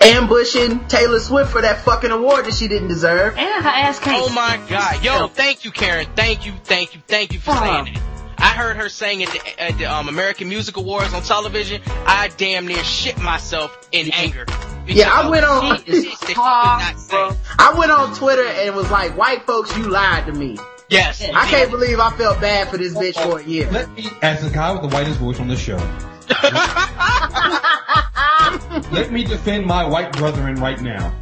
ambushing 0.00 0.86
Taylor 0.86 1.20
Swift 1.20 1.50
for 1.52 1.60
that 1.60 1.78
fucking 1.80 2.10
award 2.10 2.46
that 2.46 2.54
she 2.54 2.68
didn't 2.68 2.88
deserve. 2.88 3.36
And 3.36 3.64
her 3.64 3.68
ass 3.70 3.98
can't. 3.98 4.24
Oh 4.24 4.32
my 4.32 4.60
god. 4.68 5.04
Yo, 5.04 5.26
thank 5.28 5.64
you, 5.64 5.70
Karen. 5.70 6.06
Thank 6.14 6.46
you, 6.46 6.52
thank 6.64 6.94
you, 6.94 7.00
thank 7.06 7.32
you 7.32 7.40
for 7.40 7.52
saying 7.54 7.84
that. 7.94 8.02
I 8.38 8.54
heard 8.54 8.76
her 8.76 8.88
saying 8.88 9.22
at 9.22 9.28
the, 9.30 9.62
at 9.62 9.78
the 9.78 9.84
um, 9.86 10.08
American 10.08 10.48
Music 10.48 10.76
Awards 10.76 11.14
on 11.14 11.22
television. 11.22 11.80
I 11.86 12.28
damn 12.36 12.66
near 12.66 12.82
shit 12.82 13.16
myself 13.20 13.88
in 13.92 14.10
anger. 14.12 14.46
Yeah, 14.88 15.10
I 15.12 15.28
went 15.28 15.44
on- 15.44 15.78
She 15.84 15.92
is- 15.92 16.04
that 16.04 16.18
she 16.20 16.26
did 16.26 16.36
not 16.36 16.98
say. 16.98 17.30
I 17.58 17.74
went 17.78 17.92
on 17.92 18.14
Twitter 18.16 18.44
and 18.44 18.74
was 18.74 18.90
like, 18.90 19.16
white 19.16 19.46
folks, 19.46 19.76
you 19.76 19.84
lied 19.88 20.26
to 20.26 20.32
me. 20.32 20.56
Yes. 20.92 21.22
I 21.22 21.46
can't 21.46 21.70
believe 21.70 21.98
I 21.98 22.10
felt 22.10 22.40
bad 22.40 22.68
for 22.68 22.76
this 22.76 22.94
bitch 22.94 23.14
for 23.14 23.40
a 23.40 23.44
year. 23.44 23.70
Let 23.70 23.90
me, 23.92 24.08
as 24.20 24.42
the 24.42 24.50
guy 24.50 24.72
with 24.72 24.82
the 24.82 24.88
whitest 24.88 25.18
voice 25.18 25.40
on 25.40 25.48
the 25.48 25.56
show, 25.56 25.76
let 28.92 29.10
me 29.10 29.24
defend 29.24 29.64
my 29.64 29.86
white 29.86 30.12
brethren 30.12 30.56
right 30.56 30.80
now. 30.82 31.16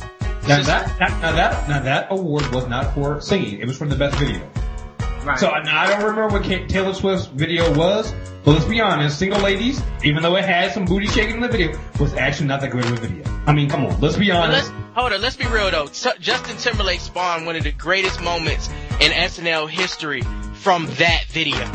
Now 0.48 0.62
that, 0.62 0.98
that, 0.98 1.22
now 1.22 1.32
that, 1.32 1.68
now 1.68 1.80
that 1.82 2.08
award 2.10 2.52
was 2.52 2.66
not 2.66 2.94
for 2.94 3.20
singing. 3.20 3.60
It 3.60 3.68
was 3.68 3.78
for 3.78 3.86
the 3.86 3.94
best 3.94 4.18
video. 4.18 4.50
Right. 5.24 5.38
So 5.38 5.50
now 5.50 5.82
I 5.82 5.86
don't 5.86 6.02
remember 6.02 6.38
what 6.38 6.68
Taylor 6.68 6.94
Swift's 6.94 7.26
video 7.26 7.72
was, 7.76 8.12
but 8.44 8.52
let's 8.52 8.64
be 8.64 8.80
honest, 8.80 9.18
Single 9.18 9.40
Ladies, 9.40 9.80
even 10.02 10.22
though 10.22 10.34
it 10.34 10.46
had 10.46 10.72
some 10.72 10.84
booty 10.84 11.06
shaking 11.06 11.36
in 11.36 11.40
the 11.42 11.48
video, 11.48 11.78
was 12.00 12.14
actually 12.14 12.48
not 12.48 12.60
that 12.62 12.70
great 12.70 12.86
of 12.86 12.92
a 12.92 12.96
video. 12.96 13.22
I 13.46 13.52
mean, 13.52 13.68
come 13.68 13.84
on, 13.84 14.00
let's 14.00 14.16
be 14.16 14.32
honest. 14.32 14.72
let's 14.72 14.84
hold 14.94 15.12
on. 15.12 15.20
Let's 15.20 15.36
be 15.36 15.46
real 15.46 15.70
though. 15.70 15.86
T- 15.86 16.10
Justin 16.18 16.56
Timberlake 16.56 17.00
spawned 17.00 17.46
one 17.46 17.54
of 17.54 17.62
the 17.62 17.72
greatest 17.72 18.20
moments 18.20 18.68
in 19.00 19.12
SNL 19.12 19.68
history 19.68 20.22
from 20.54 20.86
that 20.98 21.24
video. 21.28 21.70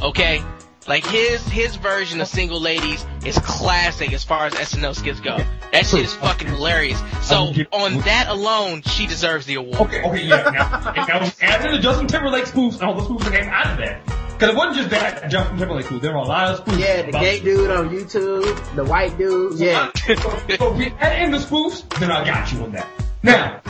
Okay, 0.00 0.42
like 0.86 1.04
his 1.04 1.46
his 1.48 1.76
version 1.76 2.20
of 2.20 2.28
Single 2.28 2.60
Ladies 2.60 3.04
is 3.26 3.38
classic 3.40 4.12
as 4.12 4.24
far 4.24 4.46
as 4.46 4.54
SNL 4.54 4.94
skits 4.94 5.20
go. 5.20 5.36
That 5.72 5.84
shit 5.86 6.00
is 6.04 6.14
fucking 6.14 6.48
hilarious. 6.48 6.98
So 7.20 7.52
on 7.72 7.98
that 8.00 8.26
alone, 8.28 8.82
she 8.82 9.06
deserves 9.06 9.44
the 9.44 9.56
award. 9.56 9.80
Okay, 9.80 10.02
okay, 10.02 10.24
yeah. 10.24 10.50
Now, 10.50 10.88
and 10.88 11.08
now 11.08 11.30
add 11.42 11.66
in 11.66 11.72
the 11.72 11.78
Justin 11.78 12.06
Timberlake 12.06 12.44
spoofs 12.44 12.74
and 12.74 12.84
all 12.84 12.94
the 12.94 13.02
spoofs 13.02 13.24
that 13.24 13.32
came 13.32 13.50
out 13.50 13.72
of 13.72 13.78
that. 13.78 14.02
Because 14.38 14.54
it 14.54 14.56
wasn't 14.56 14.76
just 14.76 14.90
that 14.90 15.28
Justin 15.30 15.58
Timberlake 15.58 15.86
spoof. 15.86 16.00
There 16.00 16.12
were 16.12 16.18
a 16.18 16.22
lot 16.22 16.54
of 16.54 16.64
spoofs. 16.64 16.78
yeah, 16.78 17.02
the 17.02 17.12
gay 17.12 17.40
dude 17.40 17.70
on 17.70 17.90
YouTube, 17.90 18.76
the 18.76 18.84
white 18.84 19.18
dude, 19.18 19.58
yeah. 19.58 19.90
so 19.94 20.40
if 20.48 20.76
we 20.76 20.86
add 21.00 21.24
in 21.24 21.32
the 21.32 21.38
spoofs, 21.38 21.86
then 21.98 22.12
I 22.12 22.24
got 22.24 22.50
you 22.52 22.60
on 22.60 22.72
that. 22.72 22.86
Now, 23.22 23.60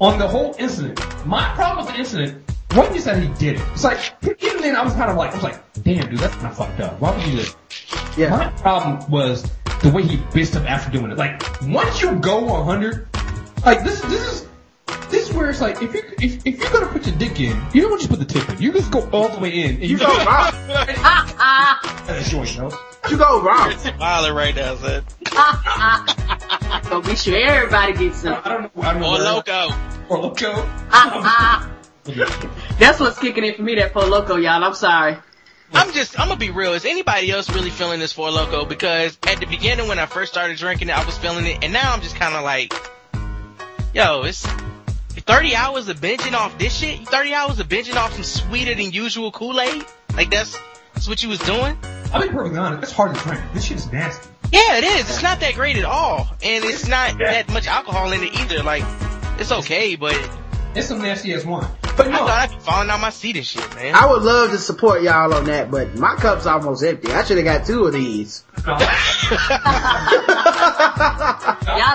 on 0.00 0.18
the 0.18 0.28
whole 0.28 0.54
incident, 0.58 0.98
my 1.26 1.52
problem 1.54 1.86
with 1.86 1.94
the 1.94 2.00
incident 2.00 2.42
wasn't 2.74 2.96
just 2.96 3.20
he 3.20 3.28
did 3.44 3.56
it. 3.56 3.62
It's 3.72 3.84
like, 3.84 3.98
even 4.22 4.60
then 4.60 4.76
I 4.76 4.84
was 4.84 4.92
kind 4.94 5.10
of 5.10 5.16
like, 5.16 5.30
I 5.30 5.34
was 5.34 5.42
like, 5.42 5.82
damn 5.82 6.10
dude, 6.10 6.18
that's 6.18 6.34
kind 6.34 6.48
of 6.48 6.56
fucked 6.56 6.80
up. 6.80 7.00
Why 7.00 7.16
would 7.16 7.24
you 7.24 7.32
do 7.32 7.36
this? 7.38 7.56
Yeah. 8.16 8.30
My 8.30 8.48
problem 8.60 9.10
was 9.10 9.50
the 9.82 9.90
way 9.90 10.02
he 10.02 10.16
bitched 10.16 10.56
up 10.56 10.68
after 10.68 10.90
doing 10.90 11.10
it. 11.10 11.18
Like, 11.18 11.42
once 11.62 12.00
you 12.02 12.14
go 12.16 12.40
100, 12.44 13.08
like 13.64 13.82
this, 13.84 14.00
this 14.02 14.20
is, 14.20 14.48
this 15.08 15.28
is 15.28 15.34
where 15.34 15.48
it's 15.50 15.60
like, 15.60 15.82
if 15.82 15.94
you, 15.94 16.02
if, 16.20 16.46
if 16.46 16.58
you're 16.58 16.70
gonna 16.70 16.86
put 16.86 17.06
your 17.06 17.16
dick 17.16 17.40
in, 17.40 17.60
you 17.72 17.82
don't 17.82 17.98
just 17.98 18.10
put 18.10 18.18
the 18.18 18.24
tip 18.24 18.48
in. 18.50 18.60
You 18.60 18.72
just 18.72 18.90
go 18.90 19.08
all 19.10 19.28
the 19.28 19.38
way 19.38 19.62
in 19.62 19.70
and 19.76 19.82
you, 19.82 19.88
You 19.90 19.98
go 19.98 20.06
wrong. 20.06 20.52
That's 20.68 22.26
a 22.26 22.30
joint, 22.30 22.54
you 23.10 23.16
go 23.16 23.42
wrong. 23.42 23.72
Smiling 23.78 24.34
right 24.34 24.54
now, 24.54 24.76
son. 24.76 25.04
So 26.84 27.00
be 27.00 27.16
sure 27.16 27.36
everybody 27.36 27.92
gets 27.94 28.22
some. 28.22 28.40
I 28.44 28.48
don't 28.48 28.76
know. 28.76 28.82
I 28.82 28.92
don't 28.92 29.02
know. 29.02 29.08
Or 29.08 29.18
where- 29.18 29.32
loco. 29.32 29.68
Or 30.08 30.18
loco. 30.18 30.52
Uh-uh. 30.92 31.68
That's 32.78 33.00
what's 33.00 33.18
kicking 33.18 33.44
in 33.44 33.54
for 33.54 33.62
me, 33.62 33.74
that 33.76 33.92
Four 33.92 34.02
Loko, 34.02 34.40
y'all. 34.40 34.62
I'm 34.62 34.74
sorry. 34.74 35.16
I'm 35.72 35.92
just, 35.92 36.18
I'm 36.20 36.28
gonna 36.28 36.38
be 36.38 36.50
real. 36.50 36.74
Is 36.74 36.84
anybody 36.84 37.30
else 37.32 37.50
really 37.50 37.70
feeling 37.70 37.98
this 37.98 38.12
Four 38.12 38.28
Loko? 38.28 38.68
Because 38.68 39.18
at 39.26 39.40
the 39.40 39.46
beginning 39.46 39.88
when 39.88 39.98
I 39.98 40.06
first 40.06 40.30
started 40.32 40.56
drinking 40.56 40.88
it, 40.88 40.96
I 40.96 41.04
was 41.04 41.18
feeling 41.18 41.44
it, 41.46 41.64
and 41.64 41.72
now 41.72 41.92
I'm 41.92 42.00
just 42.02 42.14
kind 42.14 42.36
of 42.36 42.44
like, 42.44 42.72
yo, 43.92 44.22
it's 44.22 44.46
30 45.26 45.56
hours 45.56 45.88
of 45.88 45.96
binging 46.00 46.34
off 46.34 46.56
this 46.58 46.76
shit. 46.76 47.08
30 47.08 47.34
hours 47.34 47.58
of 47.58 47.68
binging 47.68 47.96
off 47.96 48.12
some 48.12 48.22
sweeter 48.22 48.74
than 48.76 48.92
usual 48.92 49.32
Kool-Aid. 49.32 49.84
Like 50.14 50.30
that's, 50.30 50.56
that's 50.94 51.08
what 51.08 51.22
you 51.24 51.28
was 51.28 51.40
doing. 51.40 51.76
I'll 52.12 52.22
be 52.22 52.28
perfectly 52.28 52.58
honest. 52.58 52.84
It's 52.84 52.92
hard 52.92 53.16
to 53.16 53.20
drink. 53.22 53.40
This 53.52 53.64
shit 53.64 53.78
is 53.78 53.90
nasty. 53.90 54.28
Yeah, 54.52 54.78
it 54.78 54.84
is. 54.84 55.10
It's 55.10 55.22
not 55.22 55.40
that 55.40 55.54
great 55.54 55.76
at 55.76 55.84
all, 55.84 56.26
and 56.42 56.64
it's 56.64 56.88
not 56.88 57.18
that 57.18 57.48
much 57.50 57.66
alcohol 57.66 58.12
in 58.12 58.22
it 58.22 58.34
either. 58.40 58.62
Like, 58.62 58.84
it's 59.38 59.52
okay, 59.52 59.96
but 59.96 60.14
It's 60.74 60.88
some 60.88 61.00
nasty 61.02 61.32
as 61.32 61.44
one. 61.44 61.66
But 61.96 62.08
I 62.08 62.10
no, 62.10 62.16
thought 62.18 62.30
I'd 62.30 62.50
be 62.50 62.58
falling 62.60 62.90
out 62.90 63.00
my 63.00 63.08
seat 63.10 63.36
and 63.36 63.46
shit, 63.46 63.74
man. 63.74 63.94
I 63.94 64.06
would 64.10 64.22
love 64.22 64.50
to 64.50 64.58
support 64.58 65.02
y'all 65.02 65.32
on 65.32 65.44
that, 65.46 65.70
but 65.70 65.96
my 65.96 66.14
cup's 66.16 66.44
almost 66.44 66.84
empty. 66.84 67.10
I 67.10 67.24
should 67.24 67.38
have 67.38 67.46
got 67.46 67.66
two 67.66 67.86
of 67.86 67.94
these. 67.94 68.44
Y'all 68.66 68.80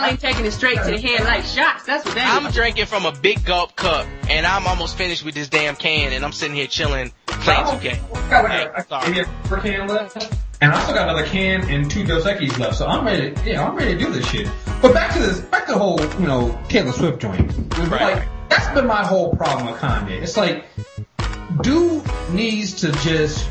ain't 0.06 0.20
taking 0.20 0.45
it 0.45 0.52
straight 0.52 0.78
to 0.78 0.91
the 0.91 0.99
head 0.99 1.24
like 1.26 1.43
shots. 1.43 1.84
That's 1.86 2.06
what 2.06 2.16
that 2.16 2.34
I'm 2.36 2.47
is. 2.47 2.54
drinking 2.56 2.86
from 2.88 3.06
a 3.06 3.12
big 3.12 3.43
gulp 3.45 3.76
cup, 3.76 4.08
and 4.30 4.45
I'm 4.45 4.66
almost 4.68 4.95
finished 4.97 5.24
with 5.26 5.36
this 5.36 5.49
damn 5.49 5.76
can, 5.76 6.14
and 6.14 6.24
I'm 6.26 6.32
sitting 6.32 6.56
here 6.56 6.68
chilling, 6.68 7.12
playing 7.28 7.66
2K. 7.66 7.99
I 8.16 8.30
got 8.30 8.43
like 8.43 8.78
a, 8.78 8.86
Sorry. 8.88 9.20
a 9.20 9.26
can 9.62 9.88
left, 9.88 10.18
and 10.62 10.72
I 10.72 10.82
still 10.84 10.93
got 10.93 11.09
another 11.09 11.26
can 11.26 11.70
and 11.70 11.89
two 11.89 12.05
Dos 12.05 12.24
Equis 12.24 12.57
left. 12.59 12.76
So 12.76 12.88
I'm 12.88 13.05
ready. 13.05 13.34
Yeah, 13.43 13.68
I'm 13.68 13.76
ready 13.76 13.93
to 13.93 13.99
do 13.99 14.12
this 14.12 14.28
shit. 14.28 14.47
But 14.82 14.93
back 14.93 15.12
to 15.14 15.20
this, 15.20 15.39
back 15.39 15.66
to 15.66 15.74
the 15.74 15.80
whole, 15.80 15.99
you 15.99 16.28
know, 16.28 16.57
Taylor 16.70 16.91
Swift 16.91 17.20
joint. 17.20 17.51
Right. 17.78 18.18
Like 18.18 18.28
that's 18.49 18.74
been 18.74 18.86
my 18.86 19.03
whole 19.03 19.36
problem 19.36 19.72
with 19.72 19.82
Kanye. 19.82 20.22
It's 20.22 20.38
like, 20.38 20.66
dude 21.62 22.03
needs 22.32 22.82
to 22.82 22.91
just 23.03 23.49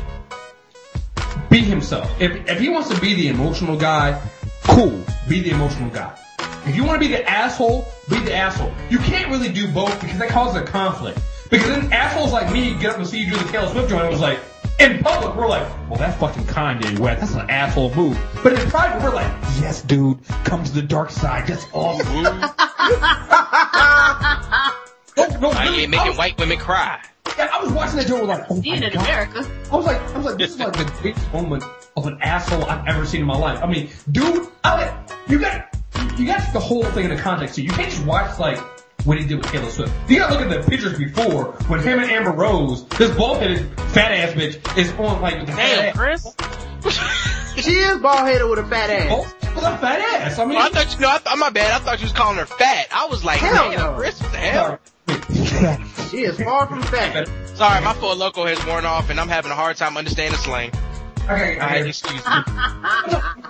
be 1.49 1.59
himself. 1.59 2.09
If 2.21 2.47
if 2.47 2.59
he 2.59 2.69
wants 2.69 2.89
to 2.89 2.99
be 3.01 3.13
the 3.13 3.27
emotional 3.27 3.77
guy, 3.77 4.21
cool, 4.63 5.03
be 5.27 5.41
the 5.41 5.51
emotional 5.51 5.89
guy. 5.89 6.17
If 6.65 6.75
you 6.75 6.85
want 6.85 7.01
to 7.01 7.07
be 7.07 7.13
the 7.13 7.27
asshole, 7.27 7.87
be 8.09 8.19
the 8.19 8.35
asshole. 8.35 8.71
You 8.89 8.99
can't 8.99 9.29
really 9.29 9.51
do 9.51 9.67
both 9.67 9.99
because 9.99 10.19
that 10.19 10.29
causes 10.29 10.61
a 10.61 10.63
conflict. 10.63 11.19
Because 11.49 11.67
then 11.67 11.91
assholes 11.91 12.31
like 12.31 12.53
me 12.53 12.75
get 12.75 12.91
up 12.91 12.97
and 12.97 13.07
see 13.07 13.21
you 13.21 13.31
do 13.31 13.37
the 13.37 13.51
Taylor 13.51 13.67
Swift 13.69 13.89
joint 13.89 14.03
and 14.03 14.11
was 14.11 14.21
like, 14.21 14.39
in 14.81 14.99
public, 14.99 15.35
we're 15.35 15.47
like, 15.47 15.67
well, 15.89 15.99
that's 15.99 16.17
fucking 16.19 16.43
Kanye 16.43 16.97
West. 16.99 17.21
That's 17.21 17.33
an 17.35 17.49
asshole 17.49 17.93
move. 17.93 18.17
But 18.43 18.53
in 18.53 18.69
private, 18.69 19.03
we're 19.03 19.13
like, 19.13 19.31
yes, 19.59 19.81
dude, 19.83 20.17
come 20.43 20.63
to 20.63 20.71
the 20.71 20.81
dark 20.81 21.11
side. 21.11 21.47
That's 21.47 21.65
awesome. 21.73 22.23
no, 25.17 25.39
no, 25.39 25.49
I 25.51 25.65
really, 25.65 25.83
ain't 25.83 25.91
making 25.91 26.07
was, 26.07 26.17
white 26.17 26.37
women 26.39 26.57
cry. 26.57 26.99
yeah, 27.37 27.49
I 27.53 27.63
was 27.63 27.71
watching 27.71 27.97
that 27.97 28.07
joint. 28.07 28.25
Like, 28.25 28.45
oh 28.49 28.61
Seeing 28.61 28.79
my 28.79 28.87
in 28.87 28.93
god. 28.93 29.03
America. 29.05 29.51
I 29.71 29.75
was 29.75 29.85
like, 29.85 30.01
I 30.01 30.17
was 30.17 30.25
like, 30.25 30.37
this 30.37 30.51
is 30.51 30.59
like 30.59 30.73
the 30.73 30.85
greatest 30.99 31.31
moment 31.33 31.63
of 31.95 32.07
an 32.07 32.17
asshole 32.21 32.65
I've 32.65 32.87
ever 32.87 33.05
seen 33.05 33.21
in 33.21 33.27
my 33.27 33.37
life. 33.37 33.61
I 33.63 33.67
mean, 33.67 33.89
dude, 34.11 34.47
I, 34.63 34.97
you 35.27 35.39
got, 35.39 35.67
you 36.17 36.25
got 36.25 36.51
the 36.53 36.59
whole 36.59 36.83
thing 36.85 37.05
in 37.05 37.15
the 37.15 37.21
context 37.21 37.55
too. 37.55 37.63
You 37.63 37.69
can't 37.71 37.89
just 37.89 38.05
watch 38.05 38.39
like 38.39 38.59
what 39.05 39.17
he 39.17 39.25
did 39.25 39.37
with 39.37 39.47
Taylor 39.51 39.69
Swift. 39.69 39.93
You 40.09 40.17
gotta 40.19 40.33
look 40.39 40.51
at 40.51 40.61
the 40.63 40.69
pictures 40.69 40.97
before 40.97 41.45
when 41.67 41.79
him 41.81 41.99
and 41.99 42.09
Amber 42.11 42.31
Rose, 42.31 42.85
this 42.89 43.15
bald-headed 43.15 43.67
fat 43.91 44.11
ass 44.11 44.31
bitch, 44.33 44.77
is 44.77 44.91
on 44.93 45.21
like 45.21 45.37
with 45.39 45.47
the 45.47 45.53
Damn, 45.55 45.93
fat 45.93 46.09
ass. 46.09 46.35
Kriss. 46.35 47.37
She 47.61 47.71
is 47.71 47.97
bald 47.99 48.19
headed 48.21 48.49
with 48.49 48.59
a 48.59 48.65
fat 48.65 48.89
ass. 48.89 49.07
Oh, 49.11 49.21
with 49.55 49.57
a 49.65 49.77
fat 49.77 49.99
ass. 49.99 50.39
I 50.39 50.45
mean, 50.45 50.57
I 50.57 50.69
thought 50.69 50.93
you 50.95 51.01
know. 51.01 51.09
I 51.11 51.17
th- 51.17 51.37
my 51.37 51.49
bad. 51.49 51.69
I 51.81 51.83
thought 51.83 51.99
you 51.99 52.05
was 52.05 52.13
calling 52.13 52.37
her 52.37 52.45
fat. 52.45 52.87
I 52.93 53.07
was 53.07 53.25
like, 53.25 53.39
Hell 53.39 53.69
damn, 53.71 53.77
no. 53.77 53.99
Kriss, 54.01 54.21
what 54.21 54.31
the 54.31 54.37
hell? 54.37 54.79
She 56.09 56.21
is 56.21 56.39
far 56.41 56.67
from 56.67 56.81
fat. 56.83 57.29
Sorry, 57.55 57.83
my 57.83 57.93
Four 57.93 58.15
Loko 58.15 58.47
has 58.47 58.65
worn 58.65 58.85
off, 58.85 59.09
and 59.09 59.19
I'm 59.19 59.27
having 59.27 59.51
a 59.51 59.55
hard 59.55 59.75
time 59.75 59.97
understanding 59.97 60.39
slang. 60.39 60.71
Okay, 61.25 61.59
I 61.59 61.79
okay. 61.79 61.89
excuse 61.89 62.13
me. 62.13 62.31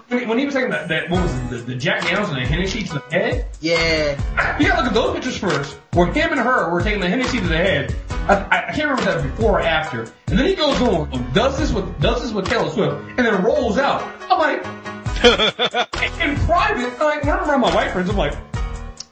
When, 0.08 0.28
when 0.28 0.38
he 0.38 0.46
was 0.46 0.54
taking 0.54 0.72
that, 0.72 0.90
that 0.90 1.10
what 1.10 1.24
was 1.24 1.34
it, 1.34 1.50
the, 1.50 1.56
the 1.58 1.76
Jack 1.76 2.04
Daniels 2.04 2.30
and 2.30 2.38
the 2.38 2.46
Hennessy 2.46 2.84
to 2.84 2.94
the 2.96 3.00
head, 3.12 3.46
Yeah. 3.62 4.58
You 4.60 4.68
gotta 4.68 4.82
look 4.82 4.92
at 4.92 4.94
those 4.94 5.14
pictures 5.16 5.38
first, 5.38 5.78
where 5.94 6.12
him 6.12 6.32
and 6.32 6.40
her 6.40 6.70
were 6.72 6.82
taking 6.82 7.00
the 7.00 7.10
Hennessy 7.10 7.40
to 7.40 7.48
the 7.48 7.58
head. 7.58 7.96
I, 8.28 8.36
I, 8.36 8.68
I 8.70 8.72
can't 8.74 8.90
remember 8.90 9.02
if 9.02 9.06
that 9.06 9.16
was 9.24 9.32
before 9.32 9.60
or 9.60 9.62
after. 9.62 10.02
And 10.28 10.38
then 10.38 10.46
he 10.46 10.56
goes 10.56 10.82
on, 10.82 11.10
does 11.34 11.58
this 11.58 11.72
with 11.72 12.00
does 12.02 12.22
this 12.22 12.32
with 12.34 12.46
Taylor 12.48 12.70
Swift, 12.70 12.94
and 13.18 13.20
then 13.20 13.44
rolls 13.44 13.78
out. 13.78 14.04
I'm 14.30 14.38
like, 14.40 14.66
in 16.22 16.36
private, 16.46 16.94
I'm 16.94 17.00
like 17.00 17.24
when 17.24 17.34
I'm 17.34 17.50
around 17.50 17.62
my 17.62 17.74
white 17.74 17.92
friends, 17.92 18.10
I'm 18.10 18.18
like, 18.18 18.34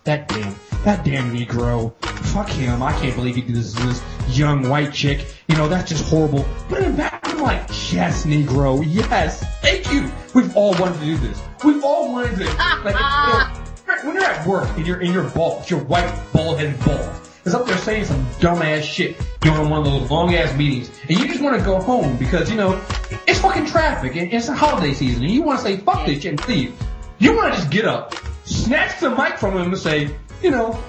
that 0.03 0.27
damn, 0.27 0.55
that 0.83 1.03
damn 1.03 1.35
Negro, 1.35 1.93
fuck 2.03 2.49
him. 2.49 2.81
I 2.81 2.93
can't 2.93 3.15
believe 3.15 3.35
he 3.35 3.41
did 3.41 3.55
this 3.55 3.73
to 3.73 3.87
this 3.87 4.01
young 4.29 4.69
white 4.69 4.93
chick. 4.93 5.25
You 5.47 5.57
know, 5.57 5.67
that's 5.67 5.89
just 5.89 6.05
horrible. 6.05 6.45
But 6.69 6.83
in 6.83 6.91
the 6.91 6.97
back, 6.97 7.19
I'm 7.23 7.41
like, 7.41 7.67
yes, 7.91 8.25
Negro, 8.25 8.83
yes, 8.85 9.43
thank 9.61 9.91
you. 9.91 10.11
We've 10.33 10.55
all 10.55 10.71
wanted 10.79 10.99
to 10.99 11.05
do 11.05 11.17
this. 11.17 11.41
We've 11.63 11.83
all 11.83 12.11
wanted 12.11 12.37
to, 12.37 12.45
like, 12.83 12.95
you 12.95 13.33
know, 13.33 14.03
when 14.03 14.15
you're 14.15 14.23
at 14.23 14.47
work 14.47 14.69
and 14.77 14.87
you're 14.87 15.01
in 15.01 15.11
your 15.11 15.29
boss, 15.31 15.69
your 15.69 15.81
white 15.81 16.13
bald-headed 16.33 16.79
boss, 16.85 17.29
is 17.45 17.55
up 17.55 17.65
there 17.65 17.77
saying 17.77 18.05
some 18.05 18.25
dumbass 18.33 18.83
shit 18.83 19.17
during 19.41 19.69
one 19.69 19.79
of 19.79 19.85
those 19.85 20.09
long 20.09 20.33
ass 20.35 20.55
meetings, 20.55 20.91
and 21.07 21.19
you 21.19 21.27
just 21.27 21.41
want 21.41 21.57
to 21.57 21.65
go 21.65 21.79
home 21.79 22.17
because 22.17 22.49
you 22.49 22.55
know 22.55 22.79
it's 23.27 23.39
fucking 23.39 23.65
traffic 23.65 24.15
and 24.15 24.31
it's 24.31 24.49
a 24.49 24.55
holiday 24.55 24.93
season, 24.93 25.23
and 25.23 25.31
you 25.31 25.41
want 25.41 25.59
to 25.59 25.63
say 25.63 25.77
fuck 25.77 26.05
this 26.05 26.21
shit 26.21 26.39
and 26.39 26.47
leave. 26.47 26.73
You 27.17 27.35
want 27.35 27.53
to 27.53 27.59
just 27.59 27.71
get 27.71 27.85
up, 27.85 28.15
snatch 28.45 28.99
the 28.99 29.09
mic 29.09 29.37
from 29.37 29.57
him, 29.57 29.73
and 29.73 29.77
say, 29.77 30.15
you 30.41 30.51
know, 30.51 30.81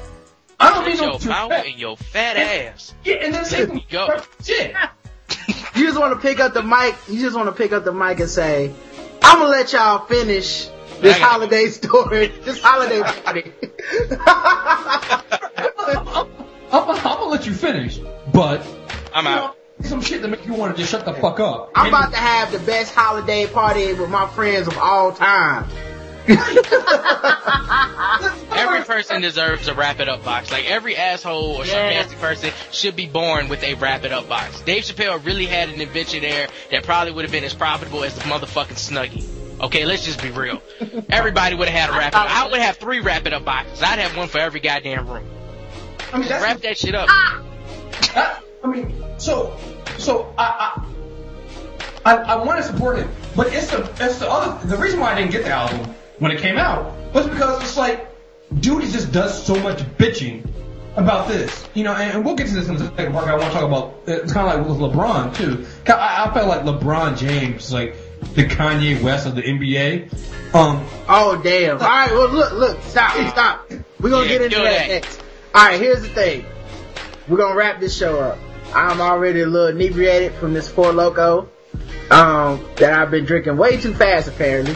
I 0.58 0.74
don't 0.74 0.86
need 0.86 0.98
Shut 0.98 1.06
no 1.06 1.18
your 1.18 1.28
mouth 1.28 1.50
disrespect. 1.50 1.68
and 1.68 1.78
your 1.78 1.96
fat 1.96 2.36
ass. 2.36 2.94
Yeah, 3.04 3.14
and 3.16 3.34
then 3.34 3.44
say 3.44 3.58
Let 3.60 3.68
some 3.68 3.76
me 3.76 3.86
go. 3.90 4.22
shit. 4.44 4.74
You 5.76 5.86
just 5.86 5.98
want 5.98 6.12
to 6.12 6.20
pick 6.20 6.40
up 6.40 6.52
the 6.52 6.62
mic. 6.62 6.94
You 7.08 7.20
just 7.20 7.36
want 7.36 7.46
to 7.48 7.52
pick 7.52 7.72
up 7.72 7.84
the 7.84 7.92
mic 7.92 8.18
and 8.20 8.28
say, 8.28 8.72
"I'm 9.22 9.38
gonna 9.38 9.48
let 9.48 9.72
y'all 9.72 10.04
finish 10.06 10.66
this 11.00 11.16
I 11.16 11.18
gotta 11.18 11.24
holiday 11.24 11.66
story, 11.68 12.26
this 12.42 12.60
holiday 12.60 13.00
party." 13.02 13.52
I'm, 14.26 15.22
I'm, 16.72 16.90
I'm 16.90 17.02
gonna 17.02 17.24
let 17.26 17.46
you 17.46 17.54
finish, 17.54 17.98
but 18.32 18.66
I'm 19.14 19.26
out. 19.26 19.56
know, 19.80 19.88
some 19.88 20.00
shit 20.02 20.22
that 20.22 20.28
make 20.28 20.46
you 20.46 20.54
want 20.54 20.74
to 20.76 20.80
just 20.80 20.92
shut 20.92 21.04
the 21.04 21.14
fuck 21.14 21.40
up. 21.40 21.70
I'm 21.74 21.88
about 21.88 22.10
to 22.12 22.18
have 22.18 22.52
the 22.52 22.58
best 22.60 22.94
holiday 22.94 23.46
party 23.46 23.92
with 23.94 24.10
my 24.10 24.28
friends 24.28 24.66
of 24.66 24.76
all 24.78 25.12
time. 25.12 25.68
Every 28.52 28.84
person 28.84 29.20
deserves 29.20 29.68
a 29.68 29.74
wrap 29.74 30.00
it 30.00 30.08
up 30.08 30.24
box. 30.24 30.50
Like 30.52 30.66
every 30.70 30.96
asshole 30.96 31.56
or 31.56 31.64
Yeah. 31.64 31.72
sarcastic 31.72 32.18
person 32.20 32.50
should 32.72 32.96
be 32.96 33.06
born 33.06 33.48
with 33.48 33.62
a 33.62 33.74
wrap 33.74 34.04
it 34.04 34.12
up 34.12 34.28
box. 34.28 34.60
Dave 34.60 34.84
Chappelle 34.84 35.24
really 35.24 35.46
had 35.46 35.68
an 35.68 35.80
invention 35.80 36.22
there 36.22 36.48
that 36.70 36.84
probably 36.84 37.12
would 37.12 37.24
have 37.24 37.32
been 37.32 37.44
as 37.44 37.54
profitable 37.54 38.04
as 38.04 38.14
the 38.14 38.22
motherfucking 38.22 38.76
Snuggie. 38.76 39.24
Okay, 39.60 39.84
let's 39.84 40.04
just 40.04 40.22
be 40.22 40.30
real. 40.30 40.62
Everybody 41.10 41.54
would 41.54 41.68
have 41.68 41.88
had 41.88 41.94
a 41.94 41.98
wrap 41.98 42.12
it 42.12 42.16
up. 42.16 42.26
I 42.30 42.48
would 42.50 42.60
have 42.60 42.76
three 42.78 43.00
wrap 43.00 43.26
it 43.26 43.32
up 43.32 43.44
boxes. 43.44 43.82
I'd 43.82 43.98
have 43.98 44.16
one 44.16 44.28
for 44.28 44.38
every 44.38 44.60
goddamn 44.60 45.06
room. 45.08 45.26
I 46.12 46.18
mean, 46.18 46.28
Wrap 46.28 46.60
that 46.60 46.78
shit 46.78 46.94
up. 46.94 47.08
Ah! 47.10 47.42
That, 48.14 48.42
I 48.64 48.66
mean, 48.66 48.92
so, 49.18 49.56
so 49.98 50.32
I, 50.38 50.82
I, 52.04 52.12
I, 52.12 52.16
I 52.16 52.36
want 52.44 52.58
to 52.58 52.64
support 52.64 52.98
it, 52.98 53.06
but 53.36 53.52
it's 53.52 53.70
the, 53.70 53.82
it's 54.00 54.18
the 54.18 54.28
other, 54.30 54.66
the 54.66 54.76
reason 54.76 54.98
why 54.98 55.12
I 55.12 55.14
didn't 55.16 55.30
get 55.30 55.44
the 55.44 55.50
album 55.50 55.94
when 56.20 56.30
it 56.30 56.38
came 56.40 56.56
out 56.56 56.94
was 57.12 57.26
because 57.26 57.60
it's 57.62 57.76
like, 57.76 58.06
dude 58.60 58.82
he 58.84 58.90
just 58.90 59.10
does 59.12 59.44
so 59.44 59.54
much 59.56 59.78
bitching 59.98 60.48
about 60.96 61.28
this, 61.28 61.68
you 61.74 61.84
know, 61.84 61.92
and, 61.94 62.12
and 62.16 62.24
we'll 62.24 62.34
get 62.34 62.46
to 62.48 62.54
this 62.54 62.68
in 62.68 62.76
a 62.76 62.78
second, 62.78 63.12
Mark. 63.12 63.26
I 63.26 63.32
want 63.36 63.44
to 63.44 63.50
talk 63.50 63.64
about, 63.64 63.94
it's 64.06 64.32
kind 64.32 64.48
of 64.48 64.58
like 64.58 64.68
with 64.68 64.92
LeBron 64.92 65.34
too. 65.36 65.66
I, 65.92 66.26
I 66.28 66.34
felt 66.34 66.48
like 66.48 66.62
LeBron 66.62 67.16
James, 67.16 67.66
is 67.66 67.72
like 67.72 67.94
the 68.34 68.44
Kanye 68.44 69.00
West 69.02 69.26
of 69.26 69.34
the 69.34 69.42
NBA. 69.42 70.12
Um, 70.54 70.84
Oh 71.08 71.40
damn! 71.42 71.76
All 71.80 71.88
right, 71.88 72.10
well 72.10 72.28
look, 72.28 72.52
look, 72.52 72.82
stop, 72.82 73.12
stop. 73.30 73.70
We're 74.00 74.10
gonna 74.10 74.24
Yeah, 74.26 74.28
get 74.32 74.42
into 74.42 74.56
that 74.56 74.64
that. 74.64 74.88
next. 74.88 75.22
All 75.54 75.64
right, 75.64 75.80
here's 75.80 76.02
the 76.02 76.08
thing. 76.08 76.44
We're 77.28 77.38
gonna 77.38 77.54
wrap 77.54 77.78
this 77.80 77.96
show 77.96 78.18
up. 78.20 78.38
I'm 78.74 79.00
already 79.00 79.40
a 79.42 79.46
little 79.46 79.68
inebriated 79.68 80.32
from 80.34 80.54
this 80.54 80.68
Four 80.68 80.92
Loko, 80.92 81.46
um, 82.10 82.64
that 82.76 82.92
I've 82.92 83.10
been 83.12 83.24
drinking 83.24 83.56
way 83.56 83.76
too 83.76 83.94
fast 83.94 84.26
apparently. 84.28 84.74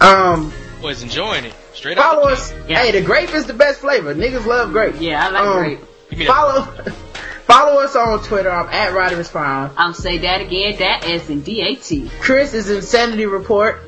Um, 0.00 0.52
Was 0.82 1.02
enjoying 1.02 1.44
it. 1.44 1.54
Straight 1.74 1.98
up. 1.98 2.04
follow 2.04 2.28
us. 2.28 2.52
Yeah. 2.68 2.78
Hey, 2.82 2.90
the 2.92 3.02
grape 3.02 3.34
is 3.34 3.46
the 3.46 3.52
best 3.54 3.80
flavor. 3.80 4.14
Niggas 4.14 4.46
love 4.46 4.72
grape. 4.72 4.94
Yeah, 4.98 5.26
I 5.26 5.30
like 5.30 5.42
Um, 5.42 5.58
grape. 5.58 5.80
Give 6.10 6.18
me 6.18 6.24
that. 6.24 6.32
Follow, 6.34 6.62
follow 7.46 7.80
us 7.82 7.94
on 7.96 8.22
Twitter. 8.24 8.50
I'm 8.50 8.68
at 8.68 8.92
Rodimus 8.92 9.30
Prime. 9.30 9.70
I'll 9.76 9.92
say 9.94 10.18
that 10.18 10.40
again. 10.40 10.76
That 10.78 11.04
is 11.06 11.28
in 11.28 11.42
D-A-T. 11.42 12.10
Kriss 12.20 12.54
is 12.54 12.70
Insanity 12.70 13.26
Report, 13.26 13.80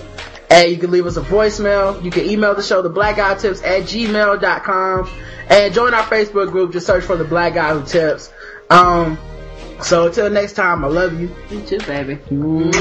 And 0.49 0.71
you 0.71 0.77
can 0.77 0.91
leave 0.91 1.05
us 1.05 1.17
a 1.17 1.21
voicemail. 1.21 2.01
You 2.03 2.09
can 2.11 2.25
email 2.25 2.55
the 2.55 2.63
show 2.63 2.81
the 2.81 2.89
black 2.89 3.17
guy 3.17 3.35
tips 3.35 3.61
at 3.63 3.83
gmail.com. 3.83 5.09
And 5.49 5.73
join 5.73 5.93
our 5.93 6.03
Facebook 6.03 6.51
group. 6.51 6.71
Just 6.73 6.87
search 6.87 7.03
for 7.03 7.15
the 7.17 7.23
black 7.25 7.53
guy 7.53 7.73
who 7.77 7.85
tips. 7.85 8.31
Um, 8.69 9.17
so 9.81 10.07
until 10.07 10.29
next 10.29 10.53
time, 10.53 10.83
I 10.83 10.87
love 10.87 11.19
you. 11.19 11.33
You 11.49 11.61
too, 11.61 11.77
baby. 11.79 12.15
Mwah. 12.29 12.71